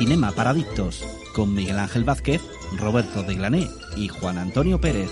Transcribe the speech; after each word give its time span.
Cinema 0.00 0.32
Paradictos 0.32 1.04
con 1.34 1.54
Miguel 1.54 1.78
Ángel 1.78 2.04
Vázquez, 2.04 2.40
Roberto 2.78 3.22
de 3.22 3.34
Glané 3.34 3.68
y 3.98 4.08
Juan 4.08 4.38
Antonio 4.38 4.80
Pérez. 4.80 5.10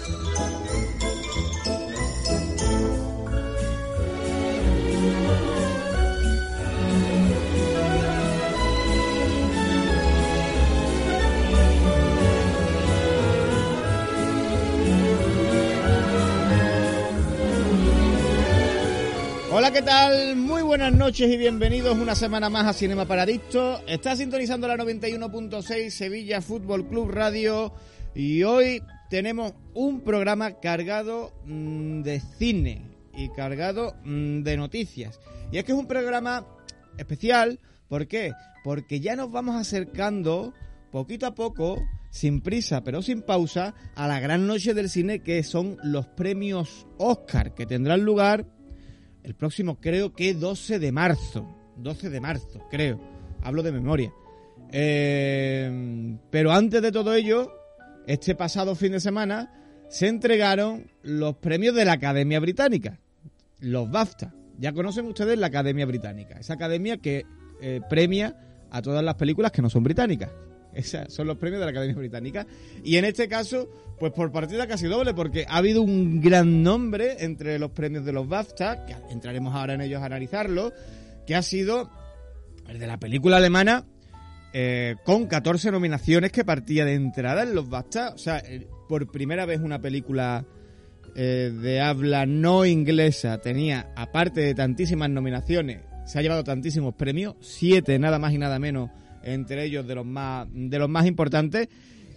Hola, 19.53 19.71
¿qué 19.71 19.83
tal? 19.83 20.35
Buenas 20.79 20.97
noches 20.97 21.29
y 21.29 21.37
bienvenidos 21.37 21.99
una 21.99 22.15
semana 22.15 22.49
más 22.49 22.65
a 22.65 22.73
Cinema 22.73 23.05
Paradicto. 23.05 23.83
Está 23.89 24.15
sintonizando 24.15 24.69
la 24.69 24.77
91.6 24.77 25.91
Sevilla 25.91 26.41
Fútbol 26.41 26.87
Club 26.87 27.11
Radio 27.11 27.73
y 28.15 28.45
hoy 28.45 28.81
tenemos 29.11 29.55
un 29.75 30.03
programa 30.03 30.61
cargado 30.61 31.33
mm, 31.47 32.03
de 32.03 32.21
cine 32.21 32.87
y 33.13 33.29
cargado 33.31 33.97
mm, 34.05 34.43
de 34.45 34.57
noticias. 34.57 35.19
Y 35.51 35.59
es 35.59 35.65
que 35.65 35.73
es 35.73 35.79
un 35.79 35.89
programa 35.89 36.47
especial, 36.97 37.59
¿por 37.89 38.07
qué? 38.07 38.31
Porque 38.63 39.01
ya 39.01 39.17
nos 39.17 39.33
vamos 39.33 39.57
acercando 39.57 40.55
poquito 40.93 41.27
a 41.27 41.35
poco, 41.35 41.83
sin 42.11 42.41
prisa 42.41 42.85
pero 42.85 43.03
sin 43.03 43.23
pausa, 43.23 43.75
a 43.97 44.07
la 44.07 44.21
gran 44.21 44.47
noche 44.47 44.75
del 44.75 44.89
cine 44.89 45.25
que 45.25 45.43
son 45.43 45.77
los 45.83 46.07
premios 46.07 46.87
Oscar 46.99 47.53
que 47.53 47.67
tendrán 47.67 48.05
lugar 48.05 48.47
el 49.29 49.35
próximo 49.35 49.79
creo 49.81 50.15
que 50.15 50.35
12 50.35 50.79
de 50.79 50.91
marzo. 50.91 51.47
12 51.77 52.11
de 52.11 52.21
marzo, 52.21 52.67
creo. 52.71 53.01
Hablo 53.43 53.63
de 53.63 53.73
memoria. 53.73 54.13
Eh, 54.73 56.17
pero 56.31 56.53
antes 56.53 56.83
de 56.83 56.91
todo 56.91 57.15
ello, 57.15 57.53
este 58.07 58.35
pasado 58.35 58.75
fin 58.75 58.93
de 58.93 59.01
semana 59.01 59.53
se 59.89 60.09
entregaron 60.09 60.91
los 61.03 61.37
premios 61.37 61.75
de 61.75 61.85
la 61.85 61.93
Academia 61.93 62.41
Británica, 62.41 62.99
los 63.61 63.91
BAFTA. 63.91 64.35
Ya 64.59 64.73
conocen 64.73 65.07
ustedes 65.07 65.39
la 65.39 65.47
Academia 65.47 65.87
Británica, 65.87 66.39
esa 66.39 66.55
academia 66.55 66.97
que 66.97 67.25
eh, 67.61 67.81
premia 67.89 68.37
a 68.71 68.83
todas 68.83 69.05
las 69.05 69.15
películas 69.15 69.53
que 69.53 69.63
no 69.63 69.71
son 69.71 69.85
británicas. 69.85 70.31
Son 70.83 71.27
los 71.27 71.37
premios 71.39 71.61
de 71.61 71.67
la 71.67 71.71
Academia 71.71 71.97
Británica. 71.97 72.47
Y 72.85 72.97
en 72.97 73.05
este 73.05 73.29
caso, 73.29 73.69
pues 73.99 74.13
por 74.13 74.31
partida 74.33 74.67
casi 74.67 74.87
doble, 74.87 75.15
porque 75.15 75.45
ha 75.49 75.57
habido 75.57 75.83
un 75.83 76.21
gran 76.21 76.63
nombre 76.63 77.25
entre 77.25 77.59
los 77.59 77.71
premios 77.71 78.05
de 78.05 78.13
los 78.13 78.29
BAFTA, 78.29 78.87
que 78.87 78.95
entraremos 79.11 79.55
ahora 79.55 79.75
en 79.75 79.81
ellos 79.81 80.03
a 80.03 80.07
analizarlo, 80.07 80.73
que 81.27 81.35
ha 81.35 81.43
sido 81.43 81.91
el 82.69 82.79
de 82.79 82.87
la 82.87 82.99
película 82.99 83.39
alemana, 83.39 83.85
eh, 84.53 84.97
con 85.05 85.27
14 85.27 85.71
nominaciones 85.71 86.33
que 86.33 86.45
partía 86.45 86.85
de 86.85 86.95
entrada 86.95 87.43
en 87.43 87.55
los 87.55 87.69
BAFTA. 87.69 88.11
O 88.15 88.19
sea, 88.19 88.39
eh, 88.39 88.67
por 88.89 89.11
primera 89.11 89.47
vez 89.47 89.61
una 89.61 89.81
película 89.81 90.45
eh, 91.15 91.53
de 91.53 91.81
habla 91.81 92.27
no 92.27 92.65
inglesa 92.65 93.39
tenía, 93.39 93.93
aparte 93.97 94.41
de 94.41 94.55
tantísimas 94.55 95.11
nominaciones, 95.11 95.83
se 96.07 96.19
ha 96.19 96.23
llevado 96.23 96.45
tantísimos 96.45 96.95
premios, 96.95 97.37
siete 97.41 97.99
nada 97.99 98.19
más 98.19 98.33
y 98.33 98.39
nada 98.39 98.59
menos 98.59 98.91
entre 99.23 99.65
ellos 99.65 99.87
de 99.87 99.95
los 99.95 100.07
más 100.07 100.47
de 100.53 100.79
los 100.79 100.89
más 100.89 101.07
importantes. 101.07 101.69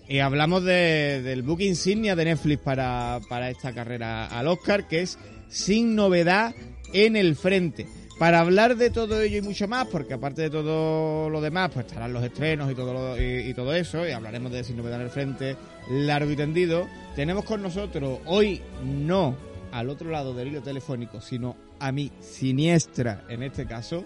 Y 0.08 0.20
hablamos 0.20 0.64
de, 0.64 1.22
del 1.24 1.42
book 1.42 1.62
insignia 1.62 2.16
de 2.16 2.26
Netflix 2.26 2.62
para, 2.62 3.20
para 3.30 3.50
esta 3.50 3.74
carrera 3.74 4.26
al 4.26 4.48
Oscar, 4.48 4.88
que 4.88 5.02
es 5.02 5.18
Sin 5.48 5.96
Novedad 5.96 6.54
en 6.94 7.16
el 7.16 7.36
Frente. 7.36 7.88
Para 8.20 8.42
hablar 8.42 8.76
de 8.76 8.90
todo 8.90 9.22
ello 9.22 9.38
y 9.38 9.42
mucho 9.42 9.68
más, 9.68 9.88
porque 9.88 10.14
aparte 10.14 10.44
de 10.44 10.50
todo 10.50 11.30
lo 11.30 11.42
demás, 11.42 11.72
pues 11.74 11.88
estarán 11.88 12.14
los 12.14 12.24
estrenos 12.24 12.72
y 12.72 12.76
todo, 12.76 12.94
lo, 12.94 13.18
y 13.20 13.54
todo 13.54 13.74
eso, 13.74 14.08
y 14.08 14.12
hablaremos 14.12 14.52
de 14.52 14.64
Sin 14.64 14.78
Novedad 14.78 15.00
en 15.00 15.06
el 15.06 15.12
Frente 15.12 15.56
largo 15.90 16.32
y 16.32 16.36
tendido, 16.36 16.88
tenemos 17.16 17.46
con 17.46 17.62
nosotros 17.62 18.20
hoy 18.26 18.62
no 18.86 19.36
al 19.72 19.90
otro 19.90 20.10
lado 20.10 20.34
del 20.34 20.50
hilo 20.50 20.62
telefónico, 20.62 21.22
sino 21.22 21.56
a 21.80 21.92
mi 21.92 22.12
siniestra, 22.20 23.24
en 23.30 23.44
este 23.44 23.66
caso, 23.66 24.06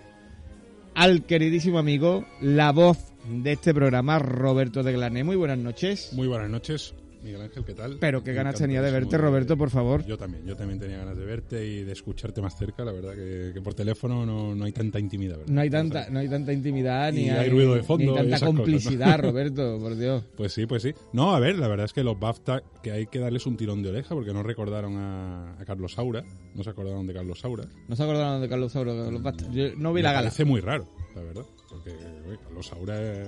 al 0.95 1.23
queridísimo 1.25 1.77
amigo, 1.77 2.25
la 2.41 2.71
voz 2.71 3.13
de 3.29 3.51
este 3.51 3.73
programa, 3.73 4.17
Roberto 4.17 4.81
de 4.81 4.93
Glané. 4.93 5.23
Muy 5.23 5.35
buenas 5.35 5.57
noches. 5.57 6.11
Muy 6.13 6.27
buenas 6.27 6.49
noches, 6.49 6.95
Miguel 7.25 7.41
Ángel, 7.41 7.65
¿qué 7.65 7.73
tal? 7.73 7.97
Pero 7.99 8.23
qué 8.23 8.33
ganas 8.33 8.55
tenía 8.55 8.83
de 8.83 8.91
verte, 8.91 9.17
Roberto, 9.17 9.57
por 9.57 9.71
favor. 9.71 10.05
Yo 10.05 10.15
también, 10.15 10.45
yo 10.45 10.55
también 10.55 10.79
tenía 10.79 10.97
ganas 10.97 11.17
de 11.17 11.25
verte 11.25 11.65
y 11.65 11.83
de 11.83 11.91
escucharte 11.91 12.39
más 12.39 12.55
cerca, 12.55 12.85
la 12.85 12.91
verdad 12.91 13.15
que, 13.15 13.51
que 13.51 13.61
por 13.61 13.73
teléfono 13.73 14.27
no, 14.27 14.53
no, 14.53 14.65
hay 14.65 14.71
tanta 14.71 14.99
intimidad, 14.99 15.39
¿verdad? 15.39 15.51
No 15.51 15.61
hay 15.61 15.69
tanta, 15.71 16.07
no 16.11 16.19
hay 16.19 16.29
tanta 16.29 16.53
intimidad, 16.53 17.11
ni 17.11 17.31
hay, 17.31 17.45
hay, 17.45 17.49
ruido 17.49 17.73
de 17.73 17.81
fondo. 17.81 18.11
Ni 18.11 18.29
tanta 18.29 18.45
complicidad, 18.45 19.17
cosas, 19.17 19.23
¿no? 19.23 19.27
Roberto, 19.31 19.79
por 19.79 19.95
Dios. 19.97 20.23
Pues 20.37 20.53
sí, 20.53 20.67
pues 20.67 20.83
sí. 20.83 20.93
No, 21.13 21.33
a 21.35 21.39
ver, 21.39 21.57
la 21.57 21.67
verdad 21.67 21.85
es 21.85 21.93
que 21.93 22.03
los 22.03 22.19
BAFTA, 22.19 22.61
que 22.83 22.91
hay 22.91 23.07
que 23.07 23.17
darles 23.17 23.47
un 23.47 23.57
tirón 23.57 23.81
de 23.81 23.89
oreja 23.89 24.13
porque 24.13 24.31
no 24.31 24.43
recordaron 24.43 24.95
a, 24.97 25.59
a 25.59 25.65
Carlos 25.65 25.93
Saura, 25.93 26.23
no 26.53 26.63
se 26.63 26.69
acordaron 26.69 27.07
de 27.07 27.13
Carlos 27.15 27.39
Saura. 27.39 27.65
No 27.87 27.95
se 27.95 28.03
acordaron 28.03 28.39
de 28.39 28.49
Carlos 28.49 28.71
Saura, 28.71 28.93
los 28.93 29.23
BAFTA. 29.23 29.51
Yo 29.51 29.75
no 29.77 29.93
vi 29.93 30.03
la 30.03 30.11
gala. 30.11 30.25
parece 30.25 30.45
muy 30.45 30.61
raro, 30.61 30.87
la 31.15 31.23
verdad 31.23 31.45
porque 31.67 31.89
oye, 32.27 32.37
Carlos 32.43 32.67
Saura 32.67 33.01
es 33.01 33.27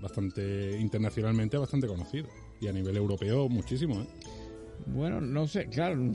bastante 0.00 0.78
internacionalmente 0.78 1.56
bastante 1.56 1.86
conocido 1.86 2.28
y 2.60 2.68
a 2.68 2.72
nivel 2.72 2.96
europeo 2.96 3.48
muchísimo 3.48 4.00
¿eh? 4.00 4.06
bueno 4.86 5.20
no 5.20 5.46
sé 5.46 5.66
claro 5.66 6.12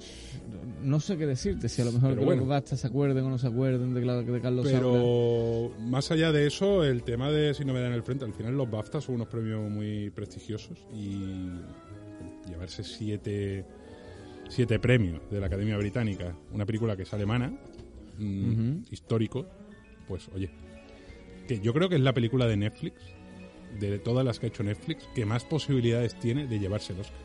no 0.82 1.00
sé 1.00 1.18
qué 1.18 1.26
decirte 1.26 1.70
si 1.70 1.82
a 1.82 1.86
lo 1.86 1.92
mejor 1.92 2.16
bueno, 2.16 2.42
los 2.42 2.48
BAFTA 2.48 2.78
se 2.78 2.88
acuerden 2.88 3.26
o 3.26 3.30
no 3.30 3.38
se 3.38 3.48
acuerden 3.48 3.94
de, 3.94 4.02
de 4.02 4.42
Carlos 4.42 4.68
pero 4.70 4.94
Saura. 4.94 5.86
más 5.86 6.12
allá 6.12 6.32
de 6.32 6.48
eso 6.48 6.84
el 6.84 7.04
tema 7.04 7.32
de 7.32 7.54
si 7.54 7.66
no 7.66 7.74
me 7.74 7.82
dan 7.82 7.94
el 7.94 8.04
frente 8.04 8.26
al 8.26 8.34
final 8.34 8.56
los 8.56 8.70
BAFTA 8.70 9.02
son 9.02 9.16
unos 9.16 9.28
premios 9.28 9.70
muy 9.70 10.10
prestigiosos 10.12 10.78
y 10.94 11.50
llevarse 12.48 12.84
siete 12.84 13.66
siete 14.50 14.80
premios 14.80 15.22
de 15.32 15.40
la 15.40 15.48
Academia 15.48 15.78
Británica 15.78 16.36
una 16.52 16.66
película 16.66 16.96
que 16.96 17.04
es 17.04 17.14
alemana 17.14 17.54
uh 18.20 18.22
-huh. 18.22 18.84
histórico 18.92 19.46
pues 20.08 20.30
oye 20.34 20.50
que 21.48 21.60
yo 21.60 21.74
creo 21.74 21.90
que 21.90 21.96
es 21.96 22.02
la 22.02 22.14
película 22.14 22.48
de 22.48 22.58
Netflix, 22.58 22.96
de 23.80 24.00
todas 24.00 24.26
las 24.26 24.40
que 24.40 24.48
ha 24.48 24.50
hecho 24.50 24.64
Netflix, 24.64 25.08
que 25.14 25.26
más 25.26 25.46
posibilidades 25.46 26.16
tiene 26.20 26.48
de 26.48 26.60
llevarse 26.60 26.94
el 26.94 27.00
Oscar. 27.00 27.20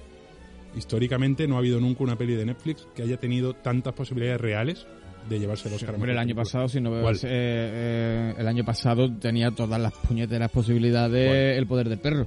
Históricamente 0.77 1.49
no 1.49 1.57
ha 1.57 1.59
habido 1.59 1.81
nunca 1.81 2.05
una 2.05 2.17
peli 2.17 2.35
de 2.35 2.47
Netflix 2.47 2.87
que 2.95 3.03
haya 3.03 3.17
tenido 3.17 3.55
tantas 3.55 3.93
posibilidades 3.93 4.41
reales 4.41 4.87
de 5.29 5.39
llevarse 5.39 5.69
el 5.69 5.75
Oscar. 5.75 5.91
Sí, 5.91 5.95
hombre, 5.97 6.13
el 6.13 6.19
año 6.19 6.35
pasado, 6.35 6.69
si 6.69 6.81
no 6.81 7.11
eh, 7.11 7.15
eh, 7.25 8.35
el 8.39 8.47
año 8.47 8.65
pasado 8.65 9.13
tenía 9.19 9.51
todas 9.51 9.81
las 9.81 9.93
puñeteras 9.93 10.51
posibilidades 10.51 11.27
¿Cuál? 11.27 11.39
El 11.39 11.67
poder 11.67 11.89
del 11.89 11.99
perro. 11.99 12.27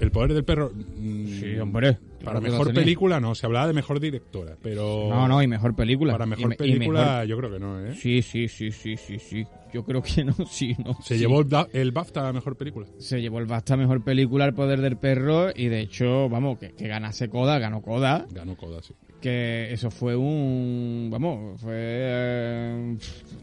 El 0.00 0.10
poder 0.12 0.32
del 0.32 0.44
perro. 0.44 0.70
Sí, 0.70 1.58
hombre. 1.58 1.98
Para 2.24 2.40
mejor 2.40 2.72
película 2.72 3.20
no, 3.20 3.34
se 3.34 3.46
hablaba 3.46 3.66
de 3.66 3.72
mejor 3.72 4.00
directora, 4.00 4.56
pero. 4.62 5.08
No, 5.08 5.28
no, 5.28 5.42
y 5.42 5.46
mejor 5.46 5.74
película. 5.74 6.12
Para 6.12 6.26
mejor 6.26 6.56
película, 6.56 7.00
mejor... 7.00 7.26
yo 7.26 7.36
creo 7.36 7.50
que 7.50 7.58
no, 7.58 7.86
¿eh? 7.86 7.94
Sí, 7.94 8.22
sí, 8.22 8.48
sí, 8.48 8.70
sí, 8.70 8.96
sí, 8.96 9.18
sí. 9.18 9.46
Yo 9.72 9.84
creo 9.84 10.02
que 10.02 10.24
no, 10.24 10.34
sí, 10.50 10.74
no. 10.84 10.94
Se 11.02 11.14
sí. 11.14 11.20
llevó 11.20 11.40
el, 11.40 11.48
el, 11.72 11.92
BAFTA 11.92 12.28
a 12.28 12.32
mejor 12.32 12.56
película. 12.56 12.86
Se 12.98 13.20
llevó 13.20 13.38
el 13.38 13.46
BAFTA 13.46 13.74
a 13.74 13.76
mejor 13.76 14.02
película, 14.02 14.44
El 14.44 14.54
poder 14.54 14.80
del 14.80 14.96
perro, 14.96 15.50
y 15.54 15.66
de 15.66 15.80
hecho, 15.80 16.28
vamos, 16.28 16.58
que, 16.58 16.72
que 16.72 16.88
ganase 16.88 17.28
Coda, 17.28 17.58
ganó 17.58 17.82
Coda. 17.82 18.26
Ganó 18.30 18.56
Coda, 18.56 18.82
sí. 18.82 18.94
Que 19.20 19.72
eso 19.72 19.90
fue 19.90 20.14
un. 20.14 21.08
Vamos, 21.10 21.60
fue. 21.60 21.72
Eh, 21.74 22.96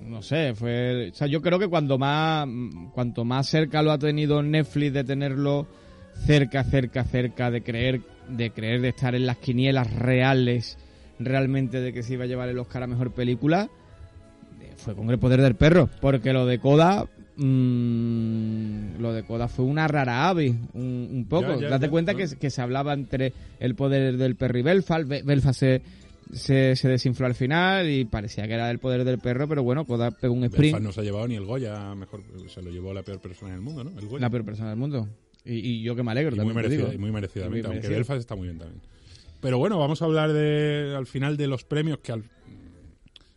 no 0.07 0.21
sé, 0.21 0.53
fue. 0.55 1.09
O 1.11 1.13
sea, 1.13 1.27
yo 1.27 1.41
creo 1.41 1.59
que 1.59 1.67
cuando 1.67 1.97
más. 1.97 2.47
Cuanto 2.93 3.25
más 3.25 3.47
cerca 3.47 3.81
lo 3.81 3.91
ha 3.91 3.99
tenido 3.99 4.41
Netflix 4.41 4.93
de 4.93 5.03
tenerlo 5.03 5.67
cerca, 6.25 6.63
cerca, 6.63 7.03
cerca 7.03 7.51
de 7.51 7.61
creer, 7.61 8.01
de 8.29 8.51
creer 8.51 8.81
de 8.81 8.89
estar 8.89 9.15
en 9.15 9.25
las 9.25 9.37
quinielas 9.37 9.93
reales, 9.93 10.77
realmente 11.19 11.81
de 11.81 11.93
que 11.93 12.03
se 12.03 12.13
iba 12.13 12.23
a 12.23 12.27
llevar 12.27 12.49
el 12.49 12.59
Oscar 12.59 12.83
a 12.83 12.87
mejor 12.87 13.11
película, 13.11 13.69
fue 14.77 14.95
con 14.95 15.09
el 15.09 15.19
poder 15.19 15.41
del 15.41 15.55
perro, 15.55 15.89
porque 16.01 16.33
lo 16.33 16.45
de 16.45 16.59
Coda, 16.59 17.05
mmm, 17.37 18.99
lo 18.99 19.13
de 19.13 19.23
Coda 19.23 19.47
fue 19.47 19.65
una 19.65 19.87
rara 19.87 20.27
ave, 20.29 20.53
un, 20.73 21.09
un 21.11 21.25
poco. 21.25 21.55
Ya, 21.55 21.61
ya, 21.61 21.69
Date 21.69 21.85
ya, 21.85 21.91
cuenta 21.91 22.13
que, 22.13 22.27
que, 22.39 22.49
se 22.49 22.61
hablaba 22.61 22.93
entre 22.93 23.33
el 23.59 23.75
poder 23.75 24.17
del 24.17 24.35
perro 24.35 24.59
y 24.59 24.61
Belfast, 24.61 25.07
Belfast 25.07 25.59
se, 25.59 25.81
se, 26.33 26.75
se, 26.75 26.87
desinfló 26.87 27.25
al 27.25 27.35
final 27.35 27.89
y 27.89 28.05
parecía 28.05 28.47
que 28.47 28.53
era 28.53 28.69
el 28.69 28.79
poder 28.79 29.03
del 29.03 29.19
perro, 29.19 29.47
pero 29.47 29.63
bueno, 29.63 29.85
Coda 29.85 30.11
pegó 30.11 30.33
un 30.33 30.43
sprint. 30.45 30.75
Belfast 30.75 30.83
no 30.83 30.91
se 30.91 31.01
ha 31.01 31.03
llevado 31.03 31.27
ni 31.27 31.35
el 31.35 31.45
Goya, 31.45 31.95
mejor 31.95 32.21
se 32.47 32.61
lo 32.61 32.69
llevó 32.69 32.93
la 32.93 33.03
peor 33.03 33.19
persona 33.19 33.53
del 33.53 33.61
mundo, 33.61 33.83
¿no? 33.83 33.99
El 33.99 34.07
Goya. 34.07 34.21
La 34.21 34.29
peor 34.29 34.45
persona 34.45 34.69
del 34.69 34.77
mundo. 34.77 35.07
Y, 35.45 35.53
y, 35.53 35.81
yo 35.83 35.95
que 35.95 36.03
me 36.03 36.11
alegro 36.11 36.35
y 36.35 36.37
también. 36.37 36.53
Muy, 36.53 36.63
merecida, 36.63 36.85
digo. 36.85 36.93
y 36.93 36.97
muy 36.97 37.11
merecidamente, 37.11 37.49
muy 37.49 37.75
aunque 37.75 37.87
merecido. 37.87 37.95
Belfast 37.97 38.19
está 38.19 38.35
muy 38.35 38.47
bien 38.47 38.57
también. 38.57 38.81
Pero 39.41 39.59
bueno, 39.59 39.77
vamos 39.77 40.01
a 40.01 40.05
hablar 40.05 40.33
de 40.33 40.95
al 40.97 41.05
final 41.05 41.37
de 41.37 41.47
los 41.47 41.63
premios 41.63 41.99
que 41.99 42.11
al, 42.11 42.23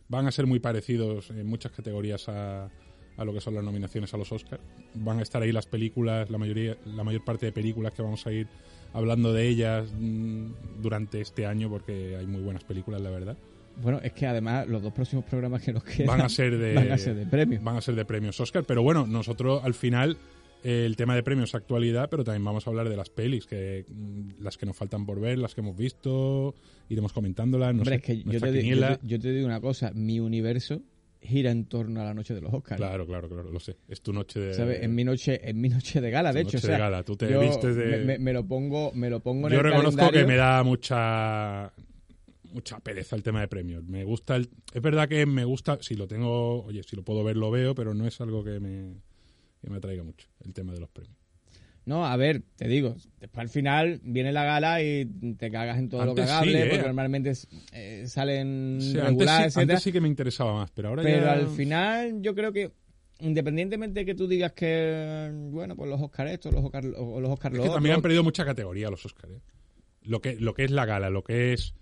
van 0.07 0.25
a 0.25 0.31
ser 0.31 0.47
muy 0.47 0.59
parecidos 0.59 1.29
en 1.29 1.45
muchas 1.45 1.71
categorías 1.71 2.27
a, 2.29 2.69
a, 3.15 3.25
lo 3.25 3.33
que 3.33 3.41
son 3.41 3.53
las 3.53 3.63
nominaciones 3.63 4.13
a 4.13 4.17
los 4.17 4.31
Oscars. 4.31 4.61
Van 4.95 5.19
a 5.19 5.21
estar 5.21 5.41
ahí 5.41 5.51
las 5.51 5.67
películas, 5.67 6.29
la 6.31 6.39
mayoría, 6.39 6.77
la 6.85 7.03
mayor 7.03 7.23
parte 7.23 7.45
de 7.45 7.51
películas 7.51 7.93
que 7.93 8.01
vamos 8.01 8.25
a 8.25 8.31
ir 8.31 8.47
hablando 8.93 9.33
de 9.33 9.47
ellas 9.47 9.93
mmm, 9.97 10.51
durante 10.81 11.21
este 11.21 11.45
año 11.45 11.69
porque 11.69 12.15
hay 12.17 12.25
muy 12.25 12.41
buenas 12.41 12.63
películas, 12.63 13.01
la 13.01 13.09
verdad. 13.09 13.37
Bueno, 13.81 13.99
es 14.03 14.11
que 14.11 14.25
además 14.25 14.67
los 14.67 14.81
dos 14.81 14.91
próximos 14.93 15.25
programas 15.25 15.61
que 15.61 15.71
nos 15.71 15.83
quedan 15.83 16.07
van 16.07 16.21
a 16.21 16.29
ser 16.29 16.57
de, 16.57 16.73
van 16.75 16.91
a 16.91 16.97
ser 16.97 17.15
de 17.15 17.25
premios. 17.25 17.63
Van 17.63 17.77
a 17.77 17.81
ser 17.81 17.95
de 17.95 18.05
premios 18.05 18.39
Oscar, 18.39 18.63
pero 18.65 18.81
bueno, 18.81 19.07
nosotros 19.07 19.61
al 19.63 19.73
final 19.73 20.17
el 20.63 20.95
tema 20.95 21.15
de 21.15 21.23
premios 21.23 21.55
actualidad, 21.55 22.09
pero 22.09 22.23
también 22.23 22.43
vamos 22.43 22.67
a 22.67 22.69
hablar 22.69 22.89
de 22.89 22.97
las 22.97 23.09
pelis, 23.09 23.45
que 23.45 23.85
mm, 23.89 24.41
las 24.41 24.57
que 24.57 24.65
nos 24.65 24.75
faltan 24.75 25.05
por 25.05 25.19
ver, 25.19 25.37
las 25.37 25.55
que 25.55 25.61
hemos 25.61 25.77
visto, 25.77 26.55
iremos 26.89 27.13
comentándolas. 27.13 27.73
No 27.73 27.81
Hombre, 27.83 27.95
sé, 27.95 27.95
es 27.97 28.01
que 28.03 28.17
yo 28.31 28.39
te, 28.39 28.51
di- 28.51 28.67
yo, 28.67 28.97
te, 28.97 28.99
yo 29.07 29.19
te 29.19 29.31
digo 29.31 29.45
una 29.45 29.61
cosa, 29.61 29.91
mi 29.93 30.19
universo 30.19 30.81
gira 31.21 31.51
en 31.51 31.65
torno 31.65 31.99
a 32.01 32.05
la 32.05 32.13
noche 32.13 32.33
de 32.33 32.41
los 32.41 32.53
Oscars. 32.53 32.77
Claro, 32.79 33.05
claro, 33.05 33.27
claro, 33.27 33.51
lo 33.51 33.59
sé. 33.59 33.75
Es 33.89 34.01
tu 34.01 34.13
noche 34.13 34.39
de. 34.39 34.53
¿sabes? 34.53 34.81
En 34.83 34.95
mi 34.95 35.03
noche, 35.03 35.49
en 35.49 35.59
mi 35.59 35.67
noche 35.69 35.99
de 36.01 36.11
gala, 36.11 36.31
de 36.31 36.41
hecho. 36.41 36.47
noche 36.47 36.57
o 36.57 36.61
sea, 36.61 36.71
de 36.75 36.79
gala, 36.79 37.03
tú 37.03 37.17
te 37.17 37.29
yo 37.29 37.39
vistes 37.41 37.75
de- 37.75 37.85
Me, 37.85 37.97
me- 38.05 38.19
me 38.19 38.33
lo 38.33 38.45
pongo, 38.47 38.91
me 38.93 39.09
lo 39.09 39.19
pongo 39.21 39.47
en 39.47 39.53
Yo 39.53 39.59
el 39.59 39.63
reconozco 39.65 39.97
calendario. 39.97 40.21
que 40.21 40.27
me 40.27 40.35
da 40.37 40.63
mucha 40.63 41.73
mucha 42.51 42.79
pereza 42.79 43.15
el 43.15 43.21
tema 43.23 43.41
de 43.41 43.47
premios. 43.47 43.83
Me 43.83 44.03
gusta 44.03 44.35
el, 44.35 44.49
es 44.73 44.81
verdad 44.81 45.07
que 45.07 45.25
me 45.25 45.45
gusta, 45.45 45.77
si 45.81 45.95
lo 45.95 46.07
tengo, 46.07 46.63
oye, 46.63 46.81
si 46.83 46.95
lo 46.95 47.03
puedo 47.03 47.23
ver 47.23 47.37
lo 47.37 47.51
veo, 47.51 47.75
pero 47.75 47.93
no 47.93 48.07
es 48.07 48.19
algo 48.21 48.43
que 48.43 48.59
me 48.59 48.95
que 49.61 49.69
me 49.69 49.77
atraiga 49.77 50.03
mucho 50.03 50.27
el 50.45 50.53
tema 50.53 50.73
de 50.73 50.79
los 50.79 50.89
premios. 50.89 51.17
No, 51.85 52.05
a 52.05 52.15
ver, 52.17 52.43
te 52.55 52.67
digo, 52.67 52.95
después 53.19 53.41
al 53.41 53.49
final 53.49 53.99
viene 54.03 54.31
la 54.31 54.43
gala 54.43 54.83
y 54.83 55.05
te 55.37 55.49
cagas 55.49 55.79
en 55.79 55.89
todo 55.89 56.05
lo 56.05 56.13
cagable, 56.13 56.51
sí, 56.51 56.57
¿eh? 56.57 56.67
porque 56.69 56.85
normalmente 56.85 57.33
eh, 57.71 58.03
salen 58.05 58.77
O 58.77 58.81
sea, 58.81 58.91
antes, 58.91 59.05
regulares, 59.09 59.53
sí, 59.53 59.59
etcétera. 59.59 59.73
antes 59.73 59.83
sí 59.83 59.91
que 59.91 60.01
me 60.01 60.07
interesaba 60.07 60.53
más, 60.53 60.69
pero 60.71 60.89
ahora 60.89 61.01
Pero 61.03 61.25
ya 61.25 61.31
al 61.31 61.47
final 61.47 62.21
yo 62.21 62.35
creo 62.35 62.51
que 62.53 62.71
independientemente 63.21 64.01
de 64.01 64.05
que 64.05 64.13
tú 64.13 64.27
digas 64.27 64.51
que 64.53 65.31
bueno, 65.51 65.75
pues 65.75 65.89
los 65.89 65.99
Oscar 65.99 66.27
esto, 66.27 66.51
los 66.51 66.63
Oscar 66.63 66.85
o 66.95 67.19
los 67.19 67.31
Oscar 67.31 67.53
es 67.53 67.59
que 67.59 67.65
también 67.69 67.93
otro, 67.93 67.95
han 67.95 68.01
perdido 68.03 68.23
mucha 68.23 68.45
categoría 68.45 68.89
los 68.91 69.03
Oscars. 69.05 69.33
¿eh? 69.33 69.39
Lo 70.03 70.21
que 70.21 70.35
lo 70.35 70.53
que 70.53 70.65
es 70.65 70.71
la 70.71 70.85
gala, 70.85 71.09
lo 71.09 71.23
que 71.23 71.53
es 71.53 71.73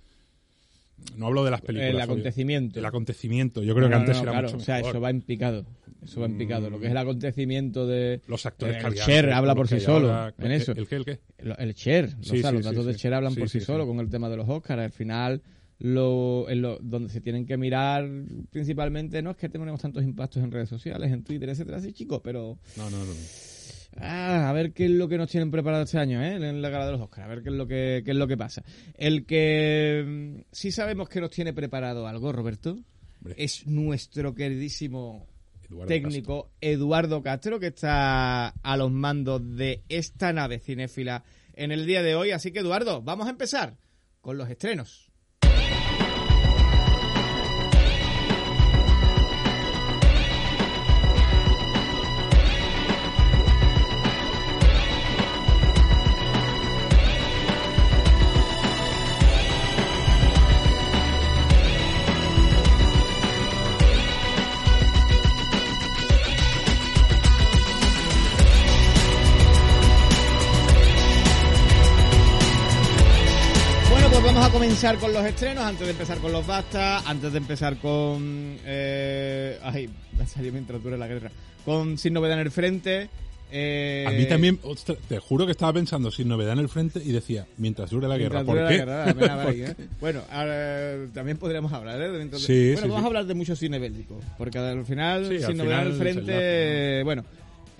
no 1.18 1.27
hablo 1.27 1.44
de 1.44 1.51
las 1.51 1.62
películas, 1.62 1.89
el 1.89 1.95
obvio. 1.95 2.03
acontecimiento. 2.06 2.80
el 2.80 2.85
acontecimiento. 2.85 3.62
Yo 3.62 3.75
creo 3.75 3.88
No, 3.88 3.89
que 3.89 3.95
no, 3.95 4.00
antes 4.01 4.15
no, 4.18 4.23
era 4.23 4.31
claro, 4.31 4.47
mucho 4.47 4.57
o 4.57 4.59
sea, 4.62 4.75
mejor. 4.77 4.89
eso 4.91 5.01
va 5.01 5.09
en 5.09 5.21
picado. 5.21 5.65
Eso 6.03 6.19
va 6.21 6.27
en 6.27 6.38
picado. 6.38 6.69
Lo 6.69 6.79
que 6.79 6.85
es 6.85 6.91
el 6.91 6.97
acontecimiento 6.97 7.85
de 7.88 8.21
los 8.27 8.45
actores 8.45 8.83
el 8.83 8.94
Cher 8.95 9.31
habla 9.31 9.55
por 9.55 9.67
sí 9.67 9.79
solo 9.79 10.31
en 10.38 10.51
eso. 10.51 10.71
¿El 10.73 10.88
qué? 10.88 10.95
¿El 10.95 11.05
qué? 11.05 11.19
El, 11.38 11.55
el 11.57 11.73
Cher, 11.75 12.05
o 12.19 12.23
sea, 12.23 12.35
sí, 12.49 12.55
los 12.55 12.63
datos 12.65 12.85
sí, 12.85 12.91
de. 12.91 12.95
Cher 12.97 13.13
hablan 13.13 13.35
por 13.35 13.49
sí, 13.49 13.59
solo 13.59 13.85
con 13.88 13.99
el 13.99 14.09
tema 14.09 14.29
de 14.29 14.38
los 14.38 14.47
Oscars. 14.47 14.81
Al 14.81 14.91
final, 14.91 15.41
lo, 15.79 16.49
en 16.49 16.61
lo- 16.61 16.79
donde 16.79 17.09
se 17.09 17.21
tienen 17.21 17.45
que 17.45 17.57
mirar 17.57 18.07
principalmente, 18.51 19.21
no 19.21 19.31
es 19.31 19.38
que 19.38 19.49
tenemos 19.49 19.81
tantos 19.81 20.03
impactos 20.03 20.44
en 20.44 20.51
redes 20.51 20.69
sociales, 20.69 21.11
en 21.11 21.23
Twitter, 21.23 21.49
etcétera, 21.49 21.79
sí, 21.81 21.94
chicos, 21.94 22.21
pero 22.23 22.57
No, 22.77 22.89
no, 22.89 22.97
no. 22.97 23.13
ah, 23.97 24.49
a 24.49 24.53
ver 24.53 24.71
qué 24.73 24.85
es 24.85 24.91
lo 24.91 25.07
que 25.07 25.17
nos 25.17 25.29
tienen 25.29 25.51
preparado 25.51 25.83
este 25.83 25.97
año, 25.99 26.21
¿eh? 26.23 26.35
En 26.35 26.61
la 26.61 26.69
gala 26.69 26.85
de 26.85 26.91
los 26.94 27.01
Oscars, 27.01 27.25
a 27.25 27.27
ver 27.29 27.44
qué 27.44 27.49
es 27.49 27.55
lo 27.55 27.67
que, 27.67 28.01
qué 28.05 28.11
es 28.11 28.17
lo 28.17 28.27
que 28.27 28.38
pasa. 28.38 28.63
El 28.97 29.25
que 29.25 30.03
mm, 30.07 30.41
sí 30.51 30.71
sabemos 30.71 31.09
que 31.09 31.21
nos 31.21 31.31
tiene 31.31 31.53
preparado 31.53 32.07
algo, 32.07 32.31
Roberto, 32.31 32.79
Hombre, 33.19 33.35
es 33.38 33.67
nuestro 33.67 34.33
queridísimo 34.33 35.27
Eduardo 35.69 35.87
técnico 35.87 36.51
Eduardo 36.61 37.21
Castro, 37.21 37.59
que 37.59 37.67
está 37.67 38.49
a 38.49 38.77
los 38.77 38.91
mandos 38.91 39.41
de 39.57 39.83
esta 39.89 40.31
nave 40.33 40.59
cinéfila 40.59 41.23
en 41.53 41.71
el 41.71 41.85
día 41.85 42.01
de 42.03 42.15
hoy. 42.15 42.31
Así 42.31 42.51
que, 42.51 42.59
Eduardo, 42.59 43.01
vamos 43.01 43.27
a 43.27 43.31
empezar 43.31 43.77
con 44.21 44.37
los 44.37 44.49
estrenos. 44.49 45.06
Comenzar 74.79 74.97
con 74.97 75.12
los 75.12 75.25
estrenos. 75.25 75.63
Antes 75.63 75.88
de 75.88 75.91
empezar 75.91 76.18
con 76.19 76.31
los 76.31 76.45
basta, 76.45 77.00
antes 77.00 77.31
de 77.31 77.38
empezar 77.39 77.77
con. 77.77 78.57
Eh, 78.63 79.57
ay, 79.63 79.89
me 80.15 80.24
ha 80.24 80.27
salido 80.27 80.53
mientras 80.53 80.83
dure 80.83 80.97
la 81.00 81.07
guerra. 81.07 81.31
Con 81.65 81.97
Sin 81.97 82.13
Novedad 82.13 82.35
en 82.39 82.45
el 82.45 82.51
Frente. 82.51 83.09
eh, 83.51 84.06
A 84.07 84.12
mí 84.12 84.25
también, 84.27 84.59
ostras, 84.62 85.00
te 85.09 85.18
juro 85.18 85.45
que 85.47 85.53
estaba 85.53 85.74
pensando 85.74 86.12
sin 86.12 86.27
novedad 86.27 86.53
en 86.53 86.59
el 86.59 86.69
frente 86.69 87.01
y 87.03 87.12
decía, 87.12 87.47
mientras 87.57 87.89
dure 87.89 88.07
la 88.07 88.18
guerra, 88.19 88.44
¿por 88.44 88.56
dure 88.56 88.62
la 88.63 88.69
qué? 88.69 88.77
guerra, 88.77 89.13
¿Por 89.13 89.51
ahí, 89.51 89.62
¿eh? 89.63 89.74
qué? 89.75 89.85
Bueno, 90.00 90.21
ahora, 90.29 91.07
también 91.13 91.38
podríamos 91.38 91.73
hablar, 91.73 92.00
¿eh? 92.00 92.09
Sí, 92.38 92.73
bueno, 92.73 92.81
sí, 92.81 92.81
vamos 92.81 92.97
sí. 93.00 93.03
a 93.03 93.07
hablar 93.07 93.25
de 93.25 93.33
mucho 93.33 93.56
cine 93.56 93.80
bélico, 93.80 94.19
porque 94.38 94.59
al 94.59 94.85
final, 94.85 95.25
sin 95.27 95.44
al 95.44 95.57
novedad 95.57 95.81
en 95.81 95.88
el 95.88 95.94
frente, 95.94 97.03
bueno, 97.03 97.25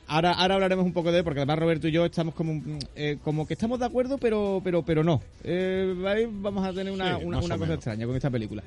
ahora, 0.08 0.32
ahora 0.32 0.56
hablaremos 0.56 0.86
un 0.86 0.94
poco 0.94 1.12
de 1.12 1.20
él, 1.20 1.24
porque 1.24 1.40
además 1.40 1.60
Roberto 1.60 1.88
y 1.88 1.92
yo 1.92 2.06
estamos 2.06 2.34
como, 2.34 2.56
mm, 2.56 2.80
eh, 2.96 3.18
como 3.24 3.48
que 3.48 3.54
estamos 3.54 3.80
de 3.80 3.86
acuerdo, 3.86 4.18
pero, 4.18 4.62
pero, 4.64 4.84
pero 4.84 5.04
no. 5.04 5.22
Eh, 5.44 5.96
ahí 6.08 6.28
vamos 6.30 6.66
a 6.66 6.74
tener 6.74 6.92
una, 6.92 7.18
Sí, 7.18 7.26
una, 7.26 7.40
cosa 7.40 7.74
extraña 7.74 8.06
con 8.06 8.16
esta 8.16 8.30
película. 8.30 8.64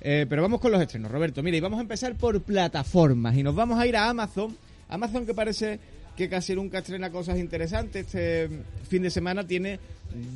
Eh, 0.00 0.26
pero 0.28 0.42
vamos 0.42 0.60
con 0.60 0.72
los 0.72 0.80
estrenos, 0.80 1.10
Roberto. 1.10 1.42
Mira, 1.42 1.56
y 1.56 1.60
vamos 1.60 1.78
a 1.78 1.82
empezar 1.82 2.16
por 2.16 2.40
plataformas, 2.42 3.36
y 3.36 3.42
nos 3.42 3.54
vamos 3.54 3.78
a 3.78 3.86
ir 3.86 3.96
a 3.96 4.08
Amazon. 4.08 4.56
Amazon 4.88 5.24
que 5.24 5.34
parece 5.34 5.80
que 6.16 6.28
casi 6.28 6.54
nunca 6.54 6.78
estrena 6.78 7.10
cosas 7.10 7.38
interesantes. 7.38 8.06
Este 8.06 8.48
fin 8.88 9.02
de 9.02 9.10
semana 9.10 9.46
tiene 9.46 9.78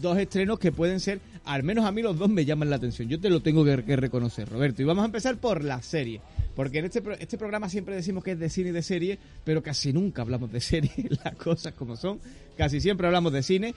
dos 0.01 0.19
estrenos 0.19 0.59
que 0.59 0.73
pueden 0.73 1.01
ser, 1.01 1.21
al 1.45 1.63
menos 1.63 1.85
a 1.85 1.93
mí 1.93 2.03
los 2.03 2.19
dos 2.19 2.29
me 2.29 2.45
llaman 2.45 2.71
la 2.71 2.77
atención. 2.77 3.09
Yo 3.09 3.21
te 3.21 3.31
lo 3.31 3.41
tengo 3.41 3.65
que, 3.65 3.85
que 3.85 3.97
reconocer, 3.97 4.49
Roberto. 4.49 4.83
Y 4.83 4.85
vamos 4.85 5.03
a 5.03 5.07
empezar 5.07 5.37
por 5.37 5.63
la 5.63 5.83
serie. 5.83 6.21
Porque 6.55 6.79
en 6.79 6.87
este, 6.87 7.03
este 7.21 7.37
programa 7.37 7.69
siempre 7.69 7.95
decimos 7.95 8.25
que 8.25 8.33
es 8.33 8.39
de 8.39 8.49
cine 8.49 8.71
y 8.71 8.73
de 8.73 8.83
serie, 8.83 9.19
pero 9.45 9.63
casi 9.63 9.93
nunca 9.93 10.23
hablamos 10.23 10.51
de 10.51 10.61
serie, 10.63 10.91
las 11.23 11.37
cosas 11.37 11.75
como 11.75 11.97
son. 11.97 12.19
Casi 12.57 12.81
siempre 12.81 13.07
hablamos 13.07 13.33
de 13.33 13.43
cine. 13.43 13.75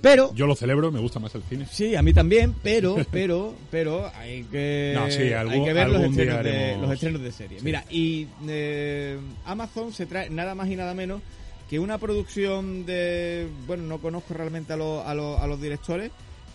Pero 0.00 0.32
Yo 0.34 0.46
lo 0.46 0.54
celebro, 0.54 0.92
me 0.92 1.00
gusta 1.00 1.18
más 1.18 1.34
el 1.34 1.42
cine. 1.44 1.66
Sí, 1.70 1.94
a 1.96 2.02
mí 2.02 2.12
también, 2.12 2.54
pero, 2.62 2.96
pero, 3.10 3.54
pero 3.70 4.10
hay 4.14 4.44
que, 4.44 4.92
No, 4.94 5.10
sí, 5.10 5.32
algún- 5.32 5.54
hay 5.54 5.64
que 5.64 5.72
ver 5.72 5.88
los 5.88 6.02
estrenos, 6.02 6.44
de, 6.44 6.76
los 6.80 6.92
estrenos 6.92 7.22
de 7.22 7.32
serie. 7.32 7.58
Sí. 7.58 7.64
Mira, 7.64 7.84
y 7.90 8.26
eh, 8.46 9.18
Amazon 9.46 9.92
se 9.92 10.06
trae 10.06 10.28
nada 10.30 10.54
más 10.54 10.68
y 10.68 10.76
nada 10.76 10.92
menos 10.94 11.22
que 11.70 11.78
una 11.80 11.98
producción 11.98 12.84
de, 12.86 13.48
bueno, 13.66 13.84
no 13.84 13.98
conozco 13.98 14.34
realmente 14.34 14.72
a, 14.72 14.76
los- 14.76 15.04
a, 15.04 15.14
los- 15.14 15.40
a 15.40 15.46
los 15.46 15.60
directores, 15.60 16.10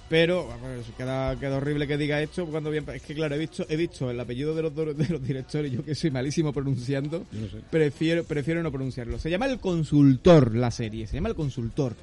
pero 0.08 0.46
bueno, 0.46 0.84
queda, 0.98 1.40
queda 1.40 1.58
horrible 1.58 1.88
que 1.88 1.98
diga 1.98 2.22
esto 2.22 2.46
cuando 2.46 2.70
bien, 2.70 2.86
es 2.94 3.02
que 3.02 3.16
claro, 3.16 3.34
he 3.36 3.38
visto, 3.40 3.66
he 3.70 3.76
visto 3.76 4.12
el 4.12 4.20
apellido 4.20 4.54
de 4.54 4.62
los, 4.64 4.76
de 4.76 5.08
los 5.10 5.24
directores, 5.26 5.72
yo 5.72 5.84
que 5.84 5.96
soy 5.96 6.12
malísimo 6.12 6.54
pronunciando, 6.54 7.26
no 7.32 7.48
sé. 7.50 7.58
prefiero, 7.72 8.24
prefiero 8.24 8.62
no 8.62 8.72
pronunciarlo. 8.72 9.18
Se 9.20 9.30
llama 9.30 9.48
El 9.48 9.60
Consultor 9.60 10.54
la 10.56 10.70
serie, 10.70 11.08
se 11.08 11.16
llama 11.16 11.30
El 11.30 11.36
Consultor. 11.36 11.96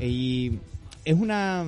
Y 0.00 0.52
es 1.04 1.14
una 1.18 1.64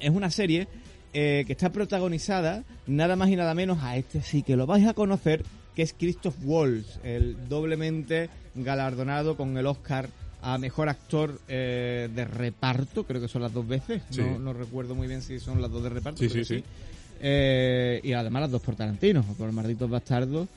es 0.00 0.10
una 0.10 0.30
serie 0.30 0.68
eh, 1.12 1.44
que 1.46 1.52
está 1.52 1.70
protagonizada 1.72 2.64
nada 2.86 3.16
más 3.16 3.30
y 3.30 3.36
nada 3.36 3.54
menos 3.54 3.78
a 3.82 3.96
este 3.96 4.20
sí 4.22 4.42
que 4.42 4.56
lo 4.56 4.66
vais 4.66 4.86
a 4.86 4.94
conocer, 4.94 5.42
que 5.74 5.82
es 5.82 5.94
Christoph 5.94 6.36
Waltz, 6.44 6.98
el 7.04 7.48
doblemente 7.48 8.28
galardonado 8.54 9.36
con 9.36 9.56
el 9.56 9.66
Oscar 9.66 10.08
a 10.42 10.58
mejor 10.58 10.88
actor 10.88 11.40
eh, 11.48 12.08
de 12.14 12.24
reparto, 12.24 13.04
creo 13.04 13.20
que 13.20 13.28
son 13.28 13.42
las 13.42 13.52
dos 13.52 13.66
veces, 13.66 14.02
Sí. 14.10 14.20
no, 14.20 14.38
no 14.38 14.52
recuerdo 14.52 14.94
muy 14.94 15.08
bien 15.08 15.22
si 15.22 15.40
son 15.40 15.60
las 15.62 15.70
dos 15.70 15.82
de 15.82 15.88
reparto. 15.88 16.18
Sí, 16.18 16.28
sí, 16.28 16.44
sí. 16.44 16.62
Eh, 17.20 18.00
y 18.04 18.12
además 18.12 18.42
las 18.42 18.50
dos 18.50 18.60
por 18.62 18.76
Tarantino, 18.76 19.22
por 19.38 19.50
Malditos 19.50 19.88
Bastardos 19.88 20.48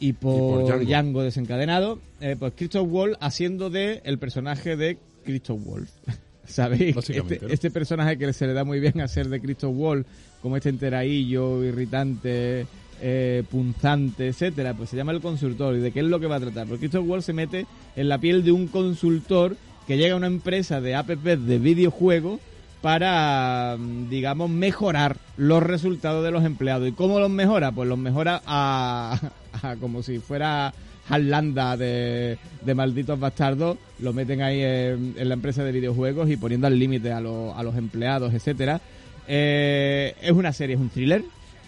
y 0.00 0.12
por, 0.12 0.64
por 0.64 0.66
Django. 0.66 0.84
Django. 0.84 1.22
desencadenado. 1.22 2.00
Eh, 2.20 2.34
pues 2.38 2.52
Christoph 2.56 2.88
Waltz 2.90 3.16
haciendo 3.20 3.70
de 3.70 4.02
el 4.04 4.18
personaje 4.18 4.76
de 4.76 4.98
Christoph 5.24 5.60
Waltz. 5.64 5.92
¿Sabéis? 6.46 6.96
Este, 6.96 7.40
¿no? 7.40 7.48
este 7.48 7.70
personaje 7.70 8.18
que 8.18 8.32
se 8.32 8.46
le 8.46 8.52
da 8.52 8.64
muy 8.64 8.80
bien 8.80 9.00
a 9.00 9.08
ser 9.08 9.28
de 9.28 9.40
Christoph 9.40 9.74
Waltz, 9.76 10.08
como 10.42 10.56
este 10.56 10.68
enteraillo, 10.68 11.64
irritante, 11.64 12.66
eh, 13.00 13.42
punzante, 13.50 14.28
etcétera, 14.28 14.74
pues 14.74 14.90
se 14.90 14.96
llama 14.96 15.12
el 15.12 15.20
consultor. 15.20 15.74
¿Y 15.76 15.80
de 15.80 15.92
qué 15.92 16.00
es 16.00 16.06
lo 16.06 16.20
que 16.20 16.26
va 16.26 16.36
a 16.36 16.40
tratar? 16.40 16.66
Porque 16.66 16.80
Christoph 16.80 17.08
Waltz 17.08 17.26
se 17.26 17.32
mete 17.32 17.66
en 17.96 18.08
la 18.08 18.18
piel 18.18 18.44
de 18.44 18.52
un 18.52 18.68
consultor 18.68 19.56
que 19.86 19.96
llega 19.96 20.14
a 20.14 20.16
una 20.16 20.26
empresa 20.26 20.80
de 20.80 20.94
apps 20.94 21.22
de 21.22 21.58
videojuegos 21.58 22.40
para, 22.84 23.76
mm, 23.78 24.10
digamos, 24.10 24.50
mejorar 24.50 25.16
los 25.38 25.62
resultados 25.62 26.22
de 26.22 26.30
los 26.30 26.44
empleados. 26.44 26.86
¿Y 26.86 26.92
cómo 26.92 27.18
los 27.18 27.30
mejora? 27.30 27.72
Pues 27.72 27.88
los 27.88 27.98
mejora 27.98 28.42
a, 28.44 29.18
a 29.62 29.76
como 29.76 30.02
si 30.02 30.18
fuera 30.18 30.74
Harlanda 31.08 31.76
de, 31.76 32.38
de 32.64 32.74
malditos 32.74 33.18
bastardos, 33.20 33.76
lo 34.00 34.12
meten 34.12 34.42
ahí 34.42 34.60
en, 34.62 35.14
la 35.28 35.34
empresa 35.34 35.62
de 35.64 35.72
videojuegos 35.72 36.30
y 36.30 36.36
poniendo 36.36 36.66
al 36.66 36.78
límite 36.78 37.12
a, 37.12 37.20
los- 37.20 37.56
a 37.56 37.62
los 37.62 37.76
empleados, 37.76 38.32
etcétera. 38.32 38.80
Eh, 39.28 40.14
es 40.22 40.32
una 40.32 40.52
serie, 40.52 40.76
es 40.76 40.80
un 40.80 40.90
thriller. 40.90 41.22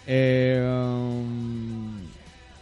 eh, 0.07 0.61
um, 0.65 1.97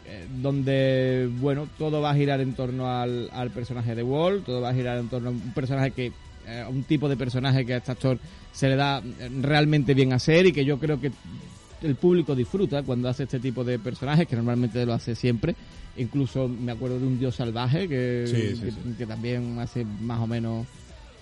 eh, 0.08 0.25
donde, 0.41 1.29
bueno, 1.39 1.67
todo 1.77 2.01
va 2.01 2.12
a 2.12 2.15
girar 2.15 2.41
en 2.41 2.53
torno 2.53 2.89
al, 2.89 3.29
al 3.34 3.50
personaje 3.51 3.96
de 3.96 4.03
Wall, 4.03 4.44
todo 4.46 4.62
va 4.62 4.70
a 4.70 4.74
girar 4.74 4.98
en 4.98 5.08
torno 5.10 5.29
a 5.29 5.32
un 5.32 5.53
personaje 5.53 5.91
que, 5.91 6.12
un 6.70 6.84
tipo 6.84 7.10
de 7.10 7.17
personaje 7.17 7.65
que 7.65 7.74
a 7.74 7.77
este 7.77 7.91
actor 7.91 8.20
se 8.51 8.70
le 8.70 8.75
da 8.75 9.01
realmente 9.41 9.96
bien 9.96 10.13
hacer 10.13 10.46
y 10.46 10.53
que 10.53 10.63
yo 10.63 10.77
creo 10.77 11.01
que 11.01 11.12
el 11.82 11.96
público 11.96 12.36
disfruta 12.36 12.84
cuando 12.84 13.10
hace 13.10 13.24
este 13.24 13.39
tipo 13.39 13.63
de 13.63 13.79
personajes, 13.79 14.27
que 14.27 14.36
normalmente 14.36 14.86
lo 14.86 14.94
hace 14.94 15.15
siempre. 15.15 15.55
Incluso 15.98 16.48
me 16.48 16.72
acuerdo 16.72 17.00
de 17.00 17.08
un 17.08 17.20
dios 17.20 17.36
salvaje 17.36 17.88
que, 17.88 18.25
Sí, 18.27 18.55
sí, 18.55 18.62
que, 18.62 18.72
sí. 18.72 18.77
que 18.98 19.05
también 19.05 19.58
hace 19.60 19.86
más 19.86 20.20
o 20.20 20.27
menos 20.27 20.67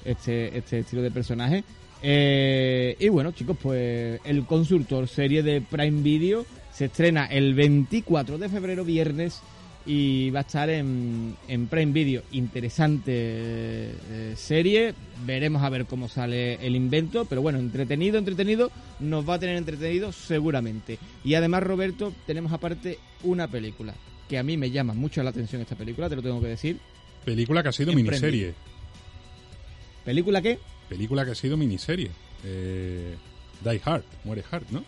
este, 0.06 0.58
este 0.58 0.80
estilo 0.80 1.02
de 1.02 1.12
personaje. 1.12 1.64
Eh, 2.02 2.98
y 3.00 3.08
bueno, 3.10 3.32
chicos, 3.32 3.58
pues 3.62 4.20
El 4.26 4.46
Consultor, 4.46 5.08
serie 5.08 5.42
de 5.44 5.62
Prime 5.62 6.02
Video, 6.02 6.46
se 6.72 6.86
estrena 6.86 7.26
el 7.28 7.54
24 7.54 8.38
de 8.38 8.50
febrero, 8.50 8.84
viernes, 8.84 9.42
y 9.86 10.30
va 10.30 10.40
a 10.40 10.44
estar 10.44 10.70
en, 10.70 11.36
en 11.48 11.68
Prime 11.68 11.92
Video. 11.92 12.24
Interesante 12.32 13.12
eh, 13.12 14.34
serie, 14.36 14.94
veremos 15.26 15.62
a 15.64 15.70
ver 15.70 15.86
cómo 15.86 16.08
sale 16.08 16.56
el 16.66 16.76
invento, 16.76 17.26
pero 17.26 17.42
bueno, 17.42 17.60
entretenido, 17.60 18.18
entretenido, 18.18 18.72
nos 19.00 19.28
va 19.28 19.36
a 19.36 19.40
tener 19.40 19.58
entretenido 19.58 20.12
seguramente. 20.12 21.00
Y 21.24 21.34
además, 21.36 21.64
Roberto, 21.64 22.14
tenemos 22.26 22.54
aparte 22.54 23.00
una 23.24 23.48
película, 23.48 23.94
que 24.30 24.38
a 24.38 24.44
mí 24.44 24.58
me 24.58 24.72
llama 24.72 24.94
mucho 24.94 25.22
la 25.24 25.32
atención 25.32 25.62
esta 25.62 25.76
película, 25.76 26.10
te 26.10 26.16
lo 26.16 26.22
tengo 26.22 26.42
que 26.42 26.48
decir. 26.48 26.80
Película 27.26 27.64
que 27.64 27.70
ha 27.70 27.74
sido 27.74 27.94
miniserie. 27.94 28.54
¿Película 30.06 30.42
qué? 30.42 30.60
Película 30.90 31.26
que 31.26 31.32
ha 31.32 31.36
sido 31.36 31.58
miniserie. 31.58 32.12
Eh, 32.44 33.16
Die 33.64 33.82
Hard, 33.84 34.04
Muere 34.26 34.44
Hard, 34.50 34.66
¿no? 34.72 34.84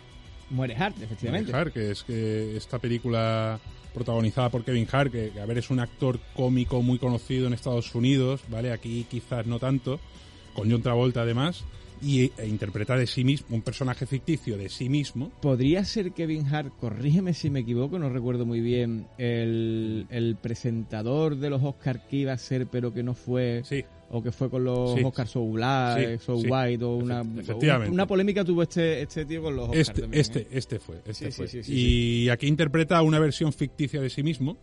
Muere 0.50 0.76
Hart, 0.76 0.96
efectivamente. 1.02 1.50
Kevin 1.50 1.60
Hart, 1.60 1.72
que 1.72 1.90
es 1.90 2.02
que 2.04 2.56
esta 2.56 2.78
película 2.78 3.58
protagonizada 3.96 4.50
por 4.50 4.62
Kevin 4.62 4.86
Hart, 4.92 5.10
que 5.10 5.40
a 5.40 5.46
ver 5.46 5.56
es 5.56 5.70
un 5.70 5.80
actor 5.80 6.20
cómico 6.34 6.82
muy 6.82 6.98
conocido 6.98 7.46
en 7.46 7.54
Estados 7.54 7.94
Unidos, 7.94 8.42
¿vale? 8.50 8.70
Aquí 8.70 9.06
quizás 9.08 9.46
no 9.46 9.58
tanto, 9.58 9.98
con 10.52 10.70
John 10.70 10.82
Travolta 10.82 11.22
además, 11.22 11.64
y 12.02 12.30
e 12.36 12.46
interpreta 12.46 12.94
de 12.94 13.06
sí 13.06 13.24
mismo, 13.24 13.56
un 13.56 13.62
personaje 13.62 14.04
ficticio 14.04 14.58
de 14.58 14.68
sí 14.68 14.90
mismo. 14.90 15.30
Podría 15.40 15.82
ser 15.86 16.12
Kevin 16.12 16.46
Hart, 16.46 16.74
corrígeme 16.78 17.32
si 17.32 17.48
me 17.48 17.60
equivoco, 17.60 17.98
no 17.98 18.10
recuerdo 18.10 18.44
muy 18.44 18.60
bien, 18.60 19.06
el, 19.16 20.06
el 20.10 20.36
presentador 20.36 21.36
de 21.36 21.48
los 21.48 21.62
Oscars 21.62 22.02
que 22.10 22.16
iba 22.16 22.32
a 22.34 22.38
ser 22.38 22.66
pero 22.66 22.92
que 22.92 23.02
no 23.02 23.14
fue, 23.14 23.62
Sí, 23.64 23.82
o 24.10 24.22
que 24.22 24.30
fue 24.32 24.48
con 24.48 24.64
los 24.64 24.94
Sí. 24.94 25.02
Oscars 25.04 25.30
So 25.30 25.44
Black, 25.46 25.98
Sí, 26.18 26.24
So 26.24 26.36
sí. 26.38 26.46
White, 26.48 26.84
o 26.84 26.96
una, 26.96 27.22
Efe- 27.24 27.40
efectivamente. 27.40 27.92
una 27.92 28.06
polémica 28.06 28.44
tuvo 28.44 28.62
este, 28.62 29.02
este 29.02 29.24
tío 29.24 29.42
con 29.42 29.56
los 29.56 29.68
Oscars 29.68 29.88
este, 29.88 30.00
también, 30.02 30.20
este, 30.20 30.38
¿eh? 30.40 30.46
este 30.52 30.78
fue, 30.78 30.96
este 31.06 31.30
fue. 31.32 31.48
y 31.66 32.28
aquí 32.28 32.46
interpreta 32.46 33.02
una 33.02 33.18
versión 33.18 33.52
ficticia 33.52 34.00
de 34.00 34.08
sí 34.10 34.22
mismo, 34.22 34.56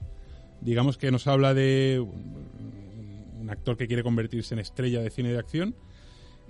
digamos 0.61 0.97
que 0.97 1.11
nos 1.11 1.27
habla 1.27 1.53
de 1.53 1.99
un 3.41 3.49
actor 3.49 3.75
que 3.75 3.87
quiere 3.87 4.03
convertirse 4.03 4.53
en 4.55 4.59
estrella 4.59 5.01
de 5.01 5.09
cine 5.09 5.29
de 5.31 5.37
acción 5.39 5.75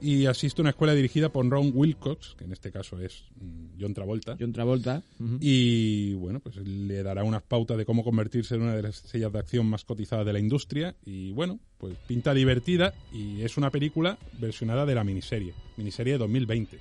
y 0.04 0.26
asiste 0.26 0.62
a 0.62 0.64
una 0.64 0.72
escuela 0.72 0.94
dirigida 0.94 1.30
por 1.30 1.48
Ron 1.50 1.72
Wilcox, 1.74 2.36
que 2.38 2.44
en 2.44 2.52
este 2.52 2.72
caso 2.72 3.00
es 3.00 3.24
mm, 3.40 3.80
John 3.80 3.94
Travolta. 3.94 4.36
John 4.38 4.52
Travolta. 4.52 5.02
Y 5.40 6.14
bueno, 6.16 6.42
pues 6.42 6.58
le 6.58 7.02
dará 7.04 7.24
unas 7.24 7.42
pautas 7.42 7.78
de 7.78 7.86
cómo 7.86 8.04
convertirse 8.04 8.56
en 8.56 8.64
una 8.64 8.76
de 8.76 8.82
las 8.82 8.98
estrellas 8.98 9.32
de 9.32 9.40
acción 9.40 9.66
más 9.66 9.86
cotizadas 9.86 10.26
de 10.26 10.34
la 10.34 10.40
industria. 10.40 10.94
Y 11.06 11.32
bueno, 11.32 11.58
pues 11.78 11.96
pinta 12.06 12.34
divertida 12.34 12.94
y 13.14 13.44
es 13.44 13.56
una 13.56 13.70
película 13.70 14.18
versionada 14.40 14.86
de 14.86 14.94
la 14.94 15.06
miniserie, 15.06 15.54
miniserie 15.78 16.14
de 16.14 16.20
2020. 16.20 16.80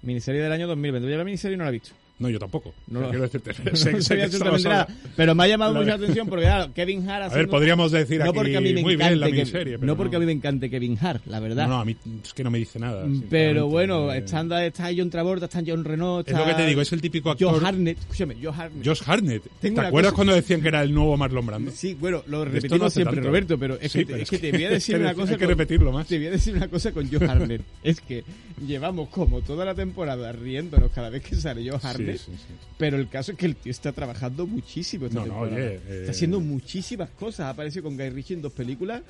Miniserie 0.00 0.40
del 0.40 0.52
año 0.52 0.66
2020. 0.66 1.10
Yo 1.10 1.18
la 1.18 1.24
miniserie 1.24 1.58
no 1.58 1.64
la 1.64 1.70
he 1.70 1.74
visto. 1.74 1.94
No, 2.18 2.30
yo 2.30 2.38
tampoco. 2.38 2.72
No 2.86 3.00
lo- 3.00 3.08
quiero 3.10 3.24
decirte. 3.24 3.52
No 3.64 3.76
sé, 3.76 3.92
sé 3.92 4.02
sabía 4.02 4.28
que 4.30 4.38
nada, 4.38 4.86
pero 5.16 5.34
me 5.34 5.44
ha 5.44 5.48
llamado 5.48 5.72
La- 5.74 5.80
mucho 5.80 5.88
la 5.90 5.94
atención 5.96 6.26
porque, 6.28 6.44
claro, 6.46 6.72
Kevin 6.72 7.08
Hart 7.08 7.30
A 7.32 7.34
ver, 7.36 7.48
podríamos 7.48 7.92
decir 7.92 8.18
no 8.20 8.24
aquí 8.30 8.32
porque 8.34 8.56
a 8.56 8.60
mí 8.62 8.72
me 8.72 8.82
muy 8.82 8.96
bien 8.96 9.20
la 9.20 9.26
que- 9.26 9.32
miniserie. 9.32 9.78
pero 9.78 9.86
no 9.86 9.96
porque 9.98 10.16
a 10.16 10.18
mí 10.18 10.24
me 10.26 10.32
encante 10.32 10.70
Kevin 10.70 10.96
Hart, 11.00 11.26
la 11.26 11.40
verdad. 11.40 11.64
No, 11.68 11.74
no, 11.74 11.80
a 11.80 11.84
mí 11.84 11.94
es 12.24 12.32
que 12.32 12.42
no 12.42 12.50
me 12.50 12.58
dice 12.58 12.78
nada. 12.78 13.02
Pero 13.02 13.10
sinceramente. 13.12 13.60
bueno, 13.62 14.12
Eh, 14.12 14.18
estando, 14.18 14.58
está 14.58 14.88
John 14.96 15.10
Travolta, 15.10 15.44
está 15.46 15.62
John 15.66 15.84
Renault, 15.84 16.26
Es 16.26 16.32
está 16.32 16.46
lo 16.46 16.50
que 16.56 16.62
te 16.62 16.66
digo, 16.68 16.80
es 16.80 16.92
el 16.92 17.00
típico 17.02 17.30
actor. 17.30 17.64
Hartnett, 17.64 17.98
escúchame, 17.98 18.36
Joe 18.42 18.52
Hartnett. 18.56 18.86
Josh 18.86 19.02
Hartnett. 19.06 19.42
Tengo 19.60 19.80
¿Te 19.82 19.86
acuerdas 19.88 20.12
cosa- 20.12 20.16
cuando 20.16 20.34
decían 20.34 20.62
que 20.62 20.68
era 20.68 20.82
el 20.82 20.94
nuevo 20.94 21.16
Marlon 21.18 21.44
Brando? 21.46 21.70
Sí, 21.70 21.94
bueno, 22.00 22.22
lo 22.28 22.44
repetimos 22.46 22.78
no 22.80 22.90
siempre, 22.90 23.16
tanto. 23.16 23.28
Roberto, 23.28 23.58
pero 23.58 23.78
es, 23.80 23.92
Sí, 23.92 23.98
que, 24.00 24.06
pero 24.06 24.18
es 24.22 24.30
que 24.30 24.36
es 24.36 24.40
te 24.42 24.50
que- 24.50 24.56
voy 24.56 24.64
a 24.66 24.70
decir 24.70 24.94
que 24.96 25.00
una 25.02 25.14
cosa. 25.14 25.32
hay 25.32 25.38
que 25.38 25.44
con- 25.44 25.48
repetirlo 25.50 25.92
más. 25.92 26.06
Te 26.06 26.16
voy 26.16 26.26
a 26.28 26.30
decir 26.30 26.54
una 26.56 26.68
cosa 26.68 26.92
con 26.92 27.08
Joe 27.10 27.26
Hartnett. 27.28 27.60
es 27.82 28.00
que 28.00 28.24
llevamos 28.66 29.08
como 29.10 29.42
toda 29.42 29.64
la 29.66 29.74
temporada 29.74 30.32
riéndonos 30.32 30.90
cada 30.92 31.10
vez 31.10 31.22
que 31.22 31.36
sale 31.36 31.68
Joe 31.68 31.78
Sí, 32.12 32.18
sí, 32.26 32.32
sí. 32.36 32.54
pero 32.78 32.96
el 32.96 33.08
caso 33.08 33.32
es 33.32 33.38
que 33.38 33.46
el 33.46 33.56
tío 33.56 33.70
está 33.70 33.92
trabajando 33.92 34.46
muchísimo 34.46 35.06
esta 35.06 35.20
No, 35.20 35.26
no, 35.26 35.38
oye, 35.40 35.74
eh, 35.74 35.80
Está 36.00 36.12
haciendo 36.12 36.40
muchísimas 36.40 37.10
cosas. 37.10 37.40
Ha 37.46 37.50
aparecido 37.50 37.84
con 37.84 37.96
Guy 37.96 38.10
Ritchie 38.10 38.34
en 38.34 38.42
dos 38.42 38.52
películas. 38.52 39.02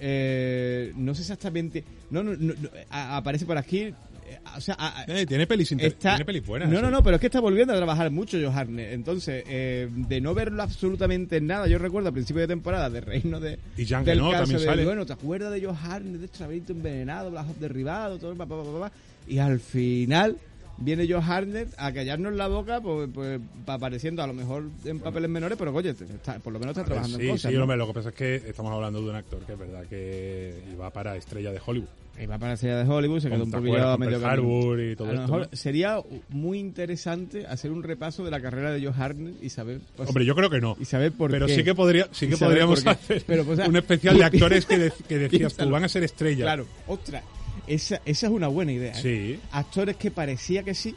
Eh, 0.00 0.92
no 0.96 1.14
sé 1.14 1.22
exactamente. 1.22 1.84
No, 2.10 2.22
no, 2.22 2.32
no, 2.36 2.52
no, 2.54 2.68
a- 2.90 3.16
aparece 3.16 3.46
por 3.46 3.56
aquí. 3.56 3.78
eh, 4.26 4.38
o 4.56 4.60
sea, 4.60 4.74
a- 4.78 5.04
Eh, 5.06 5.26
tiene 5.26 5.46
pelis, 5.46 5.70
inter- 5.72 5.88
está- 5.88 6.10
tiene 6.12 6.24
pelis 6.24 6.44
buenas. 6.46 6.68
No, 6.70 6.80
no, 6.82 6.90
no, 6.90 7.02
pero 7.02 7.16
es 7.16 7.20
que 7.20 7.26
está 7.26 7.40
volviendo 7.40 7.72
a 7.72 7.76
trabajar 7.76 8.10
mucho 8.10 8.38
Joe 8.38 8.48
Hartnett. 8.52 8.92
Entonces, 8.92 9.44
eh, 9.46 9.88
de 9.90 10.20
no 10.20 10.34
verlo 10.34 10.62
absolutamente 10.62 11.36
en 11.36 11.46
nada, 11.46 11.66
yo 11.68 11.78
recuerdo 11.78 12.08
a 12.08 12.12
principio 12.12 12.40
de 12.40 12.48
temporada 12.48 12.88
de 12.90 13.00
Reino 13.02 13.38
de. 13.38 13.58
Y 13.76 13.84
Jean 13.84 14.04
del 14.04 14.18
Reno 14.18 14.30
caso 14.30 14.42
también 14.44 14.60
de, 14.60 14.64
sale. 14.66 14.84
Bueno, 14.84 15.06
¿te 15.06 15.12
acuerdas 15.12 15.52
de 15.52 15.62
Joe 15.64 15.74
Hartnett, 15.80 16.20
de 16.20 16.26
Extraviento 16.26 16.72
envenenado, 16.72 17.30
Black 17.30 17.46
derribado, 17.60 18.18
todo, 18.18 18.34
pa, 18.34 18.46
pa, 18.46 18.56
pa, 18.56 18.72
pa, 18.72 18.80
pa? 18.80 18.92
Y 19.28 19.38
al 19.38 19.60
final 19.60 20.36
viene 20.76 21.06
Joe 21.08 21.22
Hartnett 21.22 21.68
a 21.76 21.92
callarnos 21.92 22.32
la 22.34 22.48
boca, 22.48 22.80
pues, 22.80 23.08
pues 23.12 23.40
apareciendo 23.66 24.22
a 24.22 24.26
lo 24.26 24.32
mejor 24.34 24.64
en 24.84 24.98
papeles 25.00 25.30
menores, 25.30 25.56
pero 25.58 25.72
oye, 25.74 25.90
está- 25.90 26.38
por 26.40 26.52
lo 26.52 26.58
menos 26.58 26.72
está 26.76 26.80
A 26.80 26.84
ver, 26.84 26.88
trabajando 26.92 27.18
sí, 27.18 27.24
en 27.24 27.30
cosas. 27.30 27.50
sí, 27.52 27.56
lo 27.56 27.86
que 27.86 27.92
pasa 27.94 28.08
es 28.10 28.14
que 28.14 28.34
estamos 28.48 28.72
hablando 28.72 29.00
de 29.02 29.10
un 29.10 29.16
actor 29.16 29.40
que 29.46 29.52
es 29.52 29.58
verdad 29.58 29.84
que 29.88 30.54
iba 30.72 30.90
para 30.90 31.16
estrella 31.16 31.52
de 31.52 31.60
Hollywood. 31.64 31.88
Va 32.30 32.38
para 32.38 32.52
la 32.52 32.56
serie 32.56 32.76
de 32.76 32.88
Hollywood, 32.88 33.18
se 33.18 33.28
quedó 33.28 33.42
un 33.42 33.50
¿te 33.50 33.56
poquillo 33.56 33.88
a 33.88 33.96
medio. 33.98 34.24
Harbor 34.24 34.80
y 34.80 34.94
todo 34.94 35.08
A 35.08 35.12
lo 35.14 35.18
esto, 35.20 35.32
mejor 35.32 35.48
¿no? 35.50 35.56
sería 35.56 35.98
muy 36.28 36.60
interesante 36.60 37.44
hacer 37.44 37.72
un 37.72 37.82
repaso 37.82 38.24
de 38.24 38.30
la 38.30 38.40
carrera 38.40 38.70
de 38.70 38.84
Joe 38.86 38.94
Hartnett 38.96 39.42
y 39.42 39.48
saber 39.50 39.80
pues, 39.96 40.08
Hombre, 40.08 40.24
yo 40.24 40.36
creo 40.36 40.48
que 40.48 40.60
no. 40.60 40.76
y 40.78 40.84
saber 40.84 41.10
por 41.10 41.32
Pero 41.32 41.46
qué. 41.48 41.56
sí 41.56 41.64
que 41.64 41.74
podría, 41.74 42.06
sí 42.12 42.28
que 42.28 42.36
podríamos 42.36 42.86
hacer 42.86 43.24
Pero, 43.26 43.44
pues, 43.44 43.58
o 43.58 43.62
sea, 43.62 43.68
un 43.68 43.76
especial 43.76 44.16
de 44.16 44.24
actores 44.24 44.64
que, 44.64 44.78
de- 44.78 44.92
que 45.08 45.18
decías 45.18 45.56
tú, 45.56 45.68
van 45.70 45.82
a 45.82 45.88
ser 45.88 46.04
estrellas. 46.04 46.42
Claro, 46.44 46.66
ostras, 46.86 47.24
esa, 47.66 48.00
esa 48.04 48.26
es 48.26 48.32
una 48.32 48.48
buena 48.48 48.72
idea. 48.72 48.92
¿eh? 48.92 49.00
Sí, 49.02 49.40
Actores 49.52 49.96
que 49.96 50.10
parecía 50.10 50.62
que 50.62 50.74
sí, 50.74 50.94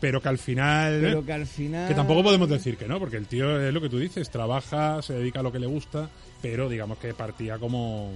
pero 0.00 0.20
que 0.20 0.28
al 0.28 0.38
final... 0.38 0.98
pero 1.00 1.24
que 1.24 1.32
al 1.32 1.46
final... 1.46 1.88
Que 1.88 1.94
tampoco 1.94 2.22
podemos 2.24 2.48
decir 2.48 2.76
que 2.76 2.86
no, 2.88 2.98
porque 2.98 3.16
el 3.16 3.26
tío 3.26 3.60
es 3.60 3.72
lo 3.72 3.80
que 3.80 3.88
tú 3.88 3.98
dices, 3.98 4.30
trabaja, 4.30 5.00
se 5.02 5.14
dedica 5.14 5.40
a 5.40 5.42
lo 5.44 5.52
que 5.52 5.58
le 5.60 5.66
gusta, 5.66 6.10
pero 6.40 6.68
digamos 6.68 6.98
que 6.98 7.14
partía 7.14 7.58
como... 7.58 8.10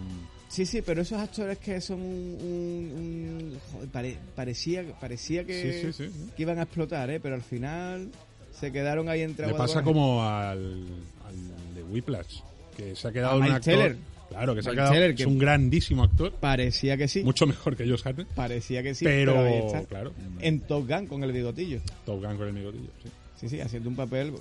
Sí, 0.49 0.64
sí, 0.64 0.80
pero 0.83 1.02
esos 1.02 1.18
actores 1.21 1.59
que 1.59 1.80
son 1.80 2.00
un... 2.00 2.38
un- 2.42 3.59
un- 3.83 3.88
pare- 3.88 4.18
parecía, 4.35 4.85
parecía 5.00 5.45
que, 5.45 5.61
Sí, 5.83 5.92
sí, 5.92 6.04
sí, 6.04 6.12
sí. 6.12 6.30
que 6.37 6.42
iban 6.42 6.59
a 6.59 6.62
explotar, 6.62 7.11
¿eh? 7.11 7.18
Pero 7.21 7.35
al 7.35 7.42
final 7.42 8.09
se 8.59 8.71
quedaron 8.73 9.09
ahí 9.09 9.23
entre 9.23 9.47
Le 9.49 9.54
pasa 9.54 9.83
como 9.83 10.23
al, 10.25 10.87
al 11.26 11.75
de 11.75 11.83
Whiplash, 11.83 12.40
que 12.76 12.95
se 12.97 13.09
ha 13.09 13.12
quedado 13.12 13.35
A 13.35 13.37
un 13.37 13.42
actor... 13.50 13.97
Claro, 14.28 14.54
que 14.54 14.62
se 14.62 14.71
ha 14.71 14.73
quedado... 14.73 14.92
Teller, 14.92 15.11
es 15.11 15.16
que- 15.16 15.26
un 15.26 15.38
grandísimo 15.38 16.02
actor, 16.04 16.33
Parecía 16.33 16.97
que 16.97 17.09
sí, 17.09 17.23
mucho 17.23 17.47
mejor 17.47 17.76
que 17.76 17.88
Josh 17.88 18.02
Hartnett, 18.04 18.28
parecía 18.28 18.83
que 18.83 18.95
sí, 18.95 19.04
pero, 19.04 19.35
pero, 19.35 19.47
ahí 19.47 19.59
está. 19.66 19.85
claro, 19.85 20.12
En 20.40 20.61
Top 20.61 20.88
Gun 20.88 21.06
con 21.06 21.23
el 21.25 21.33
bigotillo. 21.33 21.80
Top 22.04 22.23
Gun 22.25 22.37
con 22.37 22.49
el 22.49 22.54
bigotillo, 22.54 22.90
sí. 23.02 23.09
Sí, 23.40 23.49
sí, 23.50 23.61
haciendo 23.61 23.88
un 23.90 23.97
papel... 23.97 24.33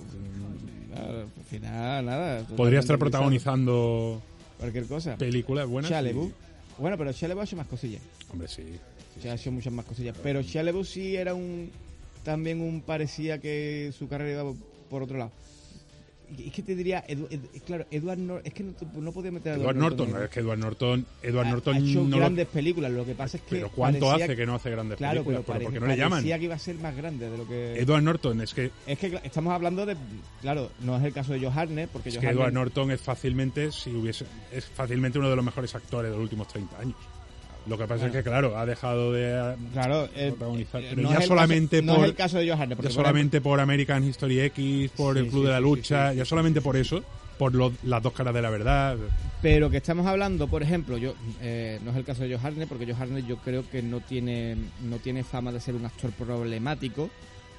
nada, 0.90 1.22
al 1.22 1.44
final, 1.50 2.06
nada. 2.06 2.46
Podría 2.56 2.80
estar 2.80 2.98
protagonizando. 2.98 4.22
Cualquier 4.58 4.86
cosa. 4.86 5.16
películas 5.16 5.66
buenas. 5.68 5.90
Y- 5.90 5.94
LaBeouf. 5.94 6.32
Bueno, 6.78 6.96
pero 6.96 7.10
LaBeouf 7.10 7.40
ha 7.40 7.44
hecho 7.44 7.56
más 7.56 7.66
cosillas. 7.66 8.00
Hombre, 8.32 8.48
sí. 8.48 8.62
Se 9.20 9.30
ha 9.30 9.34
hecho 9.34 9.52
muchas 9.52 9.72
más 9.72 9.84
cosillas. 9.84 10.16
Pero 10.22 10.40
LaBeouf 10.40 10.88
sí 10.88 11.14
era 11.16 11.34
un... 11.34 11.70
También 12.24 12.60
un... 12.60 12.80
Parecía 12.80 13.38
que 13.38 13.92
su 13.96 14.08
carrera 14.08 14.42
iba 14.42 14.52
por 14.88 15.02
otro 15.02 15.18
lado. 15.18 15.30
Es 16.44 16.52
que 16.52 16.62
te 16.62 16.74
diría... 16.74 17.04
Edu- 17.06 17.28
Ed- 17.30 17.62
claro, 17.64 17.86
Edward 17.90 18.18
Norton... 18.18 18.46
Es 18.46 18.52
que 18.54 18.64
no, 18.64 18.72
no 19.00 19.12
podía 19.12 19.30
meter 19.30 19.52
a 19.52 19.56
Edward 19.56 19.76
Norton, 19.76 20.10
en- 20.10 20.22
es 20.24 20.28
que 20.30 20.40
Edward 20.40 20.58
Norton, 20.58 21.06
Edward 21.22 21.46
ha- 21.46 21.50
Norton 21.50 21.74
ha 21.74 21.78
hecho 21.78 22.02
no 22.02 22.08
lo- 22.10 22.16
grandes 22.18 22.46
películas. 22.48 22.90
Lo 22.92 23.04
que 23.06 23.14
pasa 23.14 23.36
es 23.36 23.42
que... 23.44 23.50
Pero 23.56 23.70
¿cuánto 23.70 24.10
hace 24.10 24.34
que 24.34 24.44
no 24.46 24.54
hace 24.56 24.70
grandes 24.70 24.98
Claro, 24.98 25.22
películas? 25.24 25.42
pero, 25.46 25.58
¿Pero 25.58 25.64
¿Por 25.64 25.72
qué 25.74 25.80
pare- 25.80 25.88
no 25.90 25.94
le 25.94 25.98
llaman? 25.98 26.10
parecía 26.18 26.38
que 26.38 26.44
iba 26.44 26.54
a 26.54 26.58
ser 26.58 26.74
más 26.76 26.96
grande 26.96 27.30
de 27.30 27.38
lo 27.38 27.46
que... 27.46 27.78
Edward 27.80 28.02
Norton, 28.02 28.40
es 28.40 28.54
que, 28.54 28.70
Es 28.86 28.98
que 28.98 29.20
estamos 29.22 29.52
hablando 29.52 29.86
de... 29.86 29.96
Claro, 30.42 30.70
no 30.80 30.96
es 30.96 31.04
el 31.04 31.12
caso 31.12 31.32
de 31.32 31.40
Joe 31.40 31.50
Hartnett, 31.54 31.90
porque 31.90 32.08
es 32.08 32.16
Joe 32.16 32.22
que 32.22 32.30
Edward 32.30 32.48
Hartnett- 32.48 32.54
Norton 32.54 32.90
es 32.90 33.00
fácilmente, 33.00 33.70
si 33.70 33.90
hubiese, 33.90 34.26
es 34.52 34.66
fácilmente 34.66 35.18
uno 35.18 35.30
de 35.30 35.36
los 35.36 35.44
mejores 35.44 35.74
actores 35.74 36.10
de 36.10 36.16
los 36.16 36.22
últimos 36.24 36.48
30 36.48 36.78
años. 36.80 36.96
Lo 37.66 37.76
que 37.76 37.86
pasa 37.86 38.06
es 38.06 38.12
que, 38.12 38.22
claro, 38.22 38.56
ha 38.56 38.64
dejado 38.64 39.12
de 39.12 39.56
Claro, 39.72 40.08
eh, 40.14 40.28
protagonizar. 40.28 40.82
eh, 40.84 40.86
Pero 40.90 41.02
no 41.02 41.10
ya 41.12 41.18
es 41.18 41.26
solamente 41.26 41.78
caso- 41.80 41.86
no 41.86 41.94
por- 41.96 42.04
es 42.04 42.10
el 42.10 42.16
caso 42.16 42.38
de 42.38 42.44
Joe 42.48 42.52
Hartnett, 42.60 42.76
porque 42.76 42.90
ya 42.92 42.94
por 42.96 43.04
solamente 43.04 43.40
por 43.40 43.60
American 43.60 44.04
History 44.04 44.40
X, 44.40 44.90
por 44.96 45.14
Sí, 45.14 45.20
el 45.24 45.26
Club 45.28 45.40
sí, 45.42 45.46
de 45.46 45.52
la 45.52 45.60
Lucha, 45.60 46.10
sí, 46.12 46.16
ya 46.18 46.24
solamente 46.24 46.60
por 46.60 46.76
eso, 46.76 47.02
por 47.38 47.54
lo- 47.54 47.72
las 47.82 48.02
dos 48.02 48.12
caras 48.12 48.32
de 48.34 48.42
la 48.42 48.50
verdad. 48.50 48.96
Pero 49.42 49.68
que 49.68 49.78
estamos 49.78 50.06
hablando, 50.06 50.46
por 50.48 50.62
ejemplo, 50.62 50.96
yo 50.96 51.14
eh, 51.40 51.80
no 51.84 51.90
es 51.90 51.96
el 51.96 52.04
caso 52.04 52.22
de 52.22 52.34
Joe 52.36 52.46
Hartnett, 52.46 52.68
porque 52.68 52.86
Joe 52.86 52.94
Hartnett 52.94 53.26
yo 53.26 53.36
creo 53.38 53.68
que 53.68 53.82
no 53.82 54.00
tiene 54.00 54.56
no 54.82 54.98
tiene 54.98 55.24
fama 55.24 55.50
de 55.52 55.60
ser 55.60 55.74
un 55.74 55.84
actor 55.84 56.10
problemático, 56.12 57.10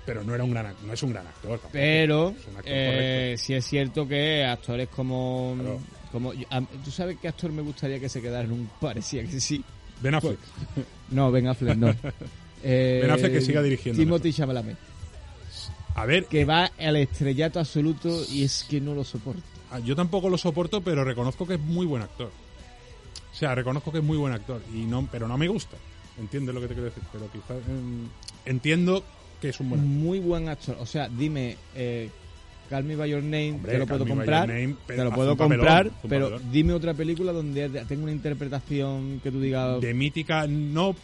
Pero 0.06 0.24
no 0.24 0.34
era 0.34 0.44
un 0.46 0.52
gran, 0.52 0.74
no 0.86 0.94
es 0.94 1.04
un 1.04 1.12
gran 1.12 1.28
actor. 1.28 1.52
tampoco. 1.60 1.70
pero 1.74 2.30
Es 2.30 2.48
actor 2.48 2.64
eh, 2.66 3.36
sí 3.38 3.54
es 3.54 3.66
cierto 3.66 4.08
que 4.08 4.46
actores 4.46 4.88
como 4.88 5.54
Claro. 5.60 5.80
como 6.14 6.32
tú 6.84 6.92
sabes 6.92 7.18
qué 7.22 7.28
actor 7.28 7.52
me 7.52 7.62
gustaría 7.62 8.00
que 8.00 8.08
se 8.08 8.22
quedara 8.22 8.46
en 8.46 8.54
un 8.54 8.70
parecía 8.80 9.24
que 9.26 9.40
sí. 9.42 9.64
Ben 10.02 10.16
Affleck. 10.16 10.40
No, 11.10 11.32
Ben 11.32 11.48
Affleck 11.48 11.78
no. 11.78 11.94
Eh, 12.64 13.00
Ben 13.02 13.12
Affleck 13.12 13.32
que 13.32 13.42
siga 13.42 13.62
dirigiendo 13.62 13.98
Timothy 13.98 14.34
Chalamet. 14.34 14.78
A 15.96 16.06
ver, 16.06 16.26
que 16.26 16.46
va 16.46 16.70
al 16.78 16.98
estrellato 16.98 17.60
absoluto 17.60 18.24
y 18.30 18.44
es 18.44 18.66
que 18.70 18.80
no 18.80 18.94
lo 18.94 19.04
soporto. 19.04 19.42
Ah, 19.72 19.80
Yo 19.80 19.96
tampoco 19.96 20.30
lo 20.30 20.38
soporto, 20.38 20.82
pero 20.82 21.04
reconozco 21.04 21.48
que 21.48 21.56
es 21.56 21.60
muy 21.60 21.86
buen 21.86 22.04
actor. 22.04 22.30
O 23.32 23.36
sea, 23.36 23.56
reconozco 23.56 23.92
que 23.92 24.00
es 24.00 24.04
muy 24.04 24.18
buen 24.18 24.34
actor, 24.34 24.62
y 24.74 24.80
no, 24.80 25.08
pero 25.12 25.28
no 25.28 25.38
me 25.38 25.48
gusta. 25.48 25.78
¿Entiendes 26.20 26.54
lo 26.56 26.62
que 26.62 26.68
te 26.68 26.74
quiero 26.74 26.90
decir? 26.90 27.04
Pero 27.12 27.30
quizás 27.32 27.58
em, 27.68 28.08
entiendo 28.46 29.04
que 29.42 29.50
es 29.50 29.60
un 29.60 29.70
buen 29.70 29.82
actor. 29.82 29.96
Muy 29.96 30.20
buen 30.20 30.50
actor. 30.50 30.78
O 30.80 30.86
sea, 30.86 31.08
dime, 31.10 31.58
eh, 31.76 32.10
Call 32.70 32.84
Me 32.84 32.96
By 32.96 33.10
Your 33.10 33.24
Name, 33.24 33.52
Hombre, 33.54 33.72
te 33.74 33.78
lo 33.80 33.88
puedo 33.88 34.06
comprar. 34.06 34.48
Name, 34.48 34.76
te 34.86 34.98
lo 34.98 35.12
puedo 35.12 35.36
papelón, 35.38 35.58
comprar, 35.66 35.92
pero 36.10 36.30
papelón. 36.32 36.52
dime 36.52 36.74
otra 36.74 36.94
película 36.94 37.32
donde 37.32 37.70
tenga 37.88 38.04
una 38.04 38.12
interpretación 38.12 39.20
que 39.24 39.32
tú 39.32 39.40
digas. 39.40 39.80
De 39.82 39.94
mítica, 39.94 40.46
no, 40.48 40.96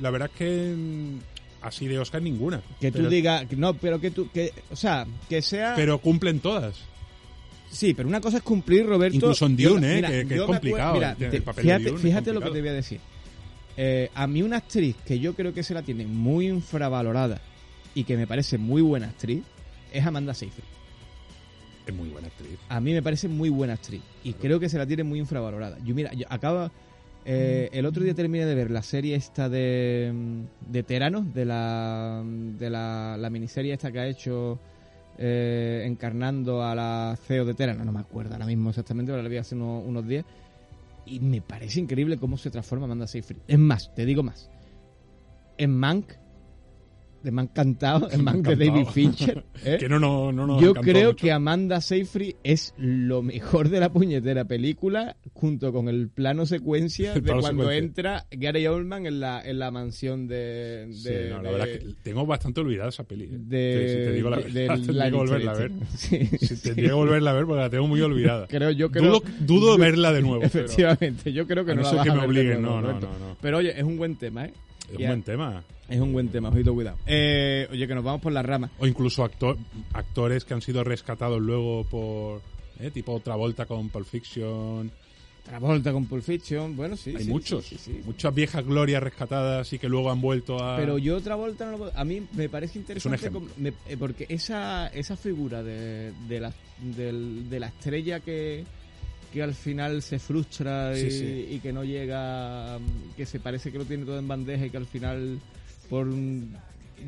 la 0.00 0.10
verdad 0.10 0.30
es 0.32 0.38
que 0.38 0.74
mm, 0.76 1.18
así 1.62 1.86
de 1.88 1.98
Oscar 1.98 2.22
ninguna. 2.22 2.62
que 2.80 2.90
tú 2.92 2.98
pero, 2.98 3.10
digas. 3.10 3.46
No, 3.56 3.74
pero 3.74 4.00
que 4.00 4.10
tú. 4.10 4.28
Que, 4.32 4.52
o 4.70 4.76
sea, 4.76 5.06
que 5.28 5.42
sea. 5.42 5.74
pero 5.76 5.98
cumplen 5.98 6.40
todas. 6.40 6.76
Sí, 7.70 7.92
pero 7.94 8.08
una 8.08 8.20
cosa 8.20 8.38
es 8.38 8.42
cumplir, 8.42 8.86
Roberto. 8.86 9.16
Incluso 9.16 9.44
en 9.46 9.56
Yo- 9.56 9.70
Dune, 9.74 9.98
¿eh? 9.98 10.26
que, 10.26 10.34
es 10.36 10.40
complicado. 10.42 10.94
el- 10.94 10.98
mira, 11.00 11.16
el 11.18 11.30
te- 11.30 11.40
papel 11.42 11.64
fíjate 11.64 11.82
de 11.84 11.90
Dune 11.90 11.96
es 12.00 12.02
fíjate 12.06 12.32
lo 12.32 12.40
que 12.40 12.50
te 12.50 12.60
voy 12.60 12.68
a 12.68 12.72
decir. 12.72 13.00
Eh, 13.76 14.10
a 14.14 14.26
mí 14.26 14.42
una 14.42 14.56
actriz 14.56 14.96
que 15.04 15.18
yo 15.20 15.34
creo 15.34 15.52
que 15.52 15.62
se 15.62 15.74
la 15.74 15.82
tiene 15.82 16.06
muy 16.06 16.48
infravalorada 16.48 17.40
y 17.94 18.04
que 18.04 18.16
me 18.16 18.26
parece 18.26 18.56
muy 18.58 18.82
buena 18.82 19.06
actriz 19.08 19.42
es 19.92 20.04
Amanda 20.06 20.34
Seyfried. 20.34 20.64
Es 21.88 21.94
muy 21.94 22.10
buena 22.10 22.28
actriz. 22.28 22.58
A 22.68 22.80
mí 22.80 22.92
me 22.92 23.02
parece 23.02 23.28
muy 23.28 23.48
buena 23.48 23.72
actriz 23.72 24.02
y 24.22 24.34
creo 24.34 24.60
que 24.60 24.68
se 24.68 24.76
la 24.76 24.86
tiene 24.86 25.04
muy 25.04 25.18
infravalorada. 25.18 25.78
Yo 25.84 25.94
mira, 25.94 26.12
yo 26.12 26.26
acaba 26.28 26.70
eh, 27.24 27.70
el 27.72 27.86
otro 27.86 28.04
día 28.04 28.12
terminé 28.14 28.44
de 28.44 28.54
ver 28.54 28.70
la 28.70 28.82
serie 28.82 29.16
esta 29.16 29.48
de, 29.48 30.12
mm, 30.14 30.70
de 30.70 30.82
Teranos, 30.82 31.32
de 31.32 31.46
la 31.46 32.22
de 32.26 32.68
la, 32.68 33.16
la 33.18 33.30
miniserie 33.30 33.72
esta 33.72 33.90
que 33.90 34.00
ha 34.00 34.06
hecho 34.06 34.58
eh, 35.16 35.84
encarnando 35.86 36.62
a 36.62 36.74
la 36.74 37.18
CEO 37.26 37.46
de 37.46 37.54
Teranos, 37.54 37.86
no 37.86 37.92
me 37.92 38.00
acuerdo 38.00 38.34
ahora 38.34 38.44
mismo 38.44 38.68
exactamente, 38.68 39.10
pero 39.10 39.22
la 39.22 39.28
vi 39.30 39.38
hace 39.38 39.54
unos, 39.54 39.82
unos 39.86 40.06
días 40.06 40.26
y 41.06 41.20
me 41.20 41.40
parece 41.40 41.80
increíble 41.80 42.18
cómo 42.18 42.36
se 42.36 42.50
transforma 42.50 42.84
Amanda 42.84 43.06
Seyfried. 43.06 43.40
Es 43.48 43.58
más, 43.58 43.94
te 43.94 44.04
digo 44.04 44.22
más. 44.22 44.50
En 45.56 45.74
Mank, 45.74 46.12
de 47.22 47.30
Mank 47.30 47.52
cantado, 47.52 48.08
en 48.10 48.22
Mank 48.24 48.46
de. 48.46 48.56
David 48.56 48.86
Fincher, 48.86 49.44
¿eh? 49.64 49.76
Que 49.78 49.88
no, 49.88 49.98
no, 49.98 50.30
no 50.32 50.46
nos 50.46 50.60
Yo 50.62 50.72
creo 50.74 51.08
mucho. 51.10 51.16
que 51.24 51.32
Amanda 51.32 51.80
Seyfried 51.80 52.36
es 52.44 52.74
lo 52.78 53.22
mejor 53.22 53.68
de 53.68 53.80
la 53.80 53.90
puñetera 53.92 54.44
película, 54.44 55.16
junto 55.32 55.72
con 55.72 55.88
el 55.88 56.08
plano 56.08 56.46
secuencia 56.46 57.12
El 57.14 57.22
de 57.22 57.30
cuando 57.32 57.48
secuencia. 57.64 57.76
entra 57.78 58.26
Gary 58.30 58.66
Oldman 58.66 59.06
en 59.06 59.20
la, 59.20 59.42
en 59.42 59.58
la 59.58 59.70
mansión 59.70 60.28
de... 60.28 60.86
de, 60.86 60.92
Sí, 60.92 61.10
no, 61.30 61.42
la 61.42 61.48
de- 61.50 61.50
verdad 61.58 61.68
es 61.68 61.78
que 61.80 61.94
tengo 62.02 62.24
bastante 62.26 62.60
olvidada 62.60 62.88
esa 62.90 63.04
peli. 63.04 63.24
¿eh? 63.24 63.28
de- 63.32 63.84
Sí, 63.88 63.94
si 63.94 63.96
te 64.04 64.12
digo 64.12 64.30
la 64.30 64.36
verdad, 64.38 64.74
tendría 64.86 65.10
que 65.10 65.16
volverla 65.16 65.50
a 65.50 65.54
ver. 65.54 65.70
Sí, 65.96 66.26
Si 66.38 66.56
tendría 66.62 66.88
que 66.88 66.94
volverla 66.94 67.30
a 67.30 67.34
ver 67.34 67.44
porque 67.46 67.60
la 67.62 67.70
tengo 67.70 67.86
muy 67.88 68.00
olvidada. 68.00 68.46
Creo, 68.46 68.70
yo 68.70 68.90
creo... 68.90 69.04
dudo, 69.04 69.22
dudo 69.40 69.78
verla 69.78 70.12
de 70.12 70.22
nuevo. 70.22 70.40
pero 70.52 70.64
Efectivamente, 70.66 71.32
yo 71.32 71.46
creo 71.46 71.64
que 71.64 71.72
A 71.72 71.74
no, 71.74 71.82
no 71.82 71.84
la 71.84 71.90
ser 71.90 71.98
vas 71.98 72.06
que 72.06 72.12
me 72.12 72.26
obliguen, 72.26 72.62
no, 72.62 72.80
no, 72.80 72.92
no, 72.92 73.00
no. 73.00 73.36
Pero 73.40 73.58
oye, 73.58 73.76
es 73.76 73.82
un 73.84 73.96
buen 73.96 74.16
tema, 74.16 74.46
¿eh? 74.46 74.52
Es 74.88 74.98
un 74.98 75.06
buen 75.06 75.22
tema. 75.22 75.62
Es 75.88 76.00
un 76.00 76.12
buen 76.12 76.28
tema, 76.28 76.50
ojito, 76.50 76.74
cuidado. 76.74 76.98
Eh, 77.06 77.66
oye, 77.70 77.86
que 77.88 77.94
nos 77.94 78.04
vamos 78.04 78.20
por 78.20 78.32
las 78.32 78.44
ramas. 78.44 78.70
O 78.78 78.86
incluso 78.86 79.24
actor, 79.24 79.56
actores 79.94 80.44
que 80.44 80.54
han 80.54 80.60
sido 80.62 80.84
rescatados 80.84 81.40
luego 81.40 81.84
por. 81.84 82.42
¿eh? 82.80 82.90
Tipo 82.90 83.18
Travolta 83.20 83.64
con 83.66 83.88
Pulp 83.88 84.06
Fiction. 84.06 84.90
Travolta 85.44 85.92
con 85.92 86.04
Pulp 86.04 86.22
Fiction, 86.22 86.76
bueno, 86.76 86.94
sí. 86.94 87.14
Hay 87.16 87.24
sí, 87.24 87.30
muchos. 87.30 87.64
sí, 87.64 87.76
sí, 87.78 87.92
sí. 87.94 88.00
Muchas 88.04 88.34
viejas 88.34 88.66
glorias 88.66 89.02
rescatadas 89.02 89.72
y 89.72 89.78
que 89.78 89.88
luego 89.88 90.10
han 90.10 90.20
vuelto 90.20 90.62
a. 90.62 90.76
Pero 90.76 90.98
yo 90.98 91.18
Travolta 91.22 91.64
no 91.64 91.70
lo 91.72 91.78
puedo- 91.78 91.92
A 91.96 92.04
mí 92.04 92.22
me 92.34 92.50
parece 92.50 92.78
interesante 92.78 93.30
como- 93.30 93.48
me- 93.56 93.72
eh, 93.88 93.96
porque 93.98 94.26
esa, 94.28 94.88
esa 94.88 95.16
figura 95.16 95.62
de, 95.62 96.12
de, 96.28 96.40
la, 96.40 96.52
de 96.82 97.58
la 97.60 97.68
estrella 97.68 98.20
que, 98.20 98.64
que 99.32 99.42
al 99.42 99.54
final 99.54 100.02
se 100.02 100.18
frustra 100.18 100.96
y, 100.96 101.10
Sí, 101.10 101.10
sí. 101.10 101.48
y 101.52 101.58
que 101.60 101.72
no 101.72 101.84
llega, 101.84 102.78
mm, 102.78 103.14
que 103.16 103.26
se 103.26 103.40
parece 103.40 103.70
que 103.70 103.78
lo 103.78 103.84
tiene 103.84 104.04
todo 104.04 104.18
en 104.18 104.26
bandeja 104.28 104.66
y 104.66 104.70
que 104.70 104.76
al 104.78 104.86
final 104.86 105.38
por 105.90 106.06
mm, 106.06 106.54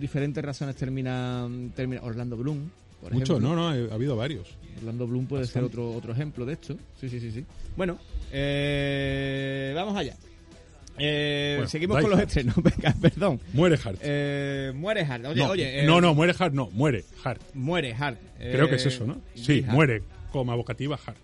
diferentes 0.00 0.44
razones 0.44 0.76
termina, 0.76 1.48
termina 1.74 2.02
Orlando 2.02 2.36
Bloom. 2.36 2.68
Por 3.00 3.12
Muchos, 3.14 3.38
ejemplo. 3.38 3.54
no, 3.56 3.74
no, 3.74 3.90
ha 3.90 3.94
habido 3.94 4.14
varios. 4.16 4.48
Orlando 4.78 5.06
Bloom 5.06 5.26
puede 5.26 5.46
ser 5.46 5.64
otro, 5.64 5.90
otro 5.92 6.12
ejemplo 6.12 6.44
de 6.44 6.52
esto. 6.52 6.76
Sí, 7.00 7.08
sí, 7.08 7.18
sí, 7.20 7.32
sí. 7.32 7.44
Bueno, 7.76 7.98
eh, 8.32 9.72
vamos 9.74 9.96
allá. 9.96 10.16
Eh, 10.98 11.54
Bueno, 11.56 11.70
seguimos 11.70 12.00
con 12.02 12.10
los 12.10 12.18
Hard. 12.18 12.28
estrenos. 12.28 12.54
Venga, 12.62 12.94
perdón. 13.00 13.40
Muere 13.54 13.78
Hart. 13.82 13.98
Eh, 14.02 14.72
muere 14.74 15.02
Hart. 15.04 15.24
Oye, 15.24 15.36
no, 15.42 15.50
oye. 15.50 15.80
eh, 15.80 15.86
no, 15.86 16.00
no, 16.00 16.14
muere 16.14 16.34
Hart, 16.38 16.52
no, 16.52 16.68
muere 16.72 17.04
Hart. 17.24 17.40
Muere 17.54 17.94
Hart. 17.94 18.18
Eh, 18.38 18.50
Creo 18.52 18.68
que 18.68 18.74
es 18.76 18.84
eso, 18.86 19.06
¿no? 19.06 19.18
Sí, 19.34 19.64
muere, 19.66 20.02
como 20.30 20.54
vocativa 20.56 20.98
Hart. 21.06 21.16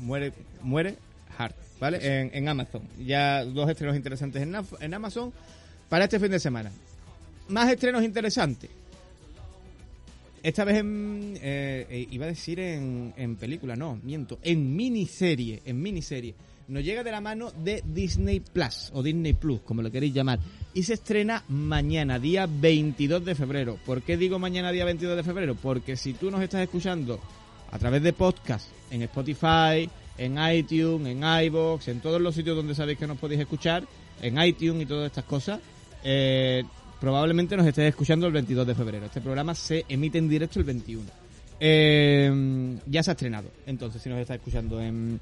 Muere, 0.00 0.32
muere 0.62 0.96
Hart, 1.38 1.56
¿vale? 1.80 1.98
En, 2.02 2.30
en 2.34 2.48
Amazon. 2.48 2.82
Ya 3.04 3.44
dos 3.44 3.68
estrenos 3.70 3.96
interesantes 3.96 4.42
en, 4.42 4.54
en 4.80 4.94
Amazon 4.94 5.32
para 5.88 6.04
este 6.04 6.18
fin 6.20 6.30
de 6.30 6.40
semana. 6.40 6.70
Más 7.48 7.70
estrenos 7.70 8.02
interesantes. 8.02 8.70
Esta 10.42 10.64
vez 10.64 10.78
en. 10.78 11.34
eh, 11.40 11.86
eh, 11.88 12.08
iba 12.10 12.26
a 12.26 12.28
decir 12.28 12.60
en, 12.60 13.14
en 13.16 13.36
película, 13.36 13.76
no, 13.76 13.98
miento. 14.02 14.38
En 14.42 14.76
miniserie. 14.76 15.62
En 15.64 15.80
miniserie. 15.80 16.34
Nos 16.68 16.82
llega 16.82 17.02
de 17.02 17.10
la 17.10 17.20
mano 17.20 17.50
de 17.50 17.82
Disney 17.84 18.40
Plus 18.40 18.90
o 18.94 19.02
Disney 19.02 19.34
Plus, 19.34 19.60
como 19.60 19.82
lo 19.82 19.90
queréis 19.90 20.14
llamar. 20.14 20.38
Y 20.72 20.82
se 20.82 20.94
estrena 20.94 21.44
mañana, 21.48 22.18
día 22.18 22.46
22 22.46 23.24
de 23.24 23.34
febrero. 23.34 23.78
¿Por 23.84 24.02
qué 24.02 24.16
digo 24.16 24.38
mañana, 24.38 24.72
día 24.72 24.84
22 24.84 25.16
de 25.16 25.22
febrero? 25.22 25.54
Porque 25.54 25.96
si 25.96 26.14
tú 26.14 26.30
nos 26.30 26.42
estás 26.42 26.62
escuchando 26.62 27.20
a 27.70 27.78
través 27.78 28.02
de 28.02 28.12
podcast, 28.14 28.68
en 28.90 29.02
Spotify, 29.02 29.88
en 30.18 30.38
iTunes, 30.38 31.08
en 31.08 31.22
iBox, 31.46 31.88
en 31.88 32.00
todos 32.00 32.20
los 32.20 32.34
sitios 32.34 32.56
donde 32.56 32.74
sabéis 32.74 32.98
que 32.98 33.06
nos 33.06 33.18
podéis 33.18 33.40
escuchar, 33.40 33.84
en 34.22 34.40
iTunes 34.42 34.82
y 34.82 34.86
todas 34.86 35.06
estas 35.06 35.24
cosas, 35.24 35.60
eh, 36.02 36.62
probablemente 37.00 37.56
nos 37.56 37.66
estéis 37.66 37.88
escuchando 37.88 38.26
el 38.26 38.32
22 38.32 38.66
de 38.66 38.74
febrero. 38.74 39.06
Este 39.06 39.20
programa 39.20 39.54
se 39.54 39.84
emite 39.88 40.18
en 40.18 40.28
directo 40.28 40.58
el 40.58 40.64
21. 40.64 41.02
Eh, 41.60 42.78
ya 42.86 43.02
se 43.02 43.10
ha 43.10 43.12
estrenado, 43.12 43.48
entonces, 43.66 44.02
si 44.02 44.08
nos 44.08 44.18
está 44.18 44.34
escuchando 44.34 44.80
en, 44.80 45.20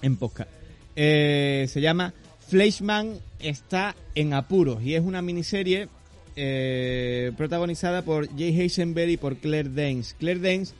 en 0.00 0.16
podcast. 0.16 0.50
Eh, 0.94 1.66
se 1.68 1.80
llama 1.80 2.12
Fleischman 2.48 3.18
está 3.40 3.96
en 4.14 4.34
apuros 4.34 4.82
y 4.82 4.94
es 4.94 5.02
una 5.02 5.22
miniserie 5.22 5.88
eh, 6.36 7.32
protagonizada 7.36 8.02
por 8.02 8.28
Jay 8.36 8.60
Heisenberg 8.60 9.10
y 9.10 9.16
por 9.16 9.36
Claire 9.36 9.70
Danes. 9.70 10.14
Claire 10.18 10.40
Danes, 10.40 10.74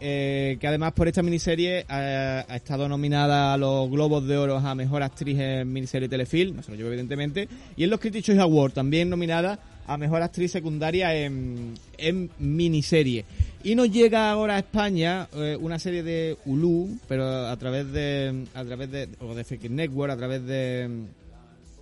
eh, 0.00 0.56
que 0.60 0.66
además 0.66 0.92
por 0.92 1.08
esta 1.08 1.22
miniserie 1.22 1.84
ha, 1.88 2.44
ha 2.48 2.56
estado 2.56 2.88
nominada 2.88 3.52
a 3.52 3.56
los 3.56 3.90
Globos 3.90 4.26
de 4.26 4.36
Oro 4.36 4.56
a 4.58 4.74
Mejor 4.74 5.02
Actriz 5.02 5.38
en 5.38 5.72
Miniserie 5.72 6.08
Telefilm, 6.08 6.56
no 6.56 6.62
se 6.62 6.70
lo 6.70 6.76
llevo 6.76 6.88
evidentemente, 6.88 7.48
y 7.76 7.84
en 7.84 7.90
los 7.90 8.00
Critics 8.00 8.26
Choice 8.26 8.40
Awards 8.40 8.74
también 8.74 9.08
nominada 9.08 9.58
a 9.88 9.96
Mejor 9.96 10.22
Actriz 10.22 10.52
Secundaria 10.52 11.16
en, 11.16 11.74
en 11.96 12.30
Miniserie. 12.38 13.24
Y 13.64 13.74
nos 13.74 13.90
llega 13.90 14.30
ahora 14.30 14.56
a 14.56 14.58
España 14.58 15.28
eh, 15.34 15.56
una 15.58 15.78
serie 15.78 16.02
de 16.02 16.36
Hulu, 16.44 16.98
pero 17.08 17.46
a 17.48 17.56
través 17.56 17.90
de 17.90 18.44
a 18.54 18.64
través 18.64 18.90
de 18.90 19.08
o 19.20 19.34
de 19.34 19.44
Fake 19.44 19.70
Network, 19.70 20.12
a 20.12 20.16
través 20.16 20.44
de 20.46 20.88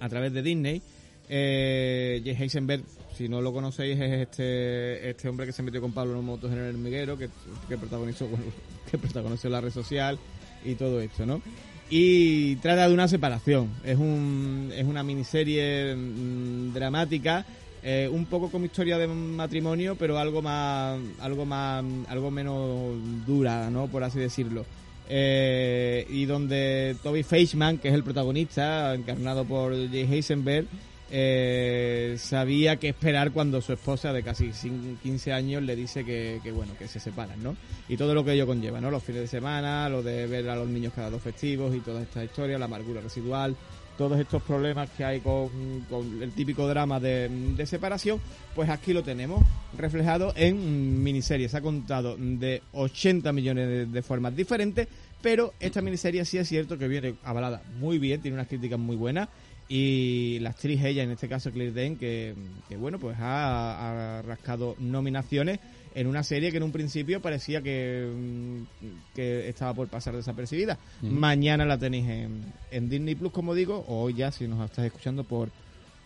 a 0.00 0.08
través 0.08 0.32
de 0.32 0.42
Disney. 0.42 0.80
Eh, 1.28 2.36
Heisenberg, 2.38 2.82
si 3.16 3.28
no 3.28 3.40
lo 3.40 3.52
conocéis, 3.52 3.98
es 3.98 4.12
este 4.12 5.10
este 5.10 5.28
hombre 5.28 5.46
que 5.46 5.52
se 5.52 5.62
metió 5.62 5.80
con 5.80 5.92
Pablo 5.92 6.18
en 6.18 6.24
motos 6.24 6.52
en 6.52 6.58
el 6.58 6.74
hormiguero, 6.74 7.16
que, 7.16 7.28
que 7.68 7.78
protagonizó 7.78 8.28
que 8.90 8.98
protagonizó 8.98 9.48
la 9.48 9.60
red 9.60 9.70
social 9.70 10.18
y 10.64 10.74
todo 10.74 11.00
esto, 11.00 11.26
¿no? 11.26 11.40
Y 11.88 12.56
trata 12.56 12.88
de 12.88 12.94
una 12.94 13.08
separación. 13.08 13.70
Es 13.84 13.98
un 13.98 14.72
es 14.74 14.84
una 14.84 15.02
miniserie 15.02 15.94
mm, 15.94 16.72
dramática 16.72 17.46
eh, 17.88 18.08
un 18.10 18.26
poco 18.26 18.50
como 18.50 18.64
historia 18.64 18.98
de 18.98 19.06
matrimonio, 19.06 19.94
pero 19.94 20.18
algo 20.18 20.42
más, 20.42 20.98
algo 21.20 21.46
más, 21.46 21.84
algo 22.08 22.32
menos 22.32 22.96
dura, 23.24 23.70
¿no? 23.70 23.86
Por 23.86 24.02
así 24.02 24.18
decirlo. 24.18 24.66
Eh, 25.08 26.04
y 26.10 26.24
donde 26.24 26.96
Toby 27.00 27.22
Feischman, 27.22 27.78
que 27.78 27.86
es 27.86 27.94
el 27.94 28.02
protagonista, 28.02 28.92
encarnado 28.92 29.44
por 29.44 29.72
Jay 29.72 30.02
Heisenberg, 30.02 30.66
eh, 31.10 32.16
sabía 32.18 32.76
qué 32.76 32.88
esperar 32.88 33.32
cuando 33.32 33.60
su 33.60 33.72
esposa 33.72 34.12
de 34.12 34.22
casi 34.22 34.46
cin- 34.48 34.98
15 35.02 35.32
años 35.32 35.62
le 35.62 35.76
dice 35.76 36.04
que, 36.04 36.40
que, 36.42 36.52
bueno, 36.52 36.72
que 36.78 36.88
se 36.88 37.00
separan, 37.00 37.42
¿no? 37.42 37.56
Y 37.88 37.96
todo 37.96 38.14
lo 38.14 38.24
que 38.24 38.32
ello 38.32 38.46
conlleva, 38.46 38.80
¿no? 38.80 38.90
Los 38.90 39.02
fines 39.04 39.22
de 39.22 39.28
semana, 39.28 39.88
lo 39.88 40.02
de 40.02 40.26
ver 40.26 40.48
a 40.48 40.56
los 40.56 40.68
niños 40.68 40.92
cada 40.94 41.10
dos 41.10 41.22
festivos 41.22 41.74
y 41.74 41.80
toda 41.80 42.02
esta 42.02 42.24
historia, 42.24 42.58
la 42.58 42.64
amargura 42.66 43.00
residual, 43.00 43.56
todos 43.96 44.18
estos 44.20 44.42
problemas 44.42 44.90
que 44.90 45.04
hay 45.04 45.20
con, 45.20 45.48
con 45.88 46.22
el 46.22 46.32
típico 46.32 46.68
drama 46.68 47.00
de, 47.00 47.28
de 47.30 47.66
separación, 47.66 48.20
pues 48.54 48.68
aquí 48.68 48.92
lo 48.92 49.02
tenemos 49.02 49.42
reflejado 49.78 50.32
en 50.36 51.02
miniseries. 51.02 51.50
Se 51.52 51.56
ha 51.56 51.62
contado 51.62 52.16
de 52.18 52.62
80 52.72 53.32
millones 53.32 53.68
de, 53.68 53.86
de 53.86 54.02
formas 54.02 54.36
diferentes, 54.36 54.86
pero 55.22 55.54
esta 55.60 55.80
miniserie 55.80 56.24
sí 56.26 56.36
es 56.36 56.46
cierto 56.46 56.76
que 56.76 56.88
viene 56.88 57.14
avalada 57.24 57.62
muy 57.78 57.98
bien, 57.98 58.20
tiene 58.20 58.34
unas 58.34 58.48
críticas 58.48 58.78
muy 58.78 58.96
buenas 58.96 59.28
y 59.68 60.38
la 60.40 60.50
actriz 60.50 60.82
ella, 60.84 61.02
en 61.02 61.10
este 61.10 61.28
caso 61.28 61.50
Claire 61.50 61.72
Danes, 61.72 61.98
que, 61.98 62.34
que 62.68 62.76
bueno, 62.76 62.98
pues 62.98 63.16
ha, 63.18 64.18
ha 64.18 64.22
rascado 64.22 64.76
nominaciones 64.78 65.58
en 65.96 66.06
una 66.06 66.22
serie 66.22 66.50
que 66.50 66.58
en 66.58 66.62
un 66.62 66.72
principio 66.72 67.22
parecía 67.22 67.62
que, 67.62 68.06
mm, 68.06 69.14
que 69.14 69.48
estaba 69.48 69.72
por 69.72 69.88
pasar 69.88 70.14
desapercibida. 70.14 70.78
Mañana 71.00 71.64
la 71.64 71.78
tenéis 71.78 72.06
en, 72.08 72.52
en 72.70 72.88
Disney 72.90 73.14
Plus, 73.14 73.32
como 73.32 73.54
digo, 73.54 73.82
o 73.88 74.02
hoy 74.02 74.14
ya 74.14 74.30
si 74.30 74.46
nos 74.46 74.62
estás 74.64 74.84
escuchando 74.84 75.24
por, 75.24 75.50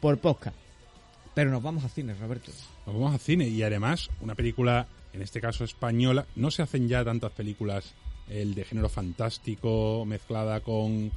por 0.01 0.17
podcast. 0.19 0.57
Pero 1.35 1.51
nos 1.51 1.63
vamos 1.63 1.85
a 1.85 1.89
cine, 1.89 2.15
Roberto. 2.15 2.53
Nos 2.87 2.95
vamos 2.95 3.13
al 3.13 3.19
cine 3.19 3.49
y 3.49 3.63
además 3.65 4.09
una 4.21 4.37
película, 4.37 4.87
en 5.13 5.23
este 5.23 5.41
caso 5.41 5.65
española, 5.65 6.25
no 6.37 6.53
se 6.53 6.63
hacen 6.63 6.89
ya 6.89 7.05
tantas 7.05 7.33
películas 7.33 7.93
el 8.29 8.55
de 8.55 8.65
género 8.65 8.89
fantástico 8.89 10.05
mezclada 10.07 10.61
con 10.61 11.11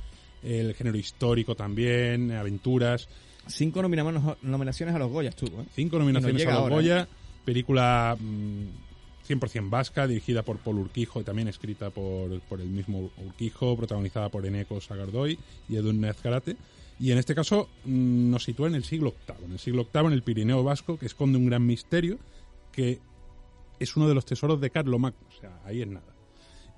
el 0.44 0.74
género 0.74 0.98
histórico 0.98 1.56
también, 1.56 2.32
aventuras. 2.32 3.08
Cinco 3.48 3.82
nominaciones 3.82 4.96
a 4.96 5.00
los 5.00 5.12
Goyas 5.12 5.36
tuvo, 5.36 5.62
¿eh? 5.62 5.66
Cinco 5.74 6.00
nominaciones 6.00 6.46
a 6.46 6.52
los 6.52 6.60
ahora, 6.60 6.76
Goya, 6.76 7.08
película 7.44 8.18
mm, 8.20 9.28
100% 9.28 9.70
vasca, 9.70 10.08
dirigida 10.08 10.44
por 10.44 10.58
Paul 10.58 10.80
Urquijo 10.80 11.22
y 11.22 11.24
también 11.24 11.48
escrita 11.48 11.90
por, 11.90 12.40
por 12.42 12.62
el 12.62 12.70
mismo 12.70 13.12
Urquijo, 13.26 13.76
protagonizada 13.76 14.30
por 14.30 14.46
Eneco 14.46 14.80
Sagardoy 14.80 15.38
y 15.68 15.76
Edun 15.76 16.02
Nezgarate. 16.02 16.56
Y 17.00 17.12
en 17.12 17.18
este 17.18 17.36
caso 17.36 17.70
mm, 17.86 18.30
nos 18.30 18.44
sitúa 18.44 18.68
en 18.68 18.76
el 18.76 18.84
siglo 18.84 19.14
VIII, 19.28 19.46
en 19.46 19.52
el 19.54 19.60
siglo 19.60 19.88
VIII, 19.94 20.08
en 20.08 20.14
el 20.14 20.24
Pirineo 20.24 20.64
Vasco, 20.64 20.98
que 20.98 21.06
esconde 21.06 21.38
un 21.38 21.48
gran 21.48 21.66
misterio 21.66 22.18
que 22.72 23.00
es 23.80 23.96
uno 23.96 24.08
de 24.08 24.16
los 24.16 24.26
tesoros 24.26 24.60
de 24.60 24.70
Carlomagno, 24.70 25.28
o 25.28 25.40
sea, 25.40 25.60
ahí 25.66 25.82
es 25.82 25.88
nada. 25.88 26.13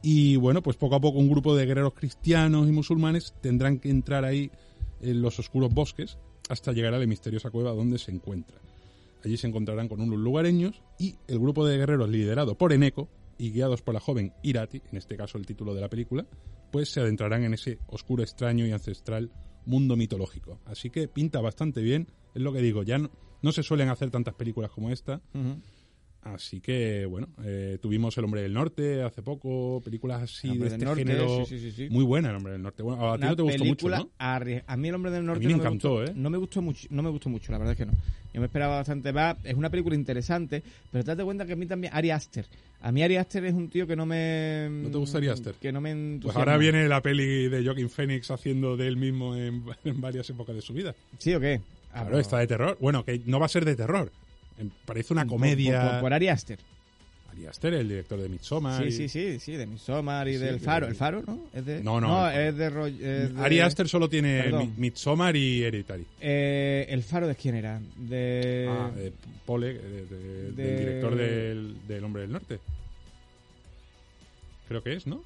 Y 0.01 0.35
bueno, 0.35 0.61
pues 0.61 0.77
poco 0.77 0.95
a 0.95 1.01
poco 1.01 1.19
un 1.19 1.29
grupo 1.29 1.55
de 1.55 1.65
guerreros 1.65 1.93
cristianos 1.93 2.67
y 2.67 2.71
musulmanes 2.71 3.33
tendrán 3.41 3.79
que 3.79 3.89
entrar 3.89 4.23
ahí 4.23 4.51
en 5.01 5.21
los 5.21 5.39
oscuros 5.39 5.73
bosques 5.73 6.17
hasta 6.49 6.71
llegar 6.71 6.93
a 6.93 6.99
la 6.99 7.07
misteriosa 7.07 7.49
cueva 7.49 7.71
donde 7.71 7.97
se 7.97 8.11
encuentra. 8.11 8.57
Allí 9.23 9.37
se 9.37 9.47
encontrarán 9.47 9.87
con 9.87 10.01
unos 10.01 10.19
lugareños 10.19 10.81
y 10.99 11.15
el 11.27 11.39
grupo 11.39 11.65
de 11.65 11.77
guerreros 11.77 12.09
liderado 12.09 12.55
por 12.55 12.73
Eneco 12.73 13.09
y 13.37 13.51
guiados 13.51 13.81
por 13.81 13.93
la 13.93 13.99
joven 13.99 14.33
Irati, 14.43 14.81
en 14.91 14.97
este 14.97 15.17
caso 15.17 15.37
el 15.37 15.45
título 15.45 15.73
de 15.73 15.81
la 15.81 15.89
película, 15.89 16.25
pues 16.71 16.89
se 16.89 17.01
adentrarán 17.01 17.43
en 17.43 17.53
ese 17.55 17.79
oscuro, 17.87 18.21
extraño 18.21 18.67
y 18.67 18.71
ancestral 18.71 19.31
mundo 19.65 19.95
mitológico. 19.95 20.59
Así 20.65 20.89
que 20.89 21.07
pinta 21.07 21.41
bastante 21.41 21.81
bien, 21.81 22.07
es 22.35 22.41
lo 22.41 22.53
que 22.53 22.61
digo, 22.61 22.83
ya 22.83 22.97
no, 22.97 23.09
no 23.41 23.51
se 23.51 23.63
suelen 23.63 23.89
hacer 23.89 24.11
tantas 24.11 24.35
películas 24.35 24.71
como 24.71 24.91
esta, 24.91 25.21
Así 26.25 26.59
que, 26.59 27.05
bueno, 27.05 27.27
eh, 27.43 27.77
tuvimos 27.79 28.17
El 28.17 28.25
Hombre 28.25 28.41
del 28.41 28.51
Norte 28.51 29.03
hace 29.03 29.21
poco, 29.21 29.79
películas 29.85 30.23
así 30.23 30.57
de 30.57 30.67
este 30.67 30.83
Norte, 30.83 31.03
género. 31.05 31.45
sí, 31.45 31.59
sí, 31.59 31.71
sí. 31.71 31.87
Muy 31.91 32.03
buena 32.03 32.31
El 32.31 32.37
Hombre 32.37 32.53
del 32.53 32.63
Norte. 32.63 32.81
Bueno, 32.81 33.13
a 33.13 33.15
ti 33.15 33.21
Una 33.21 33.29
no 33.29 33.35
te 33.35 33.41
gustó 33.43 33.63
mucho, 33.65 33.89
¿no? 33.89 34.09
arrie- 34.17 34.63
A 34.65 34.75
mí 34.75 34.87
el 34.87 34.95
hombre 34.95 35.11
del 35.11 35.23
norte 35.23 35.45
me 35.45 35.51
no 35.53 35.59
encantó, 35.59 35.97
gustó, 35.97 36.11
¿eh? 36.11 36.13
No 36.15 36.31
me 36.31 36.37
gustó 36.39 36.63
mucho, 36.63 36.87
no 36.89 37.03
me 37.03 37.09
gustó 37.11 37.29
mucho, 37.29 37.51
la 37.51 37.59
verdad 37.59 37.73
es 37.73 37.77
que 37.77 37.85
no. 37.85 37.93
Yo 38.33 38.41
me 38.41 38.47
esperaba 38.47 38.77
bastante 38.77 39.13
más. 39.13 39.37
Es 39.43 39.53
una 39.53 39.69
película 39.69 39.95
interesante, 39.95 40.63
pero 40.91 41.03
te 41.03 41.15
das 41.15 41.23
cuenta 41.23 41.45
que 41.45 41.53
a 41.53 41.55
mí 41.55 41.67
también 41.67 41.93
Ari 41.93 42.09
Aster. 42.09 42.45
A 42.81 42.91
mí 42.91 43.03
Ari 43.03 43.17
Aster 43.17 43.45
es 43.45 43.53
un 43.53 43.69
tío 43.69 43.85
que 43.85 43.95
no 43.95 44.07
me 44.07 44.67
¿No 44.69 44.89
te 44.89 44.97
gusta 44.97 45.19
Ari 45.19 45.27
Aster? 45.27 45.53
Que 45.61 45.71
no 45.71 45.79
me 45.79 46.19
Pues 46.23 46.35
ahora 46.35 46.57
viene 46.57 46.87
la 46.87 47.01
peli 47.01 47.47
de 47.49 47.63
Joaquin 47.63 47.89
Phoenix 47.89 48.31
haciendo 48.31 48.75
de 48.77 48.87
él 48.87 48.97
mismo 48.97 49.35
en, 49.35 49.63
en 49.85 50.01
varias 50.01 50.27
épocas 50.31 50.55
de 50.55 50.61
su 50.63 50.73
vida. 50.73 50.95
¿Sí 51.19 51.35
o 51.35 51.39
qué? 51.39 51.61
Ah, 51.93 52.01
Claro, 52.01 52.19
está 52.19 52.39
de 52.39 52.47
terror. 52.47 52.77
Bueno, 52.81 53.05
que 53.05 53.21
no 53.27 53.39
va 53.39 53.45
a 53.45 53.49
ser 53.49 53.63
de 53.63 53.75
terror. 53.75 54.11
Em, 54.57 54.69
Parece 54.85 55.13
una 55.13 55.25
comedia. 55.27 55.81
Por, 55.81 55.91
por- 55.91 55.99
por 56.01 56.13
Ari 56.13 56.27
Aster. 56.29 56.59
Ari 57.31 57.45
Aster, 57.47 57.73
el 57.73 57.89
director 57.89 58.19
de 58.21 58.29
Midsommar. 58.29 58.81
Sí, 58.81 58.87
y- 58.87 58.91
sí, 58.93 59.09
sí, 59.09 59.39
sí, 59.39 59.51
de 59.57 59.65
Midsommar 59.67 60.27
y 60.29 60.33
Sí, 60.33 60.37
del 60.39 60.59
Faro. 60.61 60.87
¿El 60.87 60.95
Faro, 60.95 61.21
no? 61.27 61.39
¿Es 61.53 61.65
de... 61.65 61.83
No, 61.83 61.99
no, 61.99 62.29
es 62.29 62.55
de... 62.55 62.69
Ro- 62.69 62.87
es 62.87 62.97
de- 62.97 63.33
Ari 63.37 63.59
Aster 63.59 63.89
solo 63.89 64.07
tiene 64.09 64.43
Perdón. 64.43 64.73
Mi- 64.77 64.87
Midsommar 64.89 65.35
y 65.35 65.63
Hereditary. 65.63 66.05
Eh, 66.21 66.85
¿El 66.89 67.03
Faro 67.03 67.27
de 67.27 67.35
quién 67.35 67.55
era? 67.55 67.81
De... 67.97 68.67
ah, 68.69 68.89
de 68.95 69.11
Pole, 69.45 69.73
de- 69.73 69.79
de- 69.79 70.05
de- 70.05 70.51
del 70.53 70.77
director 70.79 71.15
del, 71.15 71.75
del 71.87 72.03
Hombre 72.05 72.21
del 72.21 72.31
Norte. 72.31 72.59
Creo 74.69 74.81
que 74.81 74.93
es, 74.93 75.05
¿no? 75.05 75.21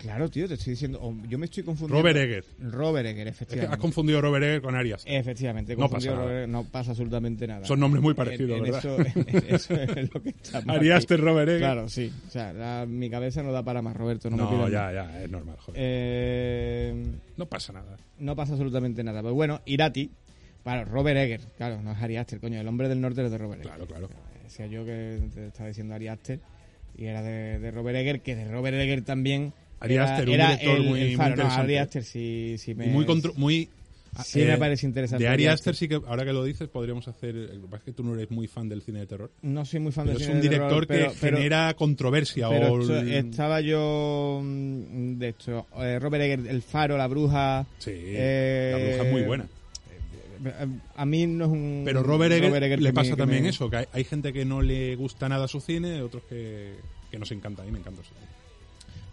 Claro, 0.00 0.30
tío, 0.30 0.48
te 0.48 0.54
estoy 0.54 0.70
diciendo... 0.72 1.14
yo 1.28 1.38
me 1.38 1.44
estoy 1.44 1.62
confundiendo. 1.62 2.00
Robert 2.00 2.16
Egger. 2.16 2.44
Robert 2.72 3.06
Egger, 3.06 3.28
Es 3.28 3.36
que 3.36 3.44
efectivamente. 3.44 3.74
has 3.74 3.80
confundido 3.80 4.18
a 4.18 4.22
Robert 4.22 4.44
Egger 4.44 4.62
con 4.62 4.74
Ari 4.74 4.92
Aster. 4.92 5.12
Efectivamente, 5.14 5.76
No 5.76 5.88
pasa 5.90 6.10
nada. 6.10 6.22
Robert- 6.24 6.48
no 6.48 6.64
pasa 6.64 6.90
absolutamente 6.92 7.46
nada. 7.46 7.66
Son 7.66 7.78
nombres 7.78 8.02
muy 8.02 8.14
parecidos, 8.14 8.56
en 8.56 8.62
¿verdad? 8.64 8.78
Eso, 8.78 8.96
en 8.98 9.54
eso 9.54 9.74
es 9.74 10.14
lo 10.14 10.22
que 10.22 10.30
está 10.30 10.60
mal 10.64 10.76
Ari 10.76 10.90
aquí. 10.90 10.96
Aster, 10.96 11.20
Robert 11.20 11.48
Egger. 11.50 11.60
Claro, 11.60 11.88
sí. 11.88 12.10
O 12.26 12.30
sea, 12.30 12.52
la- 12.54 12.86
mi 12.86 13.10
cabeza 13.10 13.42
no 13.42 13.52
da 13.52 13.62
para 13.62 13.82
más, 13.82 13.94
Roberto. 13.96 14.30
No, 14.30 14.36
me 14.36 14.42
No, 14.42 14.50
pidas 14.50 14.70
ya, 14.72 14.92
ya, 14.92 15.22
es 15.22 15.30
normal, 15.30 15.56
joder. 15.58 15.80
Eh, 15.82 17.04
no 17.36 17.46
pasa 17.46 17.72
nada. 17.74 17.96
no 18.18 18.34
pasa 18.36 18.52
absolutamente 18.52 19.04
nada. 19.04 19.20
Pues 19.22 19.34
bueno, 19.34 19.60
Irati, 19.66 20.10
claro, 20.62 20.84
Robert 20.90 21.18
Egger. 21.18 21.40
Claro, 21.58 21.82
no 21.82 21.92
es 21.92 21.98
Ari 21.98 22.16
Aster, 22.16 22.40
coño. 22.40 22.58
El 22.60 22.68
hombre 22.68 22.88
del 22.88 23.00
norte 23.00 23.22
es 23.24 23.30
de 23.30 23.36
Robert 23.38 23.60
Egger. 23.60 23.72
Claro, 23.76 23.86
claro. 23.86 24.08
Decía 24.44 24.66
yo 24.66 24.84
que 24.84 25.20
te 25.34 25.46
estaba 25.48 25.68
diciendo 25.68 25.94
Ari 25.94 26.08
Aster 26.08 26.40
y 26.96 27.04
era 27.04 27.22
de, 27.22 27.58
de 27.58 27.70
Robert 27.70 27.96
Egger, 27.98 28.20
que 28.20 28.34
de 28.34 28.50
Robert 28.50 28.76
Egger 28.76 29.02
también. 29.02 29.52
Ari 29.80 29.96
Aster, 29.96 30.28
un 30.28 30.32
director 30.36 30.76
el, 30.76 30.82
muy- 30.84 31.00
el 31.00 31.06
muy 31.08 31.16
faro. 31.16 31.28
No, 31.28 31.32
interesante. 31.34 31.62
Ari 31.62 31.76
Aster 31.78 32.04
sí, 32.04 32.54
sí 32.58 32.74
me. 32.74 32.86
Muy, 32.86 33.04
contro- 33.06 33.32
muy 33.36 33.68
Sí 34.24 34.40
me 34.42 34.58
parece 34.58 34.86
interesante 34.86 35.22
De 35.22 35.30
Ari 35.30 35.46
Aster 35.46 35.74
sí 35.76 35.86
que, 35.86 35.94
ahora 35.94 36.24
que 36.24 36.32
lo 36.32 36.42
dices, 36.42 36.68
podríamos 36.68 37.06
hacer... 37.06 37.32
Lo 37.32 37.52
que 37.52 37.66
pasa 37.68 37.76
es 37.76 37.82
que 37.84 37.92
tú 37.92 38.02
no 38.02 38.14
eres 38.14 38.28
muy 38.28 38.48
fan 38.48 38.68
del 38.68 38.82
cine 38.82 38.98
de 38.98 39.06
terror. 39.06 39.30
No 39.42 39.64
soy 39.64 39.78
muy 39.78 39.92
fan 39.92 40.04
Pero 40.06 40.18
del 40.18 40.22
es 40.22 40.26
cine 40.26 40.36
un 40.38 40.42
de 40.42 40.48
director 40.48 40.86
terror, 40.86 40.86
pero- 40.88 41.12
que 41.12 41.18
pero- 41.20 41.36
genera 41.36 41.74
controversia. 41.74 42.48
Pero 42.48 42.72
o 42.72 42.80
el- 42.98 43.12
estaba 43.12 43.60
yo 43.60 44.40
mm, 44.42 45.16
de 45.18 45.28
esto, 45.28 45.64
eh, 45.78 45.98
Robert 46.00 46.24
Egger, 46.24 46.40
El 46.48 46.60
Faro, 46.62 46.98
La 46.98 47.06
Bruja. 47.06 47.64
Sí, 47.78 47.92
eh, 47.94 48.70
la 48.72 48.78
bruja 48.96 49.06
es 49.06 49.12
muy 49.12 49.22
buena. 49.22 49.44
eh, 50.44 50.66
A 50.96 51.06
mí 51.06 51.26
no 51.28 51.44
es 51.44 51.50
un. 51.52 51.82
Pero 51.84 52.02
Robert 52.02 52.32
Egger, 52.32 52.50
que 52.52 52.76
le 52.78 52.88
me- 52.88 52.92
pasa 52.92 53.10
que 53.10 53.16
también 53.16 53.44
me- 53.44 53.48
eso, 53.50 53.70
que 53.70 53.76
hay, 53.76 53.86
hay 53.92 54.02
gente 54.04 54.32
que 54.32 54.44
no 54.44 54.60
le 54.60 54.96
gusta 54.96 55.28
nada 55.28 55.46
su 55.46 55.60
cine, 55.60 56.02
otros 56.02 56.24
que, 56.28 56.72
que 57.12 57.18
nos 57.18 57.30
encanta. 57.30 57.62
A 57.62 57.64
mí 57.64 57.70
me 57.70 57.78
encanta 57.78 58.02
su 58.02 58.08
cine. 58.08 58.26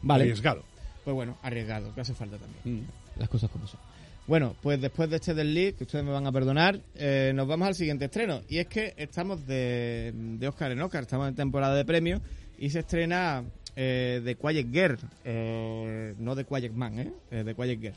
Vale, 0.08 0.24
Arriesgado. 0.24 0.64
pues 1.04 1.14
bueno, 1.16 1.38
arriesgado, 1.44 1.94
que 1.94 2.02
hace 2.02 2.14
falta 2.14 2.38
también. 2.38 2.84
Mm. 2.84 3.20
Las 3.20 3.30
cosas 3.30 3.50
como 3.50 3.68
son. 3.68 3.80
Bueno, 4.28 4.56
pues 4.62 4.82
después 4.82 5.10
de 5.10 5.16
este 5.18 5.34
del 5.34 5.54
lead, 5.54 5.76
que 5.76 5.86
ustedes 5.86 6.04
me 6.04 6.12
van 6.12 6.28
a 6.28 6.32
perdonar, 6.32 6.80
eh, 6.96 7.32
nos 7.34 7.48
vamos 7.48 7.68
al 7.70 7.76
siguiente 7.76 8.06
estreno. 8.06 8.42
Y 8.50 8.58
es 8.58 8.68
que 8.68 8.94
estamos 8.98 9.46
de, 9.48 10.12
de 10.14 10.48
Oscar 10.48 10.72
en 10.72 10.82
Oscar, 10.82 11.04
estamos 11.04 11.30
en 11.30 11.36
temporada 11.36 11.76
de 11.76 11.86
premios 11.86 12.22
y 12.60 12.70
se 12.70 12.80
estrena 12.80 13.44
eh, 13.76 14.22
The 14.26 14.36
Quiet 14.36 14.68
Girl, 14.72 14.98
eh, 15.24 16.14
no 16.20 16.36
The 16.36 16.44
Quiet 16.44 16.74
Man, 16.74 17.00
¿eh? 17.00 17.12
eh 17.32 17.44
The 17.46 17.56
Quiet 17.56 17.80
Girl. 17.80 17.96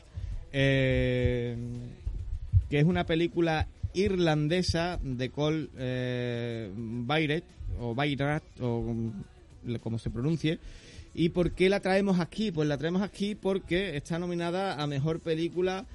Eh, 0.53 1.57
que 2.69 2.79
es 2.79 2.85
una 2.85 3.05
película 3.05 3.67
irlandesa 3.93 4.99
de 5.03 5.29
Cole 5.29 5.67
eh, 5.77 6.71
Bayret, 6.73 7.43
o 7.79 7.93
Bayrat, 7.93 8.43
o 8.61 8.83
como- 8.85 9.13
como 9.81 9.99
se 9.99 10.09
pronuncie. 10.09 10.59
¿Y 11.13 11.29
por 11.29 11.51
qué 11.51 11.69
la 11.69 11.79
traemos 11.79 12.19
aquí? 12.19 12.51
Pues 12.51 12.67
la 12.67 12.77
traemos 12.77 13.01
aquí 13.01 13.35
porque 13.35 13.97
está 13.97 14.17
nominada 14.17 14.81
a 14.81 14.87
Mejor 14.87 15.19
Película 15.19 15.85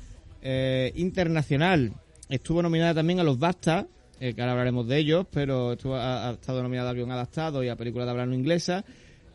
eh, 0.43 0.93
Internacional. 0.95 1.93
Estuvo 2.29 2.63
nominada 2.63 2.95
también 2.95 3.21
a 3.21 3.25
los 3.25 3.39
BAFTA, 3.39 3.87
eh, 4.21 4.35
que 4.35 4.41
ahora 4.41 4.53
hablaremos 4.53 4.87
de 4.89 4.99
ellos, 4.99 5.27
pero 5.31 5.73
estuvo, 5.73 5.95
ha, 5.97 6.33
estado 6.33 6.63
nominada 6.63 6.91
a 6.91 6.95
guion 6.95 7.11
adaptado 7.11 7.63
y 7.63 7.69
a 7.69 7.77
película 7.77 8.05
de 8.05 8.11
habla 8.11 8.27
no 8.27 8.35
inglesa. 8.35 8.85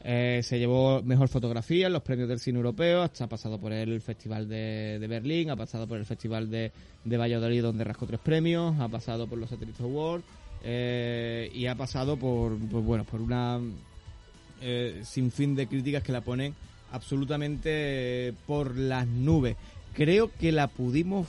Eh, 0.03 0.41
se 0.43 0.57
llevó 0.57 1.03
Mejor 1.03 1.27
Fotografía 1.27 1.87
en 1.87 1.93
los 1.93 2.01
premios 2.01 2.27
del 2.27 2.39
cine 2.39 2.57
europeo, 2.57 3.03
hasta 3.03 3.25
ha 3.25 3.29
pasado 3.29 3.59
por 3.59 3.71
el 3.71 4.01
Festival 4.01 4.49
de, 4.49 5.05
Berlín, 5.07 5.51
ha 5.51 5.55
pasado 5.55 5.87
por 5.87 5.99
el 5.99 6.05
Festival 6.05 6.49
de, 6.49 6.71
Valladolid 7.05 7.61
donde 7.61 7.83
rascó 7.83 8.07
tres 8.07 8.19
premios, 8.19 8.79
ha 8.79 8.87
pasado 8.87 9.27
por 9.27 9.37
los 9.37 9.49
Satellite 9.49 9.83
Awards 9.83 10.25
eh, 10.63 11.51
y 11.53 11.67
ha 11.67 11.75
pasado 11.75 12.17
por, 12.17 12.57
pues 12.57 12.83
bueno, 12.83 13.03
por 13.03 13.21
una 13.21 13.59
eh, 14.61 15.01
sin 15.03 15.31
fin 15.31 15.55
de 15.55 15.67
críticas 15.67 16.03
que 16.03 16.11
la 16.11 16.21
ponen 16.21 16.55
absolutamente 16.91 17.69
eh, 18.27 18.33
por 18.45 18.77
las 18.77 19.07
nubes. 19.07 19.57
Creo 19.93 20.31
que 20.39 20.51
la 20.51 20.67
pudimos 20.67 21.27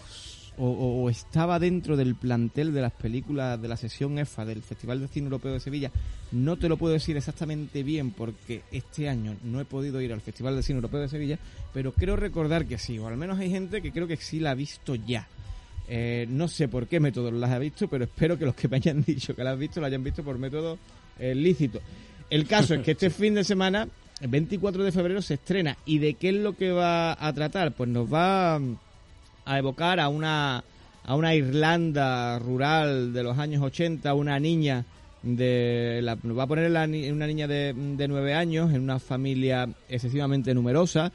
o, 0.59 1.09
estaba 1.09 1.59
dentro 1.59 1.97
del 1.97 2.15
plantel 2.15 2.75
de 2.75 2.83
las 2.83 2.93
películas 2.93 3.61
de 3.61 3.69
la 3.69 3.77
sesión 3.77 4.19
EFA 4.19 4.45
del 4.45 4.63
Festival 4.63 5.01
de 5.01 5.09
Cine 5.09 5.27
Europeo 5.27 5.53
de 5.53 5.61
Sevilla. 5.61 5.91
No 6.31 6.57
te 6.57 6.69
lo 6.69 6.77
puedo 6.77 6.93
decir 6.93 7.17
exactamente 7.17 7.83
bien 7.83 8.11
porque 8.11 8.63
este 8.71 9.09
año 9.09 9.35
no 9.45 9.61
he 9.61 9.65
podido 9.65 10.01
ir 10.01 10.13
al 10.13 10.21
Festival 10.21 10.57
de 10.57 10.63
Cine 10.63 10.77
Europeo 10.77 11.01
de 11.01 11.09
Sevilla, 11.09 11.39
pero 11.73 11.93
creo 11.93 12.17
recordar 12.17 12.67
que 12.67 12.79
sí, 12.79 12.99
o 12.99 13.09
al 13.09 13.17
menos 13.17 13.39
hay 13.39 13.51
gente 13.51 13.81
que 13.81 13.93
creo 13.93 14.07
que 14.07 14.17
sí 14.17 14.41
la 14.41 14.51
ha 14.51 14.55
visto 14.55 14.95
ya. 14.95 15.27
Eh, 15.89 16.27
no 16.29 16.49
sé 16.49 16.69
por 16.69 16.87
qué 16.87 17.01
método 17.01 17.31
las 17.31 17.51
ha 17.51 17.59
visto, 17.59 17.89
pero 17.89 18.05
espero 18.05 18.39
que 18.39 18.45
los 18.45 18.55
que 18.55 18.69
me 18.69 18.77
hayan 18.77 19.03
dicho 19.07 19.35
que 19.35 19.43
la 19.43 19.53
han 19.53 19.59
visto 19.59 19.81
la 19.81 19.89
hayan 19.89 20.05
visto 20.05 20.23
por 20.23 20.39
método 20.39 20.79
eh, 21.19 21.35
lícito. 21.35 21.81
El 22.33 22.47
caso 22.47 22.73
es 22.73 22.81
que 22.81 22.93
este 22.93 23.11
fin 23.11 23.35
de 23.35 23.45
semana, 23.45 23.87
el 24.23 24.29
24 24.29 24.85
de 24.85 24.91
febrero, 24.91 25.21
se 25.21 25.35
estrena. 25.35 25.77
¿Y 25.85 25.99
de 25.99 26.15
qué 26.15 26.31
es 26.31 26.37
lo 26.37 26.57
que 26.57 26.73
va 26.73 27.13
a 27.13 27.33
tratar? 27.35 27.73
Pues 27.73 27.91
nos 27.91 28.11
va 28.11 28.57
a 28.57 29.59
evocar 29.59 30.01
a 30.01 30.09
una, 30.09 30.65
a 31.05 31.15
una 31.15 31.35
Irlanda 31.35 32.39
rural 32.39 33.13
de 33.13 33.23
los 33.23 33.37
años 33.37 33.63
80, 33.63 34.15
una 34.15 34.41
niña 34.41 34.87
de 35.23 36.01
la, 36.03 36.17
nos 36.23 36.39
va 36.39 36.45
a 36.45 36.47
poner 36.47 36.71
la 36.71 36.85
una 36.85 37.27
niña 37.27 37.47
de, 37.47 37.75
de 37.75 38.09
9 38.09 38.35
años 38.35 38.73
en 38.73 38.81
una 38.81 38.99
familia 38.99 39.69
excesivamente 39.91 40.55
numerosa 40.55 41.13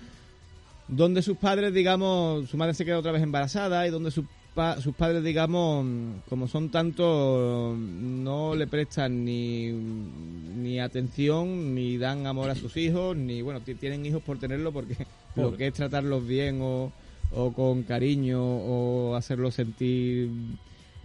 donde 0.87 1.21
sus 1.21 1.37
padres, 1.37 1.73
digamos, 1.73 2.49
su 2.49 2.57
madre 2.57 2.73
se 2.73 2.85
queda 2.85 2.99
otra 2.99 3.11
vez 3.11 3.21
embarazada 3.21 3.85
y 3.87 3.89
donde 3.89 4.11
sus 4.11 4.25
pa- 4.57 4.81
sus 4.81 4.95
padres, 4.95 5.23
digamos, 5.23 5.85
como 6.27 6.47
son 6.47 6.69
tantos, 6.71 7.77
no 7.77 8.55
le 8.55 8.65
prestan 8.65 9.23
ni, 9.23 9.71
ni 9.71 10.79
atención, 10.79 11.75
ni 11.75 11.97
dan 11.97 12.25
amor 12.25 12.49
a 12.49 12.55
sus 12.55 12.75
hijos, 12.75 13.15
ni, 13.15 13.43
bueno, 13.43 13.61
ti- 13.61 13.75
tienen 13.75 14.03
hijos 14.03 14.23
por 14.23 14.39
tenerlo 14.39 14.73
porque 14.73 14.95
lo 15.35 15.43
Pobre. 15.43 15.57
que 15.59 15.67
es 15.67 15.73
tratarlos 15.73 16.27
bien 16.27 16.57
o, 16.63 16.91
o 17.31 17.53
con 17.53 17.83
cariño 17.83 18.41
o 18.43 19.13
hacerlos 19.15 19.53
sentir 19.53 20.31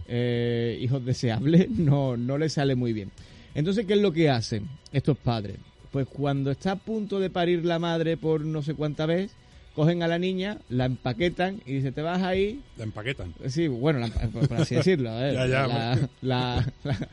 eh, 0.07 0.79
hijos 0.81 1.05
deseables, 1.05 1.69
no, 1.77 2.17
no 2.17 2.39
les 2.39 2.53
sale 2.53 2.73
muy 2.75 2.91
bien. 2.91 3.11
Entonces, 3.53 3.85
¿qué 3.85 3.93
es 3.93 4.01
lo 4.01 4.11
que 4.11 4.29
hacen 4.31 4.67
estos 4.91 5.15
padres? 5.15 5.57
Pues 5.91 6.07
cuando 6.07 6.49
está 6.49 6.71
a 6.71 6.75
punto 6.75 7.19
de 7.19 7.29
parir 7.29 7.63
la 7.65 7.77
madre 7.77 8.17
por 8.17 8.43
no 8.43 8.63
sé 8.63 8.73
cuánta 8.73 9.05
vez, 9.05 9.35
cogen 9.73 10.03
a 10.03 10.07
la 10.07 10.19
niña, 10.19 10.57
la 10.69 10.85
empaquetan 10.85 11.61
y 11.65 11.73
dice, 11.73 11.91
te 11.91 12.01
vas 12.01 12.21
ahí. 12.21 12.61
La 12.77 12.83
empaquetan. 12.83 13.33
Sí, 13.47 13.67
bueno, 13.67 13.99
la 13.99 14.07
por 14.09 14.53
así 14.53 14.75
decirlo. 14.75 15.09
Ya, 15.33 15.47
ya, 15.47 15.67
la, 15.67 16.09
la, 16.21 16.67
la- 16.83 17.07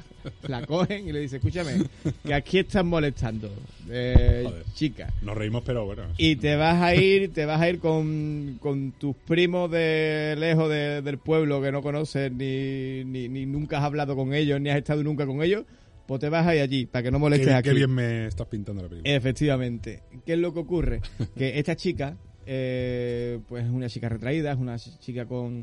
la 0.49 0.67
cogen 0.67 1.09
y 1.09 1.13
le 1.13 1.21
dice, 1.21 1.37
escúchame, 1.37 1.79
que 2.23 2.35
aquí 2.35 2.59
están 2.59 2.87
molestando, 2.87 3.51
eh, 3.89 4.43
Joder. 4.47 4.65
chica. 4.75 5.11
Nos 5.23 5.35
reímos, 5.35 5.63
pero 5.65 5.87
bueno. 5.87 6.03
Y 6.19 6.37
te 6.37 6.57
vas 6.57 6.83
a 6.83 6.95
ir, 6.95 7.33
te 7.33 7.47
vas 7.47 7.59
a 7.59 7.71
ir 7.71 7.79
con, 7.79 8.59
con 8.61 8.93
tus 8.93 9.17
primos 9.17 9.71
de 9.71 10.35
lejos 10.39 10.69
de- 10.69 11.01
del 11.01 11.17
pueblo 11.17 11.63
que 11.63 11.73
no 11.73 11.81
conoces 11.81 12.31
ni, 12.33 13.03
ni, 13.07 13.31
ni 13.31 13.47
nunca 13.47 13.79
has 13.79 13.85
hablado 13.85 14.15
con 14.15 14.35
ellos, 14.35 14.61
ni 14.61 14.69
has 14.69 14.77
estado 14.77 15.03
nunca 15.03 15.25
con 15.25 15.43
ellos, 15.43 15.65
pues 16.07 16.21
te 16.21 16.29
vas 16.29 16.47
a 16.47 16.55
ir 16.55 16.61
allí 16.61 16.85
para 16.85 17.05
que 17.05 17.11
no 17.11 17.17
Qué, 17.17 17.21
molestes 17.23 17.47
bien- 17.47 17.57
aquí. 17.57 17.69
qué 17.71 17.75
bien 17.77 17.91
me 17.91 18.27
estás 18.27 18.47
pintando 18.49 18.83
la 18.83 18.89
película. 18.91 19.15
Efectivamente. 19.15 20.03
¿Qué 20.27 20.35
es 20.35 20.39
lo 20.39 20.53
que 20.53 20.61
ocurre? 20.61 21.01
Que 21.35 21.59
esta 21.59 21.77
chica, 21.77 22.15
eh, 22.53 23.39
pues 23.47 23.65
es 23.65 23.71
una 23.71 23.89
chica 23.89 24.09
retraída, 24.09 24.51
es 24.51 24.59
una 24.59 24.77
chica 24.77 25.25
con 25.25 25.63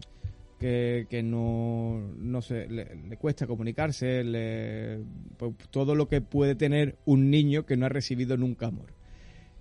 que, 0.57 1.05
que 1.09 1.21
no, 1.21 1.99
no 2.17 2.41
sé, 2.41 2.67
le, 2.69 2.95
le 2.95 3.17
cuesta 3.17 3.45
comunicarse, 3.45 4.23
le, 4.23 4.99
pues, 5.37 5.53
todo 5.69 5.95
lo 5.95 6.07
que 6.07 6.21
puede 6.21 6.55
tener 6.55 6.95
un 7.05 7.29
niño 7.29 7.65
que 7.65 7.75
no 7.75 7.85
ha 7.85 7.89
recibido 7.89 8.37
nunca 8.37 8.67
amor. 8.67 8.93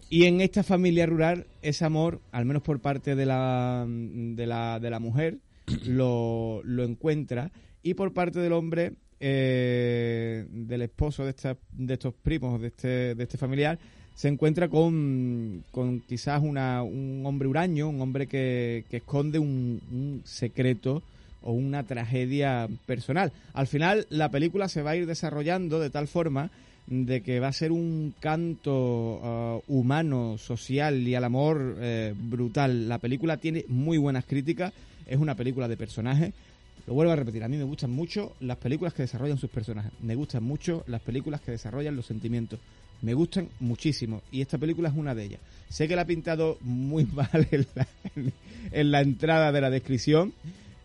Y 0.08 0.26
en 0.26 0.40
esta 0.40 0.62
familia 0.62 1.04
rural, 1.04 1.48
ese 1.62 1.84
amor, 1.84 2.20
al 2.30 2.44
menos 2.44 2.62
por 2.62 2.80
parte 2.80 3.16
de 3.16 3.26
la, 3.26 3.84
de 3.88 4.46
la, 4.46 4.78
de 4.78 4.88
la 4.90 5.00
mujer, 5.00 5.38
lo, 5.84 6.60
lo 6.62 6.84
encuentra. 6.84 7.50
Y 7.82 7.94
por 7.94 8.14
parte 8.14 8.38
del 8.38 8.52
hombre, 8.52 8.92
eh, 9.18 10.46
del 10.48 10.82
esposo 10.82 11.24
de, 11.24 11.30
esta- 11.30 11.58
de 11.72 11.94
estos 11.94 12.14
primos, 12.14 12.60
de 12.60 12.68
este, 12.68 13.14
de 13.16 13.22
este 13.24 13.36
familiar, 13.36 13.78
se 14.16 14.28
encuentra 14.28 14.68
con, 14.68 15.62
con 15.70 16.00
quizás 16.00 16.42
una, 16.42 16.82
un 16.82 17.22
hombre 17.24 17.46
huraño, 17.48 17.88
un 17.88 18.00
hombre 18.00 18.26
que, 18.26 18.84
que 18.90 18.96
esconde 18.96 19.38
un, 19.38 19.80
un 19.92 20.22
secreto 20.24 21.02
o 21.42 21.52
una 21.52 21.84
tragedia 21.84 22.66
personal. 22.86 23.30
Al 23.52 23.66
final, 23.66 24.06
la 24.10 24.30
película 24.30 24.68
se 24.68 24.82
va 24.82 24.92
a 24.92 24.96
ir 24.96 25.06
desarrollando 25.06 25.78
de 25.78 25.90
tal 25.90 26.08
forma 26.08 26.50
de 26.86 27.20
que 27.20 27.40
va 27.40 27.48
a 27.48 27.52
ser 27.52 27.72
un 27.72 28.14
canto 28.18 29.20
ah, 29.22 29.58
humano, 29.68 30.38
social 30.38 31.06
y 31.06 31.14
al 31.14 31.24
amor 31.24 31.76
eh, 31.78 32.14
brutal. 32.16 32.88
La 32.88 32.98
película 32.98 33.36
tiene 33.36 33.66
muy 33.68 33.98
buenas 33.98 34.24
críticas, 34.24 34.72
es 35.06 35.18
una 35.18 35.34
película 35.34 35.68
de 35.68 35.76
personajes. 35.76 36.32
Lo 36.86 36.94
vuelvo 36.94 37.12
a 37.12 37.16
repetir, 37.16 37.42
a 37.44 37.48
mí 37.48 37.56
me 37.56 37.64
gustan 37.64 37.90
mucho 37.90 38.34
las 38.40 38.56
películas 38.56 38.94
que 38.94 39.02
desarrollan 39.02 39.38
sus 39.38 39.50
personajes, 39.50 39.90
me 40.00 40.14
gustan 40.14 40.44
mucho 40.44 40.84
las 40.86 41.02
películas 41.02 41.40
que 41.40 41.50
desarrollan 41.50 41.96
los 41.96 42.06
sentimientos, 42.06 42.60
me 43.02 43.14
gustan 43.14 43.48
muchísimo 43.60 44.22
y 44.32 44.40
esta 44.40 44.58
película 44.58 44.88
es 44.88 44.96
una 44.96 45.14
de 45.14 45.24
ellas. 45.24 45.40
Sé 45.68 45.88
que 45.88 45.96
la 45.96 46.02
ha 46.02 46.06
pintado 46.06 46.58
muy 46.60 47.04
mal 47.12 47.48
en 47.50 47.66
la, 47.74 47.88
en 48.72 48.90
la 48.90 49.00
entrada 49.00 49.52
de 49.52 49.60
la 49.60 49.70
descripción, 49.70 50.32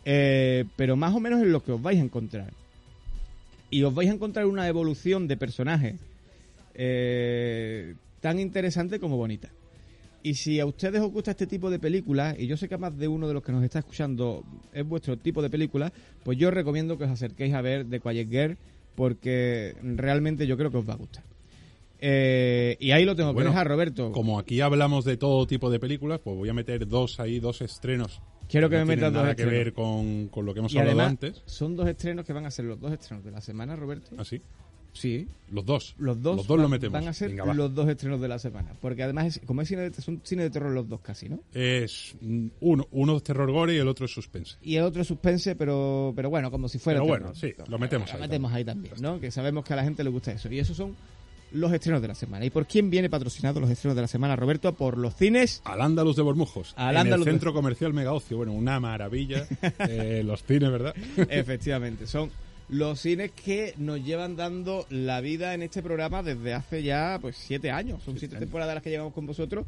eh, 0.06 0.66
pero 0.76 0.96
más 0.96 1.14
o 1.14 1.20
menos 1.20 1.42
es 1.42 1.48
lo 1.48 1.64
que 1.64 1.72
os 1.72 1.82
vais 1.82 2.00
a 2.00 2.04
encontrar 2.04 2.52
y 3.72 3.84
os 3.84 3.96
vais 3.96 4.10
a 4.10 4.14
encontrar 4.14 4.46
una 4.46 4.68
evolución 4.68 5.28
de 5.28 5.38
personajes 5.38 5.96
eh, 6.76 7.96
tan 8.20 8.40
interesante 8.40 9.00
como 9.00 9.18
bonita. 9.18 9.50
Y 10.24 10.36
si 10.36 10.60
a 10.60 10.68
ustedes 10.68 11.02
os 11.02 11.12
gusta 11.12 11.32
este 11.32 11.48
tipo 11.48 11.72
de 11.72 11.80
películas, 11.80 12.38
y 12.38 12.46
yo 12.46 12.56
sé 12.56 12.70
que 12.70 12.78
más 12.78 12.96
de 12.96 13.08
uno 13.08 13.28
de 13.28 13.34
los 13.34 13.42
que 13.42 13.52
nos 13.52 13.64
está 13.64 13.80
escuchando 13.80 14.44
es 14.72 14.88
vuestro 14.88 15.18
tipo 15.18 15.42
de 15.42 15.50
película, 15.50 15.92
pues 16.24 16.38
yo 16.38 16.50
os 16.50 16.54
recomiendo 16.54 16.98
que 16.98 17.06
os 17.06 17.10
acerquéis 17.10 17.56
a 17.56 17.62
ver 17.62 17.90
The 17.90 18.00
Quiet 18.00 18.30
Girl, 18.30 18.58
porque 18.96 19.76
realmente 19.82 20.46
yo 20.46 20.58
creo 20.58 20.70
que 20.70 20.78
os 20.78 20.88
va 20.88 20.94
a 20.94 20.98
gustar. 20.98 21.24
Eh, 22.02 22.78
y 22.80 22.92
ahí 22.92 23.06
lo 23.06 23.16
tengo 23.16 23.32
Bueno, 23.34 23.52
que 23.52 23.54
dejar, 23.54 23.68
Roberto. 23.68 24.12
Como 24.12 24.40
aquí 24.40 24.60
hablamos 24.60 25.06
de 25.06 25.18
todo 25.18 25.46
tipo 25.48 25.70
de 25.70 25.80
películas, 25.80 26.20
pues 26.24 26.36
voy 26.36 26.50
a 26.50 26.54
meter 26.54 26.88
dos 26.88 27.20
ahí, 27.20 27.40
dos 27.40 27.62
estrenos. 27.62 28.22
Quiero 28.50 28.70
que 28.70 28.78
no 28.80 28.86
me 28.86 28.96
metas 28.96 29.14
dos 29.14 29.22
nada 29.22 29.36
que 29.36 29.44
estrenos. 29.44 29.66
ver 29.66 29.74
con, 29.74 30.28
con 30.30 30.46
lo 30.46 30.54
que 30.54 30.60
hemos 30.60 30.74
Y 30.74 30.78
hablado 30.80 31.00
además, 31.00 31.12
antes. 31.12 31.44
son 31.46 31.76
dos 31.76 31.88
estrenos 31.88 32.26
que 32.26 32.34
van 32.34 32.46
a 32.46 32.52
ser 32.52 32.66
los 32.66 32.80
dos 32.80 32.92
estrenos 32.92 33.24
de 33.24 33.32
la 33.32 33.40
semana, 33.40 33.76
Roberto. 33.76 34.10
Así. 34.18 34.42
Sí, 34.94 35.26
Los 35.50 35.66
dos. 35.66 35.96
los 36.00 36.22
dos, 36.22 36.36
Los 36.36 36.48
dos 36.48 36.58
lo 36.58 36.64
van- 36.64 36.72
metemos. 36.72 37.00
van 37.00 37.08
a 37.08 37.14
ser 37.14 37.30
Venga, 37.30 37.54
los 37.54 37.74
dos 37.74 37.88
estrenos 37.88 38.20
de 38.20 38.28
la 38.28 38.38
semana. 38.40 38.74
Porque 38.82 39.04
además, 39.04 39.38
es, 39.38 39.42
como 39.46 39.62
es 39.62 39.70
cine 39.70 39.90
de, 39.90 40.02
son 40.02 40.20
cine 40.26 40.44
de 40.44 40.50
terror 40.50 40.70
los 40.74 40.90
dos 40.90 41.00
casi, 41.00 41.30
¿no? 41.30 41.40
Es 41.54 42.14
uno, 42.60 42.86
uno 42.92 43.16
es 43.16 43.24
terror 43.24 43.50
gore 43.54 43.74
y 43.74 43.78
el 43.78 43.88
otro 43.88 44.06
es 44.06 44.12
suspense. 44.12 44.58
Y 44.62 44.76
el 44.76 44.84
otro 44.84 45.02
es 45.02 45.08
suspense, 45.08 45.56
pero, 45.56 46.12
pero 46.14 46.30
bueno, 46.30 46.52
como 46.52 46.68
si 46.68 46.78
fuera 46.78 47.00
Pero 47.00 47.06
terror. 47.14 47.22
bueno, 47.30 47.36
sí, 47.40 47.54
lo 47.70 47.80
metemos 47.80 48.10
Lo 48.10 48.16
ahí 48.16 48.22
metemos 48.22 48.52
ahí 48.52 48.66
también, 48.66 48.94
¿no? 49.00 49.18
Que 49.22 49.32
sabemos 49.32 49.64
que 49.64 49.72
a 49.72 49.78
la 49.78 49.84
gente 49.86 50.04
le 50.04 50.10
gusta 50.10 50.34
eso. 50.34 50.52
Y 50.52 50.60
esos 50.60 50.76
son 50.76 50.94
los 51.52 51.72
estrenos 51.74 52.02
de 52.02 52.08
la 52.08 52.16
semana. 52.16 52.46
¿Y 52.46 52.50
por 52.50 52.66
quién 52.66 52.90
viene 52.90 53.10
patrocinado 53.10 53.60
los 53.60 53.70
estrenos 53.70 53.96
de 53.96 54.02
la 54.02 54.08
semana, 54.08 54.36
Roberto? 54.36 54.74
Por 54.74 54.98
los 54.98 55.16
cines. 55.16 55.62
Al 55.66 55.82
Ándalus 55.82 56.16
de 56.16 56.22
Bormujos. 56.22 56.74
Al 56.78 56.96
en 56.96 57.02
Andaluz 57.02 57.28
el 57.28 57.34
centro 57.34 57.54
comercial 57.54 57.94
Mega 57.94 58.14
Ocio. 58.14 58.38
Bueno, 58.38 58.54
una 58.54 58.80
maravilla. 58.80 59.46
eh, 59.80 60.24
los 60.26 60.44
cines, 60.44 60.72
¿verdad? 60.72 60.96
Efectivamente, 61.30 62.08
son 62.08 62.32
los 62.70 63.02
cines 63.02 63.32
que 63.32 63.74
nos 63.78 64.04
llevan 64.04 64.38
dando 64.38 64.86
la 64.90 65.20
vida 65.20 65.54
en 65.54 65.62
este 65.62 65.84
programa 65.84 66.24
desde 66.24 66.54
hace 66.54 66.84
ya 66.84 67.20
pues 67.22 67.36
siete 67.36 67.70
años. 67.70 68.02
Son 68.04 68.18
siete 68.18 68.38
temporadas 68.38 68.76
las 68.76 68.84
que 68.84 68.90
llevamos 68.90 69.14
con 69.14 69.26
vosotros 69.26 69.66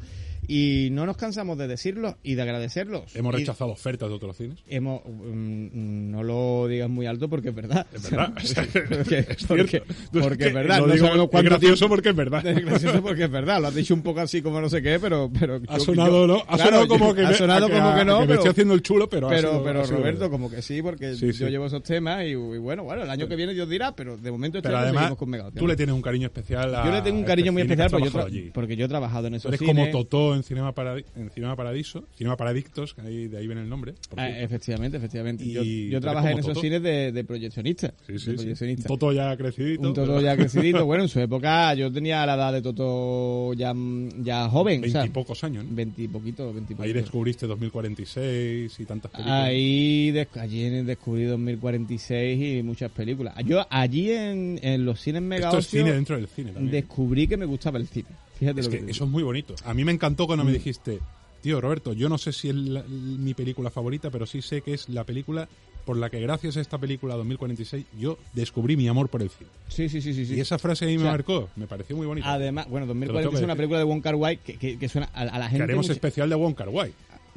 y 0.47 0.89
no 0.91 1.05
nos 1.05 1.17
cansamos 1.17 1.57
de 1.57 1.67
decirlo 1.67 2.17
y 2.23 2.35
de 2.35 2.41
agradecerlos. 2.41 3.15
Hemos 3.15 3.33
Y 3.35 3.37
rechazado 3.39 3.71
ofertas 3.71 4.09
de 4.09 4.15
otros 4.15 4.37
cines. 4.37 4.59
Hemos, 4.67 5.01
mm, 5.05 6.11
no 6.11 6.23
lo 6.23 6.67
digas 6.67 6.89
muy 6.89 7.05
alto 7.05 7.29
porque 7.29 7.49
es 7.49 7.55
verdad. 7.55 7.85
Es 7.93 8.09
verdad. 8.09 8.33
porque, 8.97 9.17
Es 9.29 9.45
porque- 9.45 9.83
porque 10.11 10.47
es 10.47 10.53
verdad. 10.53 10.79
lo 10.79 10.87
No 10.87 10.93
digo- 10.93 11.05
sabemos 11.07 11.25
es 11.25 11.31
cuánto 11.31 11.49
gracioso 11.49 11.75
tiempo- 11.75 11.95
porque 11.95 12.09
es 12.09 12.15
verdad. 12.15 12.45
Es 12.47 12.65
gracioso 12.65 13.01
porque 13.01 13.23
es 13.23 13.31
verdad, 13.31 13.61
lo 13.61 13.67
has 13.67 13.75
dicho 13.75 13.93
un 13.93 14.01
poco 14.01 14.19
así 14.21 14.41
como 14.41 14.59
no 14.61 14.69
sé 14.69 14.81
qué, 14.81 14.99
pero... 14.99 15.31
pero 15.37 15.61
Ha 15.67 15.77
yo- 15.77 15.83
sonado, 15.83 16.21
yo- 16.21 16.27
¿no? 16.27 16.39
Ha 16.47 16.55
claro, 16.55 16.63
sonado 16.65 16.87
como 16.87 17.13
que, 17.15 17.21
ha 17.21 17.33
sonado 17.33 17.69
como 17.69 17.95
que 17.95 18.05
no, 18.05 18.19
me 18.21 18.27
pero, 18.27 18.39
estoy 18.39 18.51
haciendo 18.51 18.73
el 18.73 18.81
chulo, 18.81 19.09
pero 19.09 19.27
ha 19.27 19.29
pero, 19.29 19.49
sido- 19.51 19.63
pero 19.63 19.85
Roberto, 19.85 20.29
como 20.29 20.49
que 20.49 20.61
sí, 20.61 20.81
porque 20.81 21.15
Sí, 21.15 21.31
yo 21.33 21.47
llevo 21.49 21.65
esos 21.67 21.83
temas 21.83 22.23
y, 22.25 22.29
y 22.31 22.35
bueno, 22.35 22.83
bueno, 22.83 23.03
el 23.03 23.09
año 23.09 23.27
que 23.27 23.35
viene 23.35 23.53
Dios 23.53 23.69
dirá, 23.69 23.95
pero 23.95 24.17
de 24.17 24.31
momento 24.31 24.57
este 24.57 24.67
Pero 24.69 24.77
año 24.79 24.87
además, 24.99 25.15
con 25.15 25.29
Mega 25.29 25.51
tú 25.51 25.67
le 25.67 25.75
tienes 25.75 25.93
un 25.95 26.01
cariño 26.01 26.27
especial 26.27 26.73
a 26.75 26.85
Yo 26.85 26.91
le 26.91 27.01
tengo 27.01 27.17
un 27.19 27.23
a 27.23 27.27
cariño 27.27 27.45
este 27.47 27.51
muy 27.51 27.61
especial 27.61 27.89
porque 27.91 28.09
yo, 28.45 28.53
porque 28.53 28.75
yo 28.75 28.85
he 28.85 28.89
trabajado 28.89 29.27
en 29.27 29.35
esos 29.35 29.49
eres 29.49 29.59
cines. 29.59 29.75
como 29.75 29.91
Totó 29.91 30.32
en 30.35 30.43
Cinema, 30.43 30.73
Paradi- 30.73 31.05
en 31.15 31.29
Cinema 31.31 31.55
Paradiso, 31.55 32.05
Cinema 32.17 32.35
Paradictos, 32.37 32.93
que 32.93 33.01
ahí, 33.01 33.27
de 33.27 33.37
ahí 33.37 33.47
viene 33.47 33.61
el 33.61 33.69
nombre. 33.69 33.93
Ah, 34.17 34.29
efectivamente, 34.29 34.97
efectivamente. 34.97 35.43
Y 35.45 35.89
Yo, 35.89 35.99
trabajé 36.01 36.31
en 36.31 36.39
esos 36.39 36.59
cines 36.59 36.81
de, 36.81 37.11
de 37.11 37.23
proyeccionista. 37.23 37.93
Sí, 38.05 38.13
de 38.13 38.19
sí, 38.19 38.31
proyeccionista. 38.33 38.87
Toto 38.87 39.11
ya 39.11 39.35
crecidito. 39.37 39.81
Un 39.87 39.93
Toto 39.93 40.19
ya 40.21 40.35
crecidito. 40.35 40.85
Bueno, 40.93 41.03
en 41.03 41.09
su 41.09 41.19
época 41.19 41.73
yo 41.75 41.91
tenía 41.91 42.25
la 42.25 42.35
edad 42.35 42.53
de 42.53 42.61
Toto 42.61 43.53
ya, 43.53 43.73
ya 44.19 44.47
joven. 44.49 44.83
o 44.83 44.87
sea, 44.89 45.01
Veintipocos 45.01 45.43
años, 45.43 45.65
¿no? 45.65 45.75
Veintipoquito, 45.75 46.53
veintipoquito. 46.53 46.83
Ahí 46.83 46.93
descubriste 46.93 47.47
2046 47.47 48.79
y 48.79 48.85
tantas 48.85 49.11
películas. 49.11 49.43
Ahí 49.45 50.11
des- 50.11 50.27
allí 50.37 50.69
descubrí 50.83 51.23
2046 51.23 52.59
y 52.59 52.63
muchas 52.63 52.91
películas. 52.91 53.33
Yo 53.45 53.65
allí 53.69 54.11
en, 54.11 54.59
en 54.61 54.85
los 54.85 54.99
cines 54.99 55.21
Mega 55.21 55.47
Esto 55.47 55.59
es 55.59 55.67
cine 55.67 55.93
dentro 55.93 56.15
del 56.15 56.27
cine 56.27 56.51
también. 56.51 56.71
descubrí 56.71 57.27
que 57.27 57.37
me 57.37 57.45
gustaba 57.45 57.77
el 57.79 57.87
cine. 57.87 58.07
Fíjate 58.39 58.59
Es 58.61 58.65
lo 58.67 58.71
que 58.71 58.85
que 58.85 58.91
eso 58.91 59.03
es 59.05 59.09
muy 59.09 59.23
bonito. 59.23 59.55
A 59.65 59.73
mí 59.73 59.83
me 59.85 59.91
encantó 59.91 60.25
cuando 60.27 60.43
me 60.43 60.51
Mm. 60.51 60.55
dijiste, 60.55 60.99
tío, 61.41 61.61
Roberto, 61.61 61.93
yo 61.93 62.09
no 62.09 62.17
sé 62.17 62.33
si 62.33 62.49
es 62.49 62.55
la- 62.55 62.83
mi 62.83 63.33
película 63.33 63.69
favorita, 63.69 64.09
pero 64.09 64.25
sí 64.25 64.41
sé 64.41 64.61
que 64.61 64.73
es 64.73 64.89
la 64.89 65.03
película 65.03 65.47
por 65.85 65.97
la 65.97 66.09
que 66.09 66.19
gracias 66.21 66.55
a 66.57 66.61
esta 66.61 66.77
película 66.77 67.15
2046 67.15 67.85
yo 67.99 68.17
descubrí 68.33 68.77
mi 68.77 68.87
amor 68.87 69.09
por 69.09 69.21
el 69.21 69.29
cine. 69.29 69.49
Sí, 69.67 69.89
sí, 69.89 70.01
sí, 70.01 70.13
sí. 70.13 70.25
sí. 70.25 70.35
Y 70.35 70.39
esa 70.39 70.57
frase 70.57 70.85
ahí 70.85 70.93
me 70.95 71.03
O 71.03 71.05
sea, 71.07 71.11
marcó, 71.11 71.49
me 71.57 71.67
pareció 71.67 71.95
muy 71.97 72.07
bonita. 72.07 72.31
Además, 72.31 72.67
bueno, 72.69 72.85
Te 72.87 72.93
lo 72.93 72.99
tengo 72.99 73.13
2046 73.13 73.33
es 73.35 73.39
que 73.41 73.45
una 73.45 73.55
película 73.55 73.79
de 73.79 73.83
Wong 73.85 74.01
Kar 74.01 74.15
Wai 74.15 74.37
que, 74.37 74.55
que, 74.57 74.79
que 74.79 74.87
suena 74.89 75.09
a, 75.13 75.21
a 75.21 75.25
la 75.39 75.45
que 75.45 75.49
gente. 75.51 75.63
haremos 75.63 75.85
mucho- 75.85 75.93
especial 75.93 76.29
de 76.29 76.35
Wong 76.35 76.55
Kar 76.55 76.69
Wai. 76.69 76.93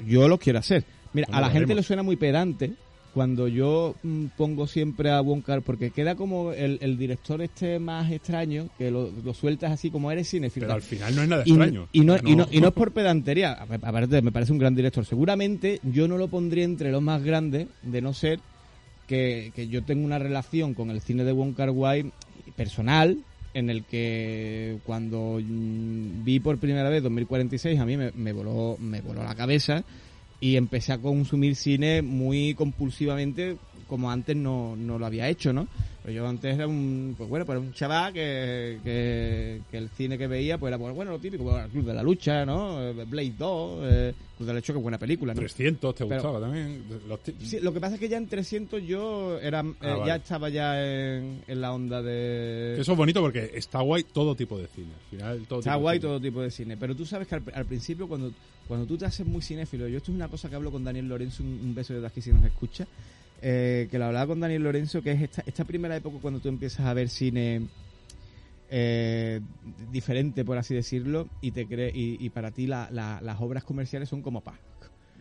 Yo 0.07 0.29
lo 0.29 0.39
quiero 0.39 0.59
hacer. 0.61 0.85
Mira, 1.13 1.27
Bueno, 1.27 1.39
a 1.39 1.41
la 1.41 1.47
gente 1.49 1.59
haremos. 1.65 1.77
le 1.77 1.83
suena 1.83 2.03
muy 2.05 2.15
pedante 2.17 2.73
cuando 3.17 3.49
yo 3.49 3.95
mm, 4.03 4.27
pongo 4.37 4.67
siempre 4.67 5.11
a 5.11 5.23
Wong 5.23 5.43
Kar 5.43 5.63
porque 5.63 5.91
queda 5.91 6.17
como 6.17 6.53
el, 6.53 6.77
el 6.83 6.99
director 6.99 7.41
este 7.41 7.79
más 7.79 8.13
extraño 8.13 8.69
que 8.77 8.91
lo, 8.91 9.11
lo 9.11 9.33
sueltas 9.33 9.73
así 9.73 9.91
como 9.91 10.13
eres 10.13 10.29
cinéfilo. 10.29 10.67
Pero 10.67 10.75
al 10.75 10.83
final 10.83 11.17
no 11.17 11.23
es 11.23 11.29
nada 11.31 11.43
Y, 11.47 11.53
extraño. 11.53 11.89
y 11.93 12.01
no, 12.01 12.17
y, 12.23 12.37
no, 12.37 12.47
y 12.51 12.61
no 12.61 12.69
es 12.69 12.75
por 12.75 12.93
pedantería, 12.93 13.53
aparte 13.55 14.21
me 14.21 14.33
parece 14.33 14.53
un 14.53 14.59
gran 14.59 14.75
director. 14.75 15.07
Seguramente 15.07 15.81
yo 15.83 16.07
no 16.09 16.19
lo 16.19 16.29
pondría 16.29 16.65
entre 16.65 16.93
los 16.93 17.01
más 17.01 17.23
grandes, 17.23 17.69
de 17.83 18.03
no 18.03 18.13
ser 18.13 18.39
que, 19.07 19.51
que 19.57 19.67
yo 19.67 19.83
tengo 19.83 20.05
una 20.05 20.19
relación 20.19 20.75
con 20.75 20.91
el 20.91 21.01
cine 21.01 21.25
de 21.25 21.33
Wong 21.33 21.55
Kar 21.55 21.71
Wai 21.71 22.13
personal, 22.55 23.17
en 23.55 23.71
el 23.71 23.85
que 23.85 24.77
cuando 24.85 25.41
mm, 25.43 26.23
vi 26.23 26.39
por 26.39 26.59
primera 26.59 26.91
vez 26.91 27.03
2046 27.03 27.81
a 27.81 27.87
mí 27.87 27.97
me, 27.97 28.13
me 28.13 28.35
voló 28.35 28.77
me 28.79 29.01
voló 29.01 29.25
la 29.25 29.35
cabeza 29.35 29.85
y 30.41 30.57
empecé 30.57 30.93
a 30.93 30.99
consumir 31.01 31.57
cine 31.57 32.03
muy 32.03 32.55
compulsivamente 32.55 33.59
como 33.87 34.11
antes 34.11 34.37
no, 34.37 34.77
no 34.77 34.99
lo 34.99 35.07
había 35.07 35.29
hecho, 35.29 35.53
¿no? 35.53 35.69
Pero 36.07 36.19
yo 36.19 36.29
antes 36.29 36.55
era 36.55 36.69
un, 36.69 37.17
pues 37.19 37.29
bueno, 37.29 37.45
pues 37.45 37.59
un 37.59 37.73
chaval 37.73 38.13
que, 38.13 38.79
que, 38.85 39.61
que 39.69 39.77
el 39.77 39.89
cine 39.89 40.17
que 40.17 40.29
veía 40.29 40.57
pues 40.57 40.71
era, 40.71 40.79
pues 40.79 40.95
bueno, 40.95 41.11
lo 41.11 41.19
típico, 41.19 41.43
pues, 41.43 41.65
el 41.65 41.71
Club 41.73 41.85
de 41.85 41.95
la 41.95 42.03
Lucha, 42.05 42.47
¿no? 42.47 42.95
Blade 43.07 43.35
2, 43.37 43.79
eh, 43.83 44.15
Club 44.37 44.47
de 44.47 44.53
la 44.55 44.61
Lucha, 44.61 44.73
que 44.73 44.79
buena 44.79 44.99
película, 45.01 45.35
¿no? 45.35 45.41
300 45.41 45.93
te 45.97 46.05
Pero- 46.07 46.15
gustaba 46.23 46.39
también. 46.47 46.85
Los 47.09 47.19
Sí, 47.41 47.59
lo 47.59 47.73
que 47.73 47.81
pasa 47.81 47.95
es 47.95 48.01
que 48.01 48.09
ya 48.09 48.19
en 48.19 48.29
300 48.29 48.81
yo 48.85 49.37
era, 49.41 49.63
eh, 49.63 49.75
Ah, 49.81 49.95
vale. 49.95 50.07
ya 50.07 50.15
estaba 50.15 50.49
ya 50.49 50.81
en, 50.81 51.43
en 51.49 51.61
la 51.61 51.73
onda 51.73 52.01
de... 52.01 52.77
Eso 52.81 52.93
es 52.93 52.99
bonito 52.99 53.21
porque 53.21 53.51
está 53.55 53.81
guay 53.81 54.05
todo 54.05 54.37
tipo 54.37 54.57
de 54.59 54.69
cine. 54.69 54.93
Al 54.95 55.11
final, 55.11 55.47
todo 55.49 55.59
Está 55.59 55.73
tipo 55.73 55.79
de 55.79 55.83
guay 55.83 55.99
cine. 55.99 56.09
todo 56.09 56.21
tipo 56.21 56.41
de 56.43 56.51
cine, 56.53 56.77
pero 56.77 56.95
tú 56.95 57.05
sabes 57.05 57.27
que 57.27 57.35
al, 57.35 57.43
al 57.53 57.65
principio 57.67 58.07
cuando, 58.07 58.31
cuando 58.69 58.87
tú 58.87 58.97
te 58.97 59.07
haces 59.07 59.27
muy 59.27 59.43
cinéfilo, 59.43 59.89
yo 59.89 59.97
esto 59.97 60.13
es 60.13 60.15
una 60.17 60.29
cosa 60.29 60.49
que 60.49 60.55
hablo 60.55 60.71
con 60.71 60.85
Daniel 60.85 61.09
Lorenzo, 61.09 61.43
un, 61.43 61.49
un 61.65 61.75
beso 61.75 62.01
de 62.01 62.07
aquí 62.07 62.21
si 62.23 62.33
nos 62.33 62.45
escucha, 62.45 62.87
eh, 63.43 63.89
que 63.91 63.99
lo 63.99 64.07
hablaba 64.07 64.27
con 64.29 64.41
Daniel 64.41 64.63
Lorenzo, 64.63 65.03
que 65.03 65.13
es 65.13 65.23
esta, 65.23 65.43
esta 65.47 65.65
primera 65.65 65.97
época 65.97 66.19
cuando 66.21 66.41
tú 66.41 66.49
empiezas 66.49 66.87
a 66.87 66.95
ver 66.95 67.09
cine 67.09 67.63
eh, 68.71 69.41
diferente, 69.93 70.45
por 70.45 70.59
así 70.59 70.75
decirlo, 70.75 71.29
y 71.41 71.53
te 71.53 71.67
cree, 71.67 71.91
y, 71.95 72.17
y 72.25 72.31
para 72.31 72.51
ti 72.51 72.67
la- 72.67 72.89
la- 72.91 73.21
las 73.23 73.41
obras 73.41 73.65
comerciales 73.65 74.09
son 74.09 74.23
como 74.23 74.41
pa, 74.41 74.59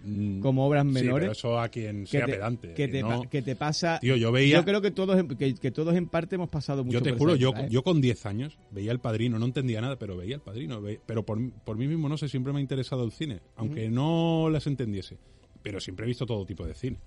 Mm, 0.08 0.40
como 0.40 0.68
obras 0.68 0.86
sí, 0.86 0.92
menores. 0.94 1.22
pero 1.26 1.32
eso 1.32 1.60
a 1.60 1.68
quien 1.70 2.02
que 2.02 2.08
sea 2.12 2.26
te, 2.28 2.34
pedante. 2.34 2.74
que, 2.76 2.88
te, 2.88 3.02
no- 3.02 3.22
pa- 3.24 3.30
que 3.30 3.42
te 3.42 3.56
pasa... 3.56 3.98
Tío, 4.00 4.16
yo 4.16 4.32
veía. 4.32 4.58
Yo 4.58 4.66
creo 4.66 4.80
que 4.82 4.92
todos, 4.92 5.18
en- 5.18 5.28
que, 5.30 5.56
que 5.56 5.72
todos 5.72 5.96
en 5.96 6.08
parte 6.08 6.36
hemos 6.36 6.50
pasado 6.50 6.84
mucho 6.84 6.98
Yo 7.00 7.02
te 7.04 7.12
juro, 7.14 7.36
yo, 7.36 7.54
¿eh? 7.56 7.68
yo 7.72 7.82
con 7.84 8.02
10 8.02 8.26
años 8.28 8.58
veía 8.72 8.92
El 8.92 9.00
Padrino, 9.00 9.40
no 9.40 9.46
entendía 9.46 9.82
nada, 9.82 9.98
pero 9.98 10.16
veía 10.16 10.36
El 10.36 10.42
Padrino. 10.42 10.80
ve- 10.82 11.00
pero 11.06 11.24
por, 11.24 11.40
por 11.64 11.78
mí 11.78 11.88
mismo, 11.88 12.08
no 12.10 12.18
sé, 12.18 12.30
siempre 12.30 12.52
me 12.54 12.60
ha 12.60 12.62
interesado 12.62 13.04
el 13.04 13.12
cine, 13.12 13.40
aunque 13.56 13.90
no 13.90 14.50
las 14.52 14.68
entendiese. 14.68 15.18
Pero 15.64 15.80
siempre 15.80 16.06
he 16.06 16.08
visto 16.08 16.26
todo 16.28 16.46
tipo 16.46 16.66
de 16.68 16.76
cine. 16.76 16.98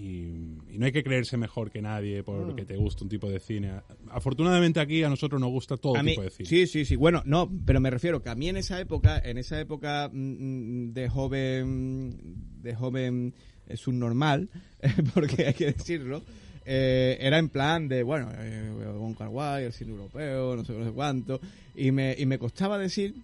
Y, 0.00 0.56
y 0.72 0.78
no 0.78 0.86
hay 0.86 0.92
que 0.92 1.02
creerse 1.04 1.36
mejor 1.36 1.70
que 1.70 1.82
nadie 1.82 2.22
porque 2.22 2.64
te 2.64 2.76
gusta 2.76 3.04
un 3.04 3.10
tipo 3.10 3.28
de 3.28 3.38
cine. 3.38 3.70
Afortunadamente 4.10 4.80
aquí 4.80 5.02
a 5.02 5.10
nosotros 5.10 5.38
nos 5.38 5.50
gusta 5.50 5.76
todo 5.76 5.96
A 5.96 6.02
mí- 6.02 6.12
tipo 6.12 6.22
de 6.22 6.30
cine. 6.30 6.48
Sí, 6.48 6.66
sí, 6.66 6.84
sí. 6.86 6.96
Bueno, 6.96 7.22
no, 7.26 7.50
pero 7.66 7.80
me 7.80 7.90
refiero 7.90 8.22
que 8.22 8.30
a 8.30 8.34
mí 8.34 8.48
en 8.48 8.56
esa 8.56 8.80
época, 8.80 9.18
en 9.22 9.36
esa 9.36 9.60
época 9.60 10.08
mm, 10.10 10.16
mm, 10.88 10.92
de 10.94 11.08
joven, 11.10 12.16
de 12.62 12.74
joven 12.74 13.34
eh, 13.66 13.76
subnormal, 13.76 14.48
porque 15.14 15.46
hay 15.48 15.54
que 15.54 15.66
decirlo, 15.72 16.22
eh, 16.64 17.18
era 17.20 17.38
en 17.38 17.50
plan 17.50 17.86
de, 17.86 18.02
bueno, 18.02 18.30
eh, 18.38 18.70
Kar 19.18 19.28
Wai, 19.28 19.64
el 19.64 19.72
cine 19.74 19.90
europeo, 19.90 20.56
no 20.56 20.64
sé, 20.64 20.72
no 20.72 20.84
sé 20.86 20.92
cuánto, 20.92 21.40
y 21.76 21.90
me, 21.90 22.14
y 22.18 22.24
me 22.24 22.38
costaba 22.38 22.78
decir 22.78 23.14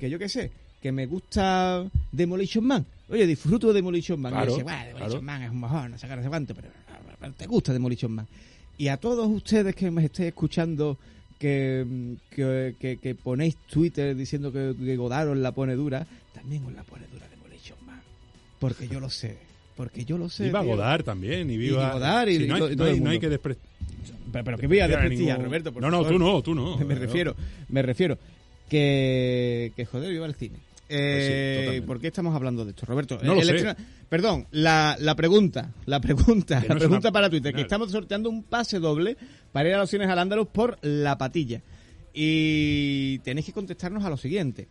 que 0.00 0.10
yo 0.10 0.18
qué 0.18 0.28
sé, 0.28 0.50
que 0.82 0.90
me 0.90 1.06
gusta 1.06 1.88
Demolition 2.10 2.64
Man. 2.64 2.84
Oye, 3.08 3.26
disfruto 3.26 3.68
de 3.68 3.74
Demolition 3.74 4.20
Man. 4.20 4.32
Claro, 4.32 4.46
y 4.46 4.48
decía, 4.58 4.64
bueno, 4.64 4.78
Demolition 4.86 5.08
claro. 5.10 5.22
Man 5.22 5.42
es 5.42 5.50
un 5.50 5.58
mojón, 5.60 5.90
no 5.92 5.98
sé 5.98 6.08
qué, 6.08 6.16
no 6.16 6.22
sé 6.22 6.28
cuánto, 6.28 6.54
pero, 6.54 6.68
te 7.36 7.46
gusta 7.46 7.72
Demolition 7.72 8.12
Man. 8.12 8.26
Y 8.78 8.88
a 8.88 8.96
todos 8.96 9.28
ustedes 9.28 9.74
que 9.74 9.90
me 9.90 10.04
estéis 10.04 10.28
escuchando 10.28 10.98
que, 11.38 11.86
que, 12.30 12.74
que- 12.80 12.96
que 12.98 13.14
ponéis 13.14 13.56
Twitter 13.70 14.14
diciendo 14.16 14.52
que, 14.52 14.74
que 14.78 14.96
Godard 14.96 15.28
os 15.30 15.36
la 15.38 15.52
pone 15.52 15.74
dura, 15.74 16.06
también 16.34 16.64
os 16.64 16.72
la 16.72 16.82
pone 16.82 17.04
dura 17.12 17.26
Demolition 17.28 17.78
Man. 17.86 18.00
Porque 18.58 18.88
yo 18.88 19.00
lo 19.00 19.08
sé. 19.10 19.38
Porque 19.76 20.04
yo 20.04 20.16
lo 20.18 20.28
sé. 20.28 20.44
Viva 20.44 20.62
tío. 20.62 20.70
Godard 20.70 21.04
también, 21.04 21.50
y 21.50 21.56
viva... 21.58 21.92
Godard 21.92 22.28
y- 22.28 22.38
Sí, 22.38 22.46
no, 22.46 22.56
y 22.56 22.58
todo- 22.58 22.66
hay, 22.68 22.72
y 22.72 22.76
no 22.76 22.76
todo 22.78 22.88
hay- 22.90 22.96
el 22.96 23.04
no 23.04 23.10
hay 23.10 23.18
que 23.20 23.28
despre- 23.30 23.56
Pero, 24.32 24.44
pero 24.44 24.58
que 24.58 24.66
voy 24.66 24.80
a 24.80 24.88
desprestigiar 24.88 24.98
a 24.98 25.02
desprestigiar, 25.02 25.36
ningún- 25.38 25.44
Roberto. 25.46 25.72
por 25.72 25.82
No, 25.82 25.90
no, 25.90 25.96
favor. 25.98 26.12
tú 26.12 26.18
no, 26.18 26.42
tú 26.42 26.54
no. 26.54 26.76
me 26.86 26.94
refiero, 26.96 27.36
me 27.68 27.82
refiero 27.82 28.18
que, 28.68 29.72
que 29.76 29.84
joder, 29.86 30.10
viva 30.10 30.26
el 30.26 30.34
cine. 30.34 30.58
Eh, 30.88 31.56
totalmente. 31.58 31.86
¿Por 31.86 32.00
qué 32.00 32.06
estamos 32.08 32.34
hablando 32.34 32.64
de 32.64 32.70
esto, 32.70 32.86
Roberto? 32.86 33.18
No 33.22 33.34
lo 33.34 33.42
sé. 33.42 33.56
estreno- 33.56 33.76
Perdón, 34.08 34.46
la, 34.52 34.96
la 35.00 35.16
pregunta, 35.16 35.72
la 35.86 36.00
pregunta, 36.00 36.60
la 36.68 36.74
pregunta 36.76 37.08
una- 37.08 37.12
para 37.12 37.28
Twitter, 37.30 37.52
que 37.54 37.62
estamos 37.62 37.90
sorteando 37.90 38.30
un 38.30 38.42
pase 38.44 38.78
doble 38.78 39.16
para 39.52 39.68
ir 39.68 39.74
a 39.74 39.78
los 39.78 39.90
cines 39.90 40.08
al 40.08 40.18
Andaluz 40.18 40.48
por 40.48 40.78
La 40.82 41.18
Patilla. 41.18 41.60
Y 42.14 43.18
tenéis 43.20 43.46
que 43.46 43.52
contestarnos 43.52 44.04
a 44.04 44.10
lo 44.10 44.16
siguiente. 44.16 44.68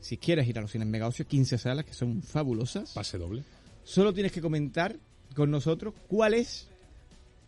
Si 0.00 0.16
quieres 0.16 0.46
ir 0.48 0.56
a 0.58 0.62
los 0.62 0.70
cines 0.70 0.86
Megaocio, 0.88 1.26
15 1.26 1.58
salas 1.58 1.84
que 1.84 1.92
son 1.92 2.22
fabulosas, 2.22 2.92
Pase 2.92 3.18
doble. 3.18 3.42
solo 3.84 4.14
tienes 4.14 4.32
que 4.32 4.40
comentar 4.40 4.96
con 5.34 5.50
nosotros 5.50 5.92
cuál 6.06 6.34
es 6.34 6.68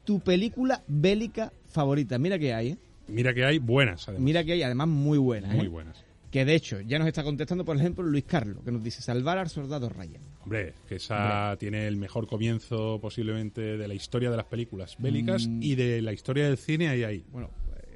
tu 0.04 0.20
película 0.20 0.82
bélica 0.88 1.52
favorita. 1.68 2.18
Mira 2.18 2.38
que 2.38 2.52
hay, 2.52 2.68
¿eh? 2.70 2.78
Mira 3.08 3.32
que 3.32 3.44
hay 3.44 3.58
buenas, 3.58 4.08
además. 4.08 4.24
Mira 4.24 4.44
que 4.44 4.52
hay, 4.52 4.62
además 4.62 4.88
muy 4.88 5.18
buenas. 5.18 5.54
Muy 5.54 5.66
¿eh? 5.66 5.68
buenas. 5.68 6.04
Que 6.30 6.44
de 6.44 6.54
hecho 6.54 6.80
ya 6.80 6.98
nos 7.00 7.08
está 7.08 7.24
contestando, 7.24 7.64
por 7.64 7.76
ejemplo, 7.76 8.04
Luis 8.04 8.22
Carlos, 8.24 8.62
que 8.64 8.70
nos 8.70 8.84
dice 8.84 9.02
salvar 9.02 9.38
al 9.38 9.48
soldado 9.48 9.88
Ryan. 9.88 10.22
Hombre, 10.42 10.74
que 10.88 10.94
esa 10.96 11.56
tiene 11.58 11.88
el 11.88 11.96
mejor 11.96 12.28
comienzo 12.28 13.00
posiblemente 13.00 13.60
de 13.76 13.88
la 13.88 13.94
historia 13.94 14.30
de 14.30 14.36
las 14.36 14.46
películas 14.46 14.94
bélicas 14.98 15.48
Mm. 15.48 15.62
y 15.62 15.74
de 15.74 16.00
la 16.02 16.12
historia 16.12 16.44
del 16.46 16.56
cine 16.56 16.88
ahí 16.88 17.02
ahí. 17.02 17.24
Bueno, 17.32 17.50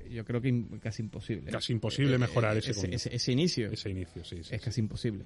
eh, 0.04 0.08
yo 0.10 0.24
creo 0.24 0.40
que 0.40 0.64
casi 0.82 1.02
imposible. 1.02 1.50
Casi 1.52 1.72
imposible 1.72 2.18
mejorar 2.18 2.56
ese 2.56 2.72
ese- 2.72 3.14
ese 3.14 3.32
inicio. 3.32 3.70
Ese 3.70 3.90
inicio, 3.90 4.24
sí, 4.24 4.42
sí. 4.42 4.52
es 4.54 4.60
casi 4.60 4.80
imposible. 4.80 5.24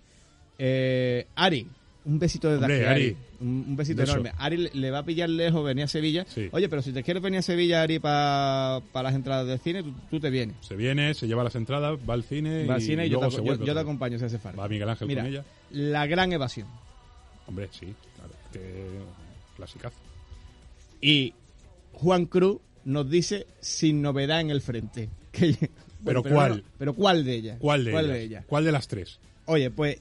Eh, 0.59 1.27
Ari, 1.37 1.67
un 2.09 2.19
besito 2.19 2.49
desde 2.51 2.65
Hombre, 2.65 2.89
aquí, 2.89 3.03
Ari. 3.03 3.17
Un, 3.41 3.65
un 3.69 3.77
besito 3.77 4.01
Beso. 4.01 4.13
enorme. 4.15 4.33
Ari 4.39 4.71
le, 4.73 4.91
va 4.91 4.99
a 4.99 5.05
pillar 5.05 5.29
lejos 5.29 5.65
venir 5.65 5.85
a 5.85 5.89
Sevilla. 5.89 6.25
Sí. 6.29 6.49
Oye, 6.51 6.69
pero 6.69 6.83
si 6.83 6.93
te 6.93 7.03
quieres 7.03 7.23
venir 7.23 7.39
a 7.39 7.43
Sevilla, 7.43 7.83
Ari, 7.83 7.99
para 8.01 8.81
las 8.95 9.15
entradas 9.15 9.47
del 9.47 9.59
cine, 9.61 9.83
tú, 9.83 9.93
tú 10.11 10.19
te 10.21 10.31
vienes. 10.31 10.57
Se 10.63 10.75
viene, 10.75 11.15
se 11.15 11.27
lleva 11.29 11.45
las 11.45 11.55
entradas, 11.55 11.99
va 12.09 12.15
al 12.15 12.25
cine 12.25 12.67
Va 12.67 12.75
al 12.77 12.83
cine 12.83 13.07
y 13.07 13.11
yo, 13.11 13.19
luego 13.19 13.27
te, 13.31 13.37
se 13.37 13.37
yo- 13.39 13.45
vuelve. 13.45 13.61
yo 13.61 13.65
te 13.67 13.71
otra 13.71 13.83
vez. 13.83 13.83
acompaño 13.89 14.19
si 14.19 14.25
hace 14.25 14.39
falta. 14.39 14.61
Va 14.61 14.69
Miguel 14.69 14.89
Ángel 14.89 15.07
Mira, 15.09 15.23
con 15.23 15.31
ella. 15.31 15.45
La 15.71 16.07
gran 16.07 16.33
evasión. 16.33 16.67
Hombre, 17.47 17.69
sí, 17.73 17.95
claro. 18.17 18.33
Que 18.53 18.85
clasicazo. 19.57 19.97
Y 21.01 21.35
Juan 21.93 22.27
Cruz 22.27 22.59
nos 22.85 23.09
dice 23.11 23.47
sin 23.61 24.03
novedad 24.03 24.41
en 24.41 24.51
el 24.51 24.61
frente. 24.61 25.09
Que- 25.33 25.71
¿Pero 26.05 26.23
Bueno, 26.23 26.37
cuál? 26.37 26.57
no, 26.59 26.63
pero 26.79 26.95
¿cuál 26.95 27.25
de 27.25 27.35
ellas? 27.35 27.57
¿Cuál 27.61 27.85
de, 27.85 27.91
ellas? 27.91 28.17
ellas? 28.17 28.45
¿Cuál 28.47 28.65
de 28.65 28.73
las 28.73 28.87
tres? 28.87 29.19
Oye, 29.47 29.71
pues 29.71 30.01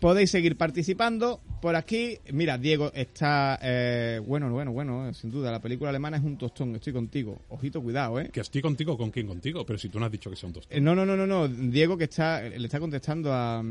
podéis 0.00 0.30
seguir 0.30 0.56
participando 0.56 1.40
por 1.60 1.74
aquí. 1.76 2.18
Mira, 2.32 2.58
Diego 2.58 2.90
está... 2.94 3.58
eh, 3.62 4.20
bueno, 4.24 4.50
bueno, 4.50 4.72
bueno, 4.72 5.08
eh, 5.08 5.14
sin 5.14 5.30
duda. 5.30 5.50
La 5.50 5.60
película 5.60 5.90
alemana 5.90 6.16
es 6.18 6.22
un 6.24 6.36
tostón. 6.36 6.74
Estoy 6.76 6.92
contigo. 6.92 7.38
Ojito, 7.48 7.80
cuidado, 7.82 8.20
¿eh? 8.20 8.30
Que 8.32 8.40
estoy 8.40 8.62
contigo, 8.62 8.96
¿con 8.96 9.10
quién 9.10 9.26
contigo? 9.26 9.64
Pero 9.66 9.78
si 9.78 9.88
tú 9.88 9.98
no 9.98 10.06
has 10.06 10.12
dicho 10.12 10.30
que 10.30 10.36
son 10.36 10.52
dos. 10.52 10.66
Eh, 10.70 10.80
No, 10.80 10.94
no, 10.94 11.04
no, 11.06 11.16
no, 11.16 11.26
no. 11.26 11.48
Diego 11.48 11.96
que 11.96 12.04
está, 12.04 12.42
le 12.42 12.64
está 12.66 12.78
contestando 12.80 13.32
a... 13.32 13.62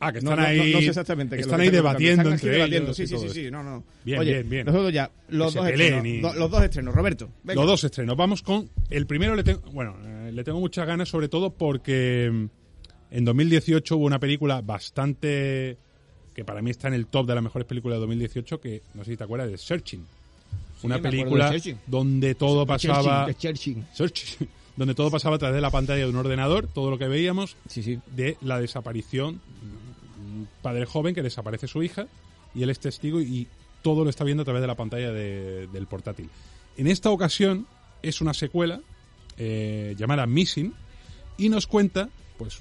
Ah, 0.00 0.12
que 0.12 0.18
están 0.18 0.38
no, 0.38 0.44
ahí. 0.46 0.58
no, 0.58 0.64
no 0.76 0.80
sé 0.80 0.86
exactamente. 0.90 1.34
lo 1.34 1.40
Están 1.42 1.58
que 1.58 1.62
ahí 1.64 1.70
debatiendo 1.70 2.22
Están 2.22 2.32
entre 2.34 2.50
debatiendo. 2.50 2.84
ellos 2.92 2.96
Sí, 2.96 3.06
sí, 3.08 3.18
sí, 3.18 3.28
sí. 3.30 3.50
No, 3.50 3.64
no. 3.64 3.82
Bien, 4.04 4.20
Oye, 4.20 4.32
bien, 4.34 4.48
bien. 4.48 4.66
Nosotros 4.66 4.92
ya, 4.92 5.10
los 5.30 5.52
dos 5.54 5.66
estrenos. 5.66 6.06
y- 6.06 6.20
do- 6.20 6.34
los 6.34 6.48
dos 6.52 6.62
estrenos. 6.62 6.94
Roberto, 6.94 7.28
venga. 7.42 7.60
Los 7.60 7.68
dos 7.68 7.82
estrenos. 7.82 8.16
Vamos 8.16 8.42
con. 8.42 8.70
El 8.90 9.08
primero 9.08 9.34
le 9.34 9.42
tengo. 9.42 9.60
Bueno, 9.72 9.96
eh, 10.06 10.30
le 10.32 10.44
tengo 10.44 10.60
muchas 10.60 10.86
ganas, 10.86 11.08
sobre 11.08 11.28
todo 11.28 11.50
porque 11.50 12.30
mm, 12.32 12.46
en 13.10 13.24
2018 13.24 13.96
hubo 13.96 14.04
una 14.06 14.18
película 14.18 14.60
bastante. 14.60 15.76
que 16.34 16.44
para 16.44 16.62
mí 16.62 16.70
está 16.70 16.86
en 16.88 16.94
el 16.94 17.06
top 17.06 17.26
de 17.26 17.34
las 17.34 17.42
mejores 17.42 17.66
películas 17.66 17.96
de 17.96 18.00
2018, 18.00 18.60
que 18.60 18.82
no 18.94 19.04
sé 19.04 19.12
si 19.12 19.16
te 19.16 19.24
acuerdas, 19.24 19.50
de 19.50 19.58
Searching. 19.58 20.04
una 20.84 21.00
película 21.00 21.46
de 21.50 21.58
Searching. 21.60 21.80
donde 21.86 22.34
todo 22.36 22.64
pasaba. 22.66 23.26
Churchill. 23.34 23.84
Searching, 23.92 24.48
donde 24.76 24.94
todo 24.94 25.10
pasaba 25.10 25.34
a 25.36 25.38
través 25.40 25.56
de 25.56 25.60
la 25.60 25.70
pantalla 25.70 26.04
de 26.04 26.10
un 26.10 26.14
ordenador, 26.16 26.68
todo 26.68 26.90
lo 26.90 26.98
que 26.98 27.08
veíamos, 27.08 27.56
Sí, 27.68 27.82
sí. 27.82 27.98
de 28.14 28.36
la 28.40 28.60
desaparición. 28.60 29.40
Un 30.20 30.46
padre 30.62 30.86
joven 30.86 31.14
que 31.14 31.22
desaparece 31.22 31.66
su 31.66 31.82
hija 31.82 32.06
y 32.54 32.62
él 32.62 32.70
es 32.70 32.78
testigo 32.78 33.20
y 33.20 33.48
todo 33.82 34.04
lo 34.04 34.10
está 34.10 34.22
viendo 34.22 34.42
a 34.42 34.44
través 34.44 34.60
de 34.60 34.66
la 34.68 34.76
pantalla 34.76 35.10
de- 35.10 35.66
del 35.68 35.86
portátil. 35.88 36.28
En 36.76 36.86
esta 36.86 37.10
ocasión 37.10 37.66
es 38.02 38.20
una 38.20 38.32
secuela 38.34 38.80
eh, 39.36 39.94
llamada 39.98 40.26
Missing 40.26 40.72
y 41.36 41.48
nos 41.48 41.66
cuenta 41.66 42.08
pues 42.36 42.60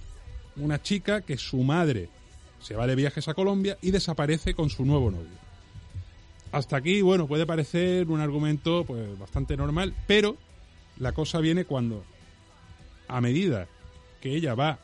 una 0.59 0.81
chica 0.81 1.21
que 1.21 1.37
su 1.37 1.57
madre 1.63 2.09
se 2.61 2.75
va 2.75 2.87
de 2.87 2.95
viajes 2.95 3.27
a 3.27 3.33
Colombia 3.33 3.77
y 3.81 3.91
desaparece 3.91 4.53
con 4.53 4.69
su 4.69 4.85
nuevo 4.85 5.11
novio. 5.11 5.37
Hasta 6.51 6.77
aquí, 6.77 7.01
bueno, 7.01 7.27
puede 7.27 7.45
parecer 7.45 8.07
un 8.07 8.21
argumento 8.21 8.83
pues 8.85 9.17
bastante 9.19 9.57
normal, 9.57 9.93
pero 10.07 10.37
la 10.97 11.11
cosa 11.11 11.39
viene 11.39 11.65
cuando 11.65 12.03
a 13.07 13.21
medida 13.21 13.67
que 14.21 14.35
ella 14.35 14.55
va 14.55 14.79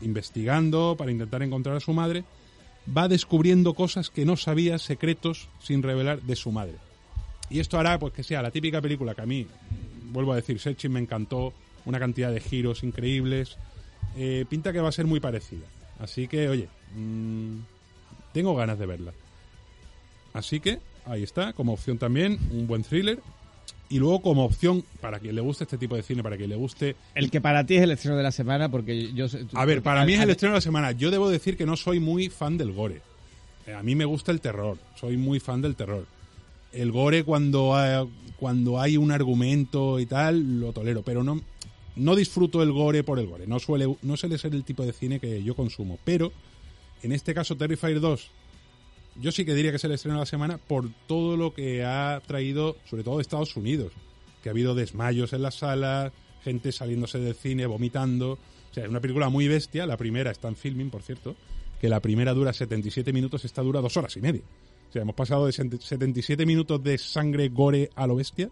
investigando 0.00 0.96
para 0.98 1.12
intentar 1.12 1.42
encontrar 1.42 1.76
a 1.76 1.80
su 1.80 1.92
madre, 1.92 2.24
va 2.94 3.08
descubriendo 3.08 3.74
cosas 3.74 4.10
que 4.10 4.24
no 4.24 4.36
sabía, 4.36 4.78
secretos 4.78 5.48
sin 5.60 5.82
revelar 5.82 6.22
de 6.22 6.36
su 6.36 6.50
madre. 6.50 6.74
Y 7.50 7.60
esto 7.60 7.78
hará 7.78 7.98
pues 7.98 8.12
que 8.12 8.24
sea 8.24 8.42
la 8.42 8.50
típica 8.50 8.80
película 8.80 9.14
que 9.14 9.22
a 9.22 9.26
mí, 9.26 9.46
vuelvo 10.10 10.32
a 10.32 10.36
decir, 10.36 10.58
Searching 10.58 10.92
me 10.92 11.00
encantó, 11.00 11.52
una 11.84 11.98
cantidad 11.98 12.32
de 12.32 12.40
giros 12.40 12.82
increíbles, 12.82 13.58
eh, 14.16 14.44
pinta 14.48 14.72
que 14.72 14.80
va 14.80 14.88
a 14.88 14.92
ser 14.92 15.06
muy 15.06 15.20
parecida. 15.20 15.64
Así 15.98 16.28
que, 16.28 16.48
oye, 16.48 16.68
mm, 16.96 17.56
tengo 18.32 18.54
ganas 18.56 18.78
de 18.78 18.86
verla. 18.86 19.12
Así 20.32 20.60
que, 20.60 20.78
ahí 21.06 21.22
está, 21.22 21.52
como 21.52 21.72
opción 21.72 21.98
también, 21.98 22.38
un 22.50 22.66
buen 22.66 22.82
thriller. 22.82 23.20
Y 23.88 23.98
luego 23.98 24.22
como 24.22 24.44
opción, 24.46 24.84
para 25.02 25.18
quien 25.18 25.34
le 25.34 25.42
guste 25.42 25.64
este 25.64 25.76
tipo 25.76 25.94
de 25.96 26.02
cine, 26.02 26.22
para 26.22 26.38
quien 26.38 26.48
le 26.48 26.56
guste 26.56 26.96
El 27.14 27.30
que 27.30 27.42
para 27.42 27.66
ti 27.66 27.74
es 27.76 27.82
el 27.82 27.90
estreno 27.90 28.16
de 28.16 28.22
la 28.22 28.32
semana, 28.32 28.70
porque 28.70 29.12
yo... 29.12 29.26
A 29.52 29.66
ver, 29.66 29.82
para 29.82 30.06
mí 30.06 30.14
es 30.14 30.20
el 30.20 30.30
estreno 30.30 30.54
de 30.54 30.58
la 30.58 30.62
semana. 30.62 30.92
Yo 30.92 31.10
debo 31.10 31.28
decir 31.28 31.58
que 31.58 31.66
no 31.66 31.76
soy 31.76 32.00
muy 32.00 32.30
fan 32.30 32.56
del 32.56 32.72
gore. 32.72 33.02
Eh, 33.66 33.74
A 33.74 33.82
mí 33.82 33.94
me 33.94 34.06
gusta 34.06 34.32
el 34.32 34.40
terror, 34.40 34.78
soy 34.98 35.18
muy 35.18 35.40
fan 35.40 35.60
del 35.60 35.76
terror. 35.76 36.06
El 36.72 36.90
gore 36.90 37.22
cuando, 37.22 37.74
ha- 37.76 38.06
cuando 38.38 38.80
hay 38.80 38.96
un 38.96 39.12
argumento 39.12 40.00
y 40.00 40.06
tal, 40.06 40.58
lo 40.60 40.72
tolero, 40.72 41.02
pero 41.02 41.22
no, 41.22 41.42
no 41.96 42.16
disfruto 42.16 42.62
el 42.62 42.72
gore 42.72 43.04
por 43.04 43.18
el 43.18 43.26
gore. 43.26 43.46
No 43.46 43.58
suele, 43.58 43.96
no 44.02 44.16
suele 44.16 44.38
ser 44.38 44.54
el 44.54 44.64
tipo 44.64 44.84
de 44.84 44.92
cine 44.92 45.20
que 45.20 45.42
yo 45.42 45.54
consumo. 45.54 45.98
Pero, 46.04 46.32
en 47.02 47.12
este 47.12 47.34
caso, 47.34 47.56
Terrifier 47.56 48.00
2, 48.00 48.30
yo 49.20 49.32
sí 49.32 49.44
que 49.44 49.54
diría 49.54 49.70
que 49.70 49.76
es 49.76 49.84
el 49.84 49.92
estreno 49.92 50.16
de 50.16 50.22
la 50.22 50.26
semana 50.26 50.58
por 50.58 50.88
todo 51.06 51.36
lo 51.36 51.52
que 51.52 51.84
ha 51.84 52.20
traído, 52.26 52.76
sobre 52.88 53.04
todo 53.04 53.16
de 53.16 53.22
Estados 53.22 53.56
Unidos. 53.56 53.92
Que 54.42 54.48
ha 54.48 54.52
habido 54.52 54.74
desmayos 54.74 55.32
en 55.32 55.42
las 55.42 55.56
salas, 55.56 56.12
gente 56.42 56.72
saliéndose 56.72 57.18
del 57.18 57.34
cine, 57.34 57.66
vomitando. 57.66 58.32
O 58.32 58.74
sea, 58.74 58.84
es 58.84 58.90
una 58.90 59.00
película 59.00 59.28
muy 59.28 59.48
bestia. 59.48 59.86
La 59.86 59.96
primera 59.96 60.30
está 60.30 60.48
en 60.48 60.56
filming, 60.56 60.90
por 60.90 61.02
cierto. 61.02 61.36
Que 61.80 61.88
la 61.88 62.00
primera 62.00 62.32
dura 62.32 62.52
77 62.52 63.12
minutos, 63.12 63.44
esta 63.44 63.62
dura 63.62 63.80
dos 63.80 63.96
horas 63.96 64.16
y 64.16 64.20
media. 64.20 64.42
O 64.88 64.92
sea, 64.92 65.02
hemos 65.02 65.14
pasado 65.14 65.46
de 65.46 65.52
77 65.52 66.46
minutos 66.46 66.82
de 66.82 66.98
sangre 66.98 67.48
gore 67.48 67.90
a 67.94 68.06
lo 68.06 68.16
bestia 68.16 68.50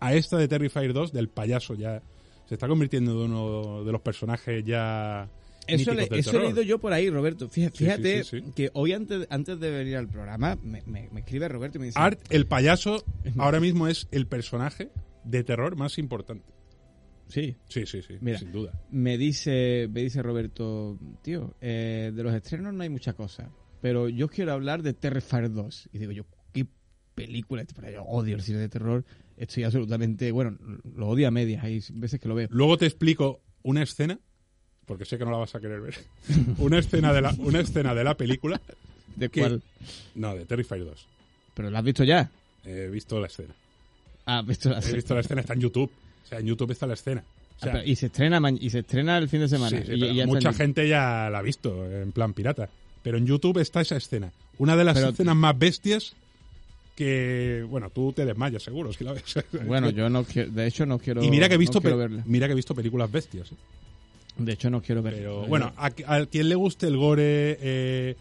a 0.00 0.14
esta 0.14 0.36
de 0.36 0.48
Terrifier 0.48 0.92
2 0.92 1.12
del 1.12 1.28
payaso 1.28 1.74
ya. 1.74 2.02
Se 2.46 2.54
está 2.54 2.68
convirtiendo 2.68 3.12
en 3.24 3.32
uno 3.32 3.84
de 3.84 3.92
los 3.92 4.00
personajes 4.00 4.64
ya. 4.64 5.28
Eso, 5.66 5.94
le- 5.94 6.08
eso 6.10 6.38
he 6.38 6.42
leído 6.42 6.60
yo 6.62 6.78
por 6.78 6.92
ahí, 6.92 7.08
Roberto. 7.08 7.48
Fíjate, 7.48 8.22
sí, 8.22 8.38
sí, 8.38 8.44
sí. 8.44 8.52
que 8.54 8.70
hoy 8.74 8.92
antes, 8.92 9.26
antes 9.30 9.58
de 9.58 9.70
venir 9.70 9.96
al 9.96 10.08
programa 10.08 10.58
me, 10.62 10.82
me- 10.84 11.08
me 11.10 11.20
escribe 11.20 11.48
Roberto 11.48 11.78
y 11.78 11.80
me 11.80 11.86
dice... 11.86 11.98
Art, 11.98 12.20
el 12.28 12.46
payaso, 12.46 13.02
ahora 13.38 13.60
mismo 13.60 13.88
es 13.88 14.06
el 14.10 14.26
personaje 14.26 14.90
de 15.24 15.42
terror 15.42 15.74
más 15.76 15.96
importante. 15.96 16.44
Sí, 17.28 17.56
Sí, 17.70 17.86
sí, 17.86 18.02
sí, 18.02 18.18
Mira. 18.20 18.38
sin 18.38 18.52
duda. 18.52 18.78
me 18.90 19.16
dice, 19.16 19.88
me 19.90 20.02
dice 20.02 20.22
Roberto, 20.22 20.98
tío, 21.22 21.54
eh, 21.62 22.12
de 22.14 22.22
los 22.22 22.34
estrenos 22.34 22.74
no 22.74 22.82
hay 22.82 22.90
mucha 22.90 23.14
cosa, 23.14 23.50
pero 23.80 24.10
yo 24.10 24.28
quiero 24.28 24.52
hablar 24.52 24.82
de 24.82 24.92
Terrifier 24.92 25.50
2. 25.50 25.88
Y 25.94 25.98
digo 25.98 26.12
yo, 26.12 26.24
¿qué 26.52 26.66
película? 27.14 27.64
Pero 27.74 27.90
yo 27.90 28.02
odio 28.04 28.34
el 28.36 28.42
cine 28.42 28.58
de 28.58 28.68
terror, 28.68 29.06
estoy 29.36 29.64
absolutamente, 29.64 30.30
bueno, 30.32 30.56
lo 30.96 31.08
odio 31.08 31.28
a 31.28 31.30
medias, 31.30 31.62
hay 31.64 31.82
veces 31.92 32.20
que 32.20 32.28
lo 32.28 32.34
veo. 32.34 32.48
Luego 32.50 32.76
te 32.78 32.86
explico 32.86 33.40
una 33.62 33.82
escena, 33.82 34.18
porque 34.86 35.04
sé 35.04 35.16
que 35.18 35.24
no 35.24 35.30
la 35.30 35.38
vas 35.38 35.54
a 35.54 35.60
querer 35.60 35.80
ver. 35.80 35.94
una 36.58 36.78
escena 36.78 37.12
de 37.12 37.20
la, 37.22 37.34
una 37.38 37.60
escena 37.60 37.94
de 37.94 38.04
la 38.04 38.16
película. 38.16 38.60
¿De 39.16 39.28
que- 39.28 39.40
cuál? 39.40 39.62
No, 40.14 40.34
de 40.34 40.44
Terrifier 40.44 40.84
2. 40.84 41.06
¿Pero 41.54 41.70
la 41.70 41.78
has 41.78 41.84
visto 41.84 42.02
ya? 42.04 42.30
He 42.64 42.88
visto 42.88 43.20
la 43.20 43.26
escena. 43.28 43.54
Ah, 44.26 44.42
visto 44.42 44.70
la 44.70 44.80
He 44.80 44.92
visto 44.92 45.14
la 45.14 45.20
escena, 45.20 45.40
está 45.42 45.54
en 45.54 45.60
YouTube. 45.60 45.90
O 46.24 46.26
sea, 46.26 46.38
en 46.40 46.46
YouTube 46.46 46.70
está 46.72 46.86
la 46.86 46.94
escena. 46.94 47.22
O 47.58 47.62
sea, 47.62 47.74
Ah, 47.76 47.84
y 47.84 47.94
se 47.94 48.06
estrena 48.06 48.40
y 48.58 48.70
se 48.70 48.80
estrena 48.80 49.16
el 49.18 49.28
fin 49.28 49.40
de 49.40 49.48
semana. 49.48 49.80
sí, 49.84 49.92
y- 49.92 50.26
mucha 50.26 50.48
en- 50.48 50.54
gente 50.54 50.88
ya 50.88 51.28
la 51.30 51.38
ha 51.38 51.42
visto 51.42 51.84
en 51.88 52.10
plan 52.12 52.32
pirata. 52.34 52.68
Pero 53.02 53.18
en 53.18 53.26
YouTube 53.26 53.58
está 53.58 53.82
esa 53.82 53.96
escena. 53.96 54.32
Una 54.58 54.76
de 54.76 54.84
las 54.84 54.94
Pero- 54.96 55.10
escenas 55.10 55.36
más 55.36 55.56
bestias 55.58 56.16
que, 56.94 57.64
bueno, 57.68 57.90
tú 57.90 58.12
te 58.12 58.24
desmayas 58.24 58.62
seguro 58.62 58.92
si 58.92 59.04
la 59.04 59.12
ves. 59.12 59.22
Bueno, 59.66 59.90
yo 59.90 60.08
no 60.08 60.24
quiero, 60.24 60.50
de 60.52 60.66
hecho 60.66 60.86
no 60.86 60.98
quiero 60.98 61.22
y 61.24 61.30
mira 61.30 61.48
que 61.48 61.54
he 61.56 61.58
visto 61.58 61.80
no 61.80 61.96
verla. 61.96 62.22
mira 62.26 62.46
que 62.46 62.52
he 62.52 62.56
visto 62.56 62.74
películas 62.74 63.10
bestias. 63.10 63.50
¿eh? 63.52 63.56
De 64.38 64.52
hecho 64.52 64.70
no 64.70 64.80
quiero 64.82 65.02
verla. 65.02 65.18
Pero 65.18 65.46
bueno, 65.46 65.72
a, 65.76 65.86
a 66.06 66.26
quien 66.26 66.48
le 66.48 66.54
guste 66.54 66.86
el 66.86 66.96
gore 66.96 67.58
eh, 67.60 68.16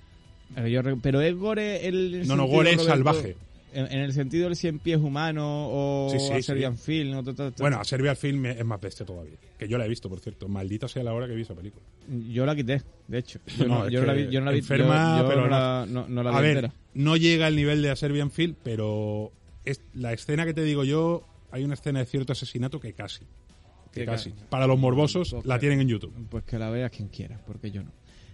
Pero, 0.56 0.68
yo 0.68 0.82
re- 0.82 0.98
pero 1.02 1.22
es 1.22 1.36
gore 1.36 1.88
el 1.88 2.28
No, 2.28 2.36
no, 2.36 2.46
gore 2.46 2.72
Roberto, 2.72 2.86
salvaje. 2.86 3.36
En, 3.74 3.86
en 3.92 4.00
el 4.00 4.14
sentido 4.14 4.46
del 4.46 4.56
cien 4.56 4.80
pies 4.80 4.98
humano 5.00 5.68
o 5.72 6.10
Sí, 6.12 6.20
sí, 6.20 6.32
a 6.34 6.42
Serbian 6.42 6.78
sí. 6.78 6.84
Film 7.04 7.18
o 7.18 7.24
Bueno, 7.60 7.80
a 7.80 7.84
Serbia 7.84 8.16
Film 8.16 8.46
es 8.46 8.64
más 8.66 8.80
bestia 8.80 9.06
todavía. 9.06 9.36
Que 9.58 9.68
yo 9.68 9.78
la 9.78 9.86
he 9.86 9.90
visto, 9.90 10.10
por 10.10 10.20
cierto. 10.20 10.48
Maldita 10.48 10.88
sea 10.88 11.04
la 11.04 11.14
hora 11.14 11.28
que 11.28 11.34
vi 11.36 11.42
esa 11.42 11.56
película. 11.56 11.84
yo 12.30 12.46
la 12.46 12.56
quité, 12.56 12.82
de 13.08 13.18
hecho. 13.18 13.40
Yo 13.58 13.68
No, 13.68 13.90
yo 13.90 14.04
la 14.06 14.14
vi, 14.14 14.28
yo 14.30 14.40
no 14.40 14.46
la 14.48 14.52
vi, 14.52 14.60
enferma, 14.60 15.18
yo- 15.18 15.24
yo 15.24 15.30
pero 15.30 15.42
no 15.42 15.48
la, 15.50 15.86
no, 15.90 16.08
no 16.08 16.24
la 16.24 16.32
vi 16.32 16.38
a 16.38 16.42
ver, 16.42 16.58
entera. 16.58 16.74
no 16.94 17.18
llega 17.18 17.48
al 17.48 17.56
nivel 17.56 17.82
de 17.82 17.90
a 17.92 17.96
Serbian 17.96 18.30
Film, 18.32 18.56
pero 18.64 19.32
es, 19.66 19.82
la 19.94 20.14
escena 20.14 20.46
que 20.46 20.54
te 20.54 20.64
digo 20.64 20.84
yo, 20.84 21.26
hay 21.52 21.64
una 21.64 21.74
escena 21.76 22.00
de 22.00 22.06
cierto 22.06 22.34
asesinato 22.34 22.80
que 22.80 22.94
casi. 22.94 23.22
Que 23.92 24.06
casi. 24.06 24.32
ca- 24.32 24.46
Para 24.50 24.66
los 24.68 24.80
morbosos, 24.80 25.32
Pues 25.32 25.46
la 25.46 25.56
que- 25.56 25.62
tienen 25.62 25.82
en 25.82 25.88
YouTube. 25.88 26.14
Pues 26.30 26.44
que 26.44 26.58
la 26.60 26.70
veas 26.70 26.92
quien 26.92 27.08
quiera, 27.10 27.40
porque 27.46 27.70
yo 27.72 27.84
no. 27.84 27.92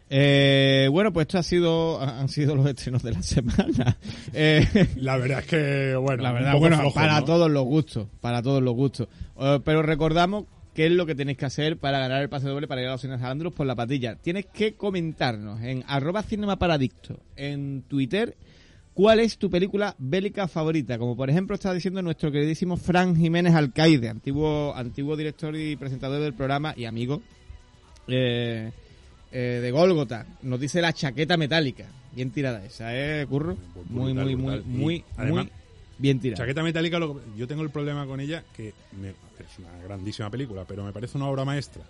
Eh, 0.10 0.88
bueno, 0.91 1.14
pues 1.14 1.26
esto 1.28 1.38
ha 1.38 1.43
sido, 1.43 2.01
han 2.01 2.30
sido 2.30 2.55
los 2.55 2.66
estrenos 2.66 3.03
de 3.03 3.12
la 3.14 3.22
semana. 3.22 3.97
Eh, 4.34 4.66
La 4.97 5.18
verdad 5.18 5.39
es 5.39 5.45
que, 5.45 5.95
bueno, 5.95 6.24
La 6.24 6.32
verdad, 6.32 6.57
bueno, 6.57 6.78
flojo, 6.78 6.93
para 6.93 7.20
¿no? 7.20 7.26
todos 7.26 7.49
los 7.51 7.64
gustos, 7.66 8.07
para 8.22 8.41
todos 8.41 8.62
los 8.64 8.74
gustos. 8.74 9.07
Eh, 9.39 9.60
pero 9.64 9.82
recordamos 9.84 10.45
qué 10.74 10.88
es 10.88 10.91
lo 10.91 11.05
que 11.05 11.16
tenéis 11.16 11.38
que 11.38 11.45
hacer 11.45 11.78
para 11.78 11.99
ganar 11.99 12.22
el 12.22 12.30
pase 12.30 12.47
doble 12.47 12.68
para 12.68 12.82
ir 12.82 12.88
a 12.88 12.91
los 12.91 13.01
cines 13.01 13.18
Alejandros 13.20 13.53
por 13.53 13.66
la 13.68 13.76
patilla. 13.76 14.16
Tienes 14.16 14.45
que 14.47 14.74
comentarnos 14.74 15.62
en 15.62 15.84
arroba 15.88 16.24
cinema 16.24 16.57
paradicto 16.57 17.20
en 17.36 17.84
Twitter 17.84 18.36
cuál 18.93 19.20
es 19.20 19.38
tu 19.38 19.49
película 19.49 19.95
bélica 19.97 20.47
favorita. 20.47 20.97
Como 20.97 21.16
por 21.16 21.30
ejemplo 21.30 21.53
está 21.55 21.74
diciendo 21.74 22.01
nuestro 22.01 22.32
queridísimo 22.32 22.78
Fran 22.78 23.16
Jiménez 23.16 23.53
Alcaide, 23.55 24.10
antiguo, 24.10 24.74
antiguo 24.76 25.16
director 25.16 25.55
y 25.55 25.76
presentador 25.76 26.22
del 26.22 26.34
programa 26.34 26.74
y 26.76 26.86
amigo 26.86 27.22
eh, 28.07 28.72
eh, 29.32 29.59
de 29.61 29.71
Gólgota. 29.71 30.25
Nos 30.41 30.59
dice 30.59 30.82
la 30.82 30.93
chaqueta 30.93 31.38
metálica. 31.38 31.86
Bien 32.13 32.32
tirada 32.32 32.65
esa, 32.65 32.89
¿eh, 32.95 33.25
Curro? 33.27 33.55
Muy, 33.89 34.13
muy, 34.13 34.36
muy, 34.36 34.61
muy, 34.61 35.03
además, 35.15 35.45
muy 35.45 35.53
bien 35.99 36.19
tirada. 36.19 36.38
Chaqueta 36.43 36.63
Metálica, 36.63 36.97
lo- 36.99 37.21
yo 37.38 37.47
tengo 37.47 37.61
el 37.61 37.69
problema 37.69 38.05
con 38.07 38.19
ella, 38.19 38.43
que 38.55 38.73
me- 38.99 39.09
es 39.09 39.59
una 39.59 39.77
grandísima 39.84 40.30
película, 40.30 40.65
pero 40.67 40.84
me 40.84 40.91
parece 40.91 41.17
una 41.17 41.27
obra 41.27 41.45
maestra. 41.45 41.84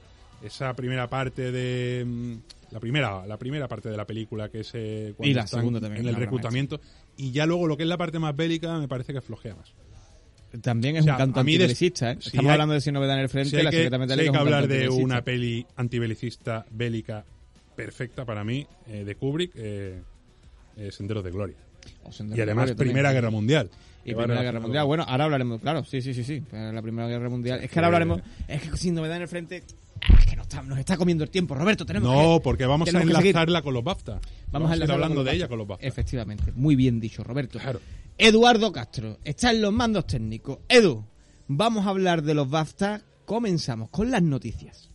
Esa 0.44 0.74
primera 0.76 1.10
parte 1.10 1.52
de... 1.52 2.04
mm, 2.06 2.34
La 2.72 2.80
primera, 2.80 3.26
la 3.26 3.38
primera 3.38 3.68
parte 3.68 3.90
de 3.90 3.98
la 3.98 4.06
película, 4.06 4.50
que 4.50 4.60
es 4.60 4.72
eh, 4.74 5.14
cuando 5.18 5.32
Y 5.32 5.34
la 5.34 5.44
están 5.44 5.62
segunda 5.62 5.80
también, 5.82 6.04
en 6.04 6.10
el 6.10 6.16
reclutamiento. 6.16 6.80
Y 7.18 7.32
ya 7.32 7.46
luego 7.48 7.66
lo 7.68 7.76
que 7.78 7.84
es 7.84 7.90
la 7.90 7.98
parte 7.98 8.20
más 8.20 8.36
bélica 8.36 8.78
me 8.78 8.88
parece 8.88 9.12
que 9.14 9.22
flojea 9.22 9.56
más. 9.56 9.74
También 10.62 10.96
es 10.96 11.02
O 11.02 11.04
sea, 11.06 11.14
un 11.14 11.18
canto 11.20 11.40
antibelicista, 11.42 12.12
¿eh? 12.12 12.18
si 12.20 12.30
Estamos 12.30 12.46
hay- 12.50 12.54
hablando 12.54 12.74
de 12.74 12.82
Sin 12.82 12.94
Novedad 12.94 13.16
en 13.18 13.22
el 13.22 13.30
Frente, 13.30 13.50
Si 13.52 13.56
hay 13.58 13.64
la 13.64 13.70
que, 13.72 13.78
si 13.90 14.20
hay 14.20 14.30
que 14.32 14.38
hablar 14.38 14.68
de 14.68 14.90
una 14.90 15.22
peli 15.22 15.66
antibelicista 15.76 16.66
bélica 16.72 17.24
perfecta 17.76 18.26
para 18.26 18.44
mí, 18.44 18.66
eh, 18.88 19.04
de 19.06 19.16
Kubrick, 19.16 19.52
eh, 19.56 20.02
eh, 20.78 20.92
Senderos 20.92 21.24
de 21.24 21.32
Gloria. 21.32 21.56
O 22.04 22.12
Senderos 22.12 22.36
Y 22.36 22.40
de 22.40 22.44
además 22.44 22.68
también. 22.70 22.78
Primera 22.88 23.14
Guerra 23.14 23.30
Mundial. 23.30 23.70
Y 24.06 24.16
Primera 24.16 24.42
Guerra 24.42 24.60
Mundial. 24.60 24.86
Bueno, 24.86 25.04
ahora 25.08 25.26
hablaremos, 25.26 25.62
claro, 25.62 25.84
sí, 25.84 26.02
sí, 26.02 26.14
sí, 26.14 26.24
sí. 26.24 26.42
La 26.52 26.82
Primera 26.82 27.08
Guerra 27.08 27.30
Mundial. 27.30 27.62
Es 27.64 27.70
que 27.70 27.78
ahora 27.80 27.88
hablaremos. 27.88 28.22
Es 28.48 28.62
que 28.64 28.76
sin 28.78 28.96
novedad 28.96 29.18
en 29.18 29.22
el 29.24 29.28
frente. 29.28 29.64
ah, 30.02 30.16
Es 30.20 30.26
que 30.26 30.36
nos 30.36 30.39
está, 30.50 30.62
nos 30.64 30.78
está 30.80 30.98
comiendo 30.98 31.24
el 31.24 31.30
tiempo, 31.30 31.56
Roberto. 31.56 31.86
Tenemos 31.86 32.10
No, 32.12 32.38
que- 32.38 32.44
porque 32.44 32.66
vamos 32.66 32.88
a 32.94 33.02
enlazarla 33.02 33.62
con 33.62 33.74
los 33.74 33.84
BAFTA. 33.84 34.20
Vamos, 34.52 34.70
a 34.72 34.74
enlazarlo 34.74 35.04
hablando 35.06 35.24
de 35.24 35.34
ella 35.36 35.48
con 35.48 35.58
los 35.60 35.68
BAFTA. 35.68 35.88
Efectivamente. 35.88 36.52
Muy 36.56 36.76
bien 36.76 37.00
dicho, 37.00 37.24
Roberto. 37.24 37.60
Claro. 37.60 37.80
Eduardo 38.18 38.72
Castro 38.72 39.18
está 39.24 39.52
en 39.52 39.62
los 39.62 39.72
mandos 39.72 40.06
técnicos. 40.08 40.60
Edu, 40.68 41.06
vamos 41.48 41.86
a 41.86 41.90
hablar 41.90 42.24
de 42.24 42.34
los 42.34 42.50
BAFTA. 42.50 43.02
Comenzamos 43.26 43.90
con 43.90 44.10
las 44.12 44.22
noticias. 44.24 44.89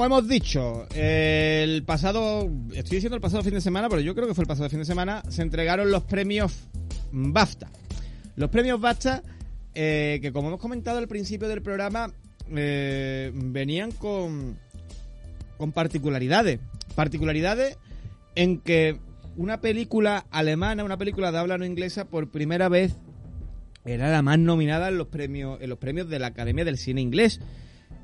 Como 0.00 0.16
hemos 0.16 0.28
dicho, 0.28 0.86
el 0.94 1.82
pasado, 1.82 2.50
estoy 2.72 2.96
diciendo 2.96 3.16
el 3.16 3.20
pasado 3.20 3.42
fin 3.42 3.52
de 3.52 3.60
semana, 3.60 3.86
pero 3.90 4.00
yo 4.00 4.14
creo 4.14 4.26
que 4.26 4.32
fue 4.32 4.44
el 4.44 4.48
pasado 4.48 4.70
fin 4.70 4.78
de 4.78 4.86
semana, 4.86 5.22
se 5.28 5.42
entregaron 5.42 5.90
los 5.90 6.04
premios 6.04 6.70
BAFTA. 7.12 7.70
Los 8.34 8.48
premios 8.48 8.80
BAFTA, 8.80 9.22
eh, 9.74 10.18
que 10.22 10.32
como 10.32 10.48
hemos 10.48 10.58
comentado 10.58 10.96
al 10.96 11.06
principio 11.06 11.48
del 11.48 11.60
programa, 11.60 12.14
eh, 12.50 13.30
venían 13.34 13.92
con, 13.92 14.56
con 15.58 15.70
particularidades. 15.72 16.60
Particularidades 16.94 17.76
en 18.36 18.58
que 18.60 18.96
una 19.36 19.60
película 19.60 20.24
alemana, 20.30 20.82
una 20.82 20.96
película 20.96 21.30
de 21.30 21.40
habla 21.40 21.58
no 21.58 21.66
inglesa, 21.66 22.06
por 22.06 22.30
primera 22.30 22.70
vez 22.70 22.96
era 23.84 24.10
la 24.10 24.22
más 24.22 24.38
nominada 24.38 24.88
en 24.88 24.96
los 24.96 25.08
premios, 25.08 25.60
en 25.60 25.68
los 25.68 25.78
premios 25.78 26.08
de 26.08 26.20
la 26.20 26.28
Academia 26.28 26.64
del 26.64 26.78
Cine 26.78 27.02
Inglés. 27.02 27.38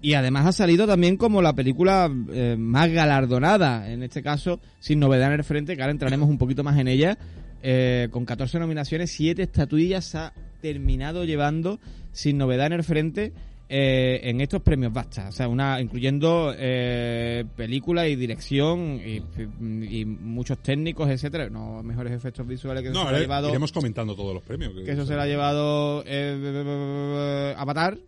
Y 0.02 0.14
además 0.14 0.46
ha 0.46 0.52
salido 0.52 0.86
también 0.86 1.16
como 1.16 1.42
la 1.42 1.54
película 1.54 2.10
eh, 2.32 2.56
más 2.58 2.90
galardonada, 2.90 3.90
en 3.90 4.02
este 4.02 4.22
caso, 4.22 4.60
sin 4.78 5.00
novedad 5.00 5.28
en 5.32 5.40
el 5.40 5.44
frente, 5.44 5.74
que 5.74 5.82
ahora 5.82 5.92
entraremos 5.92 6.28
un 6.28 6.38
poquito 6.38 6.62
más 6.62 6.78
en 6.78 6.88
ella. 6.88 7.18
Eh, 7.62 8.08
con 8.10 8.24
14 8.24 8.58
nominaciones, 8.58 9.10
7 9.12 9.42
estatuillas 9.42 10.14
ha 10.14 10.32
terminado 10.60 11.24
llevando 11.24 11.80
sin 12.12 12.38
novedad 12.38 12.66
en 12.66 12.72
el 12.74 12.84
frente 12.84 13.32
eh, 13.68 14.20
en 14.22 14.40
estos 14.40 14.62
premios 14.62 14.92
BAFTA, 14.92 15.28
o 15.28 15.32
sea, 15.32 15.48
una 15.48 15.80
incluyendo 15.80 16.54
eh, 16.56 17.44
película 17.56 18.06
y 18.06 18.14
dirección 18.14 19.00
y, 19.04 19.22
y 19.60 20.04
muchos 20.04 20.58
técnicos, 20.58 21.10
etcétera, 21.10 21.50
no 21.50 21.82
mejores 21.82 22.12
efectos 22.12 22.46
visuales 22.46 22.84
que 22.84 22.90
No, 22.90 23.04
se 23.04 23.10
lo 23.10 23.16
ha 23.16 23.18
eh, 23.18 23.22
llevado 23.22 23.48
iremos 23.48 23.72
comentando 23.72 24.14
todos 24.14 24.34
los 24.34 24.42
premios. 24.44 24.72
que 24.84 24.92
eso 24.92 25.04
se 25.04 25.14
lo 25.14 25.20
ha 25.20 25.26
llevado 25.26 26.04
eh, 26.06 27.54
Avatar. 27.56 27.98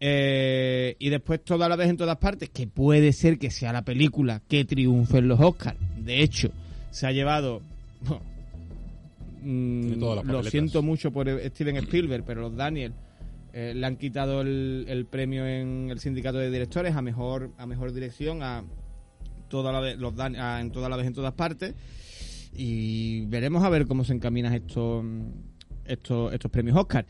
Eh, 0.00 0.96
y 0.98 1.08
después 1.10 1.44
toda 1.44 1.68
la 1.68 1.76
vez 1.76 1.88
en 1.90 1.96
todas 1.98 2.16
partes, 2.16 2.48
que 2.50 2.66
puede 2.66 3.12
ser 3.12 3.38
que 3.38 3.50
sea 3.50 3.72
la 3.72 3.84
película 3.84 4.40
que 4.48 4.64
triunfe 4.64 5.18
en 5.18 5.28
los 5.28 5.38
Oscars. 5.40 5.76
De 5.98 6.22
hecho, 6.22 6.50
se 6.90 7.06
ha 7.06 7.12
llevado. 7.12 7.60
bueno, 8.08 8.22
mm, 9.42 10.00
las 10.16 10.24
lo 10.24 10.42
siento 10.44 10.82
mucho 10.82 11.10
por 11.12 11.28
Steven 11.28 11.76
Spielberg, 11.76 12.24
pero 12.24 12.40
los 12.42 12.56
Daniel 12.56 12.92
eh, 13.52 13.72
le 13.74 13.86
han 13.86 13.96
quitado 13.96 14.40
el, 14.42 14.84
el 14.88 15.06
premio 15.06 15.46
en 15.46 15.88
el 15.90 15.98
sindicato 15.98 16.38
de 16.38 16.50
directores 16.50 16.94
a 16.94 17.02
mejor 17.02 17.50
a 17.58 17.66
mejor 17.66 17.92
dirección 17.92 18.42
a 18.42 18.64
toda 19.48 19.72
la 19.72 19.80
vez 19.80 19.98
los 19.98 20.14
Dan- 20.14 20.36
a- 20.36 20.60
en 20.60 20.70
toda 20.70 20.88
la 20.88 20.96
vez 20.96 21.06
en 21.06 21.14
todas 21.14 21.32
partes 21.34 21.74
y 22.54 23.26
veremos 23.26 23.62
a 23.64 23.68
ver 23.68 23.86
cómo 23.86 24.04
se 24.04 24.12
encaminan 24.12 24.54
estos 24.54 25.04
estos 25.84 26.32
estos 26.32 26.50
premios 26.50 26.76
Oscar. 26.76 27.04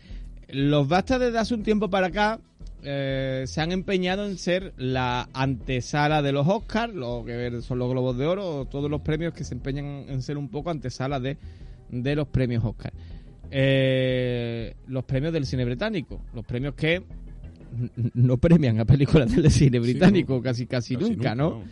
Los 0.48 0.88
BAFTA 0.88 1.18
desde 1.18 1.38
hace 1.38 1.54
un 1.54 1.62
tiempo 1.62 1.88
para 1.90 2.08
acá 2.08 2.40
eh, 2.82 3.44
se 3.46 3.60
han 3.60 3.72
empeñado 3.72 4.26
en 4.26 4.38
ser 4.38 4.72
la 4.76 5.28
antesala 5.32 6.22
de 6.22 6.32
los 6.32 6.46
Oscars, 6.48 6.94
lo 6.94 7.24
que 7.24 7.60
son 7.62 7.78
los 7.78 7.90
Globos 7.90 8.16
de 8.16 8.26
Oro, 8.26 8.66
todos 8.70 8.90
los 8.90 9.00
premios 9.02 9.34
que 9.34 9.44
se 9.44 9.54
empeñan 9.54 10.06
en 10.08 10.22
ser 10.22 10.38
un 10.38 10.48
poco 10.48 10.70
antesala 10.70 11.20
de, 11.20 11.36
de 11.90 12.16
los 12.16 12.28
premios 12.28 12.64
Oscar. 12.64 12.92
Eh, 13.50 14.74
los 14.86 15.04
premios 15.04 15.32
del 15.32 15.44
cine 15.44 15.64
británico, 15.64 16.20
los 16.34 16.44
premios 16.44 16.74
que 16.74 17.02
no 18.14 18.36
premian 18.38 18.78
a 18.80 18.84
películas 18.84 19.34
del 19.34 19.50
cine 19.50 19.78
británico 19.78 20.34
no. 20.34 20.42
casi, 20.42 20.66
casi 20.66 20.94
Casi 20.94 21.10
nunca, 21.10 21.34
¿no? 21.34 21.62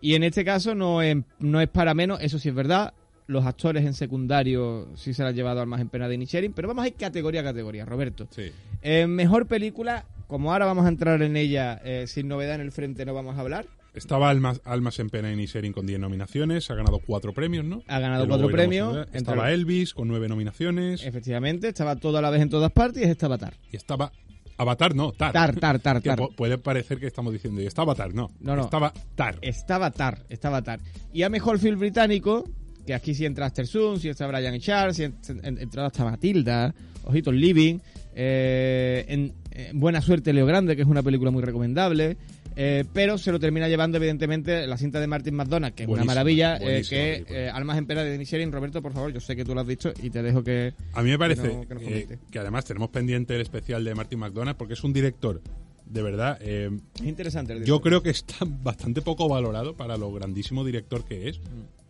Y 0.00 0.14
en 0.14 0.22
este 0.22 0.44
caso 0.44 0.74
no 0.74 1.02
es, 1.02 1.16
no 1.38 1.60
es 1.60 1.68
para 1.68 1.94
menos, 1.94 2.20
eso 2.20 2.38
sí 2.38 2.48
es 2.48 2.54
verdad. 2.54 2.92
Los 3.26 3.44
actores 3.44 3.84
en 3.84 3.94
secundario 3.94 4.88
sí 4.94 5.14
se 5.14 5.22
la 5.22 5.30
han 5.30 5.34
llevado 5.34 5.60
al 5.60 5.66
más 5.66 5.80
en 5.80 5.88
pena 5.88 6.06
de 6.08 6.14
Inisherin, 6.14 6.52
pero 6.52 6.68
vamos 6.68 6.84
a 6.84 6.88
ir 6.88 6.94
categoría 6.94 7.40
a 7.40 7.44
categoría, 7.44 7.84
Roberto. 7.84 8.28
Sí. 8.30 8.52
Eh, 8.82 9.06
mejor 9.06 9.46
película, 9.46 10.04
como 10.26 10.52
ahora 10.52 10.66
vamos 10.66 10.84
a 10.84 10.88
entrar 10.88 11.22
en 11.22 11.36
ella 11.36 11.80
eh, 11.84 12.06
sin 12.06 12.28
novedad 12.28 12.56
en 12.56 12.60
el 12.62 12.72
frente, 12.72 13.04
no 13.04 13.14
vamos 13.14 13.36
a 13.36 13.40
hablar. 13.40 13.66
Estaba 13.94 14.28
Almas, 14.28 14.60
Almas 14.64 14.98
en 14.98 15.08
Pena 15.08 15.30
y 15.30 15.32
Inisherin 15.32 15.72
con 15.72 15.86
10 15.86 15.98
nominaciones, 16.00 16.70
ha 16.70 16.74
ganado 16.74 16.98
4 16.98 17.32
premios, 17.32 17.64
¿no? 17.64 17.82
Ha 17.88 17.98
ganado 17.98 18.24
Que 18.24 18.28
cuatro 18.28 18.48
luego 18.50 18.62
iremos 18.62 18.92
premios, 18.94 19.08
Estaba 19.14 19.52
Elvis 19.52 19.94
con 19.94 20.08
9 20.08 20.28
nominaciones. 20.28 21.02
Efectivamente, 21.02 21.68
estaba 21.68 21.96
todo 21.96 22.18
a 22.18 22.22
la 22.22 22.28
vez 22.28 22.42
en 22.42 22.50
todas 22.50 22.70
partes 22.72 23.06
y 23.06 23.10
estaba 23.10 23.38
Tar. 23.38 23.54
Y 23.72 23.76
estaba 23.76 24.12
Avatar, 24.58 24.94
no, 24.94 25.12
Tar. 25.12 25.32
Tar, 25.32 25.54
Tar, 25.56 25.80
Tar, 25.80 26.00
Tar. 26.02 26.18
pu- 26.18 26.34
puede 26.34 26.58
parecer 26.58 26.98
que 26.98 27.06
estamos 27.06 27.32
diciendo, 27.32 27.62
y 27.62 27.66
estaba 27.66 27.94
Tar, 27.94 28.12
no. 28.14 28.30
No, 28.40 28.54
no. 28.54 28.64
Estaba 28.64 28.92
Tar. 29.14 29.38
Estaba 29.40 29.90
Tar, 29.90 30.26
estaba 30.28 30.60
Tar. 30.62 30.80
Y 31.14 31.22
a 31.22 31.30
mejor 31.30 31.58
film 31.58 31.78
británico, 31.78 32.44
que 32.86 32.92
aquí 32.92 33.14
sí 33.14 33.24
entra 33.24 33.46
Aster 33.46 33.66
Sun, 33.66 33.98
sí 33.98 34.08
entra 34.08 34.26
Brian 34.26 34.58
Charles, 34.60 34.96
sí 34.96 35.04
en- 35.04 35.16
en- 35.42 35.58
entra 35.58 35.86
hasta 35.86 36.04
Matilda, 36.04 36.74
Ojitos 37.04 37.34
Living, 37.34 37.78
eh, 38.18 39.04
en, 39.08 39.32
en 39.52 39.78
Buena 39.78 40.00
Suerte 40.00 40.32
Leo 40.32 40.46
Grande, 40.46 40.74
que 40.74 40.82
es 40.82 40.88
una 40.88 41.02
película 41.02 41.30
muy 41.30 41.42
recomendable, 41.42 42.16
eh, 42.56 42.84
pero 42.94 43.18
se 43.18 43.30
lo 43.30 43.38
termina 43.38 43.68
llevando 43.68 43.98
evidentemente 43.98 44.66
la 44.66 44.78
cinta 44.78 44.98
de 44.98 45.06
Martin 45.06 45.34
McDonagh, 45.34 45.74
que 45.74 45.82
es 45.82 45.88
una 45.90 46.04
maravilla, 46.04 46.56
eh, 46.56 46.82
que 46.88 47.24
eh, 47.28 47.50
Almas 47.50 47.76
en 47.76 47.86
pena 47.86 48.02
de 48.02 48.12
Denis 48.12 48.30
Sherin. 48.30 48.50
Roberto, 48.50 48.80
por 48.80 48.94
favor, 48.94 49.12
yo 49.12 49.20
sé 49.20 49.36
que 49.36 49.44
tú 49.44 49.54
lo 49.54 49.60
has 49.60 49.66
visto 49.66 49.92
y 50.02 50.08
te 50.08 50.22
dejo 50.22 50.42
que... 50.42 50.72
A 50.94 51.02
mí 51.02 51.10
me 51.10 51.18
parece 51.18 51.42
Que 51.42 51.54
no- 51.54 51.68
que 51.68 51.74
no 51.74 51.80
eh, 51.80 51.84
comente. 51.84 52.18
que 52.30 52.38
además 52.38 52.64
tenemos 52.64 52.88
pendiente 52.88 53.34
el 53.34 53.42
especial 53.42 53.84
de 53.84 53.94
Martin 53.94 54.18
McDonagh 54.20 54.56
porque 54.56 54.72
es 54.72 54.82
un 54.82 54.94
director, 54.94 55.42
de 55.84 56.02
verdad, 56.02 56.38
eh, 56.40 56.70
Es 56.94 57.02
interesante. 57.06 57.52
el 57.52 57.64
yo 57.66 57.82
creo 57.82 58.02
que 58.02 58.08
está 58.10 58.36
bastante 58.46 59.02
poco 59.02 59.28
valorado 59.28 59.76
para 59.76 59.98
lo 59.98 60.10
grandísimo 60.12 60.64
director 60.64 61.04
que 61.04 61.28
es. 61.28 61.38
Mm. 61.38 61.42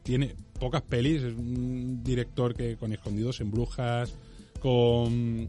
Tiene 0.03 0.35
pocas 0.59 0.83
pelis, 0.83 1.23
es 1.23 1.35
un 1.35 2.03
director 2.03 2.55
que 2.57 2.77
con 2.77 2.93
Escondidos 2.93 3.41
en 3.41 3.51
Brujas, 3.53 4.13
con, 4.61 5.47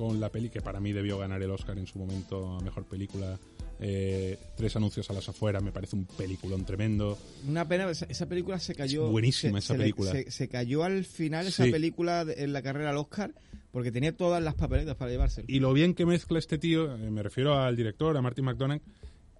con 0.00 0.18
la 0.18 0.30
peli 0.30 0.48
que 0.48 0.62
para 0.62 0.80
mí 0.80 0.94
debió 0.94 1.18
ganar 1.18 1.42
el 1.42 1.50
Oscar 1.50 1.76
en 1.76 1.86
su 1.86 1.98
momento 1.98 2.56
a 2.56 2.60
Mejor 2.62 2.84
Película, 2.84 3.38
eh, 3.80 4.38
Tres 4.56 4.74
Anuncios 4.76 5.10
a 5.10 5.12
las 5.12 5.28
Afueras, 5.28 5.62
me 5.62 5.72
parece 5.72 5.94
un 5.94 6.06
peliculón 6.06 6.64
tremendo. 6.64 7.18
Una 7.46 7.68
pena, 7.68 7.90
esa, 7.90 8.06
esa 8.06 8.24
película 8.26 8.58
se 8.58 8.74
cayó. 8.74 9.04
Es 9.04 9.12
buenísima 9.12 9.60
se- 9.60 9.64
esa 9.66 9.74
se 9.74 9.78
le- 9.78 9.84
película. 9.84 10.12
Se, 10.12 10.30
se 10.30 10.48
cayó 10.48 10.84
al 10.84 11.04
final 11.04 11.46
esa 11.48 11.64
Sí. 11.64 11.70
película 11.70 12.24
en 12.34 12.54
la 12.54 12.62
carrera 12.62 12.90
al 12.90 12.96
Oscar 12.96 13.34
porque 13.72 13.92
tenía 13.92 14.16
todas 14.16 14.42
las 14.42 14.54
papeletas 14.54 14.96
para 14.96 15.10
llevárselo. 15.10 15.44
Y 15.50 15.60
lo 15.60 15.74
bien 15.74 15.92
que 15.92 16.06
mezcla 16.06 16.38
este 16.38 16.56
tío, 16.56 16.94
eh, 16.96 17.10
me 17.10 17.22
refiero 17.22 17.58
al 17.58 17.76
director, 17.76 18.16
a 18.16 18.22
Martin 18.22 18.46
McDonagh, 18.46 18.80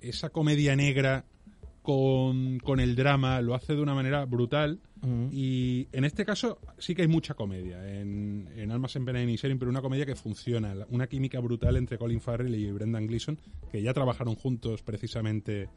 esa 0.03 0.29
comedia 0.29 0.77
negra 0.77 1.25
con, 1.91 2.61
con 2.61 2.79
el 2.79 2.95
drama, 2.95 3.41
lo 3.41 3.53
hace 3.53 3.75
de 3.75 3.83
una 3.83 3.95
manera 3.95 4.25
brutal. 4.25 4.79
Ujú. 5.03 5.29
Y 5.33 5.89
en 5.91 6.05
este 6.05 6.25
caso 6.25 6.61
sí 6.79 6.95
que 6.95 7.03
hay 7.03 7.09
mucha 7.09 7.35
comedia. 7.35 8.01
En, 8.01 8.49
en 8.55 8.71
Almas 8.71 8.95
en 8.95 9.05
Pena 9.05 9.19
y 9.19 9.25
Inisherin, 9.25 9.59
pero 9.59 9.73
una 9.73 9.83
comedia 9.83 10.07
que 10.07 10.15
funciona. 10.15 10.73
Una 10.91 11.09
química 11.09 11.41
brutal 11.41 11.77
entre 11.77 11.99
Colin 11.99 12.21
Farrell 12.21 12.55
y 12.55 12.71
Brendan 12.71 13.09
Gleeson, 13.09 13.41
que 13.73 13.83
ya 13.83 13.93
trabajaron 13.93 14.37
juntos 14.37 14.83
precisamente 14.83 15.69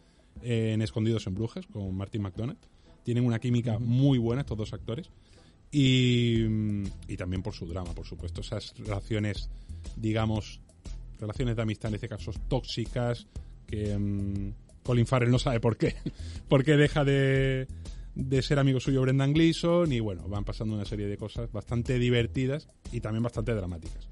en 0.43 0.83
Escondidos 0.83 1.25
en 1.25 1.33
Brujas 1.33 1.65
con 1.65 1.95
Martin 1.95 2.21
McDonagh. 2.21 2.59
Tienen 3.01 3.25
una 3.25 3.39
química 3.39 3.79
muy 3.79 4.19
buena 4.19 4.41
estos 4.41 4.57
dos 4.57 4.71
actores. 4.73 5.09
Y, 5.71 6.43
y 7.07 7.17
también 7.17 7.41
por 7.41 7.55
su 7.55 7.65
drama, 7.65 7.95
por 7.95 8.05
supuesto. 8.05 8.41
Esas 8.41 8.77
relaciones, 8.77 9.49
digamos, 9.95 10.61
relaciones 11.19 11.55
de 11.55 11.61
amistad, 11.63 11.89
en 11.89 11.95
este 11.95 12.07
caso 12.07 12.31
tóxicas, 12.47 13.25
que 13.65 13.97
mm, 13.97 14.62
Colin 14.83 15.07
Farrell 15.07 15.31
no 15.31 15.39
sabe 15.39 15.59
por 15.59 15.77
qué. 15.77 15.95
por 16.49 16.63
qué 16.63 16.77
deja 16.77 17.03
de, 17.03 17.67
de 18.15 18.41
ser 18.41 18.59
amigo 18.59 18.79
suyo 18.79 19.01
Brendan 19.01 19.33
Gleeson 19.33 19.91
y 19.91 19.99
bueno, 19.99 20.27
van 20.27 20.43
pasando 20.43 20.75
una 20.75 20.85
serie 20.85 21.07
de 21.07 21.17
cosas 21.17 21.51
bastante 21.51 21.97
divertidas 21.97 22.67
y 22.91 22.99
también 22.99 23.23
bastante 23.23 23.53
dramáticas. 23.53 24.09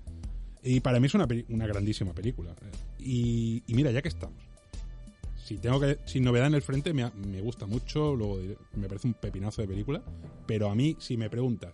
Y 0.63 0.80
para 0.80 0.99
mí 0.99 1.07
es 1.07 1.13
una, 1.13 1.28
una 1.49 1.67
grandísima 1.67 2.13
película. 2.13 2.55
Y, 2.99 3.63
mira, 3.67 3.91
ya 3.91 4.01
que 4.01 4.09
estamos. 4.09 4.38
Si 5.43 5.57
tengo 5.57 5.80
que, 5.80 5.97
sin 6.05 6.24
novedad 6.24 6.47
en 6.47 6.53
el 6.53 6.61
frente, 6.61 6.93
me, 6.93 7.09
me 7.11 7.41
gusta 7.41 7.65
mucho, 7.65 8.15
luego 8.15 8.39
me 8.76 8.88
parece 8.88 9.07
un 9.07 9.15
pepinazo 9.15 9.61
de 9.61 9.67
película, 9.67 10.01
pero 10.45 10.69
a 10.69 10.76
mí, 10.76 10.95
si 10.99 11.17
me 11.17 11.30
preguntas, 11.30 11.74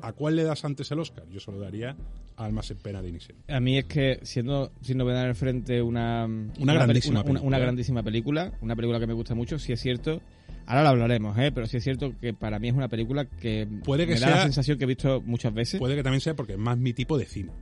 ¿a 0.00 0.12
cuál 0.12 0.36
le 0.36 0.44
das 0.44 0.64
antes 0.64 0.90
el 0.90 1.00
Oscar? 1.00 1.26
Yo 1.30 1.40
se 1.40 1.50
lo 1.50 1.58
daría 1.58 1.96
Almas 2.36 2.70
en 2.70 2.76
Pena 2.78 3.00
de 3.02 3.08
Inisherin. 3.08 3.42
A 3.48 3.60
mí 3.60 3.78
es 3.78 3.84
que, 3.86 4.18
siendo 4.22 4.72
sin 4.82 4.98
novedad 4.98 5.22
en 5.22 5.28
el 5.30 5.34
frente, 5.34 5.80
una, 5.82 6.26
una, 6.26 6.74
grandísima 6.74 7.22
peli- 7.22 7.30
una- 7.30 7.30
una- 7.30 7.30
una 7.30 7.40
película. 7.40 7.58
grandísima 7.58 8.02
película, 8.02 8.52
una 8.60 8.76
película 8.76 9.00
que 9.00 9.06
me 9.06 9.14
gusta 9.14 9.34
mucho, 9.34 9.58
si 9.58 9.72
es 9.72 9.80
cierto. 9.80 10.20
Ahora 10.66 10.82
lo 10.82 10.88
hablaremos, 10.90 11.38
¿eh? 11.38 11.52
pero 11.52 11.66
sí 11.66 11.76
es 11.76 11.84
cierto 11.84 12.12
que 12.20 12.34
para 12.34 12.58
mí 12.58 12.68
es 12.68 12.74
una 12.74 12.88
película 12.88 13.24
que, 13.24 13.68
Puede 13.84 14.06
que 14.06 14.14
me 14.14 14.20
da 14.20 14.30
la 14.30 14.42
sensación 14.42 14.76
que 14.78 14.84
he 14.84 14.88
visto 14.88 15.22
muchas 15.24 15.54
veces. 15.54 15.78
Puede 15.78 15.94
que 15.94 16.02
también 16.02 16.20
sea 16.20 16.34
porque 16.34 16.54
es 16.54 16.58
más 16.58 16.76
mi 16.76 16.92
tipo 16.92 17.16
de 17.16 17.24
cine. 17.26 17.52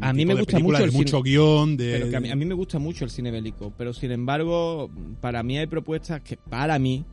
A 0.00 0.12
mí 0.14 0.24
me 0.24 0.34
gusta 0.34 0.52
película, 0.52 0.78
mucho 0.78 0.84
el 0.86 0.92
mucho 0.92 1.16
cine- 1.18 1.22
guion, 1.30 1.76
de... 1.76 1.92
Pero 1.92 2.10
que 2.10 2.16
a 2.16 2.20
mí, 2.20 2.30
a 2.30 2.36
mí 2.36 2.44
me 2.46 2.54
gusta 2.54 2.78
mucho 2.78 3.04
el 3.04 3.10
cine 3.10 3.30
bélico, 3.30 3.72
pero 3.76 3.92
sin 3.92 4.12
embargo, 4.12 4.90
para 5.20 5.42
mí 5.42 5.58
hay 5.58 5.66
propuestas 5.66 6.22
que 6.22 6.36
para 6.38 6.78
mí 6.78 7.04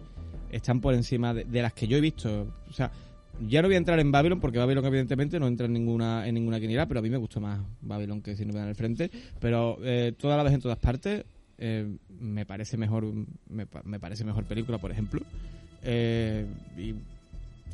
están 0.52 0.80
por 0.80 0.94
encima 0.94 1.34
de, 1.34 1.44
de 1.46 1.62
las 1.62 1.74
que 1.74 1.88
yo 1.88 1.98
he 1.98 2.02
visto. 2.02 2.48
O 2.70 2.74
sea, 2.74 2.92
ya 3.48 3.62
no 3.62 3.68
voy 3.68 3.76
a 3.76 3.78
entrar 3.78 4.00
en 4.00 4.12
Babylon 4.12 4.40
porque 4.40 4.60
Babylon 4.60 4.86
evidentemente 4.86 5.40
no 5.40 5.48
entra 5.48 5.66
en 5.66 5.74
ninguna 5.74 6.28
en 6.28 6.36
ninguna 6.36 6.60
quiniela, 6.60 6.88
pero 6.88 7.00
a 7.00 7.04
mí 7.04 7.10
me 7.10 7.18
gustó 7.18 7.40
más 7.40 7.60
Babylon 7.82 8.22
que 8.22 8.36
si 8.36 8.46
no 8.46 8.54
me 8.54 8.60
dan 8.60 8.70
el 8.70 8.76
frente. 8.76 9.10
Pero 9.40 9.78
eh, 9.84 10.14
toda 10.18 10.38
la 10.38 10.44
vez 10.44 10.54
en 10.54 10.62
todas 10.62 10.78
partes 10.78 11.24
eh, 11.58 11.88
me 12.20 12.46
parece 12.46 12.78
mejor 12.78 13.06
me, 13.50 13.66
pa- 13.66 13.84
me 13.84 14.00
parece 14.00 14.24
mejor 14.24 14.44
película, 14.46 14.78
por 14.78 14.92
ejemplo. 14.92 15.22
Eh, 15.84 16.46
y, 16.78 16.82
y 16.82 16.96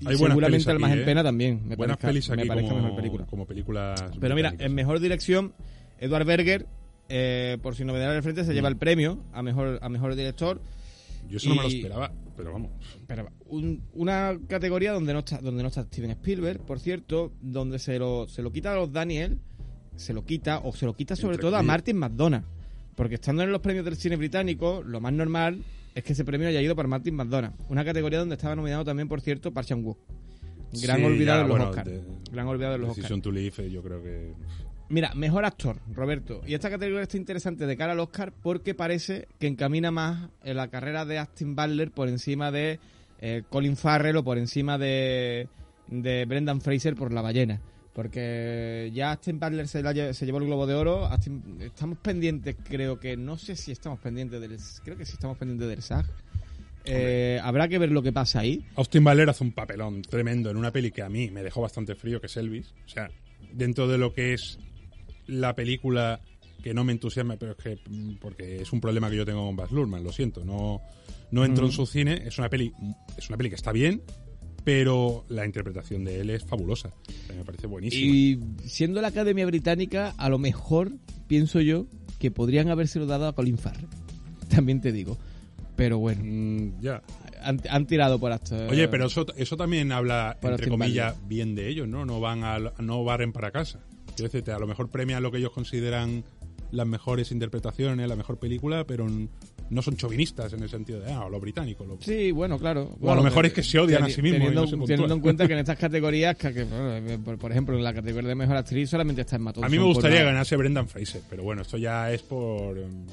Hay 0.05 0.15
seguramente 0.15 0.45
pelis 0.51 0.67
el 0.67 0.79
más 0.79 0.91
aquí, 0.91 0.97
en 0.99 1.03
¿eh? 1.03 1.05
pena 1.05 1.23
también 1.23 1.61
me 1.67 1.75
Buenas 1.75 1.97
parezca, 1.97 2.07
pelis 2.07 2.29
me 2.29 2.45
parezca 2.45 2.69
como, 2.69 2.81
mejor 2.83 2.95
película. 2.97 3.25
como 3.25 3.45
películas 3.45 4.01
Pero 4.19 4.35
mira, 4.35 4.53
en 4.57 4.73
mejor 4.73 4.99
dirección, 4.99 5.53
Edward 5.99 6.25
Berger, 6.25 6.65
eh, 7.09 7.57
por 7.61 7.75
si 7.75 7.83
novedad 7.83 8.11
en 8.11 8.17
el 8.17 8.23
frente, 8.23 8.43
se 8.45 8.53
lleva 8.53 8.69
el 8.69 8.77
premio 8.77 9.19
a 9.33 9.41
mejor 9.41 9.79
a 9.81 9.89
mejor 9.89 10.15
director. 10.15 10.61
Yo 11.29 11.37
eso 11.37 11.49
no 11.49 11.55
me 11.55 11.63
lo 11.63 11.67
esperaba, 11.67 12.11
pero 12.37 12.53
vamos. 12.53 12.71
Pero 13.07 13.27
un- 13.47 13.81
una 13.95 14.37
categoría 14.47 14.93
donde 14.93 15.11
no 15.13 15.19
está 15.19 15.39
donde 15.39 15.63
no 15.63 15.67
está 15.69 15.83
Steven 15.83 16.11
Spielberg, 16.11 16.59
por 16.61 16.79
cierto, 16.79 17.33
donde 17.41 17.79
se 17.79 17.99
lo 17.99 18.27
se 18.29 18.41
lo 18.41 18.51
quita 18.51 18.71
a 18.71 18.75
los 18.75 18.91
Daniel, 18.93 19.39
se 19.95 20.13
lo 20.13 20.23
quita 20.23 20.59
o 20.59 20.71
se 20.73 20.85
lo 20.85 20.93
quita 20.93 21.15
sobre 21.15 21.35
Entre 21.35 21.47
todo 21.49 21.57
a. 21.57 21.63
Martin 21.63 21.97
McDonagh, 21.97 22.43
porque 22.95 23.15
estando 23.15 23.43
en 23.43 23.51
los 23.51 23.61
premios 23.61 23.83
del 23.83 23.95
cine 23.97 24.15
británico, 24.15 24.83
lo 24.85 25.01
más 25.01 25.11
normal 25.11 25.63
es 25.95 26.03
que 26.03 26.13
ese 26.13 26.23
premio 26.23 26.47
haya 26.47 26.61
ido 26.61 26.75
para 26.75 26.87
Martin 26.87 27.15
McDonagh, 27.15 27.53
una 27.69 27.83
categoría 27.83 28.19
donde 28.19 28.35
estaba 28.35 28.55
nominado 28.55 28.85
también, 28.85 29.07
por 29.07 29.19
cierto, 29.19 29.51
Park 29.51 29.67
Chan 29.67 29.83
Wook. 29.83 29.97
Gran 30.83 30.97
Sí, 30.99 31.03
olvidado 31.05 31.39
ya, 31.39 31.41
en 31.43 31.47
los 31.47 31.57
bueno, 31.57 31.69
Oscars. 31.71 31.89
de- 31.89 32.01
Gran 32.31 32.47
olvidado 32.47 32.75
en 32.75 32.81
los 32.81 32.89
Oscars. 32.91 33.03
Decision 33.03 33.21
to 33.21 33.31
Live, 33.31 33.53
eh, 33.59 33.71
yo 33.71 33.81
creo 33.81 34.03
que... 34.03 34.33
Mira, 34.89 35.13
mejor 35.15 35.43
actor, 35.45 35.77
Roberto. 35.93 36.41
Y 36.47 36.53
esta 36.53 36.69
categoría 36.69 37.03
está 37.03 37.17
interesante 37.17 37.65
de 37.65 37.75
cara 37.75 37.91
al 37.93 37.99
Oscar 37.99 38.31
porque 38.41 38.73
parece 38.73 39.27
que 39.39 39.47
encamina 39.47 39.91
más 39.91 40.29
en 40.43 40.55
la 40.57 40.69
carrera 40.69 41.03
de 41.05 41.17
Austin 41.19 41.55
Butler 41.55 41.91
por 41.91 42.07
encima 42.07 42.51
de 42.51 42.79
eh, 43.19 43.43
Colin 43.49 43.75
Farrell 43.75 44.15
o 44.17 44.23
por 44.23 44.37
encima 44.37 44.77
de, 44.77 45.49
de 45.87 46.25
Brendan 46.25 46.61
Fraser 46.61 46.95
por 46.95 47.11
La 47.11 47.21
Ballena. 47.21 47.59
Porque 47.93 48.91
ya 48.93 49.11
Austin 49.11 49.39
Butler 49.39 49.67
se, 49.67 49.81
la 49.81 50.13
se 50.13 50.25
llevó 50.25 50.37
el 50.37 50.45
Globo 50.45 50.67
de 50.67 50.75
Oro. 50.75 51.05
Austin- 51.07 51.57
estamos 51.61 51.97
pendientes, 51.97 52.55
creo 52.63 52.99
que. 52.99 53.17
No 53.17 53.37
sé 53.37 53.55
si 53.55 53.71
estamos 53.71 53.99
pendientes 53.99 54.39
del. 54.39 54.55
Creo 54.83 54.95
que 54.95 55.03
sí 55.03 55.13
estamos 55.13 55.35
pendientes 55.37 55.67
del 55.67 55.81
SAG. 55.81 56.05
Eh, 56.85 57.39
habrá 57.43 57.67
que 57.67 57.79
ver 57.79 57.91
lo 57.91 58.01
que 58.01 58.13
pasa 58.13 58.39
ahí. 58.39 58.63
Austin 58.75 59.03
Butler 59.03 59.29
hace 59.29 59.43
un 59.43 59.51
papelón 59.51 60.03
tremendo 60.03 60.49
en 60.49 60.57
una 60.57 60.71
peli 60.71 60.91
que 60.91 61.01
a 61.01 61.09
mí 61.09 61.29
me 61.31 61.43
dejó 61.43 61.61
bastante 61.61 61.95
frío, 61.95 62.21
que 62.21 62.27
es 62.27 62.37
Elvis. 62.37 62.73
O 62.85 62.89
sea, 62.89 63.09
dentro 63.51 63.87
de 63.87 63.97
lo 63.97 64.13
que 64.13 64.33
es 64.33 64.59
la 65.27 65.55
película 65.55 66.19
que 66.63 66.73
no 66.73 66.83
me 66.83 66.91
entusiasma, 66.91 67.37
pero 67.37 67.51
es 67.53 67.57
que 67.57 67.79
mm, 67.89 68.15
porque 68.19 68.61
es 68.61 68.71
un 68.73 68.81
problema 68.81 69.09
que 69.09 69.15
yo 69.17 69.25
tengo 69.25 69.45
con 69.45 69.55
Baz 69.55 69.71
Luhrmann, 69.71 70.03
lo 70.03 70.11
siento, 70.11 70.43
no 70.43 70.81
no 71.31 71.43
entro 71.45 71.65
en 71.65 71.71
su 71.71 71.85
cine, 71.85 72.23
es 72.25 72.37
una 72.37 72.49
peli 72.49 72.71
es 73.17 73.27
una 73.29 73.37
peli 73.37 73.49
que 73.49 73.55
está 73.55 73.71
bien, 73.71 74.01
pero 74.63 75.25
la 75.29 75.45
interpretación 75.45 76.03
de 76.03 76.21
él 76.21 76.29
es 76.29 76.43
fabulosa. 76.43 76.91
Me 77.35 77.43
parece 77.45 77.67
buenísima. 77.67 78.05
Y 78.05 78.39
siendo 78.65 79.01
la 79.01 79.09
Academia 79.09 79.45
Británica, 79.45 80.13
a 80.17 80.29
lo 80.29 80.39
mejor 80.39 80.91
pienso 81.27 81.61
yo 81.61 81.85
que 82.19 82.31
podrían 82.31 82.69
habérselo 82.69 83.05
dado 83.05 83.27
a 83.27 83.33
Colin 83.35 83.57
Farrell. 83.57 83.87
También 84.49 84.81
te 84.81 84.91
digo. 84.91 85.17
Pero 85.75 85.99
bueno, 85.99 86.21
Mm, 86.25 86.81
ya. 86.81 87.03
han, 87.43 87.61
han 87.69 87.85
tirado 87.85 88.19
por 88.19 88.31
hasta. 88.31 88.67
Oye, 88.67 88.87
pero 88.87 89.05
eso, 89.05 89.25
eso 89.37 89.55
también 89.55 89.91
habla, 89.91 90.37
entre 90.41 90.67
comillas, 90.69 91.15
bien 91.27 91.53
de 91.53 91.69
ellos, 91.69 91.87
¿no? 91.87 92.03
No 92.05 92.19
van 92.19 92.43
a, 92.43 92.57
no 92.79 93.03
barren 93.03 93.31
para 93.31 93.51
casa. 93.51 93.79
Quiero 94.17 94.31
decirte, 94.31 94.51
a 94.51 94.57
lo 94.57 94.65
mejor 94.65 94.89
premian 94.89 95.21
lo 95.21 95.31
que 95.31 95.37
ellos 95.37 95.51
consideran 95.51 96.23
las 96.71 96.87
mejores 96.87 97.31
interpretaciones, 97.31 98.09
la 98.09 98.15
mejor 98.15 98.39
película, 98.39 98.83
pero 98.83 99.07
no 99.69 99.81
son 99.83 99.95
chauvinistas 99.95 100.53
en 100.53 100.63
el 100.63 100.69
sentido 100.69 100.99
de, 101.01 101.13
ah, 101.13 101.27
lo 101.29 101.39
británico. 101.39 101.85
Lo... 101.85 102.01
Sí, 102.01 102.31
bueno, 102.31 102.57
claro. 102.57 102.97
O 102.99 103.11
a 103.11 103.15
lo 103.15 103.21
mejor 103.21 103.45
es 103.45 103.53
que 103.53 103.61
se 103.61 103.77
odian 103.77 104.03
a 104.03 104.09
sí 104.09 104.23
mismos 104.23 104.39
Teniendo, 104.39 104.65
no 104.75 104.85
teniendo 104.85 105.13
en 105.13 105.21
cuenta 105.21 105.45
que 105.45 105.53
en 105.53 105.59
estas 105.59 105.77
categorías, 105.77 106.35
que, 106.35 106.51
que, 106.51 106.63
bueno, 106.63 107.23
por, 107.23 107.37
por 107.37 107.51
ejemplo, 107.51 107.77
en 107.77 107.83
la 107.83 107.93
categoría 107.93 108.29
de 108.29 108.35
mejor 108.35 108.57
actriz 108.57 108.89
solamente 108.89 109.21
está 109.21 109.35
en 109.35 109.43
Matón. 109.43 109.63
A 109.63 109.69
mí 109.69 109.77
me 109.77 109.85
gustaría 109.85 110.17
que 110.17 110.25
ganase 110.25 110.55
Brendan 110.55 110.87
Fraser, 110.87 111.21
pero 111.29 111.43
bueno, 111.43 111.61
esto 111.61 111.77
ya 111.77 112.11
es 112.11 112.23
por... 112.23 112.75
em, 112.75 113.05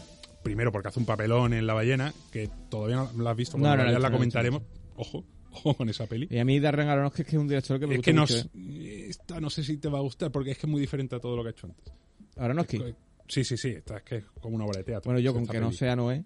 Primero, 0.43 0.73
porque 0.73 0.89
hace 0.89 1.01
un 1.01 1.07
papelón 1.07 1.53
en 1.55 1.67
La 1.67 1.73
Ballena, 1.73 2.13
que 2.31 2.51
todavía 2.71 2.97
no 2.97 3.23
la 3.23 3.31
has 3.31 3.37
visto, 3.37 3.59
cuando 3.59 3.85
no 3.85 3.99
la 3.99 4.11
comentaremos. 4.11 4.63
Ojo 4.97 5.25
con 5.77 5.89
esa 5.89 6.07
peli. 6.07 6.27
Y 6.31 6.39
a 6.39 6.45
mí 6.45 6.59
Darren 6.61 6.89
Aronofsky 6.89 7.23
es 7.23 7.29
que 7.29 7.37
es 7.37 7.41
un 7.41 7.49
director 7.49 7.79
que 7.81 7.87
me 7.87 7.95
Es 7.95 7.99
gusta 7.99 8.11
que 8.11 8.15
no, 8.15 8.21
mucho. 8.23 8.35
s- 8.35 8.49
¿eh? 8.55 9.07
esta 9.09 9.41
no 9.41 9.51
sé 9.51 9.63
si 9.65 9.77
te 9.79 9.89
va 9.89 9.99
a 9.99 10.03
gustar, 10.03 10.31
porque 10.33 10.51
es 10.53 10.59
que 10.59 10.67
es 10.67 10.71
muy 10.71 10.81
diferente 10.81 11.15
a 11.17 11.21
todo 11.21 11.37
lo 11.37 11.43
que 11.43 11.49
ha 11.49 11.53
hecho 11.53 11.67
antes. 11.67 11.93
Aronofsky. 12.37 12.83
Sí, 13.29 13.43
sí, 13.45 13.57
sí, 13.57 13.69
esta 13.69 13.97
es 13.99 14.03
que 14.03 14.17
es 14.17 14.25
como 14.41 14.57
una 14.57 14.65
obra 14.67 14.79
de 14.79 14.85
teatro. 14.85 15.09
Bueno, 15.11 15.19
yo 15.21 15.33
con 15.33 15.47
que 15.47 15.59
no 15.61 15.73
sea 15.73 15.97
Noé. 15.97 16.25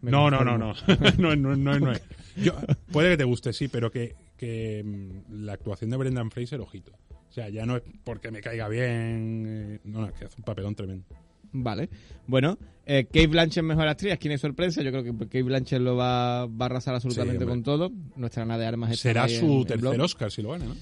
No, 0.00 0.30
no, 0.30 0.44
no, 0.44 0.56
no. 0.56 0.72
no, 1.18 1.36
no, 1.36 1.56
no, 1.56 1.78
no 1.80 1.92
es. 1.92 2.02
Yo, 2.36 2.52
puede 2.92 3.10
que 3.10 3.16
te 3.18 3.24
guste, 3.24 3.52
sí, 3.52 3.68
pero 3.68 3.90
que, 3.90 4.14
que 4.36 4.82
mm, 4.84 5.44
la 5.44 5.54
actuación 5.54 5.90
de 5.90 5.96
Brendan 5.96 6.30
Fraser, 6.30 6.60
ojito. 6.60 6.92
O 7.28 7.32
sea, 7.32 7.48
ya 7.50 7.66
no 7.66 7.76
es 7.76 7.82
porque 8.04 8.30
me 8.30 8.40
caiga 8.40 8.68
bien. 8.68 9.44
eh, 9.46 9.80
no, 9.84 10.00
no, 10.02 10.06
es 10.06 10.12
que 10.14 10.24
hace 10.26 10.36
un 10.38 10.44
papelón 10.44 10.74
tremendo. 10.74 11.04
Vale. 11.52 11.88
Bueno, 12.26 12.58
eh, 12.86 13.04
Kate 13.04 13.26
Blanchett 13.26 13.64
mejor 13.64 13.88
actriz. 13.88 14.12
Aquí 14.12 14.28
no 14.28 14.32
hay 14.32 14.38
sorpresa. 14.38 14.82
Yo 14.82 14.90
creo 14.90 15.02
que 15.04 15.12
Kate 15.16 15.42
Blanchett 15.42 15.80
lo 15.80 15.96
va, 15.96 16.46
va 16.46 16.64
a 16.64 16.66
arrasar 16.66 16.94
absolutamente 16.94 17.44
Sí, 17.44 17.48
con 17.48 17.62
todo. 17.62 17.90
Nuestra 18.16 18.42
Ana 18.42 18.58
de 18.58 18.66
Armas 18.66 18.98
Será 18.98 19.24
en- 19.28 19.40
su 19.40 19.46
en 19.60 19.64
tercer 19.66 19.78
blog. 19.90 20.00
Oscar 20.00 20.30
si 20.30 20.42
lo 20.42 20.50
gana, 20.50 20.66
¿no? 20.66 20.74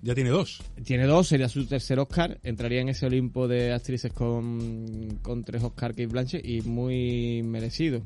Ya 0.00 0.14
tiene 0.14 0.30
dos. 0.30 0.62
Tiene 0.84 1.06
dos, 1.06 1.26
sería 1.26 1.48
su 1.48 1.66
tercer 1.66 1.98
Oscar. 1.98 2.38
Entraría 2.44 2.80
en 2.80 2.88
ese 2.88 3.06
Olimpo 3.06 3.48
de 3.48 3.72
actrices 3.72 4.12
con, 4.12 5.18
con 5.22 5.42
tres 5.42 5.60
Oscar 5.64 5.90
Kate 5.90 6.06
Blanchett 6.06 6.46
y 6.46 6.60
muy 6.62 7.42
merecido. 7.42 8.02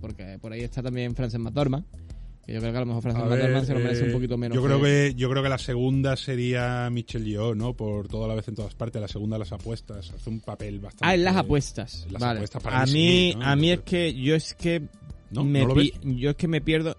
Porque 0.00 0.38
por 0.40 0.52
ahí 0.52 0.62
está 0.62 0.82
también 0.82 1.14
Frances 1.14 1.38
McDormand. 1.38 1.84
Que 2.48 2.54
yo 2.54 2.60
creo 2.60 2.72
que 2.72 2.78
a 2.78 2.80
lo 2.80 2.86
mejor 2.86 3.04
ver, 3.04 3.12
McDormand 3.14 3.66
se 3.66 3.74
lo 3.74 3.80
merece 3.80 4.04
eh, 4.04 4.06
un 4.06 4.12
poquito 4.14 4.38
menos. 4.38 4.56
Yo 4.56 4.64
creo 4.64 4.80
que, 4.80 5.12
yo 5.14 5.28
creo 5.28 5.42
que 5.42 5.48
la 5.50 5.58
segunda 5.58 6.16
sería 6.16 6.88
Michelle 6.90 7.26
Yeoh, 7.28 7.54
¿no? 7.54 7.74
Por 7.74 8.08
toda 8.08 8.26
la 8.26 8.34
vez 8.34 8.48
en 8.48 8.54
todas 8.54 8.74
partes. 8.74 9.02
La 9.02 9.06
segunda 9.06 9.36
las 9.36 9.52
apuestas. 9.52 10.10
Hace 10.14 10.30
un 10.30 10.40
papel 10.40 10.80
bastante. 10.80 11.04
Ah, 11.04 11.14
en 11.14 11.24
las 11.24 11.36
apuestas. 11.36 12.04
en 12.06 12.14
las 12.14 12.22
vale. 12.22 12.38
apuestas 12.38 12.62
para 12.62 12.80
a 12.80 12.86
mí 12.86 13.34
a 13.38 13.54
mí 13.54 13.70
es 13.70 13.80
que 13.80 14.14
yo 14.14 14.34
es 14.34 14.54
que 14.54 14.80
¿No? 15.30 15.44
me 15.44 15.60
¿No 15.60 15.66
lo 15.66 15.74
pi- 15.74 15.92
ves? 16.02 16.16
yo 16.16 16.30
es 16.30 16.36
que 16.36 16.48
me 16.48 16.62
pierdo. 16.62 16.96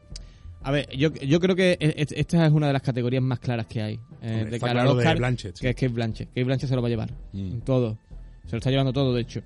A 0.61 0.69
ver, 0.69 0.87
yo, 0.95 1.11
yo 1.15 1.39
creo 1.39 1.55
que 1.55 1.71
e- 1.71 1.77
e- 1.79 2.07
esta 2.15 2.45
es 2.45 2.51
una 2.51 2.67
de 2.67 2.73
las 2.73 2.83
categorías 2.83 3.23
más 3.23 3.39
claras 3.39 3.65
que 3.65 3.81
hay. 3.81 3.95
eh, 4.21 4.33
Hombre, 4.33 4.49
de 4.51 4.55
está 4.57 4.67
cara 4.67 4.81
claro 4.81 4.93
de 4.93 4.97
Oscar, 4.99 5.17
Blanchett, 5.17 5.55
sí. 5.55 5.61
que 5.61 5.69
es 5.69 5.75
Kate 5.75 5.87
Blanchett. 5.87 6.27
Kate 6.29 6.43
Blanchett 6.43 6.69
se 6.69 6.75
lo 6.75 6.81
va 6.83 6.89
a 6.89 6.91
llevar. 6.91 7.11
Mm. 7.33 7.61
Todo. 7.61 7.97
Se 8.45 8.51
lo 8.51 8.57
está 8.59 8.69
llevando 8.69 8.93
todo, 8.93 9.15
de 9.15 9.21
hecho. 9.21 9.41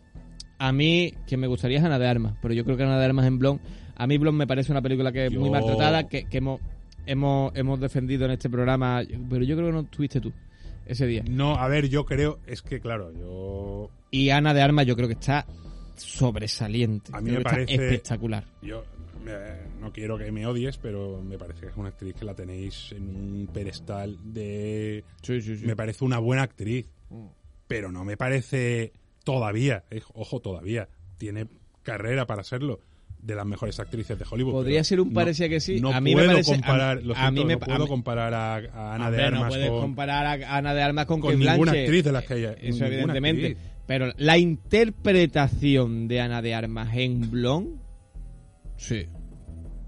A 0.57 0.73
mí, 0.73 1.13
quien 1.27 1.39
me 1.39 1.47
gustaría 1.47 1.77
es 1.77 1.83
Ana 1.85 1.97
de 1.97 2.07
Armas, 2.07 2.35
pero 2.41 2.53
yo 2.53 2.65
creo 2.65 2.75
que 2.75 2.83
Ana 2.83 2.99
de 2.99 3.05
Armas 3.05 3.25
en 3.25 3.39
Blond. 3.39 3.61
A 3.95 4.07
mí 4.07 4.17
Blond 4.17 4.37
me 4.37 4.47
parece 4.47 4.71
una 4.71 4.81
película 4.81 5.11
que 5.11 5.27
es 5.27 5.33
muy 5.33 5.49
maltratada, 5.49 6.07
que, 6.07 6.25
que 6.25 6.37
hemos, 6.37 6.59
hemos, 7.05 7.55
hemos 7.55 7.79
defendido 7.79 8.25
en 8.25 8.31
este 8.31 8.49
programa, 8.49 9.01
pero 9.29 9.43
yo 9.43 9.55
creo 9.55 9.67
que 9.67 9.73
no 9.73 9.79
estuviste 9.81 10.19
tú 10.21 10.31
ese 10.85 11.05
día. 11.05 11.23
No, 11.29 11.55
a 11.55 11.67
ver, 11.67 11.87
yo 11.89 12.05
creo. 12.05 12.39
Es 12.47 12.61
que, 12.61 12.79
claro, 12.79 13.11
yo. 13.13 13.89
Y 14.11 14.29
Ana 14.31 14.53
de 14.53 14.61
Armas 14.61 14.85
yo 14.85 14.95
creo 14.95 15.07
que 15.07 15.13
está 15.13 15.45
sobresaliente. 15.95 17.11
A 17.13 17.21
mí 17.21 17.27
Creo 17.29 17.39
me 17.39 17.43
parece- 17.43 17.73
espectacular. 17.73 18.45
Yo 18.61 18.83
eh, 19.27 19.67
no 19.79 19.91
quiero 19.91 20.17
que 20.17 20.31
me 20.31 20.45
odies, 20.45 20.77
pero 20.77 21.21
me 21.21 21.37
parece 21.37 21.61
que 21.61 21.67
es 21.67 21.77
una 21.77 21.89
actriz 21.89 22.15
que 22.15 22.25
la 22.25 22.33
tenéis 22.35 22.91
en 22.91 23.03
un 23.15 23.47
pedestal 23.53 24.17
de... 24.33 25.03
Sí, 25.21 25.41
sí, 25.41 25.57
sí. 25.57 25.65
Me 25.65 25.75
parece 25.75 26.03
una 26.03 26.19
buena 26.19 26.43
actriz, 26.43 26.87
pero 27.67 27.91
no 27.91 28.03
me 28.03 28.17
parece 28.17 28.91
todavía, 29.23 29.85
eh, 29.89 30.01
ojo, 30.13 30.39
todavía, 30.41 30.89
tiene 31.17 31.47
carrera 31.83 32.25
para 32.25 32.43
serlo 32.43 32.79
de 33.23 33.35
las 33.35 33.45
mejores 33.45 33.79
actrices 33.79 34.19
de 34.19 34.25
Hollywood. 34.29 34.51
Podría 34.51 34.83
ser 34.83 34.99
un 34.99 35.07
no- 35.09 35.13
parecía 35.13 35.47
que 35.47 35.59
sí. 35.59 35.79
No 35.79 35.93
A 35.93 36.01
mí 36.01 36.11
me 36.13 36.21
puedo 36.23 36.31
parece- 36.33 36.51
a- 36.51 36.55
comparar, 36.55 37.03
lo 37.03 37.13
a 37.13 37.17
siento, 37.17 37.31
mí 37.41 37.45
me- 37.47 37.53
no 37.55 37.61
a 37.63 37.65
puedo 37.65 37.79
mí- 37.79 37.87
comparar 37.87 38.33
a, 38.33 38.55
a 38.55 38.95
Ana 38.95 39.11
de 39.11 39.17
Hombre, 39.17 39.31
no 39.31 39.37
Armas 39.37 39.49
puedes 39.49 39.69
con, 39.69 39.79
comparar 39.81 40.43
a 40.43 40.57
Ana 40.57 40.73
de 40.73 40.81
Armas 40.83 41.05
con, 41.05 41.21
con 41.21 41.31
Kate 41.31 41.39
ninguna 41.49 41.71
Blanchett. 41.71 41.85
actriz 41.87 42.03
de 42.03 42.11
las 42.11 42.23
que 42.25 42.33
haya. 42.33 42.51
Eso 42.61 42.85
evidentemente. 42.85 43.47
actriz. 43.47 43.63
Pero 43.85 44.11
la 44.17 44.37
interpretación 44.37 46.07
de 46.07 46.21
Ana 46.21 46.41
de 46.41 46.53
Armas 46.53 46.89
en 46.95 47.29
Blond, 47.31 47.79
sí. 48.77 49.05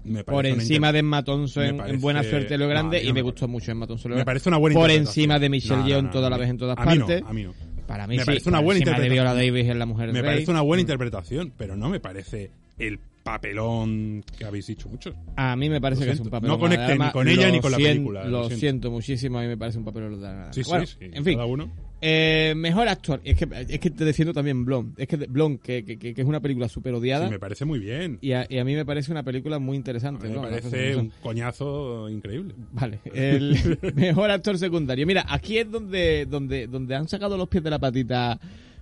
Me 0.04 0.22
Por 0.22 0.46
encima 0.46 0.92
de 0.92 1.00
Emma 1.00 1.24
Thompson 1.24 1.64
en, 1.64 1.76
parece- 1.78 1.94
en 1.96 2.00
Buena 2.00 2.22
Suerte 2.22 2.56
lo 2.56 2.66
no, 2.66 2.70
Grande 2.70 2.98
a 2.98 3.02
y 3.02 3.12
me 3.12 3.22
gustó 3.22 3.48
mucho 3.48 3.72
Emma 3.72 3.88
Thompson 3.88 4.12
lo 4.12 4.16
Me 4.16 4.24
parece 4.24 4.48
una 4.48 4.58
buena 4.58 4.74
Por 4.74 4.82
interpretación. 4.88 5.22
encima 5.24 5.38
de 5.40 5.48
Michelle 5.48 5.82
Yeoh 5.84 6.10
toda 6.10 6.28
a 6.28 6.30
la 6.30 6.36
vez 6.36 6.48
en 6.48 6.58
todas 6.58 6.78
a 6.78 6.84
partes. 6.84 7.22
a 7.26 7.32
mí 7.32 7.42
no. 7.42 7.52
Para 7.88 8.06
mí 8.06 8.14
Me 8.16 8.22
sí. 8.22 8.26
parece 8.26 8.48
una 8.48 8.60
buena 8.60 8.78
de 8.78 8.84
Viola 8.84 8.98
interpretación. 9.04 9.36
Davis 9.54 9.68
en 9.70 9.78
La 9.80 9.86
Mujer 9.86 10.12
Me 10.12 10.22
Rey. 10.22 10.30
parece 10.30 10.50
una 10.52 10.60
buena 10.60 10.80
interpretación, 10.80 11.52
pero 11.56 11.76
no 11.76 11.88
me 11.88 11.98
parece 11.98 12.50
el 12.78 13.00
papelón 13.26 14.24
que 14.38 14.44
habéis 14.44 14.66
dicho 14.66 14.88
muchos. 14.88 15.14
A 15.36 15.56
mí 15.56 15.68
me 15.68 15.80
parece 15.80 16.02
Lo 16.02 16.06
que 16.06 16.12
es 16.12 16.20
un 16.20 16.24
siento. 16.24 16.30
papel. 16.36 16.48
No 16.48 16.58
conecté 16.58 16.98
ni 16.98 17.10
con 17.10 17.28
ella 17.28 17.50
ni 17.50 17.60
con 17.60 17.72
la 17.72 17.76
película, 17.78 18.24
Lo, 18.24 18.30
lo 18.30 18.38
siento. 18.44 18.60
siento. 18.60 18.90
muchísimo, 18.90 19.38
a 19.38 19.42
mí 19.42 19.48
me 19.48 19.56
parece 19.56 19.78
un 19.78 19.84
papel 19.84 20.10
de 20.10 20.16
nada. 20.26 20.52
Sí, 20.52 20.62
sí, 20.64 20.70
Bueno, 20.70 20.86
sí. 20.86 20.96
En 21.00 21.24
fin, 21.24 21.34
Cada 21.34 21.46
uno. 21.46 21.70
eh, 22.00 22.54
mejor 22.56 22.88
actor. 22.88 23.20
Es 23.24 23.36
que, 23.36 23.48
es 23.68 23.80
que 23.80 23.90
te 23.90 24.04
defiendo 24.04 24.32
también 24.32 24.64
Blond. 24.64 24.98
Es 24.98 25.08
que 25.08 25.16
Blond, 25.16 25.60
que, 25.60 25.84
que, 25.84 25.98
que- 25.98 26.14
es 26.16 26.26
una 26.26 26.40
película 26.40 26.68
súper 26.68 26.94
odiada. 26.94 27.26
Sí, 27.26 27.32
me 27.32 27.38
parece 27.38 27.64
muy 27.64 27.78
bien. 27.78 28.18
y, 28.20 28.32
a, 28.32 28.46
y 28.48 28.58
a 28.58 28.64
mí 28.64 28.74
me 28.74 28.84
parece 28.84 29.10
una 29.12 29.22
película 29.22 29.58
muy 29.58 29.74
A 29.74 29.78
interesante. 29.78 30.28
mí 30.28 30.34
me 30.34 30.40
parece 30.40 30.96
un 30.96 31.12
coñazo 31.22 32.08
increíble. 32.08 32.54
Vale, 32.72 33.00
el 33.14 33.78
mejor 33.94 34.30
actor 34.30 34.58
secundario. 34.58 35.06
Mira, 35.06 35.24
aquí 35.28 35.58
es 35.58 35.70
donde, 35.70 36.26
donde, 36.26 36.66
donde 36.66 36.94
han 36.94 37.08
sacado 37.08 37.36
los 37.36 37.48
pies 37.48 37.62
de 37.64 37.70
la 37.70 37.78
patita. 37.78 38.38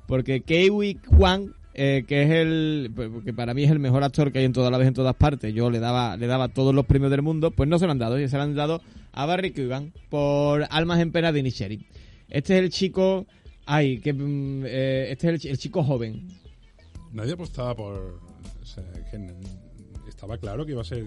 Porque 0.06 0.42
Kei 0.42 0.68
Kwan, 1.08 1.54
eh, 1.74 2.04
que 2.06 2.22
es 2.22 2.30
el. 2.30 2.90
que 3.24 3.32
para 3.32 3.52
mí 3.54 3.64
es 3.64 3.70
el 3.70 3.78
mejor 3.80 4.02
actor 4.04 4.32
que 4.32 4.38
hay 4.38 4.44
en 4.44 4.52
toda 4.52 4.70
la 4.70 4.78
vez 4.78 4.88
en 4.88 4.94
todas 4.94 5.14
partes. 5.16 5.52
Yo 5.52 5.70
le 5.70 5.80
daba, 5.80 6.16
le 6.16 6.26
daba 6.26 6.48
todos 6.48 6.74
los 6.74 6.86
premios 6.86 7.10
del 7.10 7.22
mundo, 7.22 7.50
pues 7.50 7.68
no 7.68 7.78
se 7.78 7.86
lo 7.86 7.92
han 7.92 7.98
dado. 7.98 8.18
Y 8.20 8.28
se 8.28 8.36
lo 8.36 8.42
han 8.42 8.54
dado 8.54 8.80
a 9.12 9.26
Barry 9.26 9.52
Keoghan 9.52 9.92
por 10.10 10.64
Almas 10.70 11.00
en 11.00 11.12
Pena 11.12 11.32
de 11.32 11.40
Inisherin. 11.40 11.86
Este 12.28 12.56
es 12.56 12.62
el 12.64 12.70
chico. 12.70 13.26
Ay, 13.66 13.98
que. 13.98 14.12
mm, 14.12 14.64
eh, 14.66 15.08
este 15.10 15.26
es 15.28 15.32
el, 15.34 15.40
chi- 15.40 15.48
el 15.48 15.58
chico 15.58 15.82
joven. 15.82 16.28
Nadie 17.12 17.32
apostaba 17.32 17.74
por. 17.74 18.20
O 18.62 18.64
sea, 18.66 18.84
que 19.10 19.26
estaba 20.08 20.38
claro 20.38 20.64
que 20.66 20.72
iba 20.72 20.80
a 20.80 20.84
ser. 20.84 21.06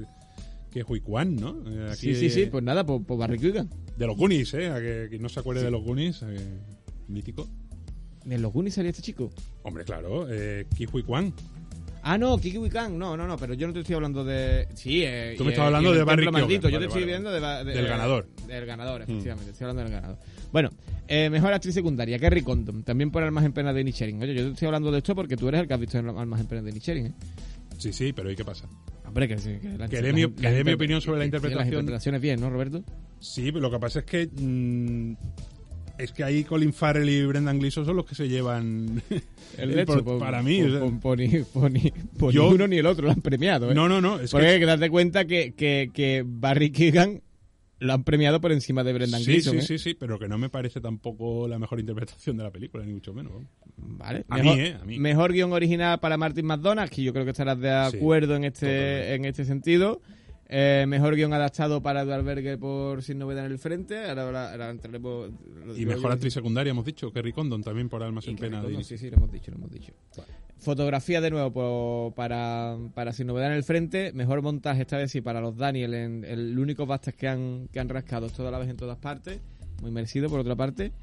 Que 0.71 0.83
Hui 0.83 0.99
Kwan, 0.99 1.35
¿no? 1.37 1.55
Eh, 1.65 1.95
sí, 1.95 2.13
sí, 2.13 2.29
sí, 2.29 2.45
pues 2.47 2.61
nada, 2.63 2.85
por, 2.85 3.03
por 3.05 3.17
Barry 3.17 3.39
Keoghan. 3.39 3.69
De 3.97 4.05
los 4.05 4.17
Goonies, 4.17 4.53
¿eh? 4.53 4.67
A 4.69 4.75
que, 4.79 5.07
que 5.09 5.17
no 5.17 5.29
se 5.29 5.39
acuerde 5.39 5.63
de 5.63 5.71
los 5.71 5.81
Goonies. 5.83 6.21
eh, 6.23 6.59
mítico. 7.07 7.47
¿En 8.29 8.41
los 8.41 8.51
Goonies 8.51 8.73
salía 8.75 8.91
este 8.91 9.01
chico? 9.01 9.29
Hombre, 9.63 9.83
claro. 9.85 10.27
Eh, 10.29 10.65
Ki 10.75 10.87
Hui 10.91 11.03
Kwan. 11.03 11.33
Ah, 12.09 12.17
no, 12.17 12.37
Kiki 12.37 12.57
Wikan. 12.57 12.97
No, 12.97 13.17
no, 13.17 13.27
no, 13.27 13.35
pero 13.35 13.53
yo 13.53 13.67
no 13.67 13.73
te 13.73 13.81
estoy 13.81 13.95
hablando 13.95 14.23
de. 14.23 14.65
Sí, 14.75 15.01
eh, 15.03 15.35
Tú 15.37 15.43
me 15.43 15.49
estás 15.51 15.63
eh, 15.63 15.65
hablando 15.67 15.91
de 15.91 16.03
Barry. 16.03 16.31
Maldito. 16.31 16.69
Yo 16.69 16.79
te 16.79 16.85
estoy 16.85 17.01
vale, 17.01 17.11
viendo 17.11 17.31
de, 17.31 17.65
Del 17.73 17.85
ganador. 17.87 18.29
Del 18.47 18.65
ganador, 18.65 19.01
efectivamente. 19.01 19.51
Estoy 19.51 19.65
hablando 19.65 19.83
del 19.83 19.91
ganador. 19.91 20.17
Bueno, 20.53 20.69
eh, 21.09 21.29
mejor 21.29 21.51
actriz 21.51 21.73
secundaria, 21.73 22.17
Kerry 22.17 22.43
Condon. 22.43 22.83
También 22.83 23.11
por 23.11 23.23
Almas 23.23 23.43
en 23.43 23.51
Pena 23.51 23.73
de 23.73 23.83
Nichering. 23.83 24.21
Oye, 24.21 24.33
yo 24.35 24.43
te 24.45 24.51
estoy 24.51 24.67
hablando 24.67 24.89
de 24.89 24.99
esto 24.99 25.15
porque 25.15 25.35
tú 25.35 25.49
eres 25.49 25.59
el 25.61 25.67
que 25.67 25.73
has 25.73 25.79
visto 25.81 25.97
en 25.97 26.07
Almas 26.07 26.39
en 26.39 26.47
Pena 26.47 26.61
de 26.61 26.71
Nichering, 26.71 27.05
¿eh? 27.07 27.13
Sí, 27.77 27.91
sí, 27.91 28.13
pero 28.13 28.31
¿y 28.31 28.37
qué 28.37 28.45
pasa? 28.45 28.69
Hombre, 29.05 29.27
que, 29.27 29.37
sí, 29.37 29.57
que, 29.61 29.77
la- 29.77 29.89
Que 29.89 30.01
mi- 30.13 30.31
que 30.31 30.73
opinión 30.75 31.01
sobre 31.01 31.19
la 31.19 31.25
sí, 31.25 31.31
Las 31.31 31.41
interpretación. 31.41 31.65
interpretaciones 31.81 32.21
bien, 32.21 32.39
¿no, 32.39 32.49
Roberto? 32.49 32.83
Sí, 33.19 33.51
pero 33.51 33.59
lo 33.59 33.71
que 33.71 33.79
pasa 33.79 33.99
es 33.99 34.05
que. 34.05 34.27
mm, 34.33 35.13
es 35.97 36.11
que 36.11 36.23
ahí 36.23 36.43
Colin 36.43 36.73
Farrell 36.73 37.09
y 37.09 37.25
Brendan 37.25 37.59
Gleeson 37.59 37.85
son 37.85 37.95
los 37.95 38.05
que 38.05 38.15
se 38.15 38.27
llevan. 38.29 39.01
El 39.57 39.69
el 39.69 39.75
de 39.75 39.81
hecho, 39.83 39.93
por- 39.93 40.03
por- 40.03 40.19
para 40.19 40.43
mí. 40.43 40.61
por- 41.01 41.19
sea, 41.19 41.43
por- 41.53 42.19
por 42.19 42.31
Yo- 42.33 42.49
ni 42.49 42.55
uno 42.55 42.67
ni 42.67 42.77
el 42.77 42.85
otro 42.85 43.05
lo 43.05 43.11
han 43.11 43.21
premiado, 43.21 43.71
¿eh? 43.71 43.73
no, 43.75 43.87
no, 43.89 44.01
no. 44.01 44.19
Es 44.19 44.31
Porque 44.31 44.45
que, 44.47 44.53
hay 44.53 44.59
que 44.59 44.65
darte 44.65 44.89
cuenta 44.89 45.25
que, 45.25 45.53
que, 45.55 45.89
que 45.93 46.23
Barry 46.25 46.71
Keoghan 46.71 47.21
lo 47.79 47.93
han 47.93 48.03
premiado 48.03 48.41
por 48.41 48.51
encima 48.51 48.83
de 48.83 48.93
Brendan 48.93 49.21
sí, 49.21 49.31
Gleeson. 49.31 49.53
Sí, 49.53 49.59
¿eh? 49.59 49.61
sí, 49.61 49.77
sí, 49.79 49.93
pero 49.93 50.17
que 50.19 50.27
no 50.27 50.37
me 50.37 50.49
parece 50.49 50.81
tampoco 50.81 51.47
la 51.47 51.57
mejor 51.59 51.79
interpretación 51.79 52.35
de 52.37 52.43
la 52.43 52.51
película, 52.51 52.83
ni 52.85 52.91
mucho 52.93 53.13
menos. 53.13 53.33
Vale. 53.77 54.25
A 54.29 54.37
mejor, 54.37 54.55
mí, 54.57 54.61
¿eh? 54.63 54.77
A 54.81 54.85
mí. 54.85 54.99
Mejor 54.99 55.31
guion 55.31 55.53
original 55.53 55.99
para 55.99 56.17
Martin 56.17 56.45
McDonagh, 56.45 56.89
que 56.89 57.03
yo 57.03 57.13
creo 57.13 57.23
que 57.25 57.31
estarás 57.31 57.59
de 57.59 57.69
Sí, 57.91 57.97
acuerdo 57.97 58.35
en 58.35 58.43
este 58.45 58.65
totalmente. 58.65 59.13
en 59.13 59.25
este 59.25 59.45
sentido. 59.45 60.01
Eh, 60.49 60.85
mejor 60.87 61.15
guion 61.15 61.33
adaptado 61.33 61.81
para 61.81 62.03
Edward 62.03 62.23
Berger 62.23 62.57
por 62.57 63.03
Sin 63.03 63.17
Novedad 63.19 63.45
en 63.45 63.51
el 63.51 63.59
Frente. 63.59 64.05
Ahora, 64.07 64.23
ahora, 64.23 64.51
ahora 64.51 64.69
entraremos- 64.71 65.29
Y 65.75 65.85
mejor 65.85 66.11
actriz 66.13 66.33
secundaria, 66.33 66.71
hemos 66.71 66.85
dicho, 66.85 67.11
Kerry 67.11 67.33
Condon 67.33 67.61
también 67.63 67.89
por 67.89 68.01
Almas 68.01 68.25
Y 68.27 68.29
en 68.29 68.35
Pena. 68.37 68.61
de- 68.61 68.83
sí, 68.83 68.97
sí, 68.97 69.09
lo 69.09 69.17
hemos 69.17 69.31
dicho, 69.31 69.51
lo 69.51 69.57
hemos 69.57 69.71
dicho. 69.71 69.91
Vale. 70.15 70.29
Fotografía 70.59 71.19
de 71.21 71.29
nuevo 71.31 71.51
por- 71.51 72.13
para, 72.15 72.77
para 72.93 73.11
Sin 73.13 73.27
Novedad 73.27 73.51
en 73.51 73.57
el 73.57 73.63
Frente. 73.63 74.11
Mejor 74.13 74.41
montaje 74.41 74.81
esta 74.81 74.97
vez 74.97 75.11
sí 75.11 75.19
para 75.21 75.41
los 75.41 75.57
Daniel. 75.57 75.93
En, 75.93 76.23
el 76.23 76.57
único 76.57 76.85
bastas 76.85 77.13
que 77.13 77.27
han, 77.27 77.67
que 77.71 77.79
han 77.79 77.89
rascado 77.89 78.29
toda 78.29 78.49
la 78.49 78.57
vez 78.57 78.69
en 78.69 78.77
todas 78.77 78.97
partes. 78.97 79.39
Muy 79.81 79.91
merecido 79.91 80.29
por 80.29 80.39
otra 80.39 80.55
parte. 80.55 80.93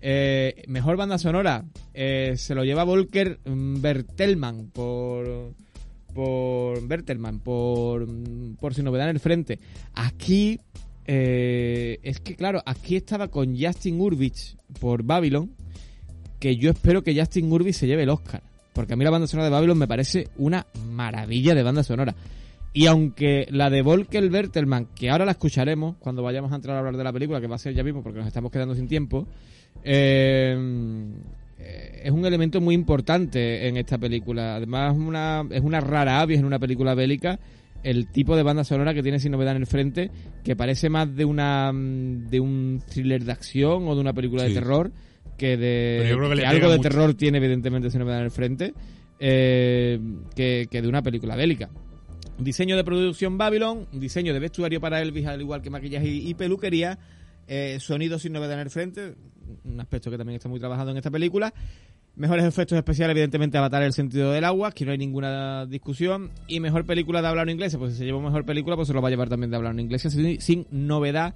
Eh, 0.00 0.62
mejor 0.68 0.96
banda 0.96 1.18
sonora. 1.18 1.64
eh, 1.94 2.34
se 2.36 2.54
lo 2.54 2.62
lleva 2.64 2.84
Volker 2.84 3.40
mm, 3.44 3.80
Bertelmann 3.80 4.70
por 4.72 5.52
por 6.14 6.86
Bertelmann 6.86 7.40
por, 7.40 8.06
por 8.60 8.78
Novedad 8.82 9.10
en 9.10 9.16
el 9.16 9.20
Frente. 9.20 9.58
Aquí 9.94 10.60
eh, 11.06 11.98
es 12.02 12.20
que 12.20 12.34
claro, 12.36 12.62
aquí 12.64 12.96
estaba 12.96 13.28
con 13.28 13.58
Justin 13.58 14.00
Urbich 14.00 14.56
por 14.80 15.02
Babylon 15.02 15.50
que 16.38 16.56
yo 16.56 16.70
espero 16.70 17.02
que 17.02 17.18
Justin 17.18 17.50
Urbich 17.50 17.74
se 17.74 17.86
lleve 17.86 18.02
el 18.02 18.10
Oscar. 18.10 18.42
Porque 18.72 18.94
a 18.94 18.96
mí 18.96 19.04
la 19.04 19.10
banda 19.10 19.26
sonora 19.26 19.46
de 19.46 19.52
Babylon 19.52 19.78
me 19.78 19.86
parece 19.86 20.28
una 20.36 20.66
maravilla 20.90 21.54
de 21.54 21.62
banda 21.62 21.82
sonora. 21.82 22.14
Y 22.72 22.86
aunque 22.86 23.46
la 23.50 23.70
de 23.70 23.82
Volker 23.82 24.28
Bertelmann, 24.28 24.88
que 24.94 25.08
ahora 25.08 25.24
la 25.24 25.32
escucharemos 25.32 25.96
cuando 26.00 26.22
vayamos 26.22 26.50
a 26.52 26.56
entrar 26.56 26.76
a 26.76 26.80
hablar 26.80 26.96
de 26.96 27.04
la 27.04 27.12
película, 27.12 27.40
que 27.40 27.46
va 27.46 27.54
a 27.54 27.58
ser 27.58 27.72
ya 27.72 27.84
mismo 27.84 28.02
porque 28.02 28.18
nos 28.18 28.26
estamos 28.26 28.50
quedando 28.50 28.74
sin 28.74 28.88
tiempo, 28.88 29.28
eh, 29.84 30.54
es 32.02 32.10
un 32.10 32.24
elemento 32.26 32.60
muy 32.60 32.74
importante 32.74 33.66
en 33.66 33.76
esta 33.76 33.98
película. 33.98 34.56
Además, 34.56 34.94
una, 34.96 35.44
es 35.50 35.62
una 35.62 35.80
rara 35.80 36.20
avis 36.20 36.38
en 36.38 36.44
una 36.44 36.58
película 36.58 36.94
bélica 36.94 37.38
el 37.84 38.08
tipo 38.08 38.34
de 38.34 38.42
banda 38.42 38.64
sonora 38.64 38.94
que 38.94 39.02
tiene 39.02 39.20
sin 39.20 39.32
novedad 39.32 39.54
en 39.54 39.62
el 39.62 39.66
frente, 39.66 40.10
que 40.42 40.56
parece 40.56 40.88
más 40.88 41.14
de 41.14 41.24
una 41.24 41.70
mm, 41.72 42.28
de 42.30 42.40
un 42.40 42.82
thriller 42.90 43.22
de 43.22 43.32
acción 43.32 43.86
o 43.86 43.94
de 43.94 44.00
una 44.00 44.12
película 44.12 44.42
de 44.42 44.54
terror 44.54 44.90
que 45.36 45.56
de 45.56 45.98
Pero 45.98 46.10
yo 46.10 46.16
creo 46.16 46.30
que 46.30 46.36
le 46.36 46.42
que 46.42 46.48
pega 46.48 46.50
algo 46.50 46.70
de 46.70 46.76
mucho. 46.78 46.88
terror 46.88 47.14
tiene 47.14 47.38
evidentemente 47.38 47.90
sin 47.90 48.00
novedad 48.00 48.20
en 48.20 48.24
el 48.24 48.30
frente 48.30 48.74
eh, 49.20 50.00
que, 50.34 50.66
que 50.70 50.82
de 50.82 50.88
una 50.88 51.02
película 51.02 51.36
bélica. 51.36 51.68
Diseño 52.38 52.76
de 52.76 52.82
producción 52.82 53.38
Babylon, 53.38 53.86
diseño 53.92 54.32
de 54.32 54.40
vestuario 54.40 54.80
para 54.80 55.00
Elvis, 55.00 55.26
al 55.26 55.40
igual 55.40 55.62
que 55.62 55.70
maquillaje 55.70 56.08
y, 56.08 56.30
y 56.30 56.34
peluquería, 56.34 56.98
eh, 57.46 57.78
sonido 57.80 58.18
sin 58.18 58.32
novedad 58.32 58.54
en 58.54 58.60
el 58.60 58.70
frente, 58.70 59.14
un 59.64 59.80
aspecto 59.80 60.10
que 60.10 60.18
también 60.18 60.36
está 60.36 60.48
muy 60.48 60.60
trabajado 60.60 60.90
en 60.90 60.96
esta 60.96 61.10
película. 61.10 61.52
Mejores 62.16 62.44
efectos 62.44 62.78
especiales, 62.78 63.12
evidentemente, 63.12 63.58
Avatar 63.58 63.82
el 63.82 63.92
sentido 63.92 64.30
del 64.30 64.44
agua, 64.44 64.70
que 64.70 64.84
no 64.84 64.92
hay 64.92 64.98
ninguna 64.98 65.66
discusión. 65.66 66.30
Y 66.46 66.60
mejor 66.60 66.86
película 66.86 67.20
de 67.20 67.26
hablar 67.26 67.50
inglés, 67.50 67.76
pues 67.76 67.92
si 67.92 67.98
se 67.98 68.04
lleva 68.04 68.20
mejor 68.20 68.44
película, 68.44 68.76
pues 68.76 68.86
se 68.86 68.94
lo 68.94 69.02
va 69.02 69.08
a 69.08 69.10
llevar 69.10 69.28
también 69.28 69.50
de 69.50 69.56
hablar 69.56 69.78
inglés, 69.80 70.02
sin, 70.38 70.66
novedad 70.70 71.34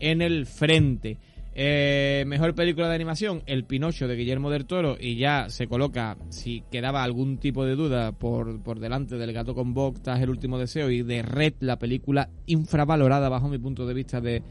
en 0.00 0.22
el 0.22 0.46
frente. 0.46 1.18
Eh, 1.54 2.24
mejor 2.26 2.56
película 2.56 2.88
de 2.88 2.96
animación, 2.96 3.42
El 3.46 3.64
Pinocho 3.64 4.08
de 4.08 4.16
Guillermo 4.16 4.50
del 4.50 4.66
Toro, 4.66 4.96
y 5.00 5.16
ya 5.16 5.48
se 5.48 5.68
coloca, 5.68 6.16
si 6.28 6.64
quedaba 6.72 7.04
algún 7.04 7.38
tipo 7.38 7.64
de 7.64 7.76
duda, 7.76 8.10
por, 8.10 8.60
por 8.62 8.80
delante 8.80 9.16
del 9.16 9.32
Gato 9.32 9.54
con 9.54 9.74
Botas, 9.74 10.20
El 10.20 10.30
Último 10.30 10.58
Deseo 10.58 10.90
y 10.90 11.02
de 11.02 11.22
Red, 11.22 11.54
la 11.60 11.78
película 11.78 12.28
infravalorada 12.46 13.28
bajo 13.28 13.48
mi 13.48 13.58
punto 13.58 13.86
de 13.86 13.94
vista 13.94 14.20
de, 14.20 14.42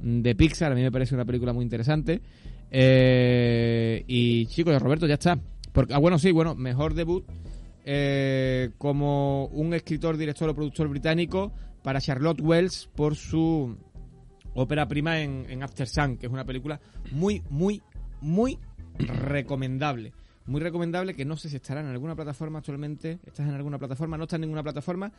de 0.00 0.34
Pixar. 0.36 0.70
A 0.70 0.74
mí 0.76 0.82
me 0.82 0.92
parece 0.92 1.14
una 1.14 1.24
película 1.24 1.52
muy 1.52 1.64
interesante. 1.64 2.20
Eh, 2.76 4.02
y 4.08 4.46
chicos, 4.46 4.82
Roberto, 4.82 5.06
ya 5.06 5.14
está. 5.14 5.38
Porque, 5.72 5.94
ah, 5.94 5.98
bueno, 5.98 6.18
sí, 6.18 6.32
bueno, 6.32 6.56
mejor 6.56 6.94
debut 6.94 7.24
eh, 7.84 8.70
como 8.78 9.46
un 9.46 9.74
escritor, 9.74 10.16
director 10.16 10.48
o 10.48 10.54
productor 10.56 10.88
británico 10.88 11.52
para 11.84 12.00
Charlotte 12.00 12.40
Wells 12.40 12.90
por 12.96 13.14
su 13.14 13.76
ópera 14.54 14.88
prima 14.88 15.20
en, 15.20 15.46
en 15.48 15.62
After 15.62 15.86
Sun, 15.86 16.16
que 16.16 16.26
es 16.26 16.32
una 16.32 16.44
película 16.44 16.80
muy, 17.12 17.44
muy, 17.48 17.80
muy 18.20 18.58
recomendable. 18.98 20.12
Muy 20.46 20.60
recomendable 20.60 21.14
que 21.14 21.24
no 21.24 21.36
sé 21.36 21.48
si 21.48 21.56
estará 21.56 21.80
en 21.80 21.86
alguna 21.86 22.16
plataforma 22.16 22.58
actualmente. 22.58 23.20
¿Estás 23.24 23.46
en 23.46 23.54
alguna 23.54 23.78
plataforma? 23.78 24.18
No 24.18 24.24
está 24.24 24.34
en 24.34 24.42
ninguna 24.42 24.64
plataforma. 24.64 25.12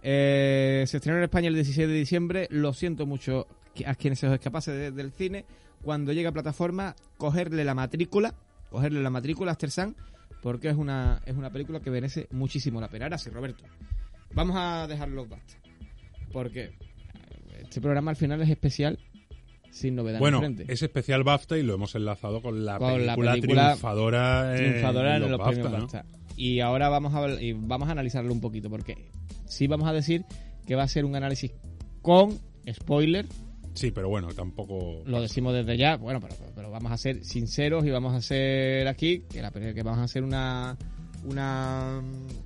Eh, 0.00 0.84
se 0.86 0.98
estrenó 0.98 1.18
en 1.18 1.24
España 1.24 1.48
el 1.48 1.54
16 1.54 1.88
de 1.88 1.94
diciembre. 1.94 2.46
Lo 2.50 2.72
siento 2.72 3.04
mucho 3.04 3.48
a 3.86 3.94
quienes 3.94 4.18
se 4.18 4.26
os 4.26 4.34
escapase 4.34 4.72
de- 4.72 4.90
del 4.92 5.12
cine. 5.12 5.44
Cuando 5.82 6.12
llegue 6.12 6.28
a 6.28 6.32
plataforma, 6.32 6.94
cogerle 7.16 7.64
la 7.64 7.74
matrícula, 7.74 8.34
cogerle 8.70 9.02
la 9.02 9.10
matrícula 9.10 9.50
a 9.50 9.52
After 9.52 9.70
Sun, 9.70 9.96
porque 10.42 10.68
es 10.68 10.76
una, 10.76 11.22
es 11.26 11.36
una 11.36 11.50
película 11.50 11.80
que 11.80 11.90
merece 11.90 12.28
muchísimo 12.30 12.80
la 12.80 12.88
pena. 12.88 13.06
Ahora 13.06 13.18
sí, 13.18 13.30
Roberto. 13.30 13.64
Vamos 14.34 14.56
a 14.58 14.86
dejarlo 14.86 15.26
basta. 15.26 15.54
Porque 16.32 16.72
este 17.60 17.80
programa 17.80 18.10
al 18.10 18.16
final 18.16 18.40
es 18.42 18.50
especial 18.50 18.98
sin 19.70 19.94
novedad 19.94 20.18
Bueno, 20.18 20.42
en 20.44 20.64
es 20.68 20.82
especial 20.82 21.22
BAFTA 21.22 21.56
y 21.58 21.62
lo 21.62 21.74
hemos 21.74 21.94
enlazado 21.94 22.42
con 22.42 22.64
la, 22.64 22.78
Con 22.78 23.06
la 23.06 23.14
película, 23.14 23.70
triunfadora, 23.70 24.56
en 24.56 25.30
los, 25.30 25.38
BAFTA, 25.38 25.62
premios. 25.70 25.92
Y 26.36 26.60
ahora 26.60 26.88
vamos 26.88 27.14
a, 27.14 27.40
y 27.40 27.52
vamos 27.52 27.88
a 27.88 27.92
analizarlo 27.92 28.32
un 28.32 28.40
poquito, 28.40 28.70
porque 28.70 29.10
sí 29.46 29.66
vamos 29.66 29.88
a 29.88 29.92
decir 29.92 30.24
que 30.66 30.74
va 30.74 30.82
a 30.84 30.88
ser 30.88 31.04
un 31.04 31.14
análisis 31.16 31.52
con 32.02 32.38
spoiler, 32.70 33.26
Sí, 33.74 33.90
pero 33.90 34.08
bueno, 34.08 34.28
tampoco... 34.34 35.02
lo 35.06 35.20
decimos 35.20 35.54
desde 35.54 35.76
ya, 35.76 35.96
bueno, 35.96 36.20
pero, 36.20 36.34
pero 36.54 36.70
vamos 36.70 36.92
a 36.92 36.96
ser 36.96 37.24
sinceros 37.24 37.84
y 37.86 37.90
vamos 37.90 38.14
a 38.14 38.16
hacer 38.16 38.88
aquí, 38.88 39.24
que, 39.30 39.40
la, 39.40 39.50
que 39.50 39.82
vamos 39.82 40.00
a 40.00 40.04
hacer 40.04 40.22
una, 40.22 40.76
una 41.24 42.02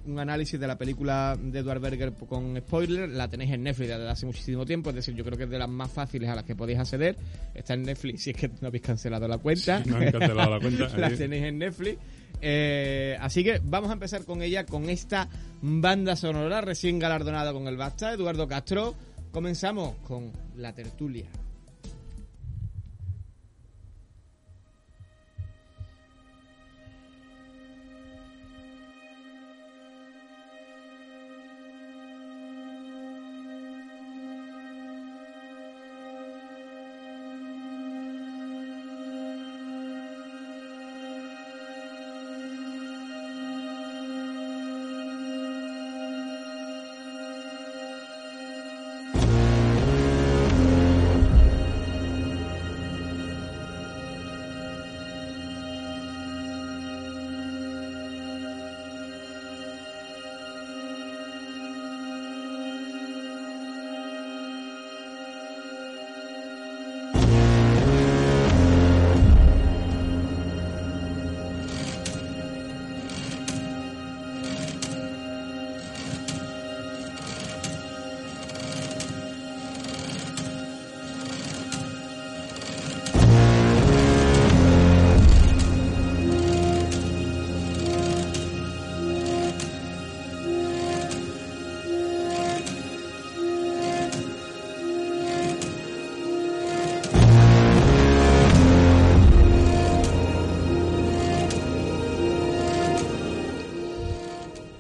un 0.07 0.19
análisis 0.19 0.59
de 0.61 0.67
la 0.67 0.77
película 0.77 1.37
de 1.41 1.61
Edward 1.61 1.81
Berger 1.81 2.13
con 2.13 2.57
spoiler, 2.59 3.09
la 3.09 3.29
tenéis 3.29 3.53
en 3.53 3.63
Netflix 3.63 3.89
desde 3.89 4.09
hace 4.09 4.27
muchísimo 4.27 4.67
tiempo, 4.67 4.91
es 4.91 4.97
decir, 4.97 5.15
yo 5.15 5.25
creo 5.25 5.39
que 5.39 5.45
es 5.45 5.51
de 5.51 5.59
las 5.59 5.69
más 5.69 5.91
fáciles 5.91 6.29
a 6.29 6.35
las 6.35 6.45
que 6.45 6.55
podéis 6.55 6.79
acceder, 6.79 7.17
está 7.55 7.75
en 7.75 7.83
Netflix 7.83 8.23
si 8.25 8.31
es 8.31 8.37
que 8.37 8.49
no 8.61 8.69
habéis 8.69 8.83
cancelado 8.83 9.27
la 9.27 9.39
cuenta. 9.39 9.83
Sí, 9.83 9.91
no 9.91 9.97
han 9.97 10.13
cancelado 10.13 10.51
la 10.51 10.61
cuenta. 10.61 10.89
la 10.97 11.11
tenéis 11.11 11.45
en 11.45 11.59
Netflix. 11.59 11.99
Eh, 12.41 13.17
así 13.21 13.43
que 13.43 13.61
vamos 13.65 13.91
a 13.91 13.95
empezar 13.95 14.25
con 14.25 14.43
ella, 14.43 14.67
con 14.67 14.91
esta 14.91 15.29
banda 15.63 16.15
sonora 16.17 16.61
recién 16.61 16.99
galardonada 16.99 17.53
con 17.53 17.67
el 17.69 17.77
Basta, 17.77 18.13
Eduardo 18.13 18.47
Castro. 18.47 18.95
Comenzamos 19.35 19.97
con 20.07 20.31
la 20.55 20.73
tertulia. 20.77 21.27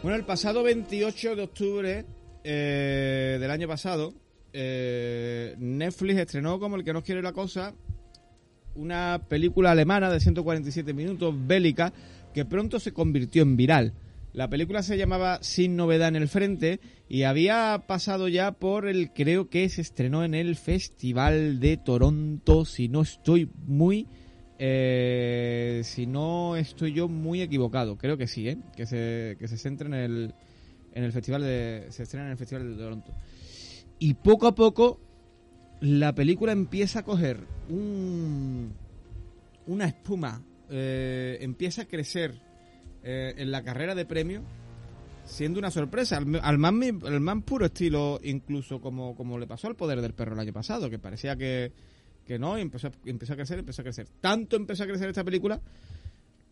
Bueno, 0.04 0.18
el 0.18 0.26
pasado 0.26 0.62
28 0.62 1.34
de 1.34 1.42
octubre 1.42 2.04
eh, 2.44 3.38
del 3.40 3.50
año 3.50 3.66
pasado, 3.66 4.12
eh, 4.52 5.54
Netflix 5.56 6.18
estrenó 6.18 6.60
como 6.60 6.76
el 6.76 6.84
que 6.84 6.92
no 6.92 7.02
quiere 7.02 7.22
la 7.22 7.32
cosa 7.32 7.72
una 8.74 9.22
película 9.30 9.70
alemana 9.70 10.10
de 10.10 10.20
147 10.20 10.92
minutos 10.92 11.34
bélica 11.46 11.94
que 12.34 12.44
pronto 12.44 12.78
se 12.80 12.92
convirtió 12.92 13.40
en 13.40 13.56
viral. 13.56 13.94
La 14.34 14.50
película 14.50 14.82
se 14.82 14.98
llamaba 14.98 15.38
Sin 15.40 15.74
novedad 15.74 16.08
en 16.08 16.16
el 16.16 16.28
frente 16.28 16.80
y 17.08 17.22
había 17.22 17.84
pasado 17.86 18.28
ya 18.28 18.52
por 18.52 18.86
el 18.86 19.10
creo 19.10 19.48
que 19.48 19.66
se 19.70 19.80
estrenó 19.80 20.22
en 20.22 20.34
el 20.34 20.56
Festival 20.56 21.60
de 21.60 21.78
Toronto, 21.78 22.66
si 22.66 22.90
no 22.90 23.00
estoy 23.00 23.48
muy 23.66 24.06
eh, 24.58 25.80
si 25.84 26.06
no 26.06 26.56
estoy 26.56 26.92
yo 26.92 27.08
muy 27.08 27.42
equivocado, 27.42 27.96
creo 27.96 28.16
que 28.16 28.26
sí, 28.26 28.48
¿eh? 28.48 28.58
que 28.76 28.86
se 28.86 29.36
que 29.38 29.48
se 29.48 29.58
centra 29.58 29.86
en 29.88 29.94
el 29.94 30.34
en 30.92 31.04
el 31.04 31.12
festival 31.12 31.42
de 31.42 31.86
se 31.90 32.04
estrena 32.04 32.26
en 32.26 32.32
el 32.32 32.38
Festival 32.38 32.70
de 32.70 32.82
Toronto. 32.82 33.12
Y 33.98 34.14
poco 34.14 34.46
a 34.46 34.54
poco 34.54 35.00
la 35.80 36.14
película 36.14 36.52
empieza 36.52 37.00
a 37.00 37.02
coger 37.02 37.40
un 37.68 38.72
una 39.66 39.86
espuma, 39.86 40.42
eh, 40.70 41.38
empieza 41.40 41.82
a 41.82 41.84
crecer 41.86 42.34
eh, 43.02 43.34
en 43.36 43.50
la 43.50 43.62
carrera 43.62 43.94
de 43.94 44.04
premios, 44.04 44.42
siendo 45.24 45.58
una 45.58 45.70
sorpresa, 45.70 46.18
al, 46.18 46.40
al, 46.42 46.58
más, 46.58 46.74
al 47.04 47.20
más 47.20 47.42
puro 47.42 47.66
estilo, 47.66 48.20
incluso 48.22 48.80
como, 48.80 49.14
como 49.14 49.38
le 49.38 49.46
pasó 49.46 49.68
al 49.68 49.76
Poder 49.76 50.00
del 50.00 50.14
Perro 50.14 50.34
el 50.34 50.40
año 50.40 50.52
pasado, 50.52 50.90
que 50.90 50.98
parecía 50.98 51.36
que, 51.36 51.72
que 52.24 52.38
no, 52.38 52.58
y 52.58 52.62
empezó, 52.62 52.90
empezó 53.04 53.34
a 53.34 53.36
crecer, 53.36 53.58
empezó 53.58 53.82
a 53.82 53.84
crecer. 53.84 54.08
Tanto 54.20 54.56
empezó 54.56 54.84
a 54.84 54.86
crecer 54.86 55.08
esta 55.08 55.24
película 55.24 55.60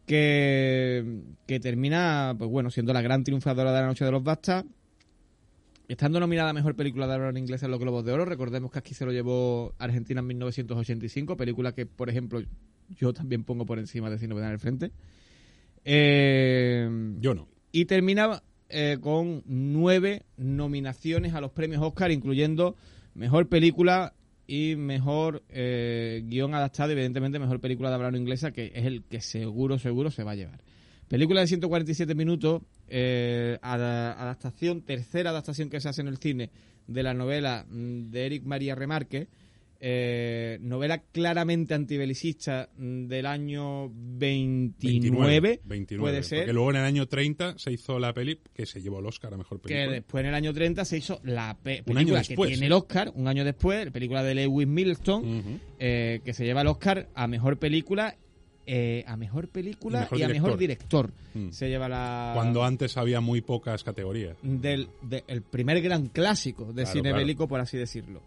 que, 0.06 1.22
que 1.46 1.60
termina, 1.60 2.34
pues 2.36 2.50
bueno, 2.50 2.70
siendo 2.70 2.92
la 2.92 3.02
gran 3.02 3.24
triunfadora 3.24 3.72
de 3.72 3.80
la 3.80 3.86
Noche 3.86 4.04
de 4.04 4.12
los 4.12 4.22
Bastas, 4.22 4.64
estando 5.88 6.20
nominada 6.20 6.50
a 6.50 6.52
Mejor 6.52 6.74
Película 6.74 7.06
de 7.06 7.14
Habla 7.14 7.38
Inglesa 7.38 7.66
en 7.66 7.72
los 7.72 7.80
Globos 7.80 8.04
de 8.04 8.12
Oro, 8.12 8.24
recordemos 8.24 8.70
que 8.70 8.78
aquí 8.78 8.94
se 8.94 9.04
lo 9.04 9.12
llevó 9.12 9.74
Argentina 9.78 10.20
en 10.20 10.26
1985, 10.26 11.36
película 11.36 11.72
que, 11.72 11.86
por 11.86 12.08
ejemplo, 12.08 12.42
yo 12.88 13.12
también 13.12 13.44
pongo 13.44 13.66
por 13.66 13.78
encima 13.78 14.10
de 14.10 14.18
Sin 14.18 14.30
Novedad 14.30 14.48
en 14.48 14.54
el 14.54 14.58
Frente. 14.58 14.90
Eh, 15.84 16.88
Yo 17.18 17.34
no. 17.34 17.48
Y 17.72 17.86
termina 17.86 18.42
eh, 18.68 18.98
con 19.00 19.42
nueve 19.46 20.24
nominaciones 20.36 21.34
a 21.34 21.40
los 21.40 21.52
premios 21.52 21.82
Oscar, 21.82 22.10
incluyendo 22.10 22.76
Mejor 23.14 23.48
Película 23.48 24.14
y 24.52 24.76
Mejor 24.76 25.42
eh, 25.48 26.22
Guión 26.26 26.54
Adaptado, 26.54 26.92
evidentemente 26.92 27.38
Mejor 27.38 27.58
Película 27.58 27.88
de 27.88 27.94
habla 27.94 28.18
inglesa, 28.18 28.50
que 28.50 28.70
es 28.74 28.84
el 28.84 29.02
que 29.04 29.22
seguro, 29.22 29.78
seguro 29.78 30.10
se 30.10 30.24
va 30.24 30.32
a 30.32 30.34
llevar. 30.34 30.60
Película 31.08 31.40
de 31.40 31.46
147 31.46 32.14
minutos, 32.14 32.60
eh, 32.86 33.56
adaptación, 33.62 34.82
tercera 34.82 35.30
adaptación 35.30 35.70
que 35.70 35.80
se 35.80 35.88
hace 35.88 36.02
en 36.02 36.08
el 36.08 36.18
cine 36.18 36.50
de 36.86 37.02
la 37.02 37.14
novela 37.14 37.64
mm, 37.66 38.10
de 38.10 38.26
Eric 38.26 38.44
María 38.44 38.74
Remarque, 38.74 39.28
eh, 39.84 40.58
novela 40.60 40.98
claramente 41.10 41.74
antibelicista 41.74 42.68
del 42.78 43.26
año 43.26 43.90
29, 43.92 45.10
29, 45.10 45.60
29, 45.64 46.00
puede 46.00 46.22
ser. 46.22 46.38
Porque 46.40 46.52
luego 46.52 46.70
en 46.70 46.76
el 46.76 46.84
año 46.84 47.06
30 47.08 47.58
se 47.58 47.72
hizo 47.72 47.98
la 47.98 48.12
peli 48.14 48.38
que 48.54 48.64
se 48.64 48.80
llevó 48.80 49.00
el 49.00 49.06
Oscar 49.06 49.34
a 49.34 49.36
Mejor 49.36 49.58
Película. 49.60 49.86
Que 49.86 49.92
después 49.94 50.22
en 50.22 50.28
el 50.28 50.34
año 50.36 50.54
30 50.54 50.84
se 50.84 50.98
hizo 50.98 51.20
la 51.24 51.58
pe 51.60 51.82
Un 51.86 51.96
año 51.98 52.06
película 52.14 52.22
que 52.22 52.28
después, 52.28 52.50
tiene 52.50 52.66
el 52.66 52.72
Oscar, 52.72 53.12
un 53.16 53.26
año 53.26 53.44
después, 53.44 53.84
la 53.86 53.90
película 53.90 54.22
de 54.22 54.34
Lewis 54.36 54.68
Milestone, 54.68 55.40
Ujú. 55.40 55.58
eh, 55.80 56.20
que 56.24 56.32
se 56.32 56.44
lleva 56.44 56.60
el 56.60 56.68
Oscar 56.68 57.08
a 57.16 57.26
Mejor 57.26 57.58
Película, 57.58 58.16
eh, 58.64 59.02
a 59.08 59.16
Mejor 59.16 59.48
Película 59.48 60.02
Mejor 60.02 60.18
y 60.18 60.22
a 60.22 60.28
Mejor 60.28 60.56
Director. 60.56 61.10
Mm. 61.34 61.50
Se 61.50 61.68
lleva 61.68 61.88
la... 61.88 62.30
Cuando 62.36 62.62
antes 62.62 62.96
había 62.96 63.20
muy 63.20 63.40
pocas 63.40 63.82
categorías. 63.82 64.36
del 64.42 64.86
de- 65.02 65.24
el 65.26 65.42
primer 65.42 65.82
gran 65.82 66.06
clásico 66.06 66.66
de 66.66 66.74
Claro, 66.84 66.90
cine 66.90 67.02
claro. 67.08 67.16
bélico, 67.16 67.48
por 67.48 67.58
así 67.60 67.76
decirlo. 67.76 68.22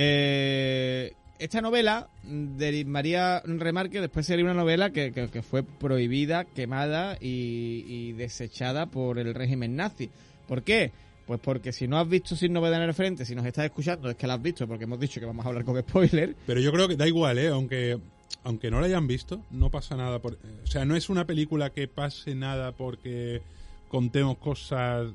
Eh, 0.00 1.12
esta 1.40 1.60
novela 1.60 2.08
de 2.22 2.84
María 2.84 3.42
Remarque 3.44 4.00
después 4.00 4.26
sería 4.26 4.44
una 4.44 4.54
novela 4.54 4.90
que, 4.90 5.10
que- 5.12 5.42
fue 5.42 5.64
prohibida, 5.64 6.44
quemada 6.44 7.16
y, 7.20 8.12
desechada 8.12 8.86
por 8.86 9.18
el 9.18 9.34
régimen 9.34 9.74
nazi. 9.74 10.08
¿Por 10.46 10.62
qué? 10.62 10.92
Pues 11.26 11.40
porque 11.40 11.72
si 11.72 11.88
no 11.88 11.98
has 11.98 12.08
visto 12.08 12.36
Sin 12.36 12.52
Novedad 12.52 12.80
en 12.80 12.88
el 12.88 12.94
Frente, 12.94 13.24
si 13.24 13.34
nos 13.34 13.44
estás 13.44 13.64
escuchando, 13.64 14.08
es 14.08 14.14
que 14.16 14.28
la 14.28 14.34
has 14.34 14.42
visto, 14.42 14.68
porque 14.68 14.84
hemos 14.84 15.00
dicho 15.00 15.18
que 15.18 15.26
vamos 15.26 15.44
a 15.44 15.48
hablar 15.48 15.64
con 15.64 15.76
spoiler. 15.80 16.36
Pero 16.46 16.60
yo 16.60 16.70
creo 16.72 16.86
que 16.86 16.94
da 16.96 17.06
igual, 17.08 17.38
¿eh? 17.38 17.48
Aunque, 17.48 17.98
aunque 18.44 18.70
no 18.70 18.80
la 18.80 18.86
hayan 18.86 19.08
visto, 19.08 19.42
no 19.50 19.68
pasa 19.68 19.96
nada. 19.96 20.18
O 20.22 20.66
sea, 20.66 20.84
no 20.84 20.94
es 20.94 21.08
una 21.10 21.26
película 21.26 21.70
que 21.70 21.88
pase 21.88 22.36
nada 22.36 22.70
porque 22.70 23.42
contemos 23.88 24.38
cosas... 24.38 25.08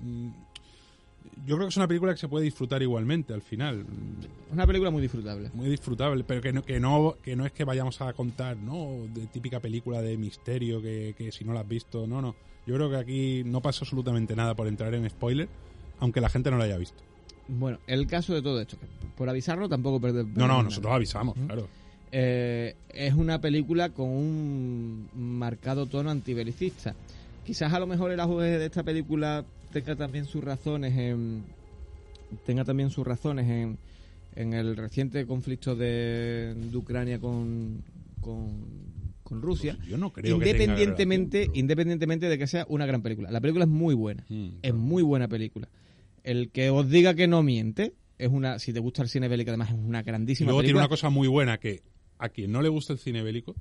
Yo 1.46 1.56
creo 1.56 1.68
que 1.68 1.72
es 1.72 1.78
una 1.78 1.88
película 1.88 2.14
que 2.14 2.20
se 2.20 2.28
puede 2.28 2.46
disfrutar 2.46 2.82
igualmente 2.82 3.34
al 3.34 3.42
final. 3.42 3.86
Una 4.52 4.66
película 4.68 4.90
muy 4.92 5.02
disfrutable. 5.02 5.50
Muy 5.54 5.70
disfrutable, 5.70 6.24
pero 6.24 6.42
que 6.42 6.54
no, 6.54 6.64
que 6.64 6.80
no, 6.80 7.16
que 7.22 7.36
no 7.36 7.46
es 7.46 7.52
que 7.52 7.64
vayamos 7.64 8.00
a 8.02 8.14
contar, 8.14 8.56
¿no? 8.58 9.06
De 9.14 9.28
típica 9.28 9.60
película 9.60 10.02
de 10.02 10.18
misterio 10.18 10.82
que, 10.82 11.14
que 11.18 11.32
si 11.32 11.44
no 11.44 11.54
la 11.54 11.62
has 11.62 11.68
visto, 11.68 12.08
no, 12.08 12.22
no. 12.22 12.36
Yo 12.66 12.76
creo 12.76 12.90
que 12.90 12.96
aquí 12.98 13.44
no 13.46 13.62
pasa 13.62 13.80
absolutamente 13.84 14.36
nada 14.36 14.56
por 14.56 14.68
entrar 14.68 14.94
en 14.94 15.10
spoiler, 15.10 15.50
aunque 16.00 16.22
la 16.22 16.30
gente 16.30 16.50
no 16.50 16.58
la 16.58 16.64
haya 16.66 16.78
visto. 16.78 17.04
Bueno, 17.50 17.78
el 17.88 18.08
caso 18.08 18.34
de 18.34 18.42
todo 18.42 18.62
esto, 18.62 18.78
que 18.80 18.86
por 19.18 19.28
avisarlo 19.28 19.68
tampoco 19.68 20.00
perde- 20.00 20.26
No, 20.36 20.48
no, 20.48 20.64
nosotros 20.64 20.94
avisamos, 20.94 21.36
claro. 21.46 21.68
Eh, 22.16 22.76
es 22.90 23.14
una 23.16 23.42
película 23.42 23.90
con 23.90 24.08
un 24.08 25.10
marcado 25.16 25.88
tono 25.88 26.10
antibelicista. 26.12 26.96
Quizás 27.44 27.74
a 27.74 27.80
lo 27.80 27.88
mejor 27.88 28.12
el 28.12 28.20
auge 28.20 28.58
de 28.60 28.66
esta 28.66 28.84
película 28.84 29.44
tenga 29.74 29.96
también 29.96 30.26
sus 30.26 30.44
razones 30.44 30.98
en 30.98 31.44
tenga 32.46 32.64
también 32.64 32.90
sus 32.90 33.06
razones 33.06 33.48
en, 33.50 33.78
en 34.36 34.54
el 34.54 34.76
reciente 34.78 35.26
conflicto 35.28 35.76
de, 35.76 36.56
de 36.56 36.78
Ucrania 36.78 37.20
con, 37.20 37.84
con, 38.22 38.66
con 39.24 39.42
Rusia. 39.42 39.76
Pues 39.78 39.88
yo 39.90 39.98
no 39.98 40.12
creo 40.12 40.40
que 40.40 40.46
tenga 40.46 40.64
independientemente, 40.64 41.42
pero- 41.46 41.60
independientemente 41.60 42.30
de 42.30 42.38
que 42.38 42.48
sea 42.48 42.66
una 42.70 42.86
gran 42.86 43.02
película. 43.04 43.30
La 43.32 43.40
película 43.42 43.66
es 43.66 43.70
muy 43.70 43.94
buena. 43.94 44.26
Mm, 44.30 44.48
Es 44.62 44.74
muy 44.74 45.04
buena 45.04 45.28
película. 45.28 45.68
El 46.24 46.50
que 46.52 46.70
os 46.72 46.90
diga 46.90 47.14
que 47.14 47.28
no 47.28 47.44
miente, 47.44 47.94
es 48.18 48.30
una, 48.30 48.58
si 48.58 48.74
te 48.74 48.80
gusta 48.80 49.04
el 49.04 49.10
cine 49.10 49.28
bélico, 49.28 49.52
además 49.52 49.70
es 49.70 49.76
una 49.78 50.00
Y 50.00 50.04
grandísima 50.04 50.48
luego 50.52 50.64
tiene 50.64 50.80
una 50.80 50.88
cosa 50.88 51.10
muy 51.10 51.28
buena 51.28 51.60
que 51.60 51.84
a 52.18 52.30
quien 52.30 52.52
no 52.52 52.62
le 52.62 52.70
gusta 52.70 52.94
el 52.94 53.00
cine 53.00 53.22
bélico, 53.22 53.56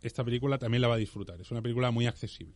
esta 0.00 0.24
película 0.24 0.56
también 0.58 0.80
la 0.80 0.88
va 0.88 0.94
a 0.94 0.98
disfrutar. 0.98 1.40
Es 1.40 1.50
una 1.50 1.60
película 1.60 1.90
muy 1.90 2.06
accesible. 2.06 2.54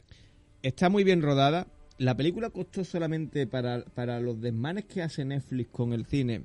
Está 0.63 0.89
muy 0.89 1.05
bien 1.05 1.21
rodada. 1.23 1.67
La 1.99 2.17
película 2.17 2.51
costó 2.51 2.85
solamente 2.85 3.47
para, 3.47 3.85
para 3.85 4.21
los 4.21 4.41
desmanes 4.41 4.85
que 4.85 5.03
hace 5.03 5.25
Netflix 5.25 5.71
con 5.71 5.93
el 5.93 6.07
cine, 6.07 6.43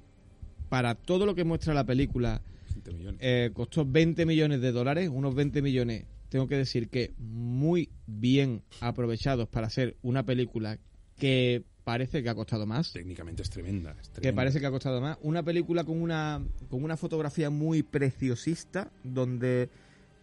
para 0.70 0.95
todo 0.95 1.26
lo 1.26 1.36
que 1.36 1.43
muestra 1.43 1.74
la 1.74 1.86
película, 1.86 2.41
20 2.74 2.93
millones. 2.93 3.20
eh, 3.22 3.51
costó 3.54 3.86
20 3.86 4.26
millones 4.26 4.62
de 4.62 4.72
dólares, 4.72 5.10
unos 5.14 5.36
20 5.36 5.62
millones, 5.62 6.06
tengo 6.30 6.47
que 6.47 6.58
decir 6.58 6.89
que 6.89 7.14
muy 7.20 7.89
bien 8.08 8.64
aprovechados 8.82 9.47
para 9.47 9.68
hacer 9.68 9.95
una 10.01 10.26
película 10.26 10.80
que 11.18 11.64
parece 11.84 12.24
que 12.24 12.30
ha 12.30 12.36
costado 12.36 12.66
más. 12.66 12.91
Técnicamente 12.91 13.43
es 13.43 13.51
tremenda. 13.51 13.95
es 14.01 14.10
que 14.20 14.34
parece 14.34 14.60
que 14.60 14.66
ha 14.66 14.72
costado 14.72 14.99
más. 14.99 15.20
Una 15.22 15.43
película 15.43 15.84
con 15.84 16.01
una, 16.01 16.41
con 16.70 16.84
una 16.84 16.97
fotografía 16.97 17.51
muy 17.51 17.84
preciosista, 17.84 18.91
donde 19.04 19.70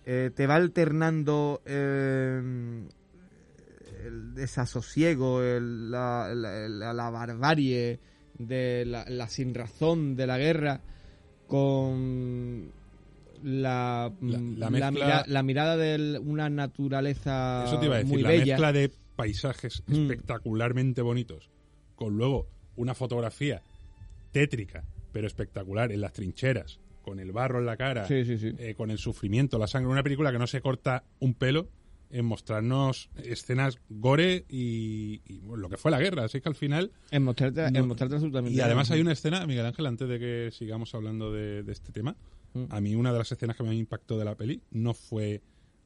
eh, 0.04 0.30
te 0.34 0.46
va 0.48 0.56
alternando 0.56 1.62
eh, 1.64 2.82
el 4.06 4.34
desasosiego, 4.34 5.42
el- 5.42 5.90
la, 5.90 6.32
la- 6.34 7.10
barbarie, 7.10 8.00
de 8.38 8.84
la, 8.86 9.04
la 9.08 9.28
sinrazón 9.28 10.16
de 10.16 10.26
la 10.26 10.38
guerra, 10.38 10.80
con 11.46 12.72
la, 13.42 14.10
La- 14.20 14.38
mm, 14.38 14.58
la 14.58 14.66
la 14.66 14.70
mezcla- 14.70 14.90
mira- 14.90 15.24
la 15.26 15.42
mirada 15.42 15.76
de 15.76 16.18
una 16.18 16.48
naturaleza 16.48 17.64
Eso 17.66 17.78
te 17.78 17.86
iba 17.86 17.96
a 17.96 17.98
decir, 17.98 18.12
muy 18.12 18.22
la 18.22 18.28
bella. 18.30 18.44
mezcla 18.54 18.72
de 18.72 18.90
paisajes 19.16 19.82
Mm. 19.86 19.94
espectacularmente 19.94 21.02
bonitos, 21.02 21.50
con 21.94 22.16
luego 22.16 22.48
una 22.76 22.94
fotografía 22.94 23.62
tétrica, 24.32 24.84
pero 25.12 25.26
espectacular 25.26 25.92
en 25.92 26.00
las 26.00 26.12
trincheras, 26.12 26.78
con 27.02 27.18
el 27.18 27.32
barro 27.32 27.58
en 27.58 27.66
la 27.66 27.76
cara, 27.76 28.06
Sí, 28.06 28.24
sí, 28.24 28.38
sí. 28.38 28.52
eh, 28.58 28.74
con 28.74 28.90
el 28.90 28.98
sufrimiento, 28.98 29.58
la 29.58 29.66
sangre. 29.66 29.90
Una 29.90 30.02
película 30.02 30.30
que 30.32 30.38
no 30.38 30.46
se 30.46 30.60
corta 30.60 31.04
un 31.18 31.34
pelo 31.34 31.68
en 32.10 32.24
mostrarnos 32.24 33.08
escenas 33.22 33.78
gore 33.88 34.44
y, 34.48 35.20
y, 35.26 35.38
bueno, 35.38 35.62
lo 35.62 35.68
que 35.68 35.76
fue 35.76 35.90
la 35.90 36.00
guerra. 36.00 36.24
Así 36.24 36.40
que 36.40 36.48
al 36.48 36.54
final... 36.56 36.90
En 37.10 37.22
mostrarte, 37.22 37.64
en 37.66 37.72
No- 37.72 37.86
mostrarte 37.86 38.16
absolutamente. 38.16 38.56
Y 38.56 38.60
además 38.60 38.90
hay 38.90 39.00
una 39.00 39.12
escena, 39.12 39.46
Miguel 39.46 39.66
Ángel, 39.66 39.86
antes 39.86 40.08
de 40.08 40.18
que 40.18 40.50
sigamos 40.52 40.94
hablando 40.94 41.32
de, 41.32 41.62
de 41.62 41.72
este 41.72 41.92
tema, 41.92 42.16
Mm. 42.52 42.64
a 42.70 42.80
mí 42.80 42.96
una 42.96 43.12
de 43.12 43.18
las 43.18 43.30
escenas 43.30 43.56
que 43.56 43.62
me 43.62 43.72
impactó 43.76 44.18
de 44.18 44.24
la 44.24 44.34
peli 44.34 44.60
no 44.72 44.92
fue 44.92 45.40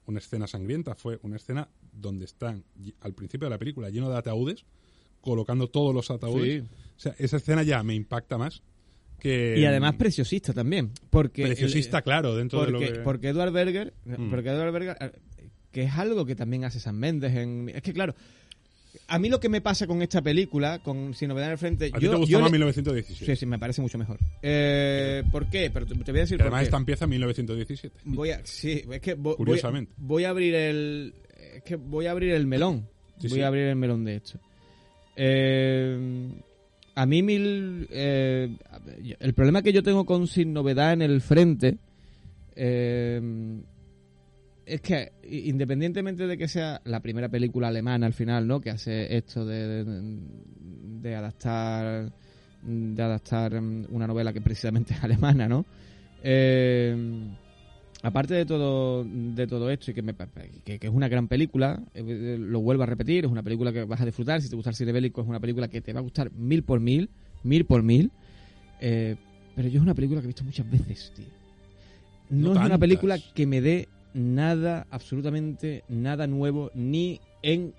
una 0.07 0.19
escena 0.19 0.47
sangrienta, 0.47 0.95
fue 0.95 1.19
una 1.23 1.37
escena 1.37 1.69
donde 1.93 2.25
están 2.25 2.65
al 3.01 3.13
principio 3.13 3.45
de 3.47 3.51
la 3.51 3.59
película 3.59 3.91
lleno 3.91 4.09
de 4.09 4.17
ataúdes, 4.17 4.65
colocando 5.21 5.69
todos 5.69 5.95
los 5.95 6.11
ataúdes. 6.11 6.63
Sí. 6.63 6.69
O 6.97 7.01
sea, 7.01 7.15
esa 7.19 7.37
escena 7.37 7.63
ya 7.65 7.83
me 7.83 7.95
impacta 7.95 8.39
más 8.39 8.63
que... 9.19 9.57
Y 9.59 9.65
además 9.67 9.97
preciosista 9.97 10.55
también. 10.55 10.91
Porque 11.11 11.43
Preciosista, 11.43 12.01
claro, 12.01 12.35
dentro 12.35 12.61
porque, 12.61 12.73
de 12.73 12.81
lo 12.91 12.93
que... 12.95 13.01
porque 13.01 13.29
Edward 13.29 13.53
Berger, 13.53 13.93
Mm. 14.07 14.31
porque 14.31 14.49
Edward 14.49 14.73
Berger, 14.73 14.97
eh, 15.01 15.13
que 15.75 15.83
es 15.83 15.93
algo 15.93 16.25
que 16.25 16.35
también 16.37 16.65
hace 16.65 16.81
San 16.81 16.97
Méndez 16.97 17.35
en... 17.35 17.69
Es 17.75 17.83
que 17.83 17.93
claro, 17.93 18.15
a 19.09 19.19
mí 19.19 19.29
lo 19.29 19.41
que 19.41 19.49
me 19.49 19.61
pasa 19.61 19.87
con 19.89 20.01
esta 20.03 20.23
película, 20.23 20.79
con 20.79 21.13
Sin 21.15 21.29
Novedad 21.29 21.49
en 21.49 21.53
el 21.53 21.59
Frente... 21.59 21.91
¿A 21.93 21.99
ti 21.99 22.05
yo, 22.05 22.13
te 22.13 22.17
gustó 22.17 22.39
más 22.41 22.51
le- 22.51 22.59
1917? 22.59 23.27
Sí, 23.27 23.37
sí, 23.41 23.45
me 23.45 23.59
parece 23.59 23.83
mucho 23.83 23.99
mejor. 23.99 24.19
Eh, 24.41 25.25
¿Por 25.33 25.51
qué? 25.51 25.71
Pero 25.71 25.85
te, 25.85 25.95
te 25.97 26.13
voy 26.13 26.21
a 26.21 26.23
decir 26.23 26.37
Que 26.39 26.45
por 26.45 26.47
además 26.47 26.61
qué. 26.61 26.65
esta 26.67 26.77
empieza 26.77 27.05
en 27.07 27.11
1917. 27.11 27.97
Voy 28.05 28.31
a, 28.31 28.41
sí, 28.47 28.85
es 28.89 29.01
que 29.01 29.17
vo- 29.17 29.23
voy, 29.23 29.37
Curiosamente. 29.37 29.93
voy 29.97 30.25
a 30.25 30.31
abrir 30.31 30.55
el, 30.55 31.13
es 31.57 31.63
que 31.65 31.75
voy 31.77 32.07
a 32.07 32.13
abrir 32.13 32.31
el 32.31 32.47
melón. 32.47 32.89
Sí, 33.19 33.27
voy 33.29 33.39
sí. 33.39 33.43
a 33.43 33.49
abrir 33.49 33.65
el 33.65 33.77
melón 33.77 34.05
de 34.05 34.15
esto. 34.17 34.39
Eh, 35.17 36.29
a 36.95 37.07
mí 37.07 37.23
mil, 37.25 37.89
eh, 37.91 38.49
el 39.19 39.35
problema 39.35 39.63
que 39.63 39.73
yo 39.73 39.83
tengo 39.83 40.07
con 40.07 40.29
sin 40.29 40.53
novedad 40.53 40.93
en 40.93 41.03
el 41.03 41.21
frente 41.21 41.79
eh, 42.55 43.21
es 44.67 44.81
que 44.81 45.13
independientemente 45.29 46.27
de 46.27 46.39
que 46.39 46.49
sea 46.49 46.81
la 46.85 47.01
primera 47.01 47.29
película 47.29 47.69
alemana 47.69 48.07
al 48.07 48.13
final, 48.13 48.47
¿no? 48.47 48.61
Que 48.61 48.71
hace 48.71 49.17
esto 49.17 49.45
de, 49.45 49.85
de, 49.85 50.19
de 51.01 51.15
adaptar 51.15 52.13
de 52.63 53.03
adaptar 53.03 53.61
mm, 53.61 53.87
una 53.91 54.07
novela 54.07 54.33
que 54.33 54.41
precisamente 54.41 54.95
es 54.95 55.03
alemana, 55.05 55.49
¿no? 55.49 55.65
Eh, 56.23 56.97
aparte 58.03 58.35
de 58.35 58.47
todo 58.47 59.05
de 59.05 59.47
todo 59.47 59.71
esto 59.71 59.91
y 59.91 59.95
que, 59.95 60.03
me 60.03 60.15
que, 60.65 60.79
que 60.79 60.87
es 60.87 60.93
una 60.93 61.09
gran 61.09 61.29
película, 61.29 61.83
eh, 61.95 62.37
lo 62.39 62.61
vuelvo 62.61 62.83
a 62.83 62.87
repetir, 62.87 63.25
es 63.25 63.31
una 63.31 63.43
película 63.43 63.73
que 63.73 63.85
vas 63.85 64.01
a 64.01 64.07
disfrutar. 64.07 64.41
Si 64.41 64.49
te 64.49 64.57
gusta 64.57 64.71
el 64.71 64.77
cine 64.77 64.93
bélico, 64.93 65.21
es 65.21 65.29
una 65.29 65.41
película 65.41 65.69
que 65.69 65.81
te 65.81 65.93
va 65.93 66.01
a 66.01 66.03
gustar 66.03 66.33
mil 66.33 66.63
por 66.63 66.81
mil, 66.81 67.11
mil 67.43 67.65
por 67.67 67.83
mil. 67.83 68.11
Eh, 68.81 69.17
pero 69.55 69.69
yo 69.69 69.79
es 69.79 69.83
una 69.83 69.95
película 69.95 70.21
que 70.21 70.27
he 70.27 70.29
visto 70.29 70.45
muchas 70.45 70.71
veces, 70.71 71.13
tío. 71.15 71.27
No, 72.31 72.55
No 72.55 72.61
es 72.61 72.67
una 72.67 72.79
película 72.79 73.19
que 73.35 73.47
me 73.47 73.61
dé 73.61 73.89
nada, 74.15 74.87
absolutamente 74.91 75.85
nada 75.89 76.27
nuevo, 76.27 76.71
ni 76.75 77.21
en 77.43 77.75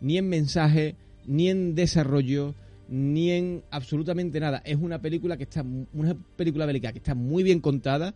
ni 0.00 0.18
en 0.18 0.28
mensaje, 0.28 0.96
ni 1.26 1.48
en 1.48 1.74
desarrollo, 1.74 2.54
ni 2.88 3.30
en 3.30 3.62
absolutamente 3.70 4.40
nada. 4.40 4.60
Es 4.64 4.76
una 4.76 5.00
película 5.00 5.36
que 5.36 5.44
está 5.44 5.64
una 5.92 6.14
película 6.36 6.66
bélica 6.66 6.92
que 6.92 6.98
está 6.98 7.14
muy 7.14 7.42
bien 7.42 7.60
contada, 7.60 8.14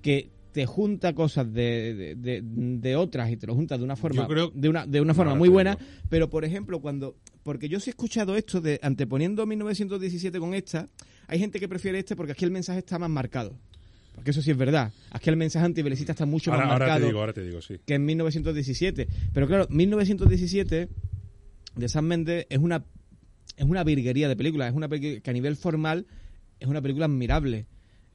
que 0.00 0.30
te 0.52 0.66
junta 0.66 1.12
cosas 1.14 1.52
de, 1.52 1.94
de, 1.94 2.14
de- 2.14 2.42
de 2.44 2.94
otras 2.96 3.28
y 3.32 3.36
te 3.36 3.48
lo 3.48 3.56
junta 3.56 3.76
de 3.76 3.82
una 3.82 3.96
forma 3.96 4.22
creo- 4.28 4.52
de 4.54 4.68
una 4.68 4.86
de 4.86 5.00
una 5.00 5.12
forma 5.12 5.32
muy 5.34 5.48
buena, 5.48 5.76
pero 6.08 6.30
por 6.30 6.44
ejemplo, 6.44 6.80
cuando 6.80 7.16
porque 7.42 7.68
yo 7.68 7.80
sí 7.80 7.90
he 7.90 7.92
escuchado 7.92 8.36
esto 8.36 8.60
de 8.60 8.78
anteponiendo 8.80 9.44
1917 9.44 10.38
con 10.38 10.54
esta, 10.54 10.88
hay 11.26 11.40
gente 11.40 11.58
que 11.58 11.68
prefiere 11.68 11.98
este 11.98 12.14
porque 12.14 12.32
aquí 12.32 12.44
el 12.44 12.52
mensaje 12.52 12.78
está 12.78 12.98
más 13.00 13.10
marcado. 13.10 13.58
Porque 14.14 14.30
eso 14.30 14.42
sí 14.42 14.50
es 14.50 14.56
verdad. 14.56 14.92
Aquí 15.10 15.30
el 15.30 15.36
mensaje 15.36 15.66
antibelicista 15.66 16.12
está 16.12 16.26
mucho 16.26 16.52
Ahora, 16.52 16.66
más 16.66 16.78
marcado 16.78 17.06
digo, 17.06 17.26
digo, 17.32 17.60
sí. 17.60 17.80
que 17.84 17.94
en 17.94 18.04
1917. 18.04 19.08
Pero 19.32 19.46
claro, 19.46 19.66
1917 19.70 20.88
de 21.76 21.88
Sam 21.88 22.04
Mendes 22.06 22.46
es 22.48 22.58
una 22.58 22.84
es 23.56 23.64
una 23.64 23.84
virguería 23.84 24.28
de 24.28 24.36
película, 24.36 24.68
es 24.68 24.74
una 24.74 24.88
película 24.88 25.20
que 25.20 25.30
a 25.30 25.32
nivel 25.32 25.56
formal 25.56 26.06
es 26.58 26.68
una 26.68 26.82
película 26.82 27.06
admirable. 27.06 27.66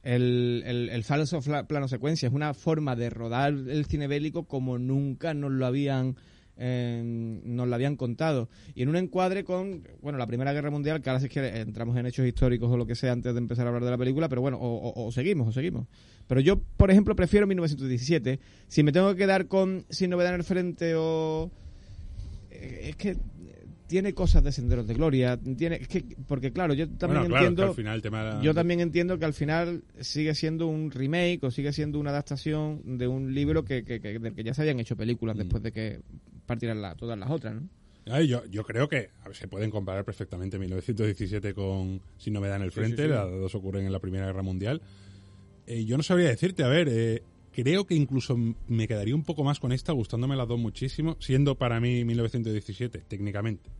El, 0.02 0.62
el, 0.66 0.88
el 0.88 1.04
falso 1.04 1.40
plano 1.68 1.86
secuencia 1.86 2.26
es 2.26 2.32
una 2.32 2.54
forma 2.54 2.96
de 2.96 3.10
rodar 3.10 3.52
el 3.52 3.84
cine 3.84 4.06
bélico 4.06 4.44
como 4.44 4.78
nunca 4.78 5.34
nos 5.34 5.52
lo 5.52 5.66
habían 5.66 6.16
eh, 6.56 7.02
nos 7.44 7.66
lo 7.68 7.74
habían 7.74 7.96
contado. 7.96 8.48
Y 8.74 8.82
en 8.82 8.88
un 8.90 8.96
encuadre 8.96 9.44
con 9.44 9.82
bueno 10.02 10.18
la 10.18 10.26
primera 10.26 10.52
guerra 10.52 10.70
mundial 10.70 11.00
que 11.00 11.10
ahora 11.10 11.20
sí 11.20 11.28
que 11.28 11.40
entramos 11.60 11.96
en 11.96 12.06
hechos 12.06 12.26
históricos 12.26 12.70
o 12.70 12.76
lo 12.76 12.86
que 12.86 12.94
sea 12.94 13.12
antes 13.12 13.32
de 13.32 13.38
empezar 13.38 13.66
a 13.66 13.68
hablar 13.70 13.84
de 13.84 13.90
la 13.90 13.98
película 13.98 14.28
pero 14.28 14.40
bueno 14.42 14.58
o, 14.58 14.88
o- 14.90 15.06
o 15.06 15.12
seguimos 15.12 15.48
o 15.48 15.52
seguimos. 15.52 15.86
Pero 16.26 16.40
yo 16.40 16.60
por 16.76 16.90
ejemplo 16.90 17.16
prefiero 17.16 17.46
1917 17.46 18.40
si 18.68 18.82
me 18.82 18.92
tengo 18.92 19.10
que 19.12 19.16
quedar 19.16 19.46
con 19.46 19.84
sin 19.88 20.10
novedad 20.10 20.34
en 20.34 20.40
el 20.40 20.44
frente 20.44 20.94
o 20.96 21.50
eh, 22.50 22.88
es 22.90 22.96
que 22.96 23.16
tiene 23.86 24.14
cosas 24.14 24.44
de 24.44 24.52
senderos 24.52 24.86
de 24.86 24.94
gloria 24.94 25.36
tiene 25.36 25.76
es 25.76 25.88
que 25.88 26.04
porque 26.28 26.52
claro 26.52 26.74
yo 26.74 26.88
también 26.90 27.22
Bueno, 27.22 27.34
claro, 27.34 27.46
entiendo 27.48 27.62
que 27.64 27.68
al 27.70 27.74
final 27.74 27.96
el 27.96 28.02
tema 28.02 28.20
era- 28.20 28.40
yo 28.42 28.54
también 28.54 28.78
entiendo 28.80 29.18
que 29.18 29.24
al 29.24 29.34
final 29.34 29.82
sigue 29.98 30.32
siendo 30.36 30.68
un 30.68 30.92
remake 30.92 31.40
o 31.42 31.50
sigue 31.50 31.72
siendo 31.72 31.98
una 31.98 32.10
adaptación 32.10 32.98
de 32.98 33.08
un 33.08 33.34
libro 33.34 33.64
que, 33.64 33.82
que, 33.82 34.00
que- 34.00 34.20
del 34.20 34.34
que 34.34 34.44
ya 34.44 34.54
se 34.54 34.62
habían 34.62 34.78
hecho 34.78 34.94
películas 34.96 35.34
Mm. 35.34 35.38
después 35.40 35.62
de 35.64 35.72
que 35.72 36.00
partieran 36.50 36.82
la- 36.82 36.94
todas 36.94 37.18
las 37.18 37.30
otras, 37.30 37.54
¿no? 37.54 37.68
Ay, 38.06 38.26
yo, 38.28 38.44
yo 38.46 38.64
creo 38.64 38.88
que 38.88 39.10
a 39.22 39.28
ver, 39.28 39.36
se 39.36 39.46
pueden 39.46 39.70
comparar 39.70 40.04
perfectamente 40.04 40.58
1917 40.58 41.54
con 41.54 42.00
Sin 42.18 42.32
Novedad 42.32 42.56
en 42.56 42.62
el 42.62 42.72
Frente, 42.72 43.02
sí, 43.02 43.08
sí. 43.08 43.08
las 43.08 43.30
dos 43.30 43.54
ocurren 43.54 43.86
en 43.86 43.92
la 43.92 43.98
Primera 44.00 44.26
Guerra 44.26 44.42
Mundial. 44.42 44.80
Eh, 45.66 45.84
yo 45.84 45.96
no 45.96 46.02
sabría 46.02 46.28
decirte, 46.28 46.64
a 46.64 46.68
ver, 46.68 46.88
eh, 46.90 47.22
creo 47.52 47.86
que 47.86 47.94
incluso 47.94 48.36
me 48.68 48.88
quedaría 48.88 49.14
un 49.14 49.22
poco 49.22 49.44
más 49.44 49.60
con 49.60 49.70
esta, 49.72 49.92
gustándome 49.92 50.34
las 50.34 50.48
dos 50.48 50.58
muchísimo, 50.58 51.16
siendo 51.20 51.56
para 51.56 51.78
mí 51.80 52.04
1917 52.04 53.00
técnicamente 53.06 53.70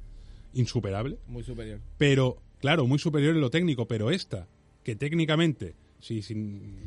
insuperable, 0.52 1.18
Muy 1.26 1.42
superior. 1.42 1.80
pero 1.98 2.42
claro, 2.60 2.86
muy 2.86 2.98
superior 2.98 3.34
en 3.34 3.40
lo 3.40 3.50
técnico, 3.50 3.86
pero 3.88 4.10
esta, 4.10 4.46
que 4.84 4.96
técnicamente, 4.96 5.74
si, 6.00 6.22
si, 6.22 6.34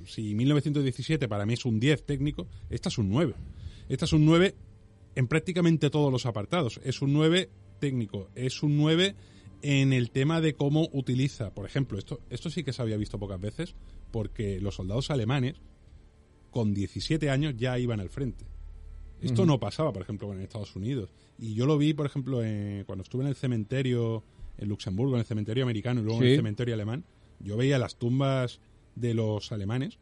si 0.05 0.35
1917 0.35 1.27
para 1.27 1.45
mí 1.45 1.53
es 1.53 1.65
un 1.65 1.79
10 1.79 2.05
técnico, 2.05 2.47
esta 2.69 2.89
es 2.89 2.97
un 2.97 3.09
9. 3.09 3.33
Esta 3.89 4.05
es 4.05 4.13
un 4.13 4.25
9 4.25 4.53
en 5.15 5.27
prácticamente 5.27 5.89
todos 5.89 6.11
los 6.11 6.25
apartados. 6.25 6.79
Es 6.83 7.01
un 7.01 7.13
9 7.13 7.49
técnico, 7.79 8.29
es 8.35 8.63
un 8.63 8.77
9 8.77 9.15
en 9.61 9.93
el 9.93 10.11
tema 10.11 10.41
de 10.41 10.55
cómo 10.55 10.89
utiliza, 10.91 11.53
por 11.53 11.65
ejemplo, 11.65 11.97
esto, 11.97 12.19
esto 12.29 12.49
sí 12.49 12.63
que 12.63 12.73
se 12.73 12.81
había 12.81 12.97
visto 12.97 13.17
pocas 13.19 13.39
veces, 13.39 13.75
porque 14.11 14.59
los 14.59 14.75
soldados 14.75 15.09
alemanes 15.11 15.55
con 16.51 16.73
17 16.73 17.29
años 17.29 17.55
ya 17.57 17.79
iban 17.79 17.99
al 17.99 18.09
frente. 18.09 18.45
Esto 19.21 19.45
no 19.45 19.59
pasaba, 19.59 19.93
por 19.93 20.01
ejemplo, 20.01 20.33
en 20.33 20.41
Estados 20.41 20.75
Unidos. 20.75 21.09
Y 21.39 21.53
yo 21.53 21.65
lo 21.65 21.77
vi, 21.77 21.93
por 21.93 22.05
ejemplo, 22.05 22.43
en- 22.43 22.83
cuando 22.83 23.03
estuve 23.03 23.23
en 23.23 23.29
el 23.29 23.35
cementerio 23.35 24.23
en 24.57 24.67
Luxemburgo, 24.67 25.15
en 25.15 25.21
el 25.21 25.25
cementerio 25.25 25.63
americano 25.63 26.01
y 26.01 26.03
luego 26.03 26.19
en 26.19 26.25
el 26.31 26.37
cementerio 26.37 26.73
alemán. 26.75 27.05
Yo 27.39 27.55
veía 27.57 27.79
las 27.79 27.95
tumbas 27.95 28.59
de 28.95 29.13
los 29.13 29.51
alemanes 29.51 29.97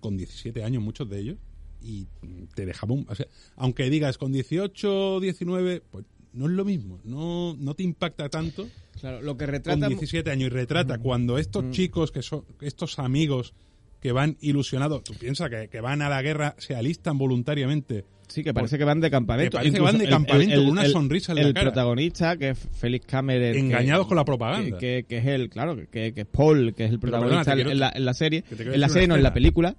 con 0.00 0.16
17 0.16 0.62
años, 0.62 0.82
muchos 0.82 1.08
de 1.10 1.18
ellos, 1.18 1.38
y 1.80 2.06
te 2.54 2.66
dejaba 2.66 2.94
un... 2.94 3.06
o 3.08 3.14
sea, 3.14 3.26
aunque 3.56 3.88
digas 3.90 4.18
con 4.18 4.32
18, 4.32 5.20
19, 5.20 5.82
pues 5.90 6.04
no 6.32 6.46
es 6.46 6.52
lo 6.52 6.64
mismo. 6.64 7.00
No, 7.04 7.56
no 7.58 7.74
te 7.74 7.82
impacta 7.82 8.28
tanto 8.28 8.68
Claro, 9.00 9.22
lo 9.22 9.36
que 9.36 9.44
con 9.44 9.52
retrata 9.54 9.88
17 9.88 10.30
años 10.30 10.46
y 10.46 10.50
retrata 10.50 10.98
cuando 10.98 11.38
estos 11.38 11.70
chicos 11.70 12.10
que 12.12 12.22
son 12.22 12.44
estos 12.60 12.98
amigos 12.98 13.54
que 14.00 14.12
van 14.12 14.36
ilusionados, 14.40 15.02
tú 15.04 15.14
piensas 15.14 15.50
que, 15.50 15.68
que 15.68 15.80
van 15.80 16.02
a 16.02 16.08
la 16.08 16.20
guerra, 16.22 16.54
se 16.58 16.74
alistan 16.76 17.18
voluntariamente. 17.18 18.04
Sí, 18.28 18.44
que 18.44 18.52
parece 18.52 18.76
que 18.76 18.84
van 18.84 19.00
de 19.00 19.10
campamento. 19.10 19.52
Que 19.52 19.56
parece 19.56 19.72
que 19.72 19.78
Incluso 19.78 19.92
van 19.92 19.98
de 19.98 20.04
el- 20.04 20.10
campamento 20.10 20.54
el- 20.54 20.60
con 20.60 20.70
una 20.70 20.84
el- 20.84 20.92
sonrisa 20.92 21.32
en 21.32 21.38
el 21.38 21.46
la 21.48 21.54
cara. 21.54 21.66
protagonista, 21.72 22.36
que 22.36 22.50
es 22.50 22.58
Félix 22.58 23.06
Cameron. 23.06 23.52
que- 23.54 23.58
Engañados 23.58 24.06
con 24.06 24.16
la 24.16 24.24
propaganda. 24.24 24.78
Que, 24.78 25.04
que- 25.04 25.04
que 25.08 25.18
es 25.18 25.26
el, 25.26 25.48
claro, 25.48 25.76
que, 25.90 26.12
que 26.12 26.20
es 26.20 26.26
Paul, 26.26 26.74
que 26.74 26.84
es 26.84 26.90
el 26.90 26.98
protagonista 27.00 27.42
perdona, 27.44 27.54
quiero- 27.56 27.70
en, 27.70 27.78
la, 27.80 27.92
en 27.94 28.04
la 28.04 28.14
serie. 28.14 28.42
que 28.42 28.62
En 28.62 28.80
la 28.80 28.88
serie, 28.90 29.08
no, 29.08 29.16
en 29.16 29.22
la 29.22 29.28
escena. 29.30 29.34
película. 29.34 29.76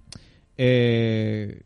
eh, 0.58 1.62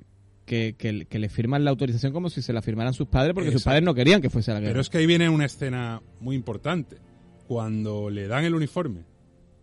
que, 0.46 0.76
que, 0.78 1.06
que 1.06 1.20
le 1.20 1.30
firman 1.30 1.64
la 1.64 1.72
autorización 1.72 2.12
como 2.14 2.30
si 2.30 2.42
se 2.42 2.52
la 2.54 2.62
firmaran 2.62 2.94
sus 2.94 3.08
padres, 3.08 3.34
porque 3.34 3.52
sus 3.52 3.64
padres 3.64 3.84
no 3.84 3.94
querían 3.94 4.22
que 4.22 4.30
fuese 4.30 4.52
a 4.52 4.56
la 4.56 4.60
guerra. 4.60 4.72
Pero 4.74 4.82
es 4.82 4.90
que 4.90 4.98
ahí 4.98 5.06
viene 5.06 5.30
una 5.30 5.46
escena 5.46 6.02
muy 6.20 6.36
importante. 6.36 6.98
Cuando 7.48 8.10
le 8.10 8.28
dan 8.28 8.46
el 8.46 8.54
uniforme, 8.56 9.02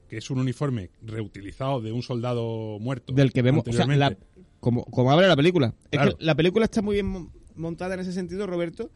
que 0.08 0.18
es 0.18 0.30
un 0.30 0.38
uniforme 0.38 0.90
reutilizado 1.02 1.80
de 1.80 1.92
un 1.92 2.02
soldado 2.02 2.78
muerto. 2.80 3.12
del 3.12 3.32
que 3.32 3.42
vemos, 3.42 3.64
o 3.66 3.72
sea, 3.72 3.86
la- 3.86 4.16
como, 4.60 4.84
como 4.84 5.10
abre 5.12 5.26
la 5.28 5.36
película. 5.36 5.74
Claro. 5.90 6.10
Es 6.10 6.16
que 6.16 6.24
la 6.24 6.34
película 6.34 6.64
está 6.66 6.82
muy 6.82 6.94
bien 6.96 7.06
mon- 7.06 7.32
montada 7.54 7.94
en 7.94 8.00
ese 8.00 8.12
sentido, 8.12 8.46
Roberto, 8.46 8.90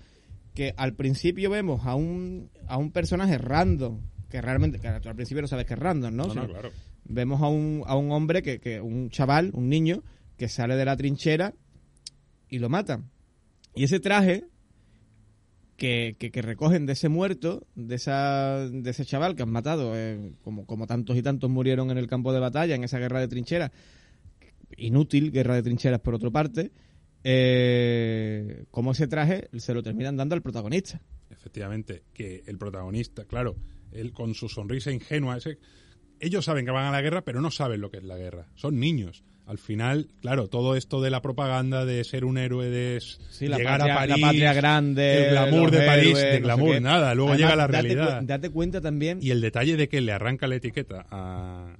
que 0.54 0.74
al 0.76 0.94
principio 0.94 1.50
vemos 1.50 1.86
a 1.86 1.94
un, 1.94 2.50
a 2.68 2.76
un 2.76 2.90
personaje 2.92 3.38
random, 3.38 4.00
que 4.28 4.40
realmente, 4.42 4.78
que 4.80 4.88
al 4.88 5.14
principio 5.14 5.40
no 5.42 5.48
sabes 5.48 5.64
que 5.66 5.74
es 5.74 5.78
random, 5.80 6.14
¿no? 6.14 6.26
No, 6.26 6.46
claro. 6.48 6.70
Vemos 7.06 7.40
a 7.42 7.48
un, 7.48 7.82
a 7.86 7.96
un 7.96 8.12
hombre, 8.12 8.42
que, 8.42 8.60
que 8.60 8.80
un 8.80 9.08
chaval, 9.10 9.50
un 9.54 9.68
niño, 9.68 10.02
que 10.36 10.48
sale 10.48 10.76
de 10.76 10.84
la 10.84 10.96
trinchera 10.96 11.54
y 12.54 12.60
lo 12.60 12.68
matan. 12.68 13.10
Y 13.74 13.82
ese 13.82 13.98
traje 13.98 14.44
que, 15.76 16.14
que, 16.20 16.30
que 16.30 16.40
recogen 16.40 16.86
de 16.86 16.92
ese 16.92 17.08
muerto, 17.08 17.66
de 17.74 17.96
esa 17.96 18.68
de 18.70 18.90
ese 18.90 19.04
chaval 19.04 19.34
que 19.34 19.42
han 19.42 19.50
matado, 19.50 19.92
eh, 19.96 20.34
como, 20.42 20.64
como 20.64 20.86
tantos 20.86 21.16
y 21.16 21.22
tantos 21.22 21.50
murieron 21.50 21.90
en 21.90 21.98
el 21.98 22.06
campo 22.06 22.32
de 22.32 22.38
batalla, 22.38 22.76
en 22.76 22.84
esa 22.84 23.00
guerra 23.00 23.18
de 23.18 23.26
trincheras, 23.26 23.72
inútil 24.76 25.32
guerra 25.32 25.56
de 25.56 25.64
trincheras 25.64 25.98
por 25.98 26.14
otra 26.14 26.30
parte, 26.30 26.70
eh, 27.24 28.66
como 28.70 28.92
ese 28.92 29.08
traje 29.08 29.48
se 29.58 29.74
lo 29.74 29.82
terminan 29.82 30.16
dando 30.16 30.36
al 30.36 30.42
protagonista. 30.42 31.02
Efectivamente, 31.30 32.04
que 32.12 32.44
el 32.46 32.56
protagonista, 32.56 33.24
claro, 33.24 33.56
él 33.90 34.12
con 34.12 34.34
su 34.34 34.48
sonrisa 34.48 34.92
ingenua, 34.92 35.38
ese, 35.38 35.58
ellos 36.20 36.44
saben 36.44 36.64
que 36.64 36.70
van 36.70 36.86
a 36.86 36.92
la 36.92 37.02
guerra, 37.02 37.24
pero 37.24 37.40
no 37.40 37.50
saben 37.50 37.80
lo 37.80 37.90
que 37.90 37.96
es 37.96 38.04
la 38.04 38.16
guerra. 38.16 38.46
Son 38.54 38.78
niños. 38.78 39.24
Al 39.46 39.58
final, 39.58 40.08
claro, 40.22 40.48
todo 40.48 40.74
esto 40.74 41.02
de 41.02 41.10
la 41.10 41.20
propaganda 41.20 41.84
de 41.84 42.02
ser 42.04 42.24
un 42.24 42.38
héroe, 42.38 42.70
de 42.70 42.98
Sí, 43.30 43.46
la 43.46 43.58
llegar 43.58 43.78
patria, 43.80 43.94
a 43.94 43.98
París, 43.98 44.16
la 44.20 44.26
patria 44.26 44.52
grande, 44.54 45.24
el 45.26 45.30
glamour 45.32 45.62
los 45.64 45.72
de 45.72 45.86
París, 45.86 46.06
héroes, 46.06 46.22
de 46.22 46.28
no 46.30 46.34
sé 46.36 46.40
glamour, 46.40 46.80
nada. 46.80 47.14
Luego 47.14 47.30
Además, 47.32 47.50
llega 47.50 47.56
la 47.56 47.66
date 47.68 47.82
realidad. 47.82 48.20
cu- 48.20 48.26
Date, 48.26 48.50
cuenta 48.50 48.80
también 48.80 49.18
Y 49.20 49.30
el 49.30 49.40
detalle 49.42 49.76
de 49.76 49.88
que 49.88 50.00
le 50.00 50.12
arranca 50.12 50.46
la 50.46 50.54
etiqueta 50.56 51.04
a... 51.10 51.76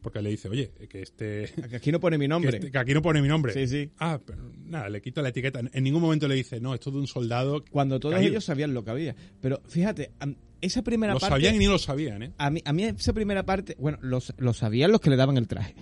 Porque 0.00 0.22
le 0.22 0.30
dice, 0.30 0.48
oye, 0.48 0.70
que 0.88 1.02
este... 1.02 1.52
que 1.68 1.74
aquí 1.76 1.90
no 1.90 1.98
pone 1.98 2.18
mi 2.18 2.24
Que, 2.24 2.28
nombre. 2.28 2.56
este- 2.58 2.70
que 2.70 2.78
aquí 2.78 2.94
no 2.94 3.02
pone 3.02 3.20
mi 3.20 3.26
nombre. 3.26 3.52
Sí, 3.52 3.66
sí. 3.66 3.90
Ah, 3.98 4.20
pero 4.24 4.52
nada, 4.64 4.88
le 4.88 5.02
quito 5.02 5.20
la 5.20 5.30
etiqueta. 5.30 5.60
En 5.72 5.82
ningún 5.82 6.00
momento 6.00 6.28
le 6.28 6.36
dice, 6.36 6.60
no, 6.60 6.72
esto 6.72 6.90
es 6.90 6.94
de 6.94 7.00
un 7.00 7.08
soldado. 7.08 7.64
Cuando 7.68 7.98
todos 7.98 8.14
caído". 8.14 8.30
ellos 8.30 8.44
sabían 8.44 8.72
lo 8.74 8.84
que 8.84 8.90
había. 8.92 9.16
Pero 9.40 9.60
fíjate, 9.68 10.12
esa 10.60 10.82
primera 10.82 11.14
Lo 11.14 11.18
parte. 11.18 11.34
sabían 11.34 11.56
y 11.56 11.58
ni 11.58 11.66
lo 11.66 11.78
sabían, 11.78 12.22
¿eh? 12.22 12.32
a, 12.38 12.48
mí, 12.48 12.62
a 12.64 12.72
mí 12.72 12.84
esa 12.84 13.12
primera 13.12 13.44
parte. 13.44 13.74
Bueno, 13.76 13.98
los- 14.00 14.32
lo 14.38 14.52
sabían 14.54 14.92
los 14.92 15.00
que 15.00 15.10
le 15.10 15.16
daban 15.16 15.36
el 15.36 15.48
traje. 15.48 15.74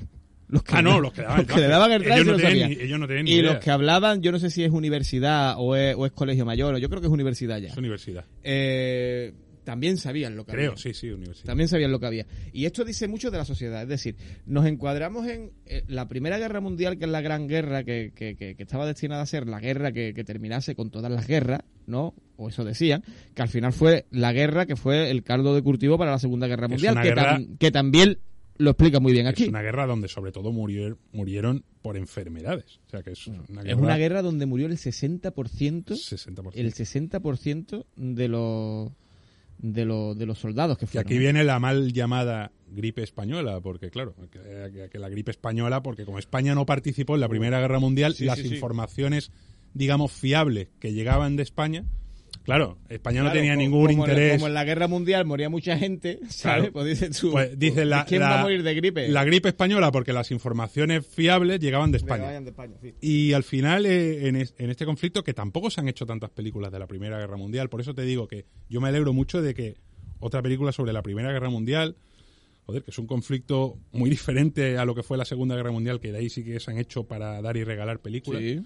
Los 0.49 0.63
que 0.63 0.77
Ah, 0.77 0.83
no, 0.83 1.01
los 1.01 1.13
que 1.13 1.23
daban 1.23 1.41
el 1.41 1.47
los 1.47 1.55
que 1.57 1.61
le 1.61 1.69
daban 1.69 1.93
el 1.93 2.03
Ellos 2.05 2.27
no 2.27 2.37
tenían 2.37 2.71
ni- 2.71 2.77
ellos 2.77 2.99
no 3.01 3.07
tenían 3.09 3.25
ni 3.25 3.31
Y 3.33 3.35
idea. 3.35 3.53
los 3.55 3.65
que 3.65 3.71
hablaban, 3.71 4.23
yo 4.23 4.31
no 4.33 4.39
sé 4.39 4.51
si 4.51 4.63
es 4.65 4.71
universidad 4.71 5.55
o 5.59 5.75
es, 5.77 5.95
o 5.97 6.07
es 6.07 6.13
colegio 6.13 6.45
mayor, 6.45 6.75
o 6.75 6.79
yo 6.79 6.89
creo 6.89 7.01
que 7.01 7.09
es 7.09 7.13
universidad 7.13 7.59
ya. 7.59 7.69
Es 7.71 7.77
universidad. 7.77 8.25
Eh, 8.45 9.33
también 9.65 9.97
sabían 9.97 10.37
lo 10.37 10.47
que 10.47 10.53
Creo, 10.53 10.71
había. 10.73 10.81
sí, 10.81 10.95
sí, 10.95 11.11
universidad. 11.11 11.47
También 11.47 11.67
sabían 11.69 11.91
lo 11.91 11.99
que 11.99 12.07
había. 12.07 12.27
Y 12.53 12.67
esto 12.67 12.85
dice 12.85 13.09
mucho 13.09 13.33
de 13.33 13.39
la 13.39 13.45
sociedad. 13.45 13.83
Es 13.83 13.89
decir, 13.89 14.15
nos 14.47 14.65
encuadramos 14.65 15.27
en 15.27 15.51
eh, 15.67 15.83
la 15.89 16.07
Primera 16.07 16.39
Guerra 16.39 16.61
Mundial, 16.61 16.97
que 16.99 17.07
es 17.07 17.11
la 17.11 17.21
gran 17.21 17.49
guerra 17.49 17.83
que, 17.83 18.13
que- 18.15 18.37
que- 18.37 18.55
que 18.55 18.63
estaba 18.63 18.87
destinada 18.87 19.23
a 19.23 19.27
ser 19.27 19.49
la 19.49 19.59
guerra 19.59 19.91
que, 19.91 20.13
terminase 20.25 20.77
con 20.77 20.91
todas 20.91 21.11
las 21.11 21.27
guerras, 21.27 21.63
¿no? 21.89 22.15
O 22.37 22.49
eso 22.49 22.65
decían, 22.65 23.03
que 23.35 23.43
al 23.43 23.49
final 23.49 23.73
fue 23.73 24.07
la 24.13 24.33
guerra 24.33 24.67
que 24.67 24.77
fue 24.77 25.11
el 25.11 25.25
caldo 25.25 25.53
de 25.57 25.63
cultivo 25.63 25.99
para 25.99 26.13
la 26.13 26.21
Segunda 26.21 26.47
Guerra 26.47 26.69
Mundial, 26.69 26.95
guerra- 27.03 27.39
tam- 27.41 27.59
que 27.59 27.73
también 27.73 28.19
lo 28.59 28.71
explica 28.71 29.01
muy 29.01 29.13
bien 29.13 29.27
aquí. 29.27 29.45
Es 29.45 29.49
una 29.49 29.63
guerra 29.63 29.87
donde 29.87 30.09
sobre 30.09 30.33
todo 30.33 30.53
murieron, 30.53 30.99
murieron 31.13 31.65
por 31.83 31.97
enfermedades. 31.97 32.81
O 32.87 32.91
sea 32.91 33.03
que 33.03 33.13
es 33.13 33.27
una 33.27 33.39
Mm. 33.43 33.59
Es 33.59 33.65
guerra... 33.65 33.77
una 33.81 33.97
guerra 33.97 34.23
donde 34.23 34.47
murió 34.47 34.67
el 34.67 34.77
60%, 34.77 35.33
60%. 35.33 36.51
el 36.55 36.73
60% 36.75 37.85
de 37.97 38.29
los 38.29 38.91
de 39.59 39.85
los 39.87 40.19
de 40.19 40.27
los 40.27 40.39
soldados 40.39 40.77
que 40.77 40.87
fueron. 40.87 41.07
aquí 41.09 41.19
viene 41.19 41.43
la 41.43 41.59
mal 41.59 41.93
llamada 41.93 42.53
gripe 42.71 43.03
española, 43.03 43.61
porque 43.63 43.89
claro, 43.91 44.15
que, 44.31 44.99
la 44.99 45.09
gripe 45.09 45.31
española, 45.31 45.83
porque 45.83 46.05
como 46.05 46.19
España 46.19 46.55
no 46.55 46.67
participó 46.67 47.15
en 47.15 47.21
la 47.23 47.29
Primera 47.29 47.59
Guerra 47.61 47.79
Mundial, 47.79 48.15
Sí, 48.15 48.25
las 48.27 48.39
sí, 48.39 48.49
sí. 48.49 48.55
informaciones, 48.55 49.31
digamos, 49.73 50.13
fiables 50.13 50.69
que 50.79 50.93
llegaban 50.93 51.37
de 51.37 51.43
España, 51.45 51.85
claro, 52.47 52.79
España 52.89 53.23
no 53.23 53.31
tenía 53.33 53.55
ningún 53.55 53.87
como 53.89 54.05
en 54.07 54.11
interés. 54.11 54.33
como 54.37 54.47
en 54.47 54.55
la 54.55 54.65
guerra 54.65 54.89
mundial 54.89 55.27
moría 55.27 55.51
mucha 55.51 55.77
gente, 55.77 56.21
¿sabes? 56.29 56.41
Claro. 56.71 56.73
Pues 56.73 56.87
dices 56.87 57.19
tú, 57.21 57.33
Pues 57.33 57.59
dice 57.59 57.85
la, 57.85 58.07
¿quién 58.07 58.21
la- 58.23 58.31
va 58.31 58.41
a 58.41 58.43
morir 58.45 58.63
de 58.63 58.75
gripe? 58.75 59.09
La 59.09 59.25
gripe 59.25 59.49
española, 59.51 59.93
porque 59.93 60.15
las 60.15 60.31
informaciones 60.31 61.07
fiables 61.07 61.61
llegaban 61.61 61.91
de 61.93 61.99
España. 61.99 62.41
de 62.41 62.49
España, 62.49 62.75
sí. 62.81 62.95
Y 63.03 63.33
al 63.35 63.43
final, 63.45 63.85
eh, 63.85 64.29
en, 64.29 64.37
es- 64.37 64.55
en 64.57 64.71
este 64.71 64.87
conflicto, 64.87 65.23
que 65.23 65.35
tampoco 65.35 65.69
se 65.71 65.81
han 65.81 65.89
hecho 65.89 66.07
tantas 66.07 66.31
películas 66.31 66.73
de 66.73 66.79
la 66.79 66.87
Primera 66.87 67.19
Guerra 67.19 67.37
Mundial, 67.37 67.69
por 67.69 67.83
eso 67.83 67.93
te 67.93 68.03
digo 68.03 68.27
que 68.29 68.47
yo 68.71 68.81
me 68.81 68.89
alegro 68.89 69.13
mucho 69.13 69.43
de 69.43 69.53
que 69.53 69.77
otra 70.21 70.41
película 70.41 70.73
sobre 70.73 70.95
la 70.95 71.03
Primera 71.03 71.31
Guerra 71.31 71.51
Mundial, 71.51 71.97
joder, 72.65 72.83
que 72.83 72.91
es 72.91 72.99
un 72.99 73.07
conflicto 73.07 73.79
muy 73.93 74.09
diferente 74.11 74.79
a 74.79 74.85
lo 74.85 74.95
que 74.95 75.03
fue 75.03 75.19
la 75.19 75.25
Segunda 75.25 75.55
Guerra 75.57 75.71
Mundial, 75.73 76.01
que 76.01 76.11
de 76.13 76.19
ahí 76.19 76.31
sí 76.31 76.43
que 76.43 76.59
se 76.59 76.71
han 76.71 76.79
hecho 76.79 77.05
para 77.05 77.41
dar 77.43 77.57
y 77.57 77.65
regalar 77.65 78.01
películas. 78.01 78.41
Sí. 78.43 78.61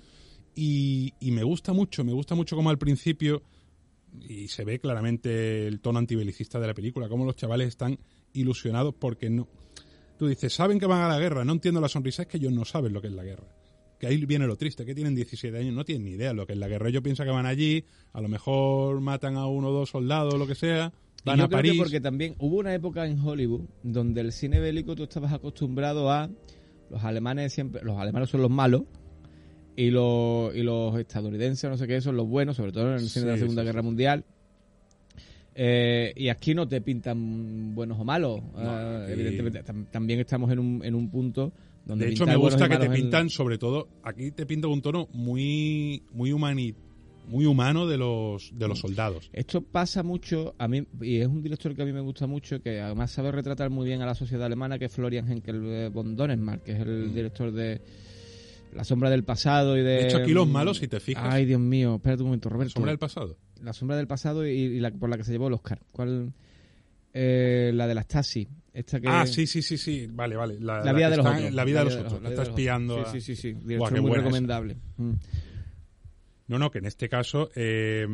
Y, 0.54 1.14
y 1.20 1.30
me 1.30 1.42
gusta 1.44 1.72
mucho, 1.72 2.02
me 2.04 2.12
gusta 2.12 2.34
mucho 2.34 2.56
como 2.56 2.70
al 2.70 2.78
principio, 2.78 3.42
y 4.20 4.48
se 4.48 4.64
ve 4.64 4.78
claramente 4.78 5.66
el 5.66 5.80
tono 5.80 5.98
antibelicista 5.98 6.58
de 6.60 6.66
la 6.66 6.74
película, 6.74 7.08
cómo 7.08 7.24
los 7.24 7.36
chavales 7.36 7.68
están 7.68 7.98
ilusionados 8.32 8.94
porque 8.98 9.30
no... 9.30 9.48
Tú 10.18 10.26
dices, 10.26 10.52
saben 10.52 10.78
que 10.78 10.86
van 10.86 11.02
a 11.02 11.08
la 11.08 11.18
guerra, 11.18 11.44
no 11.44 11.52
entiendo 11.52 11.80
la 11.80 11.88
sonrisa, 11.88 12.22
es 12.22 12.28
que 12.28 12.36
ellos 12.36 12.52
no 12.52 12.64
saben 12.64 12.92
lo 12.92 13.00
que 13.00 13.06
es 13.06 13.14
la 13.14 13.24
guerra. 13.24 13.46
Que 13.98 14.06
ahí 14.06 14.24
viene 14.26 14.46
lo 14.46 14.56
triste, 14.56 14.84
que 14.84 14.94
tienen 14.94 15.14
17 15.14 15.56
años, 15.56 15.74
no 15.74 15.84
tienen 15.84 16.04
ni 16.04 16.12
idea 16.12 16.32
lo 16.32 16.46
que 16.46 16.52
es 16.52 16.58
la 16.58 16.68
guerra. 16.68 16.88
Ellos 16.88 17.02
piensan 17.02 17.26
que 17.26 17.32
van 17.32 17.46
allí, 17.46 17.84
a 18.12 18.20
lo 18.20 18.28
mejor 18.28 19.00
matan 19.00 19.36
a 19.36 19.46
uno 19.46 19.68
o 19.68 19.72
dos 19.72 19.90
soldados, 19.90 20.38
lo 20.38 20.46
que 20.46 20.54
sea, 20.54 20.92
Y 21.24 21.28
van 21.28 21.38
yo 21.38 21.44
a 21.44 21.48
creo 21.48 21.72
que 21.72 21.78
porque 21.78 22.00
también 22.00 22.34
hubo 22.38 22.58
una 22.58 22.74
época 22.74 23.06
en 23.06 23.18
Hollywood 23.18 23.62
donde 23.82 24.20
el 24.20 24.32
cine 24.32 24.60
bélico 24.60 24.94
tú 24.94 25.04
estabas 25.04 25.32
acostumbrado 25.32 26.10
a 26.10 26.30
los 26.90 27.04
alemanes 27.04 27.52
siempre 27.52 27.82
los 27.84 27.96
alemanes 27.98 28.30
son 28.30 28.42
los 28.42 28.50
malos 28.50 28.82
y 29.84 29.90
los 29.90 30.54
y 30.54 30.62
los 30.62 30.98
estadounidenses 30.98 31.70
no 31.70 31.76
sé 31.76 31.86
qué 31.86 32.00
son 32.00 32.16
los 32.16 32.26
buenos 32.26 32.56
sobre 32.56 32.72
todo 32.72 32.88
en 32.88 32.94
el 33.02 33.08
cine 33.08 33.26
de 33.26 33.32
la 33.32 33.38
Segunda 33.38 33.62
sí, 33.62 33.66
Guerra 33.66 33.80
sí. 33.82 33.86
Mundial 33.86 34.24
Eh, 35.54 36.12
y 36.16 36.28
aquí 36.28 36.54
no 36.54 36.66
te 36.68 36.80
pintan 36.80 37.74
buenos 37.74 37.98
o 37.98 38.04
malos 38.04 38.40
No, 38.54 38.80
Eh, 39.06 39.12
evidentemente 39.12 39.64
tam- 39.64 39.86
también 39.90 40.20
estamos 40.20 40.50
en 40.52 40.58
un, 40.60 40.84
en 40.84 40.94
un 40.94 41.10
punto 41.10 41.52
donde 41.84 42.06
De 42.06 42.12
hecho, 42.12 42.24
me 42.26 42.36
gusta 42.36 42.68
que 42.68 42.76
te 42.78 42.88
pintan, 42.88 43.28
sobre 43.30 43.58
todo, 43.58 43.88
aquí 44.02 44.30
te 44.30 44.46
pintan 44.46 44.70
un 44.70 44.80
tono 44.82 45.08
muy, 45.12 46.02
muy 46.12 46.30
humani- 46.30 46.74
muy 47.28 47.46
humano 47.46 47.86
de 47.86 47.96
los, 47.96 48.50
de 48.56 48.68
los 48.68 48.78
soldados. 48.78 49.28
Esto 49.32 49.62
pasa 49.62 50.02
mucho, 50.02 50.54
a 50.58 50.68
mí, 50.68 50.84
y 51.00 51.16
es 51.20 51.26
un 51.26 51.42
director 51.42 51.74
que 51.74 51.82
a 51.82 51.84
mí 51.84 51.92
me 51.92 52.00
gusta 52.00 52.26
mucho, 52.26 52.60
que 52.60 52.80
además 52.80 53.10
sabe 53.10 53.32
retratar 53.32 53.70
muy 53.70 53.86
bien 53.86 54.02
a 54.02 54.06
la 54.06 54.14
sociedad 54.14 54.44
alemana, 54.46 54.78
que 54.78 54.84
es 54.86 54.92
Florian 54.92 55.30
Henkel 55.30 55.90
von 55.90 56.16
Dänemark, 56.16 56.62
que 56.62 56.72
es 56.72 56.80
el 56.80 57.08
Mm. 57.10 57.14
director 57.14 57.50
de 57.52 57.80
La 58.72 58.84
sombra 58.84 59.10
del 59.10 59.24
pasado 59.24 59.76
y 59.76 59.80
de... 59.82 59.88
De 59.90 60.04
hecho, 60.06 60.18
aquí 60.18 60.32
los 60.32 60.46
malos, 60.48 60.78
si 60.78 60.86
te 60.88 61.00
fijas, 61.00 61.24
Ay, 61.28 61.44
Dios 61.44 61.60
mío, 61.60 61.96
espérate 61.96 62.22
un 62.22 62.28
momento, 62.28 62.48
Roberto. 62.48 62.72
sombra 62.74 62.92
del 62.92 62.98
pasado. 62.98 63.36
La 63.62 63.72
sombra 63.72 63.96
del 63.96 64.06
pasado 64.06 64.46
y, 64.46 64.50
y 64.52 64.80
la 64.80 64.90
por 64.90 65.10
la 65.10 65.16
que 65.16 65.24
se 65.24 65.32
llevó 65.32 65.48
el 65.48 65.54
Oscar. 65.54 65.80
¿Cuál? 65.92 66.32
Eh, 67.12 67.72
la 67.74 67.86
de 67.88 67.94
la 67.94 68.02
Stasi. 68.02 68.46
Esta 68.72 69.00
que... 69.00 69.08
Ah, 69.08 69.26
sí, 69.26 69.46
sí, 69.46 69.62
sí, 69.62 69.76
sí. 69.76 70.06
Vale, 70.10 70.36
vale. 70.36 70.60
La, 70.60 70.78
La 70.78 70.84
la 70.84 70.92
vida 70.92 71.10
de 71.10 71.16
los 71.16 71.26
está- 71.26 71.38
otros. 71.38 71.54
La 71.54 71.64
vida 71.64 71.78
de 71.80 71.84
los 71.86 71.94
la 71.94 72.00
otros. 72.00 72.12
la 72.12 72.18
que 72.18 72.22
vida 72.22 72.30
está 72.30 72.42
de 72.42 72.48
los 72.48 72.58
espiando. 72.58 72.94
otros. 72.94 73.08
a- 73.08 73.12
Sí, 73.12 73.20
sí, 73.20 73.36
sí. 73.36 73.56
sí. 73.66 73.76
Buah, 73.76 73.90
muy 74.00 74.12
recomendable. 74.12 74.76
Mm. 74.96 75.12
No, 76.46 76.58
no, 76.58 76.70
que 76.70 76.78
en 76.78 76.86
este 76.86 77.08
caso, 77.08 77.50
eh, 77.54 78.06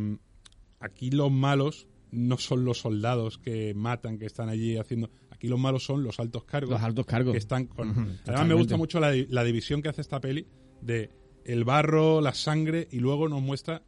aquí 0.80 1.10
los 1.10 1.30
malos 1.30 1.86
no 2.10 2.38
son 2.38 2.64
los 2.64 2.78
soldados 2.78 3.38
que 3.38 3.74
matan, 3.74 4.18
que 4.18 4.26
están 4.26 4.48
allí 4.48 4.76
haciendo. 4.78 5.10
Aquí 5.36 5.48
los 5.48 5.58
malos 5.60 5.84
son 5.84 6.02
los 6.02 6.18
altos 6.18 6.44
cargos. 6.44 6.70
Los 6.70 6.82
altos 6.82 7.06
cargos. 7.06 7.32
que 7.32 7.38
están 7.38 7.66
con. 7.66 8.18
Además, 8.26 8.46
me 8.46 8.54
gusta 8.54 8.76
mucho 8.76 8.98
la, 9.00 9.10
di- 9.12 9.26
la 9.28 9.44
división 9.44 9.82
que 9.82 9.88
hace 9.88 10.00
esta 10.00 10.20
peli 10.20 10.46
de 10.80 11.10
el 11.44 11.64
barro, 11.64 12.20
la 12.20 12.34
sangre, 12.34 12.88
y 12.90 12.98
luego 12.98 13.28
nos 13.28 13.40
muestra, 13.42 13.82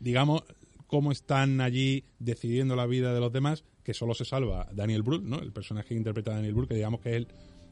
digamos, 0.00 0.42
cómo 0.86 1.12
están 1.12 1.60
allí 1.60 2.04
decidiendo 2.18 2.76
la 2.76 2.86
vida 2.86 3.14
de 3.14 3.20
los 3.20 3.32
demás, 3.32 3.64
que 3.84 3.94
solo 3.94 4.14
se 4.14 4.24
salva 4.24 4.68
Daniel 4.72 5.02
Brühl, 5.02 5.28
¿no? 5.28 5.38
El 5.38 5.52
personaje 5.52 5.88
que 5.90 5.94
interpreta 5.94 6.32
a 6.32 6.34
Daniel 6.34 6.54
Brühl, 6.54 6.68
que 6.68 6.74
digamos 6.74 7.00
que 7.00 7.10
es 7.10 7.16
el, 7.16 7.28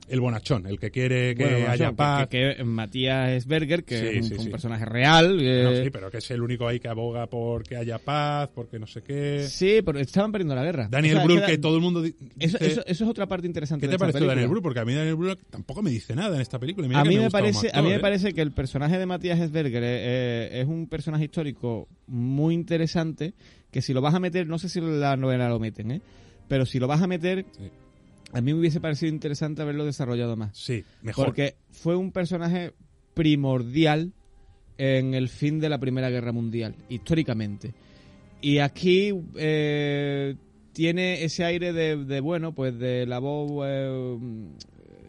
el 0.09 0.21
bonachón, 0.21 0.67
el 0.67 0.79
que 0.79 0.91
quiere 0.91 1.35
que 1.35 1.45
Bueno, 1.45 1.71
haya 1.71 1.93
paz. 1.93 2.27
Que, 2.29 2.55
que 2.57 2.65
Matías 2.65 3.43
Sberger, 3.45 3.85
que 3.85 3.99
Sí, 3.99 4.07
es 4.07 4.17
un, 4.23 4.29
sí, 4.29 4.35
un 4.35 4.45
sí. 4.45 4.51
personaje 4.51 4.85
real. 4.85 5.39
eh, 5.41 5.63
No, 5.65 5.75
sí, 5.85 5.91
pero 5.91 6.11
que 6.11 6.19
es 6.19 6.31
el 6.31 6.43
único 6.43 6.67
ahí 6.67 6.81
que 6.81 6.89
aboga 6.89 7.27
por 7.27 7.63
que 7.65 7.77
haya 7.77 7.99
paz, 7.99 8.49
porque 8.55 8.79
no 8.79 8.87
sé 8.87 9.03
qué. 9.03 9.45
Sí, 9.49 9.81
pero 9.85 9.99
estaban 9.99 10.33
perdiendo 10.33 10.55
la 10.55 10.65
guerra. 10.65 10.89
Daniel 10.91 11.17
O 11.17 11.19
sea, 11.19 11.25
Brühl, 11.27 11.45
que, 11.45 11.57
da- 11.57 11.61
todo 11.61 11.77
el 11.77 11.83
mundo 11.83 12.05
Eso, 12.05 12.15
dice- 12.37 12.57
eso, 12.67 12.83
eso 12.87 13.05
es 13.05 13.11
otra 13.11 13.27
parte 13.27 13.47
interesante. 13.47 13.87
¿Qué 13.87 13.93
te 13.93 13.99
pareció. 13.99 14.27
Daniel 14.27 14.49
Brühl? 14.49 14.63
Porque 14.63 14.81
a 14.81 14.85
mí 14.85 14.95
Daniel 14.95 15.17
Brühl 15.17 15.37
tampoco 15.51 15.83
me 15.83 15.91
dice 15.91 16.15
nada 16.15 16.35
en 16.37 16.43
esta 16.43 16.59
película. 16.59 16.89
mira 16.89 17.01
A 17.01 17.05
mí, 17.05 17.17
me, 17.19 17.31
parece, 17.31 17.67
a 17.67 17.71
actor, 17.71 17.83
mí 17.85 17.89
me 17.91 17.97
¿eh? 17.97 18.01
parece 18.01 18.33
que 18.33 18.41
el 18.41 18.53
personaje 18.53 18.99
de 18.99 19.07
Matías 19.07 19.39
Sberger 19.49 19.83
eh, 19.83 19.89
eh, 19.89 20.61
es 20.63 20.67
un 20.67 20.87
personaje 20.89 21.25
histórico 21.25 21.89
muy 22.07 22.55
interesante 22.55 23.35
que 23.71 23.83
si 23.83 23.93
lo 23.93 24.01
vas 24.01 24.15
a 24.15 24.21
meter, 24.21 24.47
no 24.47 24.59
sé 24.59 24.69
si 24.69 24.81
la 24.81 25.17
novela 25.17 25.49
lo 25.49 25.59
meten, 25.59 25.91
¿eh? 25.91 26.01
pero 26.49 26.65
si 26.65 26.79
lo 26.79 26.87
vas 26.87 27.03
a 27.03 27.07
meter. 27.07 27.45
A 28.33 28.41
mí 28.41 28.53
me 28.53 28.61
hubiese 28.61 28.81
parecido 28.81 29.13
interesante 29.13 29.63
haberlo 29.63 29.85
desarrollado 29.85 30.37
más. 30.37 30.57
Sí, 30.57 30.85
mejor. 31.03 31.27
Porque 31.27 31.57
fue 31.71 31.97
un 31.97 32.13
personaje 32.13 32.73
primordial 33.15 34.13
en 34.77 35.15
el 35.15 35.29
fin 35.29 35.59
de 35.61 35.69
la 35.69 35.79
Primera 35.79 36.09
Guerra 36.11 36.33
Mundial, 36.33 36.75
históricamente. 36.89 37.73
Y 38.41 38.59
aquí 38.59 39.13
eh, 39.37 40.37
tiene 40.73 41.25
ese 41.25 41.45
aire 41.45 41.73
de, 41.73 41.97
de, 42.05 42.21
bueno, 42.21 42.55
pues 42.55 42.79
de 42.79 43.05
la 43.07 43.19
voz 43.19 43.65
eh, 43.67 44.19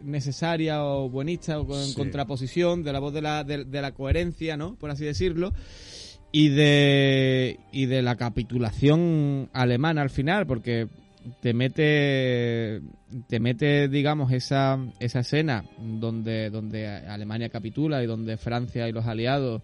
necesaria 0.02 0.84
o 0.84 1.08
buenista 1.08 1.60
o 1.60 1.78
en 1.78 1.88
Sí. 1.88 1.94
contraposición, 1.94 2.82
de 2.82 2.92
la 2.92 2.98
voz 2.98 3.12
de 3.12 3.22
la, 3.22 3.44
de, 3.44 3.64
de 3.64 3.82
la 3.82 3.92
coherencia, 3.92 4.56
¿no? 4.56 4.74
Por 4.76 4.90
así 4.90 5.04
decirlo. 5.04 5.52
Y 6.32 6.48
de, 6.48 7.58
y 7.72 7.86
de 7.86 8.02
la 8.02 8.16
capitulación 8.16 9.48
alemana 9.52 10.02
al 10.02 10.10
final, 10.10 10.46
porque 10.46 10.88
te 11.40 11.52
mete 11.52 12.80
te 13.28 13.40
mete 13.40 13.88
digamos 13.88 14.32
esa 14.32 14.78
esa 15.00 15.20
escena 15.20 15.64
donde 15.78 16.50
donde 16.50 16.86
Alemania 16.86 17.48
capitula 17.48 18.02
y 18.02 18.06
donde 18.06 18.36
Francia 18.36 18.88
y 18.88 18.92
los 18.92 19.06
aliados 19.06 19.62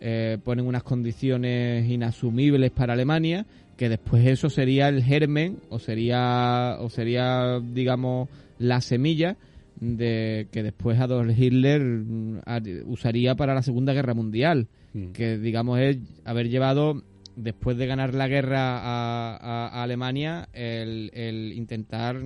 eh, 0.00 0.38
ponen 0.44 0.66
unas 0.66 0.82
condiciones 0.82 1.88
inasumibles 1.88 2.70
para 2.70 2.92
Alemania 2.92 3.46
que 3.76 3.88
después 3.88 4.26
eso 4.26 4.50
sería 4.50 4.88
el 4.88 5.02
germen 5.02 5.58
o 5.70 5.78
sería 5.78 6.76
o 6.80 6.88
sería 6.90 7.60
digamos 7.60 8.28
la 8.58 8.80
semilla 8.80 9.36
de 9.80 10.46
que 10.52 10.62
después 10.62 11.00
Adolf 11.00 11.36
Hitler 11.36 11.82
mm, 11.82 12.40
usaría 12.86 13.34
para 13.34 13.54
la 13.54 13.62
Segunda 13.62 13.92
Guerra 13.92 14.14
Mundial 14.14 14.68
Mm. 14.94 15.10
que 15.10 15.38
digamos 15.38 15.80
es 15.80 15.98
haber 16.24 16.48
llevado 16.48 17.02
después 17.36 17.76
de 17.76 17.86
ganar 17.86 18.14
la 18.14 18.28
guerra 18.28 18.78
a, 18.78 19.82
Alemania 19.82 20.48
el, 20.52 21.10
el 21.14 21.52
intentar 21.52 22.20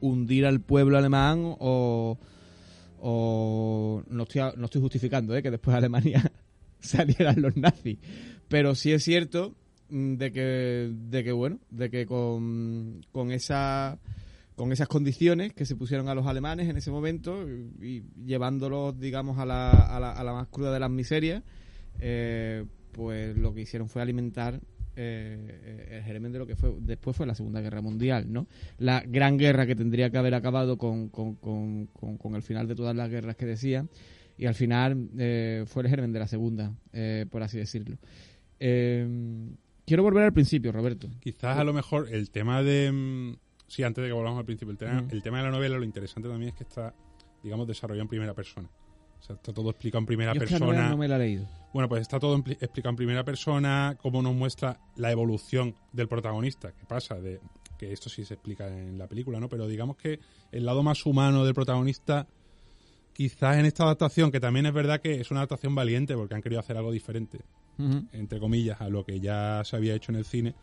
hundir 0.00 0.46
al 0.46 0.60
pueblo 0.60 0.98
alemán 0.98 1.56
o, 1.58 2.18
o 3.00 4.02
no 4.08 4.22
estoy 4.24 4.42
no 4.56 4.64
estoy 4.66 4.80
justificando 4.80 5.36
¿eh? 5.36 5.42
que 5.42 5.50
después 5.50 5.72
de 5.72 5.78
Alemania 5.78 6.32
salieran 6.80 7.40
los 7.40 7.56
nazis 7.56 7.98
pero 8.48 8.74
sí 8.74 8.92
es 8.92 9.02
cierto 9.04 9.54
mm, 9.88 10.14
de 10.14 10.32
que 10.32 10.92
de 11.10 11.24
que 11.24 11.32
bueno 11.32 11.58
de 11.70 11.90
que 11.90 12.06
con, 12.06 13.04
con 13.12 13.32
esa 13.32 13.98
con 14.56 14.70
esas 14.70 14.88
condiciones 14.88 15.52
que 15.54 15.64
se 15.64 15.76
pusieron 15.76 16.08
a 16.08 16.14
los 16.14 16.26
alemanes 16.26 16.68
en 16.68 16.76
ese 16.76 16.90
momento 16.90 17.48
y, 17.80 18.04
llevándolos, 18.24 18.98
digamos, 19.00 19.38
a 19.38 19.46
la, 19.46 19.70
a, 19.70 19.98
la, 19.98 20.12
a 20.12 20.22
la 20.22 20.32
más 20.34 20.48
cruda 20.48 20.72
de 20.72 20.78
las 20.78 20.90
miserias, 20.90 21.42
eh, 21.98 22.64
pues 22.92 23.36
lo 23.36 23.54
que 23.54 23.62
hicieron 23.62 23.88
fue 23.88 24.02
alimentar 24.02 24.60
eh, 24.94 25.88
el 25.90 26.02
germen 26.02 26.32
de 26.32 26.38
lo 26.38 26.46
que 26.46 26.54
fue 26.54 26.74
después 26.80 27.16
fue 27.16 27.26
la 27.26 27.34
Segunda 27.34 27.60
Guerra 27.60 27.80
Mundial, 27.80 28.30
¿no? 28.30 28.46
La 28.78 29.02
gran 29.06 29.38
guerra 29.38 29.66
que 29.66 29.74
tendría 29.74 30.10
que 30.10 30.18
haber 30.18 30.34
acabado 30.34 30.76
con, 30.76 31.08
con, 31.08 31.36
con, 31.36 31.86
con 31.86 32.34
el 32.34 32.42
final 32.42 32.68
de 32.68 32.74
todas 32.74 32.94
las 32.94 33.08
guerras 33.10 33.36
que 33.36 33.46
decía 33.46 33.86
y 34.36 34.46
al 34.46 34.54
final 34.54 35.08
eh, 35.18 35.64
fue 35.66 35.82
el 35.82 35.88
germen 35.88 36.12
de 36.12 36.18
la 36.18 36.26
Segunda, 36.28 36.72
eh, 36.92 37.26
por 37.30 37.42
así 37.42 37.58
decirlo. 37.58 37.96
quiero 38.58 40.02
volver 40.02 40.24
al 40.24 40.32
principio, 40.32 40.72
Roberto. 40.72 41.08
Quizás 41.20 41.58
a 41.58 41.64
lo 41.64 41.72
mejor 41.72 42.08
el 42.10 42.30
tema 42.30 42.62
de... 42.62 42.92
mm, 42.92 43.36
Sí, 43.72 43.82
antes 43.84 44.02
de 44.02 44.08
que 44.08 44.12
volvamos 44.12 44.38
al 44.38 44.44
principio, 44.44 44.70
el 44.70 44.76
tema, 44.76 45.02
el 45.10 45.22
tema 45.22 45.38
de 45.38 45.44
la 45.44 45.50
novela, 45.50 45.78
lo 45.78 45.84
interesante 45.84 46.28
también 46.28 46.50
es 46.50 46.54
que 46.54 46.64
está, 46.64 46.94
digamos, 47.42 47.66
desarrollado 47.66 48.02
en 48.02 48.08
primera 48.08 48.34
persona. 48.34 48.68
O 49.22 49.24
sea, 49.24 49.36
está 49.36 49.52
todo 49.52 49.70
explicado 49.70 50.00
en 50.00 50.06
primera 50.06 50.34
Yo 50.34 50.42
es 50.42 50.48
que 50.48 50.54
la 50.54 50.58
novela 50.58 50.74
persona. 50.80 50.90
no 50.90 50.96
me 50.98 51.08
la 51.08 51.16
he 51.16 51.18
leído. 51.20 51.46
Bueno, 51.72 51.88
pues 51.88 52.02
está 52.02 52.18
todo 52.18 52.36
explicado 52.36 52.90
en 52.90 52.96
primera 52.96 53.24
persona, 53.24 53.96
cómo 54.02 54.20
nos 54.20 54.34
muestra 54.34 54.78
la 54.96 55.10
evolución 55.12 55.74
del 55.92 56.08
protagonista, 56.08 56.72
que 56.72 56.84
pasa 56.84 57.14
de 57.14 57.40
que 57.78 57.92
esto 57.92 58.10
sí 58.10 58.24
se 58.24 58.34
explica 58.34 58.66
en 58.68 58.98
la 58.98 59.06
película, 59.06 59.40
¿no? 59.40 59.48
Pero 59.48 59.66
digamos 59.68 59.96
que 59.96 60.18
el 60.50 60.66
lado 60.66 60.82
más 60.82 61.06
humano 61.06 61.44
del 61.44 61.54
protagonista, 61.54 62.26
quizás 63.12 63.56
en 63.58 63.64
esta 63.66 63.84
adaptación, 63.84 64.30
que 64.30 64.40
también 64.40 64.66
es 64.66 64.72
verdad 64.74 65.00
que 65.00 65.20
es 65.20 65.30
una 65.30 65.40
adaptación 65.40 65.74
valiente, 65.74 66.14
porque 66.14 66.34
han 66.34 66.42
querido 66.42 66.60
hacer 66.60 66.76
algo 66.76 66.90
diferente, 66.92 67.38
entre 68.12 68.38
comillas, 68.38 68.80
a 68.80 68.88
lo 68.88 69.04
que 69.04 69.18
ya 69.20 69.62
se 69.64 69.76
había 69.76 69.94
hecho 69.94 70.12
en 70.12 70.16
el 70.18 70.24
cine. 70.24 70.54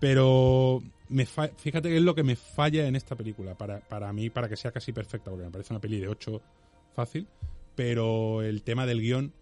Pero 0.00 0.82
me 1.10 1.26
fa- 1.26 1.48
fíjate 1.56 1.88
que 1.88 1.96
es 1.98 2.02
lo 2.02 2.14
que 2.14 2.24
me 2.24 2.36
falla 2.36 2.86
en 2.86 2.96
esta 2.96 3.14
película, 3.14 3.54
para, 3.54 3.80
para 3.80 4.12
mí, 4.12 4.30
para 4.30 4.48
que 4.48 4.56
sea 4.56 4.72
casi 4.72 4.92
perfecta, 4.92 5.30
porque 5.30 5.44
me 5.44 5.50
parece 5.52 5.72
una 5.72 5.80
peli 5.80 6.00
de 6.00 6.08
8 6.08 6.40
fácil, 6.94 7.26
pero 7.74 8.42
el 8.42 8.62
tema 8.62 8.86
del 8.86 9.00
guion, 9.00 9.32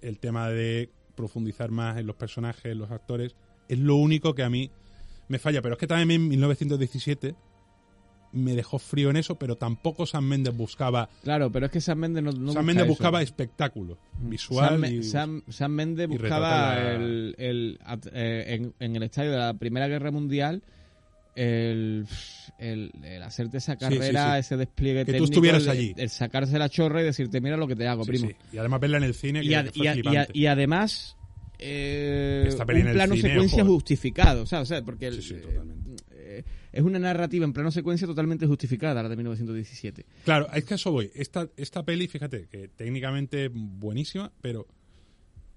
el 0.00 0.18
tema 0.18 0.48
de 0.50 0.90
profundizar 1.14 1.70
más 1.70 1.98
en 1.98 2.06
los 2.06 2.16
personajes, 2.16 2.66
en 2.66 2.78
los 2.78 2.90
actores, 2.90 3.34
es 3.68 3.78
lo 3.78 3.96
único 3.96 4.34
que 4.34 4.42
a 4.42 4.50
mí 4.50 4.70
me 5.28 5.38
falla. 5.38 5.60
Pero 5.62 5.74
es 5.74 5.78
que 5.78 5.86
también 5.86 6.10
en 6.22 6.28
1917 6.28 7.34
me 8.30 8.54
dejó 8.54 8.78
frío 8.78 9.08
en 9.10 9.16
eso, 9.16 9.36
pero 9.38 9.56
tampoco 9.56 10.04
Sam 10.06 10.24
Mendes 10.26 10.54
buscaba... 10.54 11.08
Claro, 11.22 11.50
pero 11.50 11.66
es 11.66 11.72
que 11.72 11.80
Sam 11.80 11.98
Mendes 11.98 12.22
no, 12.22 12.30
no 12.32 12.52
Sam 12.52 12.64
Mendes 12.66 12.86
buscaba 12.86 13.22
espectáculo 13.22 13.98
visual 14.20 14.80
Sam, 14.80 14.84
y... 14.84 15.02
Sam- 15.02 15.42
Sam 15.48 15.72
Mendes 15.72 16.08
buscaba 16.08 16.76
el, 16.94 17.34
el- 17.38 17.78
eh, 18.12 18.44
en, 18.48 18.74
en 18.80 18.96
el 18.96 19.02
estadio 19.02 19.30
de 19.32 19.38
la 19.38 19.54
Primera 19.54 19.88
Guerra 19.88 20.10
Mundial 20.10 20.62
el, 21.38 22.06
el, 22.58 22.90
el 23.04 23.22
hacerte 23.22 23.58
esa 23.58 23.72
sí, 23.74 23.78
carrera, 23.78 24.34
sí. 24.34 24.40
ese 24.40 24.56
despliegue 24.56 25.00
Que 25.00 25.04
tú 25.04 25.12
técnico, 25.12 25.24
estuvieras 25.32 25.62
el, 25.64 25.68
allí. 25.70 25.94
el 25.96 26.08
sacarse 26.10 26.58
la 26.58 26.68
chorra 26.68 27.00
y 27.00 27.04
decirte 27.04 27.40
mira 27.40 27.56
lo 27.56 27.68
que 27.68 27.76
te 27.76 27.86
hago, 27.86 28.04
primo. 28.04 28.28
Y 28.52 28.58
además 28.58 28.80
verla 28.80 28.96
en 28.98 29.04
el 29.04 29.14
cine, 29.14 29.40
que 29.40 29.46
Y, 29.46 29.54
a- 29.54 29.64
y 29.74 29.86
a- 29.86 29.96
y 29.96 30.16
a- 30.16 30.28
y 30.32 30.46
además 30.46 31.16
eh, 31.60 32.44
Esta 32.48 32.64
peli 32.66 32.80
en 32.80 32.86
un 32.86 32.90
el 32.90 32.94
plano 32.94 33.14
cine, 33.16 33.28
secuencia 33.30 33.62
ojo. 33.64 33.72
justificado, 33.74 34.46
¿sabes? 34.46 34.70
O 34.70 34.74
sea, 34.74 34.82
porque 34.84 35.08
el- 35.08 35.22
Sí, 35.22 35.34
sí, 35.34 35.40
totalmente. 35.42 35.90
eh, 36.12 36.44
es 36.72 36.82
una 36.82 36.98
narrativa 36.98 37.44
en 37.44 37.52
plano 37.52 37.70
secuencia 37.70 38.06
totalmente 38.06 38.46
justificada, 38.46 39.02
la 39.02 39.08
de 39.08 39.16
1917. 39.16 40.06
Claro, 40.24 40.48
es 40.52 40.64
que 40.64 40.74
eso 40.74 40.92
voy. 40.92 41.10
Esta, 41.14 41.48
esta 41.56 41.84
peli, 41.84 42.06
fíjate, 42.06 42.46
que 42.48 42.68
técnicamente 42.68 43.48
buenísima, 43.52 44.30
pero 44.40 44.66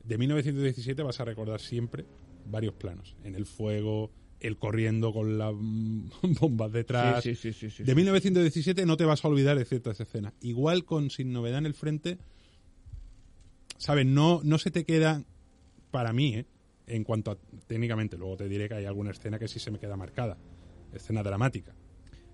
de 0.03 0.17
1917 0.17 1.03
vas 1.03 1.19
a 1.19 1.25
recordar 1.25 1.59
siempre 1.61 2.05
varios 2.45 2.73
planos. 2.73 3.15
En 3.23 3.35
el 3.35 3.45
fuego, 3.45 4.11
el 4.41 4.57
corriendo 4.57 5.13
con 5.13 5.37
las 5.37 5.53
bombas 6.39 6.71
detrás. 6.71 7.23
sí, 7.23 7.35
sí, 7.35 7.53
sí, 7.53 7.69
sí, 7.69 7.83
de 7.83 7.91
sí. 7.91 7.95
1917 7.95 8.85
no 8.85 8.97
te 8.97 9.05
vas 9.05 9.23
a 9.23 9.27
olvidar 9.27 9.57
de 9.57 9.65
ciertas 9.65 9.99
escenas. 9.99 10.33
Igual 10.41 10.83
con 10.85 11.09
Sin 11.09 11.31
Novedad 11.31 11.59
en 11.59 11.65
el 11.67 11.73
Frente, 11.73 12.17
¿sabes? 13.77 14.05
No, 14.05 14.41
no 14.43 14.57
se 14.57 14.71
te 14.71 14.83
queda, 14.85 15.23
para 15.91 16.13
mí, 16.13 16.35
¿eh? 16.35 16.45
en 16.87 17.03
cuanto 17.03 17.31
a 17.31 17.37
técnicamente, 17.67 18.17
luego 18.17 18.37
te 18.37 18.49
diré 18.49 18.67
que 18.67 18.75
hay 18.75 18.85
alguna 18.85 19.11
escena 19.11 19.39
que 19.39 19.47
sí 19.47 19.59
se 19.59 19.71
me 19.71 19.79
queda 19.79 19.95
marcada. 19.95 20.37
Escena 20.93 21.23
dramática. 21.23 21.73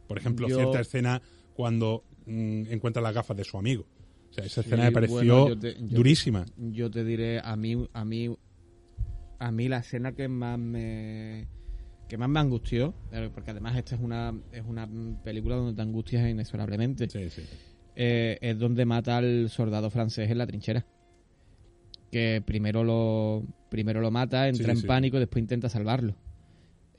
Por 0.08 0.18
ejemplo, 0.18 0.48
Yo- 0.48 0.56
cierta 0.58 0.80
escena 0.80 1.22
cuando 1.54 2.04
mm, 2.26 2.64
encuentra 2.72 3.02
las 3.02 3.14
gafas 3.14 3.38
de 3.38 3.44
su 3.44 3.58
amigo. 3.58 3.86
O 4.30 4.34
sea, 4.34 4.44
esa 4.46 4.62
escena 4.62 4.84
Sí, 4.84 4.88
me 4.88 4.92
pareció 4.92 5.16
bueno, 5.16 5.50
yo 5.50 5.60
te- 5.60 5.74
yo 5.80 5.88
te- 5.88 5.96
durísima. 5.96 6.46
Yo 6.58 6.90
te 6.90 7.04
diré, 7.04 7.40
a 7.40 7.56
mí, 7.56 7.88
a 7.94 8.04
mí, 8.06 8.36
a 9.40 9.52
mí 9.52 9.68
la 9.70 9.78
escena 9.78 10.14
que 10.14 10.28
más 10.28 10.58
me 10.60 11.48
que 12.08 12.18
más 12.18 12.30
me 12.30 12.40
angustió, 12.40 12.94
porque 13.34 13.52
además 13.52 13.76
esta 13.78 13.96
es 13.96 14.02
una 14.02 14.34
es 14.52 14.64
una 14.66 14.88
película 15.24 15.56
donde 15.56 15.74
te 15.76 15.82
angustias 15.82 16.30
inexorablemente, 16.30 17.10
Sí, 17.10 17.30
sí. 17.30 17.42
eh, 17.96 18.38
es 18.42 18.58
donde 18.58 18.86
mata 18.86 19.18
al 19.18 19.50
soldado 19.50 19.90
francés 19.90 20.30
en 20.32 20.38
la 20.38 20.48
trinchera. 20.48 20.86
Que 22.12 22.42
primero 22.46 22.84
lo 22.84 23.44
primero 23.70 24.00
lo 24.00 24.12
mata, 24.12 24.48
entra 24.48 24.74
Sí, 24.74 24.82
en 24.82 24.88
pánico 24.88 25.18
y 25.18 25.20
después 25.22 25.42
intenta 25.42 25.68
salvarlo. 25.70 26.16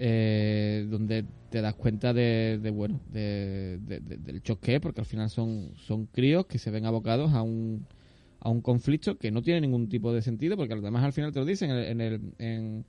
Eh, 0.01 0.87
donde 0.89 1.25
te 1.51 1.61
das 1.61 1.75
cuenta 1.75 2.13
de, 2.13 2.61
de, 2.63 2.71
bueno 2.71 3.01
de, 3.11 3.79
de- 3.83 3.99
de- 3.99 4.19
del 4.19 4.43
choque 4.43 4.79
porque 4.79 5.01
al 5.01 5.07
final 5.07 5.29
son 5.29 5.73
son 5.75 6.07
críos 6.07 6.47
que 6.47 6.59
se 6.59 6.71
ven 6.71 6.87
abocados 6.87 7.33
a 7.33 7.43
un 7.43 7.85
a 8.39 8.49
un 8.49 8.61
conflicto 8.61 9.19
que 9.19 9.33
no 9.33 9.43
tiene 9.43 9.63
ningún 9.63 9.89
tipo 9.89 10.13
de 10.13 10.23
sentido 10.23 10.57
porque 10.57 10.75
los 10.77 10.85
demás 10.85 11.03
al 11.03 11.13
final 11.13 11.33
te 11.33 11.41
lo 11.41 11.45
dicen 11.47 11.71
en 11.71 11.77
el, 11.79 11.85
en 11.87 12.01
el, 12.01 12.21
en, 12.39 12.85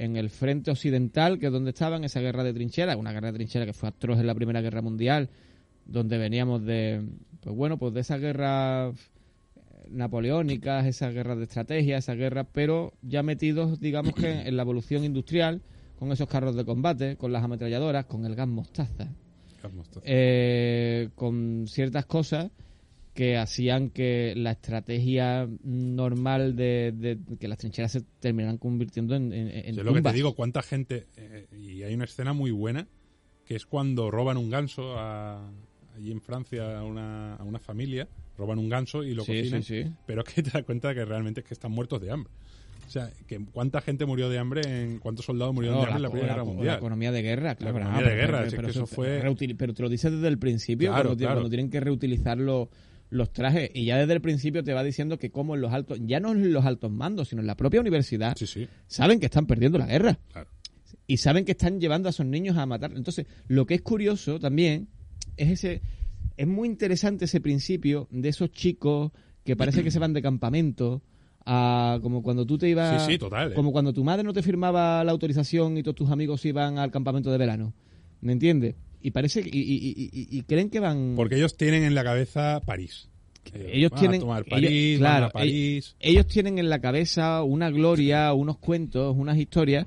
en 0.00 0.16
el 0.16 0.30
frente 0.30 0.70
occidental 0.70 1.38
que 1.38 1.46
es 1.46 1.52
donde 1.52 1.70
estaban 1.70 2.04
esa 2.04 2.20
guerra 2.20 2.42
de 2.42 2.54
trinchera 2.54 2.96
una 2.96 3.12
guerra 3.12 3.28
de 3.28 3.34
trinchera 3.34 3.66
que 3.66 3.74
fue 3.74 3.90
atroz 3.90 4.18
en 4.18 4.26
la 4.26 4.34
primera 4.34 4.62
guerra 4.62 4.80
mundial 4.80 5.28
donde 5.84 6.16
veníamos 6.16 6.64
de 6.64 7.04
pues 7.42 7.54
bueno 7.54 7.78
pues 7.78 7.92
de 7.92 8.00
esas 8.00 8.18
guerras 8.18 8.94
eh, 9.56 9.60
napoleónicas 9.90 10.86
esas 10.86 11.12
guerras 11.12 11.36
de 11.36 11.44
estrategia 11.44 11.98
esas 11.98 12.16
guerras 12.16 12.46
pero 12.50 12.94
ya 13.02 13.22
metidos 13.22 13.78
digamos 13.78 14.14
que 14.14 14.48
en 14.48 14.56
la 14.56 14.62
evolución 14.62 15.04
industrial 15.04 15.60
con 15.98 16.10
esos 16.10 16.28
carros 16.28 16.56
de 16.56 16.64
combate 16.64 17.16
con 17.16 17.30
las 17.30 17.44
ametralladoras 17.44 18.06
con 18.06 18.24
el 18.24 18.34
gas 18.34 18.48
mostaza. 18.48 19.06
Eh, 20.02 21.10
con 21.14 21.66
ciertas 21.68 22.06
cosas 22.06 22.50
que 23.20 23.36
hacían 23.36 23.90
que 23.90 24.32
la 24.34 24.52
estrategia 24.52 25.46
normal 25.62 26.56
de, 26.56 26.94
de- 26.96 27.18
que 27.38 27.48
las 27.48 27.58
trincheras 27.58 27.92
se 27.92 28.00
terminaran 28.18 28.56
convirtiendo 28.56 29.14
en, 29.14 29.30
en, 29.34 29.48
en 29.76 29.84
lo 29.84 29.92
que 29.92 30.00
te 30.00 30.12
digo, 30.14 30.34
cuánta 30.34 30.62
gente. 30.62 31.06
eh, 31.18 31.46
y 31.54 31.82
hay 31.82 31.92
una 31.92 32.04
escena 32.04 32.32
muy 32.32 32.50
buena 32.50 32.88
que 33.44 33.56
es 33.56 33.66
cuando 33.66 34.10
roban 34.10 34.38
un 34.38 34.48
ganso 34.48 34.96
a- 34.98 35.50
allí 35.94 36.10
en 36.12 36.22
Francia 36.22 36.78
a 36.78 36.82
una, 36.84 37.34
a 37.34 37.44
una 37.44 37.58
familia, 37.58 38.08
roban 38.38 38.58
un 38.58 38.70
ganso 38.70 39.02
y 39.04 39.12
lo 39.14 39.22
Sí, 39.24 39.36
cocinan. 39.36 39.62
sí, 39.64 39.82
sí. 39.84 39.90
Pero 40.06 40.22
es 40.26 40.32
que 40.34 40.42
te 40.42 40.50
das 40.52 40.62
cuenta 40.64 40.94
que 40.94 41.04
realmente 41.04 41.40
es 41.40 41.46
que 41.46 41.52
están 41.52 41.72
muertos 41.72 42.00
de 42.00 42.10
hambre. 42.10 42.32
O 42.86 42.90
sea, 42.90 43.10
que 43.26 43.38
cuánta 43.52 43.82
gente 43.82 44.06
murió 44.06 44.30
de 44.30 44.38
hambre, 44.38 44.62
en 44.64 44.98
cuántos 44.98 45.26
soldados 45.26 45.54
murieron 45.54 45.76
No, 45.78 45.82
de 45.84 45.88
hambre 45.92 45.98
en 45.98 46.02
la 46.04 46.10
Primera 46.10 46.32
Guerra 46.34 46.44
la 46.46 46.52
Mundial. 46.54 46.76
economía 46.78 47.12
de 47.12 47.22
guerra, 47.22 47.54
claro. 47.54 47.76
economía 47.76 47.98
ah, 47.98 48.02
de 48.02 48.04
pero- 48.08 48.16
guerra, 48.20 48.38
pero- 48.38 48.48
es 48.48 48.64
que 48.64 48.70
eso 48.78 48.86
fue- 48.86 49.20
Pero 49.58 49.74
te 49.74 49.82
lo 49.82 49.88
dices 49.90 50.10
desde 50.10 50.26
el 50.28 50.38
principio, 50.38 50.88
Claro, 50.88 51.10
cuando, 51.10 51.16
ti- 51.18 51.24
claro. 51.24 51.34
cuando 51.36 51.50
tienen 51.50 51.70
que 51.70 51.80
reutilizar 51.80 52.38
los, 53.10 53.32
trajes. 53.32 53.70
Y 53.74 53.84
ya 53.84 53.98
desde 53.98 54.12
el 54.14 54.20
principio 54.20 54.62
te 54.64 54.72
va 54.72 54.82
diciendo 54.82 55.18
que 55.18 55.30
como 55.30 55.54
en 55.54 55.60
los 55.60 55.72
altos, 55.72 55.98
ya 56.02 56.20
no 56.20 56.32
en 56.32 56.52
los 56.52 56.64
altos 56.64 56.90
mandos, 56.90 57.28
sino 57.28 57.40
en 57.40 57.46
la 57.46 57.56
propia 57.56 57.80
universidad, 57.80 58.36
Sí, 58.36 58.46
sí, 58.46 58.68
saben 58.86 59.20
que 59.20 59.26
están 59.26 59.46
perdiendo 59.46 59.78
la 59.78 59.86
guerra. 59.86 60.18
claro. 60.32 60.48
y 61.06 61.16
saben 61.16 61.44
que 61.44 61.52
están 61.52 61.80
llevando 61.80 62.08
a 62.08 62.10
esos 62.10 62.26
niños 62.26 62.56
a 62.56 62.66
matar. 62.66 62.92
Entonces, 62.94 63.26
lo 63.48 63.66
que 63.66 63.74
es 63.74 63.82
curioso 63.82 64.38
también 64.38 64.88
es 65.36 65.50
ese 65.50 65.82
es 66.36 66.46
muy 66.46 66.68
interesante 66.68 67.26
ese 67.26 67.40
principio 67.40 68.08
de 68.10 68.28
esos 68.28 68.50
chicos 68.52 69.12
que 69.44 69.56
parece 69.56 69.82
que 69.82 69.90
se 69.90 69.98
van 69.98 70.12
de 70.12 70.22
campamento 70.22 71.02
a 71.44 71.98
como 72.02 72.22
cuando 72.22 72.46
tú 72.46 72.56
te 72.58 72.68
ibas 72.68 73.04
Sí, 73.04 73.12
sí, 73.12 73.18
total, 73.18 73.52
eh. 73.52 73.54
como 73.54 73.72
cuando 73.72 73.92
tu 73.92 74.04
madre 74.04 74.22
no 74.22 74.32
te 74.32 74.42
firmaba 74.42 75.02
la 75.04 75.10
autorización 75.12 75.76
y 75.76 75.82
todos 75.82 75.96
tus 75.96 76.10
amigos 76.10 76.44
iban 76.46 76.78
al 76.78 76.90
campamento 76.90 77.30
de 77.32 77.38
verano. 77.38 77.74
¿Me 78.20 78.32
entiendes? 78.32 78.76
Y 79.02 79.10
parece 79.12 79.40
y, 79.40 79.44
y- 79.44 79.50
y- 79.50 80.10
y- 80.12 80.38
y 80.38 80.42
creen 80.42 80.68
que 80.70 80.80
van 80.80 81.14
Porque 81.16 81.36
ellos 81.36 81.56
tienen 81.56 81.84
en 81.84 81.94
la 81.94 82.04
cabeza 82.04 82.60
París. 82.64 83.08
Ellos 83.54 83.90
van 83.90 84.00
tienen 84.00 84.20
a 84.20 84.20
tomar 84.20 84.42
ellos- 84.46 84.50
París, 84.50 84.98
claro, 84.98 85.20
van 85.20 85.28
a 85.28 85.32
París. 85.32 85.96
ellos 86.00 86.26
tienen 86.26 86.58
en 86.58 86.68
la 86.68 86.80
cabeza 86.80 87.42
una 87.42 87.70
gloria, 87.70 88.32
unos 88.34 88.58
cuentos, 88.58 89.16
unas 89.16 89.38
historias 89.38 89.86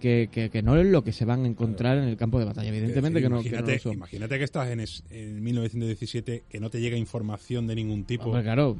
que, 0.00 0.28
que, 0.32 0.50
que 0.50 0.62
no 0.62 0.76
es 0.76 0.86
lo 0.86 1.02
que 1.04 1.12
se 1.12 1.24
van 1.24 1.44
a 1.44 1.48
encontrar 1.48 1.98
en 1.98 2.04
el 2.04 2.16
campo 2.16 2.38
de 2.38 2.44
batalla. 2.44 2.68
Evidentemente 2.68 3.20
que, 3.20 3.28
no, 3.28 3.42
que 3.42 3.50
no 3.50 3.56
imagínate, 3.56 3.72
lo 3.74 3.78
son. 3.80 3.92
imagínate 3.94 4.38
que 4.38 4.44
estás 4.44 4.68
en, 4.70 4.80
es- 4.80 5.02
en 5.10 5.42
1917, 5.42 6.44
que 6.48 6.60
no 6.60 6.70
te 6.70 6.80
llega 6.80 6.96
información 6.96 7.66
de 7.66 7.74
ningún 7.74 8.04
tipo. 8.04 8.24
Hombre, 8.26 8.42
claro. 8.42 8.76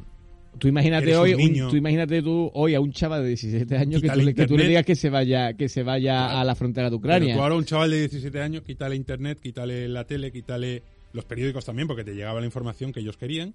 Tú 0.58 0.68
imagínate 0.68 1.16
hoy, 1.16 1.34
un- 1.34 1.70
tú 1.70 1.76
imagínate 1.76 2.22
tú 2.22 2.50
hoy 2.54 2.74
a 2.74 2.80
un 2.80 2.92
chaval 2.92 3.22
de 3.22 3.28
17 3.28 3.76
años 3.76 4.00
que 4.02 4.08
tú, 4.10 4.20
le, 4.20 4.34
que 4.34 4.46
tú 4.46 4.56
le 4.56 4.68
digas 4.68 4.84
que 4.84 4.94
se 4.94 5.10
vaya, 5.10 5.54
que 5.54 5.68
se 5.68 5.82
vaya 5.82 6.12
Claro. 6.26 6.38
a 6.38 6.44
la 6.44 6.54
frontera 6.54 6.90
de 6.90 6.98
Pero 6.98 6.98
Ucrania. 6.98 7.34
tú 7.34 7.40
ahora 7.42 7.54
a 7.54 7.58
un 7.58 7.64
chaval 7.64 7.90
de 7.90 7.98
17 8.00 8.40
años, 8.40 8.62
quítale 8.62 8.94
internet, 8.94 9.38
quítale 9.42 9.88
la 9.88 10.04
tele, 10.04 10.30
quítale 10.30 10.82
los 11.12 11.24
periódicos 11.24 11.64
también, 11.64 11.88
porque 11.88 12.04
te 12.04 12.14
llegaba 12.14 12.38
la 12.40 12.46
información 12.46 12.92
que 12.92 13.00
ellos 13.00 13.16
querían. 13.16 13.54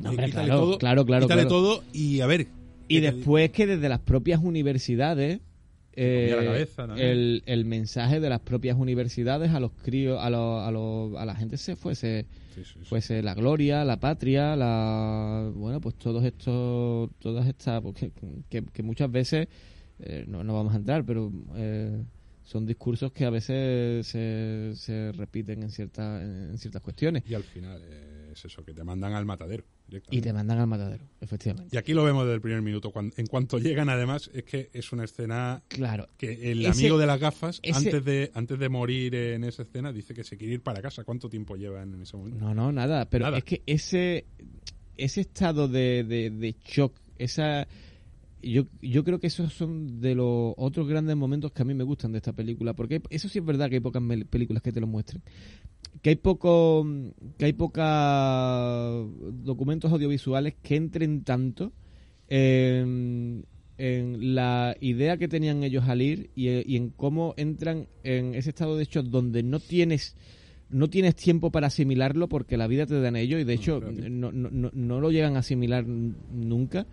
No, 0.00 0.10
hombre, 0.10 0.26
quítale 0.26 0.46
claro, 0.46 0.60
todo, 0.62 0.78
claro, 0.78 1.04
claro, 1.06 1.26
quítale 1.26 1.42
claro. 1.42 1.48
todo 1.56 1.84
y 1.92 2.20
a 2.20 2.26
ver. 2.26 2.46
Y 2.88 2.96
te- 3.00 3.12
después 3.12 3.50
que 3.50 3.66
desde 3.66 3.88
las 3.88 4.00
propias 4.00 4.40
universidades 4.42 5.40
la 5.96 6.02
eh, 6.02 6.44
cabeza 6.44 6.86
el, 6.96 7.42
el 7.46 7.64
mensaje 7.64 8.20
de 8.20 8.28
las 8.28 8.40
propias 8.40 8.76
universidades 8.78 9.50
a 9.50 9.60
los 9.60 9.72
críos, 9.72 10.18
a, 10.22 10.30
los- 10.30 10.62
a, 10.66 10.70
los- 10.70 11.16
a 11.20 11.24
la 11.26 11.34
gente 11.34 11.56
se 11.56 11.76
fuese, 11.76 12.26
Sí, 12.54 12.64
sí, 12.64 12.78
sí. 12.80 12.84
fuese 12.84 13.22
la 13.22 13.34
gloria, 13.34 13.84
la 13.84 13.98
patria, 13.98 14.56
la 14.56 15.50
bueno, 15.54 15.80
pues 15.80 15.94
todos 15.96 16.24
estos, 16.24 17.10
todas 17.18 17.46
estas, 17.46 17.80
pues, 17.82 17.94
que, 17.94 18.12
que- 18.48 18.64
que 18.64 18.82
muchas 18.82 19.10
veces 19.10 19.48
eh, 19.98 20.24
no, 20.26 20.42
no 20.44 20.54
vamos 20.54 20.72
a 20.74 20.76
entrar, 20.76 21.04
pero 21.04 21.30
eh, 21.56 22.02
son 22.42 22.66
discursos 22.66 23.12
que 23.12 23.24
a 23.24 23.30
veces 23.30 24.06
se, 24.06 24.72
se 24.74 25.12
repiten 25.12 25.62
en 25.62 25.70
ciertas 25.70 26.22
en 26.22 26.56
ciertas 26.58 26.82
cuestiones 26.82 27.22
Y 27.28 27.34
al 27.34 27.44
final 27.44 27.80
eh, 27.84 28.19
es 28.32 28.44
eso, 28.44 28.64
que 28.64 28.72
te 28.74 28.84
mandan 28.84 29.12
al 29.14 29.24
matadero. 29.26 29.64
y 30.10 30.20
te 30.20 30.32
mandan 30.32 30.58
al 30.58 30.66
matadero, 30.66 31.04
efectivamente. 31.20 31.74
Y 31.74 31.78
aquí 31.78 31.92
lo 31.94 32.04
vemos 32.04 32.24
desde 32.24 32.36
el 32.36 32.40
primer 32.40 32.62
minuto. 32.62 32.92
En 33.16 33.26
cuanto 33.26 33.58
llegan, 33.58 33.88
además, 33.88 34.30
es 34.32 34.44
que 34.44 34.70
es 34.72 34.92
una 34.92 35.04
escena 35.04 35.62
Claro, 35.68 36.08
que 36.16 36.52
el 36.52 36.64
Ese- 36.64 36.80
amigo 36.82 36.98
de 36.98 37.06
las 37.06 37.18
gafas, 37.20 37.58
ese- 37.62 37.76
antes, 37.76 38.04
de, 38.04 38.30
antes 38.34 38.58
de 38.58 38.68
morir 38.68 39.14
en 39.14 39.44
esa 39.44 39.62
escena, 39.62 39.92
dice 39.92 40.14
que 40.14 40.22
se 40.24 40.36
quiere 40.36 40.54
ir 40.54 40.62
para 40.62 40.80
casa. 40.80 41.02
¿Cuánto 41.04 41.28
tiempo 41.28 41.56
llevan 41.56 41.94
en 41.94 42.02
ese 42.02 42.16
momento? 42.16 42.38
No, 42.38 42.54
no, 42.54 42.70
nada. 42.72 43.08
Pero 43.10 43.24
Nada. 43.26 43.38
es 43.38 43.44
que 43.44 43.62
ese, 43.66 44.26
ese 44.96 45.20
estado 45.22 45.66
de, 45.68 46.04
de, 46.04 46.30
de 46.30 46.56
shock, 46.64 46.94
esa. 47.18 47.66
Yo, 48.42 48.62
yo 48.80 49.04
creo 49.04 49.20
que 49.20 49.26
esos 49.26 49.52
son 49.52 50.00
de 50.00 50.14
los 50.14 50.54
otros 50.56 50.88
grandes 50.88 51.14
momentos 51.14 51.52
que 51.52 51.60
a 51.60 51.64
mí 51.66 51.74
me 51.74 51.84
gustan 51.84 52.12
de 52.12 52.18
esta 52.18 52.32
película. 52.32 52.72
Porque 52.72 53.02
eso 53.10 53.28
sí 53.28 53.38
es 53.38 53.44
verdad 53.44 53.68
que 53.68 53.74
hay 53.74 53.80
pocas 53.80 54.02
películas 54.30 54.62
que 54.62 54.72
te 54.72 54.80
lo 54.80 54.86
muestren. 54.86 55.22
Que 56.02 56.10
hay 56.10 56.16
poco. 56.16 56.86
Que 57.38 57.46
hay 57.46 57.52
pocos 57.52 57.82
documentos 59.44 59.92
audiovisuales 59.92 60.54
que 60.62 60.76
entren 60.76 61.24
tanto 61.24 61.72
en, 62.28 63.44
en 63.76 64.34
la 64.34 64.76
idea 64.80 65.16
que 65.16 65.28
tenían 65.28 65.62
ellos 65.62 65.84
al 65.88 66.02
ir 66.02 66.30
y, 66.34 66.48
y 66.48 66.76
en 66.76 66.90
cómo 66.90 67.34
entran 67.36 67.88
en 68.04 68.34
ese 68.34 68.50
estado 68.50 68.76
de 68.76 68.84
shock 68.84 69.06
donde 69.06 69.42
no 69.42 69.60
tienes 69.60 70.16
no 70.70 70.88
tienes 70.88 71.16
tiempo 71.16 71.50
para 71.50 71.66
asimilarlo 71.66 72.28
porque 72.28 72.56
la 72.56 72.68
vida 72.68 72.86
te 72.86 73.00
da 73.00 73.08
en 73.08 73.16
ello 73.16 73.40
y 73.40 73.44
de 73.44 73.54
hecho 73.54 73.80
claro. 73.80 73.96
no, 74.08 74.30
no, 74.30 74.50
no, 74.50 74.70
no 74.72 75.00
lo 75.00 75.10
llegan 75.10 75.34
a 75.34 75.40
asimilar 75.40 75.84
nunca 75.84 76.86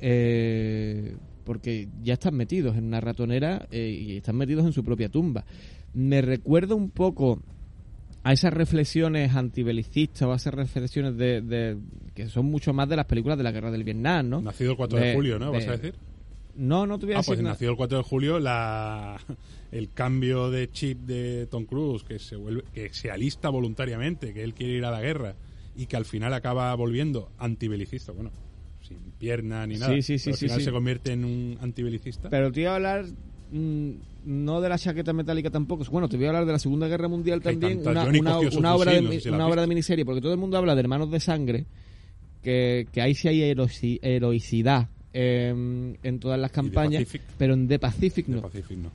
eh, 0.00 1.16
porque 1.44 1.88
ya 2.02 2.14
están 2.14 2.34
metidos 2.34 2.76
en 2.76 2.84
una 2.84 3.00
ratonera 3.00 3.66
eh, 3.70 3.90
y 3.90 4.16
están 4.16 4.36
metidos 4.36 4.64
en 4.64 4.72
su 4.72 4.84
propia 4.84 5.08
tumba. 5.08 5.44
Me 5.92 6.22
recuerda 6.22 6.74
un 6.74 6.90
poco 6.90 7.42
a 8.22 8.32
esas 8.32 8.52
reflexiones 8.52 9.34
antibelicistas 9.34 10.22
o 10.22 10.32
a 10.32 10.36
esas 10.36 10.52
reflexiones 10.54 11.16
de, 11.16 11.40
de- 11.40 11.76
que 12.14 12.28
son 12.28 12.46
mucho 12.46 12.72
más 12.72 12.88
de 12.88 12.96
las 12.96 13.06
películas 13.06 13.38
de 13.38 13.44
la 13.44 13.52
guerra 13.52 13.70
del 13.70 13.84
Vietnam, 13.84 14.28
¿no? 14.28 14.40
Nacido 14.42 14.72
el 14.72 14.76
4 14.76 14.98
de, 14.98 15.06
De- 15.06 15.14
julio, 15.14 15.38
¿no? 15.38 15.52
¿Vas 15.52 15.64
de- 15.64 15.70
a 15.70 15.76
decir? 15.76 15.94
No, 16.56 16.86
no 16.86 16.98
te 16.98 17.06
voy 17.06 17.14
a 17.14 17.18
Ah, 17.18 17.20
decir 17.20 17.30
pues 17.34 17.38
nada. 17.42 17.54
nacido 17.54 17.70
el 17.70 17.76
4 17.76 17.98
de 17.98 18.04
julio 18.04 18.38
la 18.38 19.16
el 19.72 19.88
cambio 19.90 20.50
de 20.50 20.70
chip 20.70 20.98
de 21.02 21.46
Tom 21.50 21.64
Cruise, 21.64 22.02
que 22.04 22.18
se 22.18 22.36
vuelve, 22.36 22.64
que 22.74 22.92
se 22.92 23.10
alista 23.10 23.48
voluntariamente, 23.48 24.34
que 24.34 24.42
él 24.42 24.52
quiere 24.52 24.74
ir 24.74 24.84
a 24.84 24.90
la 24.90 25.00
guerra 25.00 25.36
y 25.76 25.86
que 25.86 25.96
al 25.96 26.04
final 26.04 26.34
acaba 26.34 26.74
volviendo 26.74 27.30
antibelicista, 27.38 28.12
bueno, 28.12 28.32
sin 28.82 28.98
pierna 29.18 29.66
ni 29.66 29.76
Sí, 29.76 29.80
nada. 29.80 29.92
sí, 30.02 30.18
sí, 30.18 30.18
pero 30.24 30.34
al 30.34 30.38
sí, 30.38 30.44
final 30.46 30.58
sí. 30.58 30.64
se 30.64 30.72
convierte 30.72 31.12
en 31.12 31.24
un 31.24 31.58
antibelicista. 31.62 32.28
Pero 32.28 32.50
te 32.52 32.62
iba 32.62 32.72
a 32.72 32.76
hablar 32.76 33.06
mm, 33.52 33.90
no 34.26 34.60
de 34.60 34.68
la 34.68 34.78
chaqueta 34.78 35.12
metálica 35.12 35.50
tampoco. 35.50 35.84
Bueno, 35.90 36.08
te 36.08 36.16
voy 36.16 36.26
a 36.26 36.28
hablar 36.28 36.46
de 36.46 36.52
la 36.52 36.58
Segunda 36.58 36.88
Guerra 36.88 37.08
Mundial 37.08 37.40
Que 37.40 37.50
también. 37.50 37.80
Una, 37.80 38.04
una- 38.04 38.74
obra, 38.74 38.92
de, 38.92 39.02
no 39.02 39.10
sé 39.12 39.20
si 39.20 39.28
la 39.30 39.36
una 39.36 39.46
obra 39.46 39.60
de 39.62 39.66
miniserie, 39.66 40.04
porque 40.04 40.20
todo 40.20 40.32
el 40.32 40.38
mundo 40.38 40.56
habla 40.58 40.74
de 40.74 40.80
Hermanos 40.80 41.10
de 41.10 41.20
Sangre, 41.20 41.66
que, 42.42 42.86
que 42.92 43.00
ahí 43.02 43.14
sí 43.14 43.28
hay 43.28 43.40
heroici- 43.40 43.98
heroicidad 44.02 44.88
em, 45.12 45.96
en 46.02 46.18
todas 46.20 46.38
las 46.38 46.50
The 46.50 46.54
campañas, 46.54 47.04
pero 47.38 47.54
en 47.54 47.66
The 47.68 47.78
Pacific 47.78 48.26
The 48.26 48.32
no. 48.32 48.42
Pacific 48.42 48.78
no. 48.78 48.90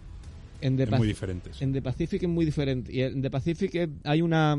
En 0.62 0.78
The, 0.78 0.84
Es 0.84 0.92
muy 0.92 1.08
diferente. 1.08 1.52
en 1.60 1.74
The 1.74 1.82
Pacific 1.82 2.24
es 2.24 2.30
muy 2.30 2.46
diferente. 2.46 2.92
Y 2.94 3.02
en 3.02 3.22
The 3.22 3.30
Pacific 3.30 3.76
es- 3.76 3.90
hay 4.04 4.22
una 4.22 4.58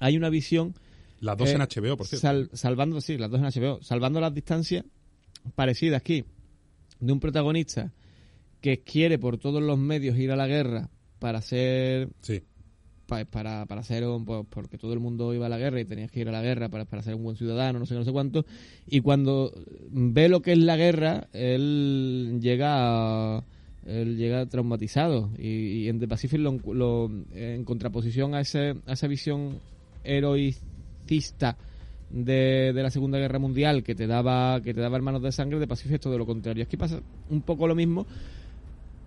hay 0.00 0.16
una 0.16 0.28
visión 0.30 0.74
Las 1.20 1.36
dos 1.36 1.48
eh, 1.48 1.54
en 1.54 1.60
HBO, 1.60 1.96
por 1.96 2.06
cierto. 2.06 2.20
sal- 2.22 2.50
salvando, 2.52 3.00
sí, 3.00 3.18
las 3.18 3.30
dos 3.30 3.40
en 3.40 3.46
HBO, 3.46 3.82
salvando 3.82 4.20
las 4.20 4.32
distancias 4.32 4.84
parecidas 5.56 6.00
aquí 6.00 6.24
de 7.00 7.12
un 7.12 7.18
protagonista 7.20 7.92
que 8.60 8.80
quiere 8.80 9.18
por 9.18 9.38
todos 9.38 9.62
los 9.62 9.78
medios 9.78 10.16
ir 10.18 10.30
a 10.30 10.36
la 10.36 10.46
guerra 10.46 10.88
para 11.18 11.40
ser 11.42 12.08
Sí. 12.20 12.42
pa- 13.06 13.24
para, 13.24 13.66
para 13.66 13.82
ser 13.82 14.04
un, 14.06 14.24
pues, 14.24 14.44
porque 14.50 14.78
todo 14.78 14.92
el 14.92 15.00
mundo 15.00 15.32
iba 15.34 15.46
a 15.46 15.48
la 15.48 15.58
guerra 15.58 15.80
y 15.80 15.84
tenías 15.84 16.10
que 16.10 16.20
ir 16.20 16.28
a 16.28 16.32
la 16.32 16.42
guerra 16.42 16.68
para, 16.68 16.84
para 16.84 17.02
ser 17.02 17.14
un 17.14 17.22
buen 17.24 17.36
ciudadano, 17.36 17.78
no 17.78 17.86
sé 17.86 17.94
qué, 17.94 17.98
no 18.00 18.04
sé 18.04 18.12
cuánto. 18.12 18.44
Y 18.86 19.00
cuando 19.00 19.52
ve 19.90 20.28
lo 20.28 20.42
que 20.42 20.52
es 20.52 20.58
la 20.58 20.76
guerra, 20.76 21.28
él 21.32 22.38
llega 22.40 23.36
a- 23.36 23.44
él 23.86 24.16
llega 24.18 24.44
traumatizado 24.46 25.30
y, 25.38 25.48
y 25.84 25.88
en 25.88 25.98
The 25.98 26.08
Pacific 26.08 26.38
lo, 26.40 26.58
lo- 26.74 27.10
en 27.34 27.64
contraposición 27.64 28.34
a, 28.34 28.40
ese, 28.40 28.74
a 28.86 28.92
esa 28.92 29.06
visión 29.06 29.60
heroicista 30.04 31.56
de, 32.10 32.72
de 32.74 32.82
la 32.82 32.90
Segunda 32.90 33.18
Guerra 33.18 33.38
Mundial 33.38 33.82
que 33.82 33.94
te 33.94 34.06
daba 34.06 34.60
que 34.62 34.72
te 34.74 34.80
daba 34.80 34.96
hermanos 34.96 35.22
de 35.22 35.32
sangre, 35.32 35.58
The 35.58 35.66
Pacific 35.66 35.94
es 35.94 36.00
todo 36.00 36.18
lo 36.18 36.26
contrario. 36.26 36.64
Aquí 36.64 36.76
pasa 36.76 37.00
un 37.30 37.42
poco 37.42 37.66
lo 37.66 37.74
mismo, 37.74 38.06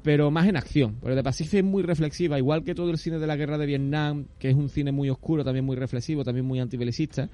pero 0.04 0.32
más 0.32 0.48
en 0.48 0.58
acción. 0.58 0.96
Porque 1.00 1.16
The 1.16 1.24
Pacific 1.24 1.54
es 1.60 1.64
muy 1.64 1.84
reflexiva, 1.84 2.38
igual 2.38 2.64
que 2.64 2.74
todo 2.76 2.90
el 2.92 2.98
cine 2.98 3.20
de 3.20 3.28
la 3.28 3.36
guerra 3.36 3.58
de 3.58 3.66
Vietnam, 3.66 4.26
que 4.40 4.50
es 4.50 4.56
un 4.56 4.70
cine 4.70 4.92
muy 4.92 5.10
oscuro, 5.10 5.44
también 5.44 5.66
muy 5.66 5.76
reflexivo, 5.76 6.24
también 6.24 6.46
muy 6.46 6.60
antibelicista. 6.60 7.30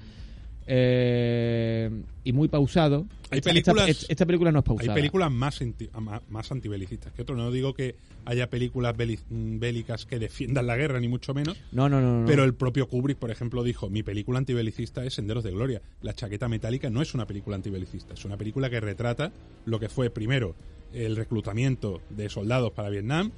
eh, 0.70 1.90
y 2.24 2.32
muy 2.34 2.48
pausado. 2.48 3.06
Hay 3.30 3.38
Esta- 3.38 3.50
películas- 3.50 3.88
esta, 3.88 4.06
esta 4.12 4.26
película 4.26 4.52
no 4.52 4.58
es 4.58 4.62
Hay 4.64 4.66
pausada. 4.66 4.94
películas 4.94 5.32
más, 5.32 5.62
inti- 5.62 5.90
ma- 5.98 6.20
más 6.28 6.52
antibelicistas 6.52 7.10
que 7.14 7.22
otras. 7.22 7.38
No 7.38 7.50
digo 7.50 7.72
que 7.72 7.94
haya 8.26 8.50
películas 8.50 8.94
beli- 8.94 9.18
bélicas 9.30 10.04
que 10.04 10.18
defiendan 10.18 10.66
la 10.66 10.76
guerra, 10.76 11.00
ni 11.00 11.08
mucho 11.08 11.32
menos. 11.32 11.56
No, 11.72 11.88
no, 11.88 12.02
no. 12.02 12.20
no. 12.20 12.26
Pero 12.26 12.44
el 12.44 12.52
propio 12.54 12.86
Kubrick, 12.86 13.16
por 13.18 13.30
ejemplo, 13.30 13.62
dijo, 13.64 13.88
mi 13.88 14.02
película 14.02 14.38
antibelicista 14.38 15.04
es 15.06 15.14
Senderos 15.14 15.42
de 15.42 15.52
Gloria. 15.52 15.80
La 16.02 16.12
chaqueta 16.12 16.48
metálica 16.48 16.90
no 16.90 17.00
es 17.00 17.14
una 17.14 17.26
película 17.26 17.56
antibelicista, 17.56 18.12
es 18.12 18.24
una 18.26 18.36
película 18.36 18.68
que 18.68 18.80
retrata 18.80 19.32
lo 19.64 19.80
que 19.80 19.88
fue 19.88 20.10
primero 20.10 20.54
el 20.92 21.16
reclutamiento 21.16 22.00
de 22.10 22.28
soldados 22.28 22.72
para 22.72 22.88
Vietnam 22.90 23.30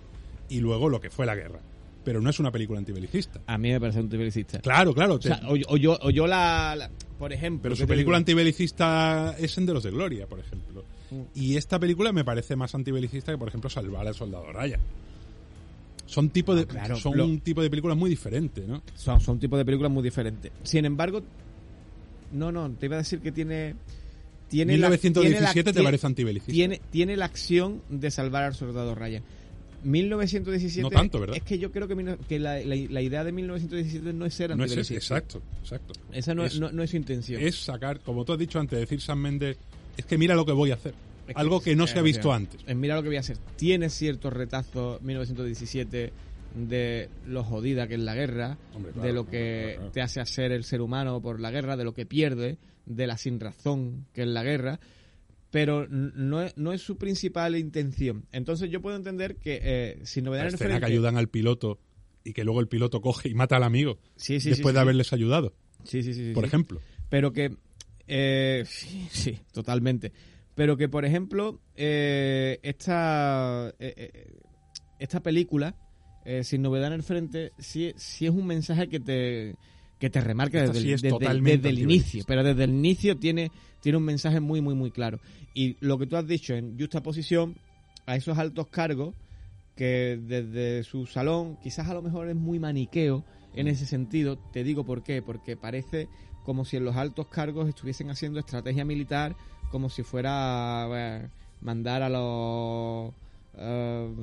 y 0.48 0.60
luego 0.60 0.88
lo 0.88 1.00
que 1.00 1.10
fue 1.10 1.26
la 1.26 1.34
guerra. 1.34 1.60
Pero 2.04 2.20
no 2.22 2.30
es 2.30 2.40
una 2.40 2.50
película 2.50 2.78
antibelicista. 2.78 3.40
A 3.46 3.58
mí 3.58 3.70
me 3.70 3.78
parece 3.80 3.98
antibelicista. 3.98 4.60
Claro, 4.60 4.94
claro. 4.94 5.14
O, 5.16 5.20
sea, 5.22 5.40
o, 5.46 5.54
o 5.68 5.76
yo, 5.76 5.98
o 6.00 6.10
yo 6.10 6.26
la, 6.26 6.74
la- 6.74 6.90
Por 7.18 7.32
ejemplo. 7.32 7.62
pero 7.64 7.74
¿qué 7.74 7.82
su 7.82 7.86
película 7.86 8.16
digo? 8.16 8.20
antibelicista 8.22 9.36
es 9.38 9.50
Senderos 9.52 9.82
de 9.82 9.90
Gloria, 9.90 10.26
por 10.26 10.40
ejemplo. 10.40 10.84
Mm. 11.10 11.20
Y 11.34 11.56
esta 11.56 11.78
película 11.78 12.10
me 12.12 12.24
parece 12.24 12.56
más 12.56 12.74
antibelicista 12.74 13.32
que, 13.32 13.38
por 13.38 13.48
ejemplo, 13.48 13.68
Salvar 13.68 14.06
al 14.06 14.14
Soldado 14.14 14.50
Ryan. 14.50 14.80
Son, 16.06 16.30
tipo 16.30 16.54
de, 16.54 16.62
Ah, 16.62 16.66
claro, 16.66 16.96
son 16.96 17.16
lo- 17.18 17.24
un 17.26 17.40
tipo 17.40 17.62
de 17.62 17.68
películas 17.70 17.96
muy 17.98 18.08
diferente, 18.10 18.64
¿no? 18.66 18.82
Son, 18.94 19.20
son 19.20 19.38
tipos 19.38 19.58
de 19.58 19.64
películas 19.64 19.92
muy 19.92 20.02
diferentes. 20.02 20.50
Sin 20.62 20.84
embargo, 20.86 21.20
no, 22.32 22.50
no, 22.50 22.70
te 22.70 22.86
iba 22.86 22.96
a 22.96 23.00
decir 23.00 23.20
que 23.20 23.30
tiene. 23.30 23.74
Tiene 24.50 24.76
la- 24.76 24.88
1917 24.90 25.52
tiene 25.54 25.64
la- 25.64 25.72
te 25.72 25.82
parece 25.82 26.06
antibelicista. 26.06 26.52
tiene, 26.52 26.80
tiene 26.90 27.16
la 27.16 27.24
acción 27.24 27.80
de 27.88 28.10
salvar 28.10 28.42
al 28.44 28.54
soldado 28.54 28.94
Ryan. 28.94 29.22
1917. 29.82 30.82
No 30.82 30.90
tanto, 30.90 31.18
¿verdad? 31.20 31.36
Es 31.36 31.42
que 31.42 31.58
yo 31.58 31.70
creo 31.72 31.88
que, 31.88 32.38
la, 32.38 32.58
la- 32.60 32.76
la 32.76 33.02
idea 33.02 33.24
de 33.24 33.32
1917 33.32 34.12
no 34.12 34.26
es 34.26 34.34
ser 34.34 34.56
no 34.56 34.64
es 34.64 34.76
ese, 34.76 34.94
exacto, 34.94 35.40
exacto. 35.62 35.94
Esa 36.12 36.34
no 36.34 36.44
es, 36.44 36.54
Es- 36.54 36.60
no, 36.60 36.70
no 36.70 36.82
es 36.82 36.90
su 36.90 36.96
intención. 36.96 37.40
es 37.42 37.56
sacar, 37.56 38.00
como 38.00 38.24
tú 38.24 38.32
has 38.32 38.38
dicho 38.38 38.58
antes, 38.60 38.78
decir 38.78 39.00
San 39.00 39.18
Méndez, 39.18 39.56
es 39.96 40.04
que 40.04 40.18
mira 40.18 40.34
lo 40.34 40.44
que 40.44 40.52
voy 40.52 40.70
a 40.70 40.74
hacer. 40.74 40.94
Es 41.28 41.36
Algo 41.36 41.60
que 41.60 41.76
no 41.76 41.86
se 41.86 41.98
ha 41.98 42.02
visto 42.02 42.32
antes. 42.32 42.60
eh, 42.66 42.74
Mira 42.74 42.96
lo 42.96 43.02
que 43.02 43.08
voy 43.08 43.16
a 43.16 43.20
hacer. 43.20 43.36
Tiene 43.56 43.88
ciertos 43.88 44.32
retazos 44.32 45.00
1917 45.02 46.12
de 46.56 47.08
lo 47.28 47.44
jodida 47.44 47.86
que 47.86 47.94
es 47.94 48.00
la 48.00 48.14
guerra, 48.16 48.58
Hombre, 48.74 48.90
claro, 48.92 49.06
de 49.06 49.12
lo 49.14 49.26
que 49.30 49.74
claro. 49.76 49.92
te 49.92 50.00
hace 50.02 50.26
ser 50.26 50.50
el 50.50 50.64
ser 50.64 50.80
humano 50.80 51.20
por 51.22 51.38
la 51.38 51.52
guerra, 51.52 51.76
de 51.76 51.84
lo 51.84 51.94
que 51.94 52.04
pierde, 52.04 52.58
de 52.86 53.06
la 53.06 53.16
sin 53.16 53.40
razón 53.40 54.06
que 54.12 54.22
es 54.22 54.28
la 54.28 54.42
guerra, 54.42 54.80
pero 55.50 55.86
no 55.88 56.42
es, 56.42 56.56
no 56.56 56.72
es 56.72 56.80
su 56.82 56.96
principal 56.96 57.56
intención. 57.56 58.26
Entonces 58.32 58.70
yo 58.70 58.80
puedo 58.80 58.96
entender 58.96 59.36
que 59.36 59.60
eh, 59.62 59.98
sin 60.04 60.24
novedad 60.24 60.44
La 60.44 60.48
en 60.48 60.54
el 60.54 60.58
frente... 60.58 60.80
que 60.80 60.86
ayudan 60.86 61.16
al 61.16 61.28
piloto 61.28 61.78
y 62.22 62.32
que 62.32 62.44
luego 62.44 62.60
el 62.60 62.68
piloto 62.68 63.00
coge 63.00 63.28
y 63.28 63.34
mata 63.34 63.56
al 63.56 63.62
amigo 63.62 63.98
Sí, 64.16 64.40
sí, 64.40 64.50
después 64.50 64.72
sí, 64.72 64.74
de 64.74 64.80
haberles 64.80 65.12
ayudado, 65.12 65.54
Sí, 65.84 66.02
sí, 66.02 66.12
sí, 66.14 66.32
por 66.34 66.44
ejemplo. 66.44 66.80
pero 67.08 67.32
que 67.32 67.56
eh, 68.06 68.64
sí, 68.68 69.08
sí, 69.10 69.38
totalmente 69.52 70.12
pero 70.54 70.76
que 70.76 70.88
por 70.88 71.04
ejemplo 71.06 71.60
eh, 71.76 72.58
esta 72.62 73.74
esta 74.98 75.22
película 75.22 75.74
sin 76.42 76.60
novedad 76.60 76.88
en 76.88 76.92
el 76.92 77.02
frente 77.02 77.52
sí, 77.58 77.94
sí 77.96 78.26
es 78.26 78.32
un 78.32 78.46
mensaje 78.46 78.88
que 78.88 79.00
te 79.00 79.56
que 80.00 80.10
te 80.10 80.20
remarca 80.20 80.58
desde, 80.62 80.72
sí 80.80 80.88
desde- 80.90 81.68
el 81.68 81.78
inicio 81.78 82.24
pero 82.26 82.42
desde 82.42 82.64
el 82.64 82.70
inicio 82.70 83.16
tiene 83.16 83.52
tiene 83.80 83.98
un 83.98 84.04
mensaje 84.04 84.40
muy 84.40 84.60
muy 84.60 84.74
muy 84.74 84.90
claro 84.90 85.20
y 85.54 85.76
lo 85.80 85.98
que 85.98 86.06
tú 86.06 86.16
has 86.16 86.26
dicho 86.26 86.54
en 86.54 86.76
justa 86.78 87.02
posición 87.02 87.54
a 88.06 88.16
esos 88.16 88.36
altos 88.38 88.66
cargos 88.68 89.14
que 89.76 90.18
desde 90.26 90.82
su 90.84 91.06
salón 91.06 91.56
quizás 91.62 91.88
a 91.88 91.94
lo 91.94 92.02
mejor 92.02 92.28
es 92.28 92.34
muy 92.36 92.58
maniqueo 92.58 93.24
en 93.54 93.66
ese 93.66 93.86
sentido. 93.86 94.36
Te 94.52 94.62
digo 94.62 94.84
por 94.84 95.02
qué, 95.02 95.22
porque 95.22 95.56
parece 95.56 96.08
como 96.44 96.64
si 96.64 96.76
en 96.76 96.84
los 96.84 96.96
altos 96.96 97.28
cargos 97.28 97.68
estuviesen 97.68 98.10
haciendo 98.10 98.40
estrategia 98.40 98.84
militar 98.84 99.36
como 99.70 99.88
si 99.88 100.02
fuera 100.02 100.86
bueno, 100.88 101.30
mandar 101.62 102.02
a 102.02 102.08
los 102.10 103.12
eh, 103.56 104.14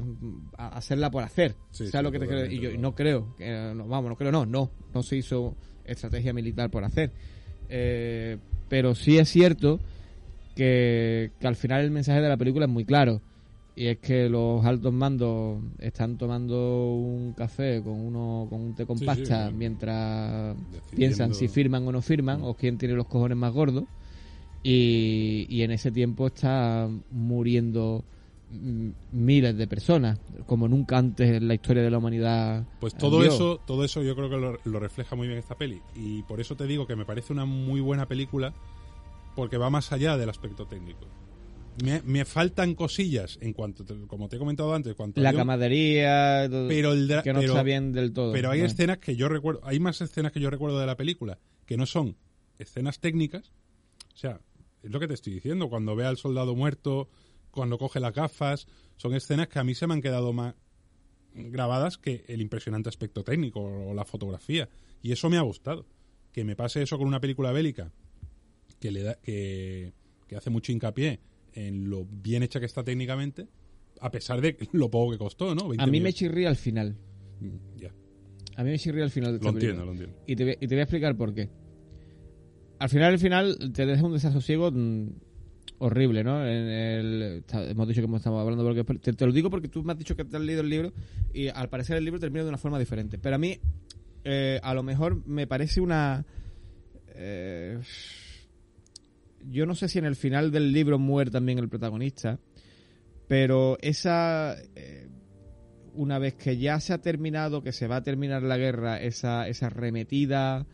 hacerla 0.57 1.11
por 1.11 1.23
hacer. 1.23 1.55
Sí, 1.71 1.87
¿Sabes 1.87 1.91
sí, 1.91 2.03
lo 2.03 2.11
que 2.11 2.19
te? 2.47 2.53
Y 2.53 2.59
yo 2.59 2.77
no 2.77 2.93
creo, 2.95 3.27
no, 3.75 3.87
vamos, 3.87 4.09
no 4.09 4.15
creo, 4.15 4.31
no, 4.31 4.45
no, 4.45 4.69
no 4.93 5.03
se 5.03 5.17
hizo 5.17 5.55
estrategia 5.85 6.33
militar 6.33 6.69
por 6.69 6.83
hacer. 6.83 7.11
Eh, 7.69 8.37
pero 8.69 8.95
sí 8.95 9.17
es 9.17 9.29
cierto 9.29 9.79
que, 10.55 11.31
que 11.39 11.47
al 11.47 11.55
final 11.55 11.83
el 11.83 11.91
mensaje 11.91 12.21
de 12.21 12.29
la 12.29 12.37
película 12.37 12.65
es 12.65 12.71
muy 12.71 12.85
claro. 12.85 13.21
Y 13.75 13.87
es 13.87 13.97
que 13.99 14.27
los 14.27 14.65
altos 14.65 14.91
mandos 14.91 15.61
están 15.77 16.17
tomando 16.17 16.95
un 16.95 17.33
café 17.33 17.79
con 17.83 17.93
uno 17.93 18.47
con 18.49 18.59
un 18.61 18.73
té 18.73 18.87
con 18.87 18.97
Sí, 18.97 19.05
pasta 19.05 19.49
sí. 19.49 19.53
mientras 19.55 20.55
Decidiendo- 20.57 20.95
piensan 20.95 21.33
si 21.35 21.47
firman 21.47 21.87
o 21.87 21.91
no 21.91 22.01
firman 22.01 22.39
o 22.41 22.55
quién 22.55 22.79
tiene 22.79 22.95
los 22.95 23.05
cojones 23.05 23.37
más 23.37 23.53
gordos. 23.53 23.83
Y, 24.63 25.45
y 25.47 25.61
en 25.61 25.69
ese 25.71 25.91
tiempo 25.91 26.25
está 26.27 26.89
muriendo 27.11 28.03
miles 28.49 29.57
de 29.57 29.67
personas, 29.67 30.19
como 30.45 30.67
nunca 30.67 30.97
antes 30.97 31.29
en 31.29 31.47
la 31.47 31.53
historia 31.53 31.83
de 31.83 31.91
la 31.91 31.97
humanidad. 31.97 32.65
Pues 32.79 32.95
todo 32.95 33.23
eso, 33.23 33.59
todo 33.65 33.83
eso 33.83 34.01
yo 34.03 34.15
creo 34.15 34.29
que 34.29 34.37
lo, 34.37 34.57
lo 34.63 34.79
refleja 34.79 35.15
muy 35.15 35.27
bien 35.27 35.39
esta 35.39 35.55
peli. 35.55 35.81
Y 35.95 36.23
por 36.23 36.39
eso 36.39 36.55
te 36.55 36.65
digo 36.65 36.87
que 36.87 36.95
me 36.95 37.05
parece 37.05 37.33
una 37.33 37.45
muy 37.45 37.81
buena 37.81 38.07
película, 38.07 38.53
porque 39.35 39.57
va 39.57 39.69
más 39.69 39.91
allá 39.91 40.17
del 40.17 40.29
aspecto 40.29 40.65
técnico. 40.65 41.07
Me, 41.83 42.01
me 42.03 42.25
faltan 42.25 42.73
cosillas 42.73 43.37
en 43.39 43.53
cuanto, 43.53 43.85
como 44.07 44.29
te 44.29 44.37
he 44.37 44.39
comentado 44.39 44.73
antes, 44.73 44.95
cuanto 44.95 45.21
La 45.21 45.31
todo, 45.31 45.37
pero 46.67 46.93
el 46.93 47.07
que 47.23 47.33
no 47.33 47.39
pero- 47.39 47.51
está 47.53 47.63
bien 47.63 47.91
del 47.91 48.13
todo. 48.13 48.33
Pero 48.33 48.49
hay 48.49 48.61
¿no? 48.61 48.65
escenas 48.65 48.97
que 48.97 49.15
yo 49.15 49.29
recuerdo, 49.29 49.61
hay 49.63 49.79
más 49.79 50.01
escenas 50.01 50.31
que 50.31 50.39
yo 50.39 50.49
recuerdo 50.49 50.79
de 50.79 50.87
la 50.87 50.97
película 50.97 51.37
que 51.67 51.77
no 51.77 51.85
son 51.85 52.15
escenas 52.57 52.99
técnicas. 52.99 53.51
O 54.15 54.17
sea, 54.17 54.39
es 54.81 54.89
lo 54.89 54.99
que 54.99 55.07
te 55.07 55.13
estoy 55.13 55.33
diciendo, 55.33 55.69
cuando 55.69 55.95
ve 55.95 56.05
al 56.05 56.17
soldado 56.17 56.55
muerto, 56.55 57.09
cuando 57.57 57.77
coge 57.77 57.99
las 57.99 58.13
gafas, 58.13 58.67
son 58.95 59.13
escenas 59.13 59.47
que 59.49 59.59
a 59.59 59.63
mí 59.65 59.75
se 59.75 59.85
me 59.87 59.93
han 59.95 60.01
quedado 60.01 60.31
más 60.31 60.55
grabadas 61.33 61.97
que 61.97 62.23
el 62.27 62.41
impresionante 62.41 62.89
aspecto 62.89 63.23
técnico 63.23 63.59
o 63.61 63.93
la 63.93 64.05
fotografía. 64.05 64.69
Y 65.01 65.11
eso 65.11 65.29
me 65.29 65.37
ha 65.37 65.41
gustado. 65.41 65.85
Que 66.31 66.43
me 66.43 66.55
pase 66.55 66.81
eso 66.83 66.97
con 66.97 67.07
una 67.07 67.19
película 67.19 67.51
bélica 67.51 67.91
que 68.79 68.91
le 68.91 69.01
da, 69.03 69.15
que, 69.15 69.91
que 70.27 70.35
hace 70.35 70.49
mucho 70.51 70.71
hincapié 70.71 71.19
en 71.53 71.89
lo 71.89 72.05
bien 72.05 72.43
hecha 72.43 72.59
que 72.59 72.67
está 72.67 72.83
técnicamente, 72.83 73.47
a 73.99 74.11
pesar 74.11 74.39
de 74.41 74.55
lo 74.73 74.89
poco 74.91 75.11
que 75.11 75.17
costó, 75.17 75.55
¿no? 75.55 75.67
20 75.67 75.83
A 75.83 75.87
mí 75.87 75.99
me 75.99 76.13
chirría 76.13 76.49
al 76.49 76.55
final. 76.57 76.95
Mm, 77.39 77.77
Ya, 77.79 77.91
A 78.55 78.63
mí 78.63 78.69
me 78.71 78.77
chirría 78.79 79.03
al 79.03 79.11
final 79.11 79.37
de 79.39 79.43
lo 79.43 79.49
entiendo, 79.51 79.83
película. 79.83 79.85
lo 79.85 79.91
entiendo. 79.93 80.23
Y 80.27 80.35
te, 80.35 80.43
voy- 80.45 80.57
y 80.61 80.67
te 80.67 80.75
voy 80.75 80.79
a 80.79 80.83
explicar 80.83 81.17
por 81.17 81.33
qué. 81.33 81.49
Al 82.79 82.89
final, 82.89 83.13
al 83.13 83.19
final, 83.19 83.71
te 83.73 83.85
deja 83.87 84.03
un 84.05 84.13
desasosiego 84.13 84.69
mm, 84.71 85.09
horrible, 85.79 86.23
¿no? 86.23 86.45
En 86.45 86.67
el, 86.67 87.43
hemos 87.53 87.87
dicho 87.87 88.05
que 88.05 88.15
estado 88.15 88.39
hablando 88.39 88.63
porque 88.63 88.99
te, 88.99 89.13
te 89.13 89.25
lo 89.25 89.31
digo 89.31 89.49
porque 89.49 89.67
tú 89.67 89.83
me 89.83 89.93
has 89.93 89.99
dicho 89.99 90.15
que 90.15 90.25
te 90.25 90.37
has 90.37 90.43
leído 90.43 90.61
el 90.61 90.69
libro 90.69 90.93
y 91.33 91.49
al 91.49 91.69
parecer 91.69 91.97
el 91.97 92.05
libro 92.05 92.19
termina 92.19 92.43
de 92.43 92.49
una 92.49 92.57
forma 92.57 92.79
diferente. 92.79 93.17
Pero 93.17 93.35
a 93.35 93.39
mí, 93.39 93.59
eh, 94.23 94.59
a 94.63 94.73
lo 94.73 94.83
mejor 94.83 95.25
me 95.27 95.47
parece 95.47 95.81
una... 95.81 96.25
eh, 97.09 97.79
yo 99.49 99.65
no 99.65 99.75
sé 99.75 99.87
si 99.87 99.99
en 99.99 100.05
el 100.05 100.15
final 100.15 100.51
del 100.51 100.73
libro 100.73 100.99
muere 100.99 101.31
también 101.31 101.59
el 101.59 101.69
protagonista, 101.69 102.39
pero 103.27 103.77
esa... 103.81 104.55
eh, 104.75 105.07
una 105.93 106.19
vez 106.19 106.35
que 106.35 106.57
ya 106.57 106.79
se 106.79 106.93
ha 106.93 106.99
terminado, 106.99 107.63
que 107.63 107.71
se 107.71 107.87
va 107.87 107.97
a 107.97 108.03
terminar 108.03 108.43
la 108.43 108.57
guerra, 108.57 109.01
esa, 109.01 109.47
esa 109.47 109.65
arremetida 109.65 110.67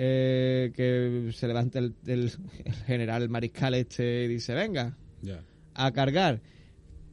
eh, 0.00 0.70
que 0.76 1.32
se 1.32 1.48
levanta 1.48 1.80
el, 1.80 1.94
el- 2.06 2.30
el 2.64 2.72
general 2.86 3.28
mariscal 3.28 3.74
este 3.74 4.24
y 4.24 4.28
dice, 4.28 4.54
venga, 4.54 4.96
a 5.74 5.92
cargar. 5.92 6.40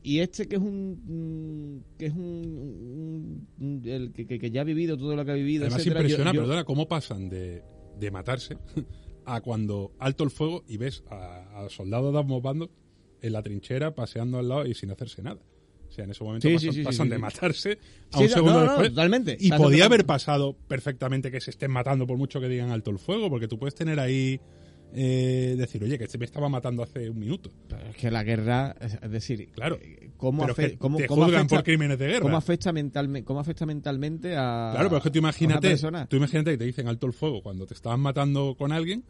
Y 0.04 0.20
este 0.20 0.48
que 0.48 0.58
es 0.58 0.62
un 0.62 1.82
mm, 1.84 1.98
que 1.98 2.06
es 2.06 2.14
un, 2.14 3.48
un- 3.60 3.82
el 3.86 4.12
que, 4.14 4.28
que- 4.28 4.38
que 4.38 4.52
ya 4.52 4.62
ha 4.62 4.64
vivido 4.64 4.98
todo 4.98 5.16
lo 5.16 5.26
que 5.26 5.32
ha 5.32 5.36
vivido, 5.36 5.64
Además 5.64 5.80
etcétera, 5.80 6.02
yo- 6.02 6.06
impresiona, 6.06 6.32
yo- 6.34 6.42
perdona, 6.42 6.64
cómo 6.64 6.88
pasan 6.88 7.28
de, 7.28 7.64
de 8.00 8.12
matarse 8.12 8.58
a 9.26 9.42
cuando 9.42 9.94
alto 9.98 10.24
el 10.24 10.30
fuego 10.30 10.64
y 10.68 10.78
ves 10.78 11.04
a, 11.10 11.66
a 11.66 11.70
soldados 11.70 12.14
de 12.14 12.20
ambos 12.20 12.44
bandos 12.44 12.70
en 13.22 13.34
la 13.34 13.42
trinchera 13.42 13.96
paseando 13.96 14.38
al 14.38 14.48
lado 14.48 14.68
y 14.68 14.76
sin 14.76 14.92
hacerse 14.92 15.24
nada. 15.24 15.42
O 15.96 15.98
sea, 15.98 16.04
en 16.04 16.12
ese 16.12 16.24
momento 16.26 16.48
Sí, 16.50 16.54
pasan, 16.56 16.72
sí, 16.72 16.78
sí, 16.80 16.84
pasan 16.84 17.06
sí, 17.08 17.12
de 17.12 17.18
matarse 17.18 17.78
a 18.12 18.20
un 18.20 18.28
segundo 18.30 18.54
no, 18.60 18.60
no, 18.66 18.72
después. 18.72 18.90
totalmente. 18.90 19.38
Y 19.40 19.50
podía 19.54 19.86
haber 19.86 20.06
pasado 20.06 20.54
perfectamente 20.68 21.32
que 21.32 21.40
se 21.40 21.52
estén 21.52 21.72
matando 21.72 22.06
por 22.06 22.18
mucho 22.18 22.42
que 22.42 22.50
digan 22.50 22.70
alto 22.72 22.92
el 22.92 23.00
fuego, 23.00 23.30
porque 23.30 23.48
tú 23.48 23.58
puedes 23.58 23.76
tener 23.76 23.98
ahí 24.00 24.40
eh, 24.98 25.56
decir, 25.58 25.84
oye, 25.84 25.98
que 25.98 26.06
este 26.06 26.18
me 26.18 26.26
estaba 26.26 26.48
matando 26.48 26.82
hace 26.84 27.10
un 27.10 27.20
minuto. 27.20 27.50
Pero 27.68 27.86
es 27.88 27.96
que 27.98 28.10
la 28.12 28.24
guerra, 28.24 28.76
es 28.80 29.12
decir, 29.12 29.50
Claro. 29.52 29.78
eh, 29.82 30.12
¿cómo, 30.16 30.42
Pero 30.44 30.54
es 30.54 30.58
afe- 30.60 30.70
que 30.72 30.78
cómo- 30.78 30.98
te 30.98 31.08
cómo 31.08 31.26
afecta, 31.26 31.48
por 31.48 31.64
crímenes 31.64 31.98
de 32.00 32.08
guerra. 32.08 32.22
cómo 32.22 32.38
afecta, 32.38 32.72
mentalme- 32.72 33.24
cómo 33.24 33.40
afecta 33.42 33.66
mentalmente 33.66 34.36
a 34.38 34.70
Claro, 34.74 34.90
pero 34.90 34.98
es 34.98 35.04
que 35.04 35.12
tú 35.12 35.20
imagínate, 35.20 35.76
tú 36.10 36.16
imagínate 36.18 36.52
que 36.52 36.58
te 36.58 36.66
dicen 36.66 36.88
alto 36.88 37.08
el 37.08 37.14
fuego 37.14 37.42
cuando 37.42 37.66
te 37.66 37.74
estaban 37.74 38.00
matando 38.00 38.56
con 38.58 38.72
alguien 38.72 39.04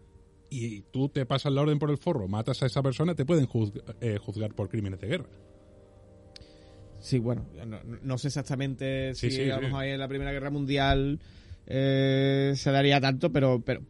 y 0.50 0.82
tú 0.92 1.10
te 1.10 1.26
pasas 1.26 1.52
la 1.54 1.62
orden 1.62 1.78
por 1.78 1.92
el 1.92 1.98
forro, 1.98 2.28
matas 2.28 2.64
a 2.64 2.66
esa 2.68 2.82
persona, 2.82 3.14
te 3.14 3.26
pueden 3.26 3.46
juzg- 3.48 3.84
eh, 4.02 4.18
juzgar 4.20 4.54
por 4.56 4.70
crímenes 4.70 5.00
de 5.02 5.08
guerra. 5.08 5.26
Sí, 7.00 7.20
bueno, 7.20 7.46
no, 7.66 7.80
no 8.02 8.18
sé 8.18 8.28
exactamente 8.30 9.14
Sí, 9.16 9.30
si 9.30 9.38
sí, 9.38 9.50
a 9.52 9.56
lo 9.58 9.62
mejor 9.64 9.86
en 9.86 10.00
la 10.00 10.08
Primera 10.08 10.32
Guerra 10.32 10.50
Mundial 10.50 11.20
eh, 11.68 12.54
se 12.56 12.72
daría 12.72 13.00
tanto, 13.02 13.32
pero, 13.32 13.62
pero, 13.62 13.82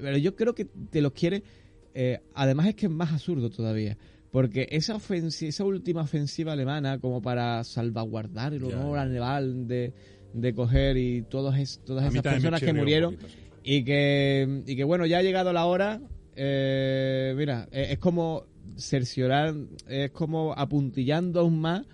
pero 0.00 0.16
yo 0.18 0.34
creo 0.34 0.54
que 0.54 0.64
te 0.90 1.00
los 1.00 1.12
quiere. 1.12 1.42
eh, 1.94 2.20
además 2.34 2.66
es 2.68 2.74
que 2.74 2.86
es 2.86 2.92
más 2.92 3.12
absurdo 3.12 3.50
todavía. 3.50 3.96
Porque 4.30 4.68
esa 4.70 4.94
ofensi- 4.94 5.48
esa 5.48 5.64
última 5.64 6.02
ofensiva 6.02 6.52
alemana, 6.52 6.98
como 6.98 7.22
para 7.22 7.64
salvaguardar 7.64 8.52
el 8.54 8.62
honor 8.64 8.98
al 8.98 9.12
naval 9.12 9.66
de, 9.66 9.92
de 10.34 10.54
coger 10.54 10.96
y 10.98 11.22
todas, 11.22 11.58
es- 11.58 11.80
todas 11.84 12.04
esas 12.12 12.22
personas 12.22 12.60
que 12.62 12.72
murieron, 12.74 13.14
poquito, 13.14 13.28
sí. 13.32 13.38
y 13.64 13.84
que, 13.84 14.62
y 14.66 14.76
que 14.76 14.84
bueno, 14.84 15.06
ya 15.06 15.18
ha 15.18 15.22
llegado 15.22 15.52
la 15.52 15.64
hora. 15.64 16.00
eh, 16.36 17.34
mira, 17.36 17.68
es, 17.72 17.92
es 17.92 17.98
como 17.98 18.44
cerciorar, 18.76 19.54
es 19.88 20.10
como 20.12 20.52
apuntillando 20.52 21.40
aún 21.40 21.58
más 21.60 21.86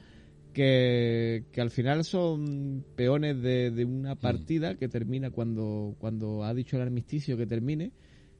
que, 0.54 1.44
que 1.52 1.60
al 1.60 1.70
final 1.70 2.04
son 2.04 2.82
peones 2.96 3.42
de, 3.42 3.70
de 3.70 3.84
Mm. 3.84 3.94
una 4.00 4.14
partida 4.14 4.76
que 4.76 4.88
termina 4.88 5.30
cuando, 5.30 5.94
cuando 5.98 6.44
ha 6.44 6.54
dicho 6.54 6.76
el 6.76 6.82
armisticio 6.82 7.36
que 7.36 7.46
termine 7.46 7.92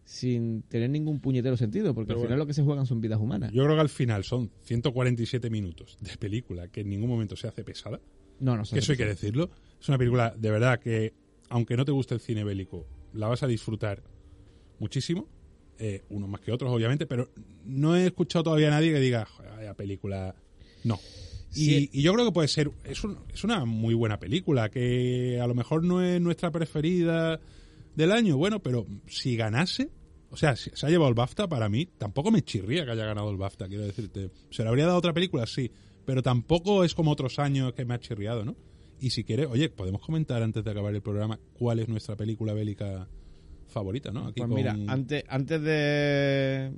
sin 0.04 0.62
tener 0.62 0.90
ningún 0.90 1.20
puñetero 1.20 1.56
sentido, 1.56 1.94
porque 1.94 2.08
Pero 2.08 2.20
al 2.20 2.26
final 2.26 2.36
bueno. 2.38 2.44
lo 2.44 2.46
que 2.46 2.54
se 2.54 2.62
juegan 2.62 2.86
son 2.86 3.00
vidas 3.00 3.18
humanas. 3.20 3.52
Yo 3.52 3.64
creo 3.64 3.74
que 3.74 3.80
al 3.82 3.88
final 3.88 4.22
son 4.24 4.50
147 4.62 5.48
minutos 5.50 5.96
de 6.00 6.16
película 6.16 6.68
que 6.68 6.80
en 6.82 6.88
ningún 6.90 7.08
momento 7.10 7.36
se 7.36 7.48
hace 7.48 7.64
pesada. 7.64 8.00
no, 8.40 8.56
no 8.56 8.62
Que 8.64 8.78
eso 8.78 8.92
hay 8.92 8.98
que 8.98 9.06
decirlo. 9.06 9.50
Es 9.80 9.88
una 9.88 9.98
película 9.98 10.34
de 10.38 10.50
verdad 10.50 10.78
que, 10.80 11.14
aunque 11.48 11.76
no 11.76 11.84
te 11.84 11.92
guste 11.92 12.14
el 12.14 12.20
cine 12.20 12.44
bélico, 12.44 12.86
la 13.14 13.28
vas 13.28 13.42
a 13.42 13.46
disfrutar 13.46 14.02
muchísimo. 14.78 15.26
Eh, 15.78 16.02
unos 16.10 16.28
más 16.28 16.40
que 16.40 16.52
otros, 16.52 16.70
obviamente, 16.70 17.06
pero 17.06 17.30
no 17.64 17.96
he 17.96 18.06
escuchado 18.06 18.44
todavía 18.44 18.68
a 18.68 18.70
nadie 18.72 18.92
que 18.92 19.00
diga, 19.00 19.24
"Joder, 19.24 19.50
vaya 19.52 19.74
película. 19.74 20.34
No. 20.84 20.98
Sí. 21.54 21.88
Y, 21.92 22.00
y 22.00 22.02
yo 22.02 22.12
creo 22.12 22.26
que 22.26 22.32
puede 22.32 22.48
ser. 22.48 22.70
Es, 22.84 23.02
un- 23.04 23.18
es 23.32 23.44
una 23.44 23.64
muy 23.64 23.94
buena 23.94 24.18
película, 24.18 24.68
que 24.70 25.38
a 25.40 25.46
lo 25.46 25.54
mejor 25.54 25.84
no 25.84 26.02
es 26.02 26.20
nuestra 26.20 26.50
preferida 26.50 27.40
del 27.94 28.12
año, 28.12 28.36
bueno, 28.36 28.60
pero 28.60 28.86
si 29.06 29.36
ganase. 29.36 29.90
O 30.30 30.36
sea, 30.36 30.56
si 30.56 30.70
se 30.74 30.84
ha 30.86 30.90
llevado 30.90 31.08
el 31.08 31.14
BAFTA, 31.14 31.46
para 31.48 31.68
mí 31.68 31.86
tampoco 31.96 32.32
me 32.32 32.42
chirría 32.42 32.84
que 32.84 32.90
haya 32.90 33.06
ganado 33.06 33.30
el 33.30 33.36
BAFTA, 33.36 33.68
quiero 33.68 33.84
decirte. 33.84 34.30
¿Se 34.50 34.64
le 34.64 34.68
habría 34.68 34.86
dado 34.86 34.98
otra 34.98 35.12
película? 35.12 35.46
Sí, 35.46 35.70
pero 36.04 36.22
tampoco 36.24 36.82
es 36.82 36.92
como 36.94 37.12
otros 37.12 37.38
años 37.38 37.72
que 37.72 37.84
me 37.84 37.94
ha 37.94 38.00
chirriado, 38.00 38.44
¿no? 38.44 38.56
Y 39.00 39.10
si 39.10 39.22
quiere, 39.22 39.46
oye, 39.46 39.68
podemos 39.68 40.00
comentar 40.00 40.42
antes 40.42 40.64
de 40.64 40.70
acabar 40.72 40.92
el 40.92 41.02
programa 41.02 41.38
cuál 41.52 41.78
es 41.78 41.88
nuestra 41.88 42.16
película 42.16 42.52
bélica 42.52 43.06
favorita, 43.68 44.10
¿no? 44.10 44.26
Aquí 44.26 44.40
Pues 44.40 44.48
con- 44.48 44.56
mira, 44.56 44.76
antes, 44.88 45.22
antes 45.28 45.62
de... 45.62 46.72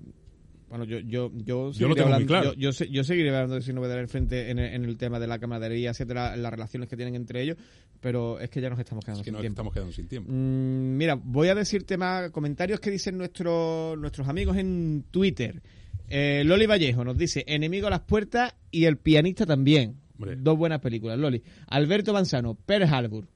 Bueno, 0.77 0.85
yo, 0.85 0.99
yo, 1.01 1.31
yo, 1.45 1.73
Yo 1.73 1.89
lo 1.89 1.95
tengo 1.95 2.09
muy 2.09 2.15
hablando- 2.15 2.27
claro. 2.27 2.53
Yo, 2.55 2.71
yo, 2.71 2.85
yo 2.87 3.05
seguiré 3.05 3.29
hablando 3.31 3.55
de 3.57 3.63
Sin 3.63 3.75
Novedad 3.75 3.97
en 3.97 4.03
el 4.03 4.09
Frente 4.09 4.51
en 4.51 4.59
el, 4.59 4.75
en 4.75 4.85
el 4.85 4.97
tema 4.97 5.19
de 5.19 5.27
la 5.27 5.39
camaradería, 5.39 5.91
etcétera, 5.91 6.37
las 6.37 6.51
relaciones 6.51 6.89
que 6.89 6.97
tienen 6.97 7.15
entre 7.15 7.43
ellos, 7.43 7.57
pero 8.01 8.39
es 8.41 8.51
que 8.51 8.61
ya 8.61 8.69
nos 8.71 8.79
estamos 8.79 9.05
quedando 9.05 9.21
es 9.21 9.25
que 9.25 9.29
sin 9.31 9.33
nos 9.35 9.41
tiempo. 9.43 9.55
estamos 9.55 9.73
quedando 9.75 9.93
sin 9.93 10.09
tiempo. 10.09 10.31
Mm, 10.33 10.97
mira, 10.97 11.15
voy 11.15 11.49
a 11.49 11.55
decirte 11.55 11.97
más 11.97 12.31
comentarios 12.31 12.81
que 12.81 12.91
dicen 12.91 13.17
nuestros 13.19 13.99
nuestros 13.99 14.29
amigos 14.29 14.57
en 14.57 15.05
Twitter. 15.11 15.63
Eh, 16.09 16.43
Loli 16.45 16.67
Vallejo 16.67 17.05
nos 17.05 17.19
dice 17.19 17.45
Enemigo 17.49 17.89
a 17.89 17.91
las 17.91 18.01
puertas 18.01 18.55
y 18.71 18.85
El 18.85 18.97
pianista 18.99 19.45
también. 19.47 19.97
Hombre. 20.19 20.37
Dos 20.37 20.57
buenas 20.57 20.81
películas, 20.81 21.19
Loli. 21.19 21.43
Alberto 21.67 22.13
Manzano, 22.13 22.55
Pearl 22.55 22.85
Harbor. 22.85 23.27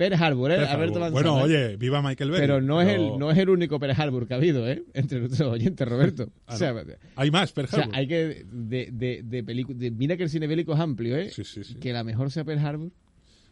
Pearl 0.00 0.14
Harbor, 0.22 0.50
¿eh? 0.52 0.54
Alberto. 0.66 0.98
Manzano. 0.98 1.10
bueno, 1.12 1.40
¿eh? 1.40 1.42
oye, 1.42 1.76
viva 1.76 2.00
Michael 2.00 2.30
Bay. 2.30 2.40
Pero 2.40 2.62
no 2.62 2.80
es, 2.80 2.88
el, 2.88 3.18
no 3.18 3.30
es 3.30 3.36
el 3.36 3.50
único 3.50 3.78
Pearl 3.78 4.00
Harbor 4.00 4.26
que 4.26 4.32
ha 4.32 4.38
habido, 4.38 4.66
¿eh? 4.66 4.82
Entre 4.94 5.20
nuestros 5.20 5.48
oyentes, 5.52 5.86
Roberto. 5.86 6.28
Ah, 6.46 6.54
o 6.54 6.56
sea, 6.56 6.72
¿no? 6.72 6.80
Hay 7.16 7.30
más, 7.30 7.52
Pearl 7.52 7.68
o 7.70 7.76
sea, 7.76 7.88
hay 7.92 8.06
que. 8.08 8.44
De, 8.50 8.88
de, 8.90 9.20
de 9.22 9.42
de- 9.42 9.90
mira 9.90 10.16
que 10.16 10.22
el 10.22 10.30
cine 10.30 10.46
bélico 10.46 10.72
es 10.72 10.80
amplio, 10.80 11.16
¿eh? 11.16 11.28
Sí, 11.30 11.44
sí, 11.44 11.62
sí. 11.64 11.74
Que 11.74 11.92
la 11.92 12.02
mejor 12.02 12.30
sea 12.30 12.44
Pearl 12.44 12.64
Harbor. 12.64 12.90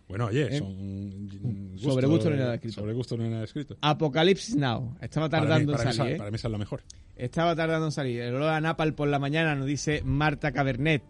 Bueno, 0.09 0.25
oye, 0.29 0.49
¿Eh? 0.57 0.59
son 0.59 1.77
Sobre 1.77 2.07
gusto 2.07 2.31
no 2.31 2.35
hay 2.37 2.41
nada 2.41 2.55
escrito. 2.55 2.81
Sobre 2.81 2.95
gusto 2.95 3.17
no 3.19 3.25
hay 3.25 3.29
nada 3.31 3.45
escrito. 3.45 3.77
Apocalipsis 3.83 4.57
Now. 4.57 4.97
Estaba 5.03 5.29
Para 5.29 5.43
mí- 5.43 5.49
tardando 5.49 5.73
para 5.73 5.83
en 5.85 5.89
esa- 5.91 5.97
salir, 5.99 6.15
¿eh? 6.15 6.17
Para 6.17 6.31
mí 6.31 6.37
esa 6.37 6.49
es 6.49 6.53
la 6.53 6.59
mejor. 6.59 6.81
Estaba 7.15 7.55
tardando 7.55 7.85
en 7.87 7.93
salir. 7.93 8.21
El 8.23 8.35
olor 8.37 8.49
a 8.49 8.61
Napal 8.63 8.95
por 8.95 9.07
la 9.09 9.19
mañana, 9.19 9.55
nos 9.55 9.67
dice 9.67 10.01
Marta 10.07 10.51
Cabernet. 10.53 11.03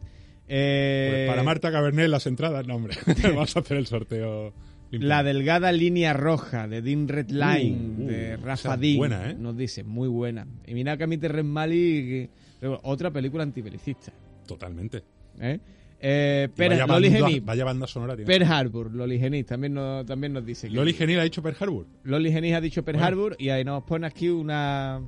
Eh, 0.49 1.13
Pues 1.27 1.29
para 1.31 1.43
Marta 1.45 1.71
Cabernet 1.71 2.09
las 2.09 2.27
entradas, 2.27 2.67
no, 2.67 2.75
hombre. 2.75 2.97
Vamos 3.23 3.55
a 3.57 3.61
hacer 3.61 3.77
el 3.77 3.87
sorteo. 3.87 4.53
La 4.91 5.23
delgada 5.23 5.71
línea 5.73 6.13
roja 6.15 6.67
de 6.67 6.81
Dean 6.83 7.09
Red 7.09 7.31
Line, 7.31 7.77
Uh, 7.99 8.03
uh, 8.03 8.07
de 8.07 8.37
Rafa 8.39 8.75
es 8.75 8.81
Dean, 8.81 8.97
buena, 8.97 9.31
¿eh? 9.31 9.37
nos 9.39 9.57
dice, 9.57 9.85
muy 9.85 10.09
buena. 10.09 10.47
Y 10.67 10.75
mira 10.75 10.97
que 10.97 11.05
a 11.05 11.07
mí 11.07 11.19
Terrence 11.19 11.43
Malick, 11.49 12.07
que- 12.61 12.79
otra 12.85 13.11
película 13.11 13.43
antibelicista. 13.43 14.13
Totalmente. 14.47 15.03
¿eh? 15.41 15.59
Eh, 16.01 16.49
Y 16.51 16.57
Per- 16.57 16.71
vaya, 16.71 16.87
Loli 16.87 17.11
Genis, 17.11 17.45
vaya 17.45 17.65
banda 17.65 17.87
sonora 17.87 18.15
tiene. 18.17 18.27
Pearl 18.27 18.45
Harbor, 18.51 18.95
Loli 18.95 19.19
Genis 19.19 19.45
también 19.47 19.75
nos, 19.75 20.07
también 20.07 20.33
nos 20.33 20.47
dice 20.47 20.69
que 20.69 20.75
Loli 20.75 20.93
Genil 20.95 21.19
ha 21.19 21.25
dicho 21.25 21.43
Pearl 21.43 21.57
Harbor. 21.61 21.87
Loli 22.05 22.33
Genis 22.33 22.55
ha 22.55 22.61
dicho 22.61 22.85
Pearl 22.85 22.99
Bueno. 22.99 23.07
Harbor 23.09 23.37
y 23.39 23.49
ahí 23.51 23.65
nos 23.65 23.83
pone 23.83 24.07
aquí 24.07 24.29
una, 24.29 25.01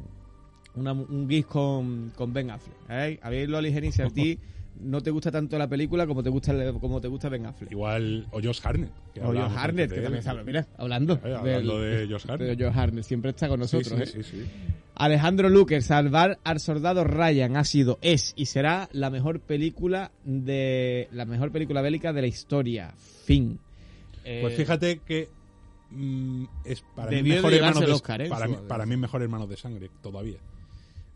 una- 0.74 0.92
un 0.92 1.28
GIF 1.28 1.46
con, 1.46 2.10
con 2.16 2.32
Ben 2.32 2.50
Affleck. 2.50 2.76
¿eh? 2.90 3.18
A 3.22 3.30
ver, 3.30 3.48
Loli 3.48 3.72
Genis, 3.72 3.94
si 3.94 4.02
a 4.02 4.08
ti 4.10 4.38
no 4.82 5.00
te 5.02 5.10
gusta 5.10 5.30
tanto 5.30 5.56
la 5.58 5.68
película 5.68 6.06
como 6.06 6.22
te 6.22 6.30
gusta 6.30 6.52
el- 6.52 6.74
como 6.78 7.00
te 7.00 7.08
gusta 7.08 7.28
Ben 7.28 7.46
Affleck. 7.46 7.72
Igual, 7.72 8.26
o 8.30 8.40
Josh 8.42 8.60
Harnett. 8.62 8.90
que 9.14 9.20
O 9.20 9.26
Josh 9.26 9.52
Harnett, 9.56 9.92
que 9.92 10.00
también 10.00 10.22
sabe, 10.22 10.44
mira, 10.44 10.66
hablando, 10.78 11.20
Eh, 11.24 11.34
hablando 11.34 11.80
de 11.80 12.06
Josh 12.08 12.24
Hartnett. 12.28 12.58
de 12.58 12.64
Josh 12.64 12.76
Hartnett, 12.78 13.04
siempre 13.04 13.30
está 13.30 13.48
con 13.48 13.60
nosotros. 13.60 13.96
sí, 14.10 14.18
¿eh? 14.20 14.22
sí, 14.22 14.30
sí. 14.38 14.44
Alejandro 14.96 15.48
Luque, 15.48 15.80
Salvar 15.80 16.38
al 16.44 16.60
soldado 16.60 17.04
Ryan 17.04 17.56
ha 17.56 17.64
sido, 17.64 17.98
es 18.02 18.34
y 18.36 18.46
será 18.46 18.88
la 18.92 19.08
mejor 19.10 19.40
película 19.40 20.10
de 20.24 21.08
la 21.12 21.24
mejor 21.24 21.52
película 21.52 21.80
bélica 21.80 22.12
de 22.12 22.20
la 22.20 22.26
historia. 22.26 22.92
Fin. 23.24 23.58
Eh, 24.24 24.40
Pues 24.42 24.54
fíjate 24.56 25.00
que 25.06 25.28
mm, 25.90 26.44
es 26.64 26.82
para 26.94 27.10
mí 27.12 27.22
mejor 27.22 27.52
el 27.54 27.60
de, 27.60 27.92
Oscar, 27.92 28.28
para, 28.28 28.46
mí, 28.46 28.56
para 28.68 28.84
mí 28.84 28.96
mejor 28.98 29.22
hermanos 29.22 29.48
de 29.48 29.56
sangre 29.56 29.90
todavía. 30.02 30.36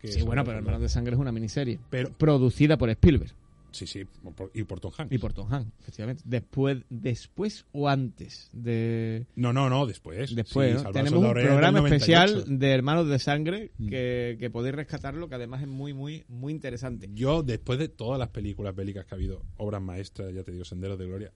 Sí, 0.03 0.23
bueno, 0.23 0.45
pero 0.45 0.59
Hermanos 0.59 0.83
de 0.83 0.89
Sangre 0.91 1.15
es 1.15 1.19
una 1.19 1.33
miniserie. 1.33 1.79
Pero- 1.89 2.11
producida 2.13 2.77
por 2.77 2.91
Spielberg 2.91 3.33
Sí, 3.75 3.87
sí, 3.87 4.05
por- 4.05 4.51
y 4.55 4.63
por 4.63 4.79
Tom 4.81 4.93
Hanks. 4.97 5.13
y 5.13 5.19
por 5.19 5.33
Tom 5.33 5.53
Hanks, 5.53 5.73
efectivamente. 5.81 6.23
Después, 6.25 6.79
después 6.91 7.67
o 7.73 7.89
antes 7.89 8.49
de 8.53 9.27
No, 9.37 9.53
no, 9.53 9.69
no, 9.69 9.85
después. 9.87 10.35
después, 10.35 10.79
Sí, 10.79 10.85
¿no? 10.85 10.93
Tenemos 10.93 11.23
un 11.25 11.33
programa 11.33 11.79
especial 11.89 12.31
98. 12.31 12.59
de 12.59 12.71
Hermanos 12.71 13.09
de 13.09 13.19
Sangre 13.19 13.73
Mm. 13.79 13.89
que, 13.89 14.37
que 14.39 14.51
podéis 14.51 14.77
rescatarlo, 14.77 15.29
que 15.29 15.35
además 15.35 15.63
es 15.63 15.69
muy, 15.69 15.93
muy, 15.93 16.25
muy 16.29 16.53
interesante. 16.53 17.11
Yo, 17.13 17.43
después 17.43 17.79
de 17.79 17.89
todas 17.89 18.19
las 18.19 18.29
películas 18.29 18.75
bélicas 18.77 19.05
que 19.07 19.15
ha 19.15 19.17
habido, 19.17 19.43
obras 19.57 19.83
maestras, 19.83 20.33
ya 20.33 20.45
te 20.45 20.53
digo, 20.53 20.65
Senderos 20.65 20.99
de 20.99 21.07
Gloria, 21.07 21.33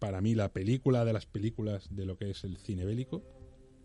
para 0.00 0.20
mí 0.20 0.34
la 0.34 0.52
película 0.52 1.04
de 1.04 1.12
las 1.12 1.26
películas 1.26 1.88
de 1.94 2.06
lo 2.06 2.16
que 2.16 2.30
es 2.30 2.42
el 2.44 2.56
cine 2.58 2.84
bélico 2.84 3.22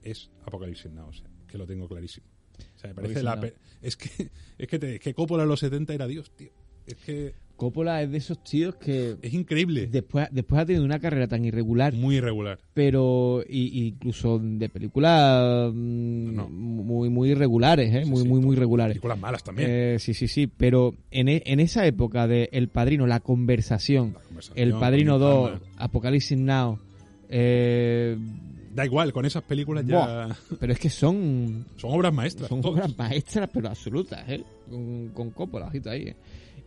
es 0.03 0.31
Apocalipsis 0.45 0.91
Now, 0.91 1.09
o 1.09 1.13
sea, 1.13 1.27
que 1.47 1.57
lo 1.57 1.65
tengo 1.67 1.87
clarísimo. 1.87 2.27
O 2.75 2.79
sea, 2.79 2.89
me 2.89 2.95
parece 2.95 3.23
la 3.23 3.39
pe- 3.39 3.55
es 3.81 3.95
que 3.97 4.29
es 4.57 4.67
que, 4.67 4.77
te- 4.79 4.95
es 4.95 4.99
que 4.99 5.13
Coppola 5.13 5.43
en 5.43 5.49
los 5.49 5.59
70 5.59 5.93
era 5.93 6.05
Dios, 6.07 6.31
tío. 6.35 6.51
Es 6.85 6.95
que 6.95 7.33
Coppola 7.55 8.01
es 8.01 8.11
de 8.11 8.17
esos 8.17 8.43
tíos 8.43 8.75
que 8.75 9.15
es 9.21 9.33
increíble, 9.33 9.87
después, 9.87 10.27
después 10.31 10.61
ha 10.61 10.65
tenido 10.65 10.83
una 10.83 10.99
carrera 10.99 11.27
tan 11.27 11.45
irregular, 11.45 11.93
muy 11.93 12.15
irregular. 12.17 12.59
pero 12.73 13.43
y- 13.47 13.87
incluso 13.87 14.39
de 14.39 14.67
películas 14.69 15.71
mm, 15.73 16.35
No. 16.35 16.49
muy 16.49 17.09
muy 17.09 17.29
irregulares, 17.31 17.93
¿eh? 17.93 18.03
Sí, 18.03 18.09
muy 18.09 18.23
sí, 18.23 18.27
muy 18.27 18.41
muy 18.41 18.55
todo. 18.55 18.61
regulares. 18.61 18.93
Películas 18.95 19.19
malas 19.19 19.43
también. 19.43 19.69
Eh, 19.71 19.97
sí, 19.99 20.13
sí, 20.13 20.27
sí, 20.27 20.47
pero 20.47 20.93
en, 21.11 21.29
e- 21.29 21.43
en 21.45 21.59
esa 21.59 21.85
época 21.85 22.27
de 22.27 22.49
El 22.51 22.69
Padrino, 22.69 23.05
La 23.07 23.19
Conversación, 23.19 24.13
La 24.13 24.19
conversación 24.21 24.67
El 24.67 24.73
Padrino 24.79 25.13
Nick 25.13 25.21
2, 25.21 25.49
Palmer. 25.51 25.67
Apocalipsis 25.77 26.37
Now, 26.37 26.79
eh, 27.29 28.17
Da 28.73 28.83
igual, 28.85 29.13
con 29.13 29.23
esas 29.25 29.43
películas 29.43 29.85
ya 29.85 30.35
pero 30.59 30.73
es 30.73 30.79
que 30.79 30.89
son 30.89 31.65
son 31.77 31.91
obras 31.93 32.11
maestras. 32.11 32.49
son 32.49 32.61
todas. 32.61 32.73
obras 32.85 32.97
maestras, 32.97 33.47
pero 33.53 33.69
absolutas, 33.69 34.27
¿eh? 34.27 34.43
Con, 34.69 35.09
con 35.09 35.29
Coppola, 35.29 35.67
ojito 35.67 35.91
ahí, 35.91 36.07
¿eh? 36.07 36.15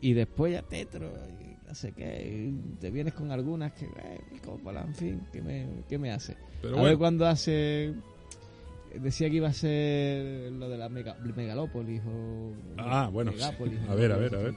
Y 0.07 0.13
después 0.13 0.53
ya 0.53 0.63
Tetro, 0.63 1.11
y 1.41 1.67
no 1.67 1.75
sé 1.75 1.93
qué, 1.93 2.49
y 2.49 2.77
te 2.79 2.91
vienes 2.91 3.13
con 3.15 3.31
algunas 3.33 3.73
que, 3.73 3.87
eh, 3.87 4.21
Coppola, 4.45 4.83
en 4.83 4.95
fin, 4.95 5.21
¿qué 5.33 5.43
me, 5.43 5.67
qué 5.89 5.99
me 5.99 6.13
hace? 6.13 6.37
Pero 6.63 6.75
a 6.75 6.81
bueno. 6.81 6.85
ver 6.91 6.99
cuándo 6.99 7.27
hace... 7.27 7.93
Decía 9.01 9.29
que 9.29 9.37
iba 9.37 9.49
a 9.49 9.53
ser 9.53 10.53
lo 10.53 10.69
de 10.69 10.79
la 10.79 10.89
mega- 10.89 11.17
megalópolis 11.35 12.01
o... 12.07 12.53
Ah, 12.79 13.11
bueno, 13.13 13.33
sí. 13.33 13.39
Megápolis, 13.39 13.81
A 13.89 13.95
ver, 13.97 14.13
a 14.13 14.17
ver, 14.17 14.35
a 14.35 14.39
ver. 14.39 14.55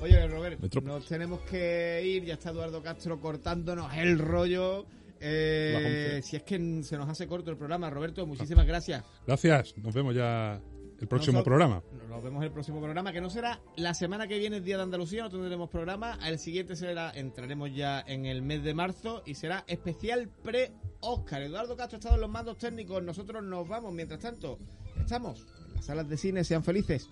Oye, 0.00 0.26
Robert, 0.28 0.60
Metrópolis. 0.60 0.94
nos 0.96 1.06
tenemos 1.06 1.40
que 1.42 2.02
ir. 2.04 2.24
Ya 2.24 2.34
está 2.34 2.50
Eduardo 2.50 2.82
Castro 2.82 3.20
cortándonos 3.20 3.92
el 3.96 4.18
rollo. 4.18 4.86
Eh, 5.20 6.20
si 6.24 6.36
es 6.36 6.42
que 6.42 6.82
se 6.84 6.96
nos 6.96 7.08
hace 7.08 7.26
corto 7.26 7.50
el 7.50 7.56
programa, 7.56 7.90
Roberto, 7.90 8.26
muchísimas 8.26 8.66
gracias. 8.66 9.04
Gracias, 9.26 9.76
nos 9.78 9.92
vemos 9.94 10.14
ya 10.14 10.60
el 11.00 11.06
próximo 11.08 11.38
Nosotros- 11.38 11.44
programa. 11.44 11.82
Nos 12.08 12.22
vemos 12.22 12.42
el 12.44 12.50
próximo 12.50 12.80
programa, 12.80 13.12
que 13.12 13.20
no 13.20 13.30
será 13.30 13.60
la 13.76 13.94
semana 13.94 14.26
que 14.26 14.38
viene, 14.38 14.56
el 14.56 14.64
Día 14.64 14.76
de 14.76 14.82
Andalucía, 14.82 15.22
no 15.22 15.30
tendremos 15.30 15.70
programa. 15.70 16.18
El 16.26 16.38
siguiente 16.38 16.74
será, 16.76 17.10
entraremos 17.14 17.72
ya 17.74 18.00
en 18.00 18.26
el 18.26 18.42
mes 18.42 18.62
de 18.64 18.74
marzo 18.74 19.22
y 19.24 19.34
será 19.34 19.64
especial 19.68 20.28
pre-Oscar. 20.42 21.42
Eduardo 21.42 21.76
Castro 21.76 21.96
ha 21.96 22.00
estado 22.00 22.14
en 22.16 22.20
los 22.22 22.30
mandos 22.30 22.58
técnicos, 22.58 23.02
nosotros 23.02 23.42
nos 23.44 23.68
vamos. 23.68 23.92
Mientras 23.92 24.20
tanto, 24.20 24.58
estamos 24.98 25.46
en 25.68 25.74
las 25.74 25.84
salas 25.84 26.08
de 26.08 26.16
cine, 26.16 26.42
sean 26.44 26.64
felices. 26.64 27.08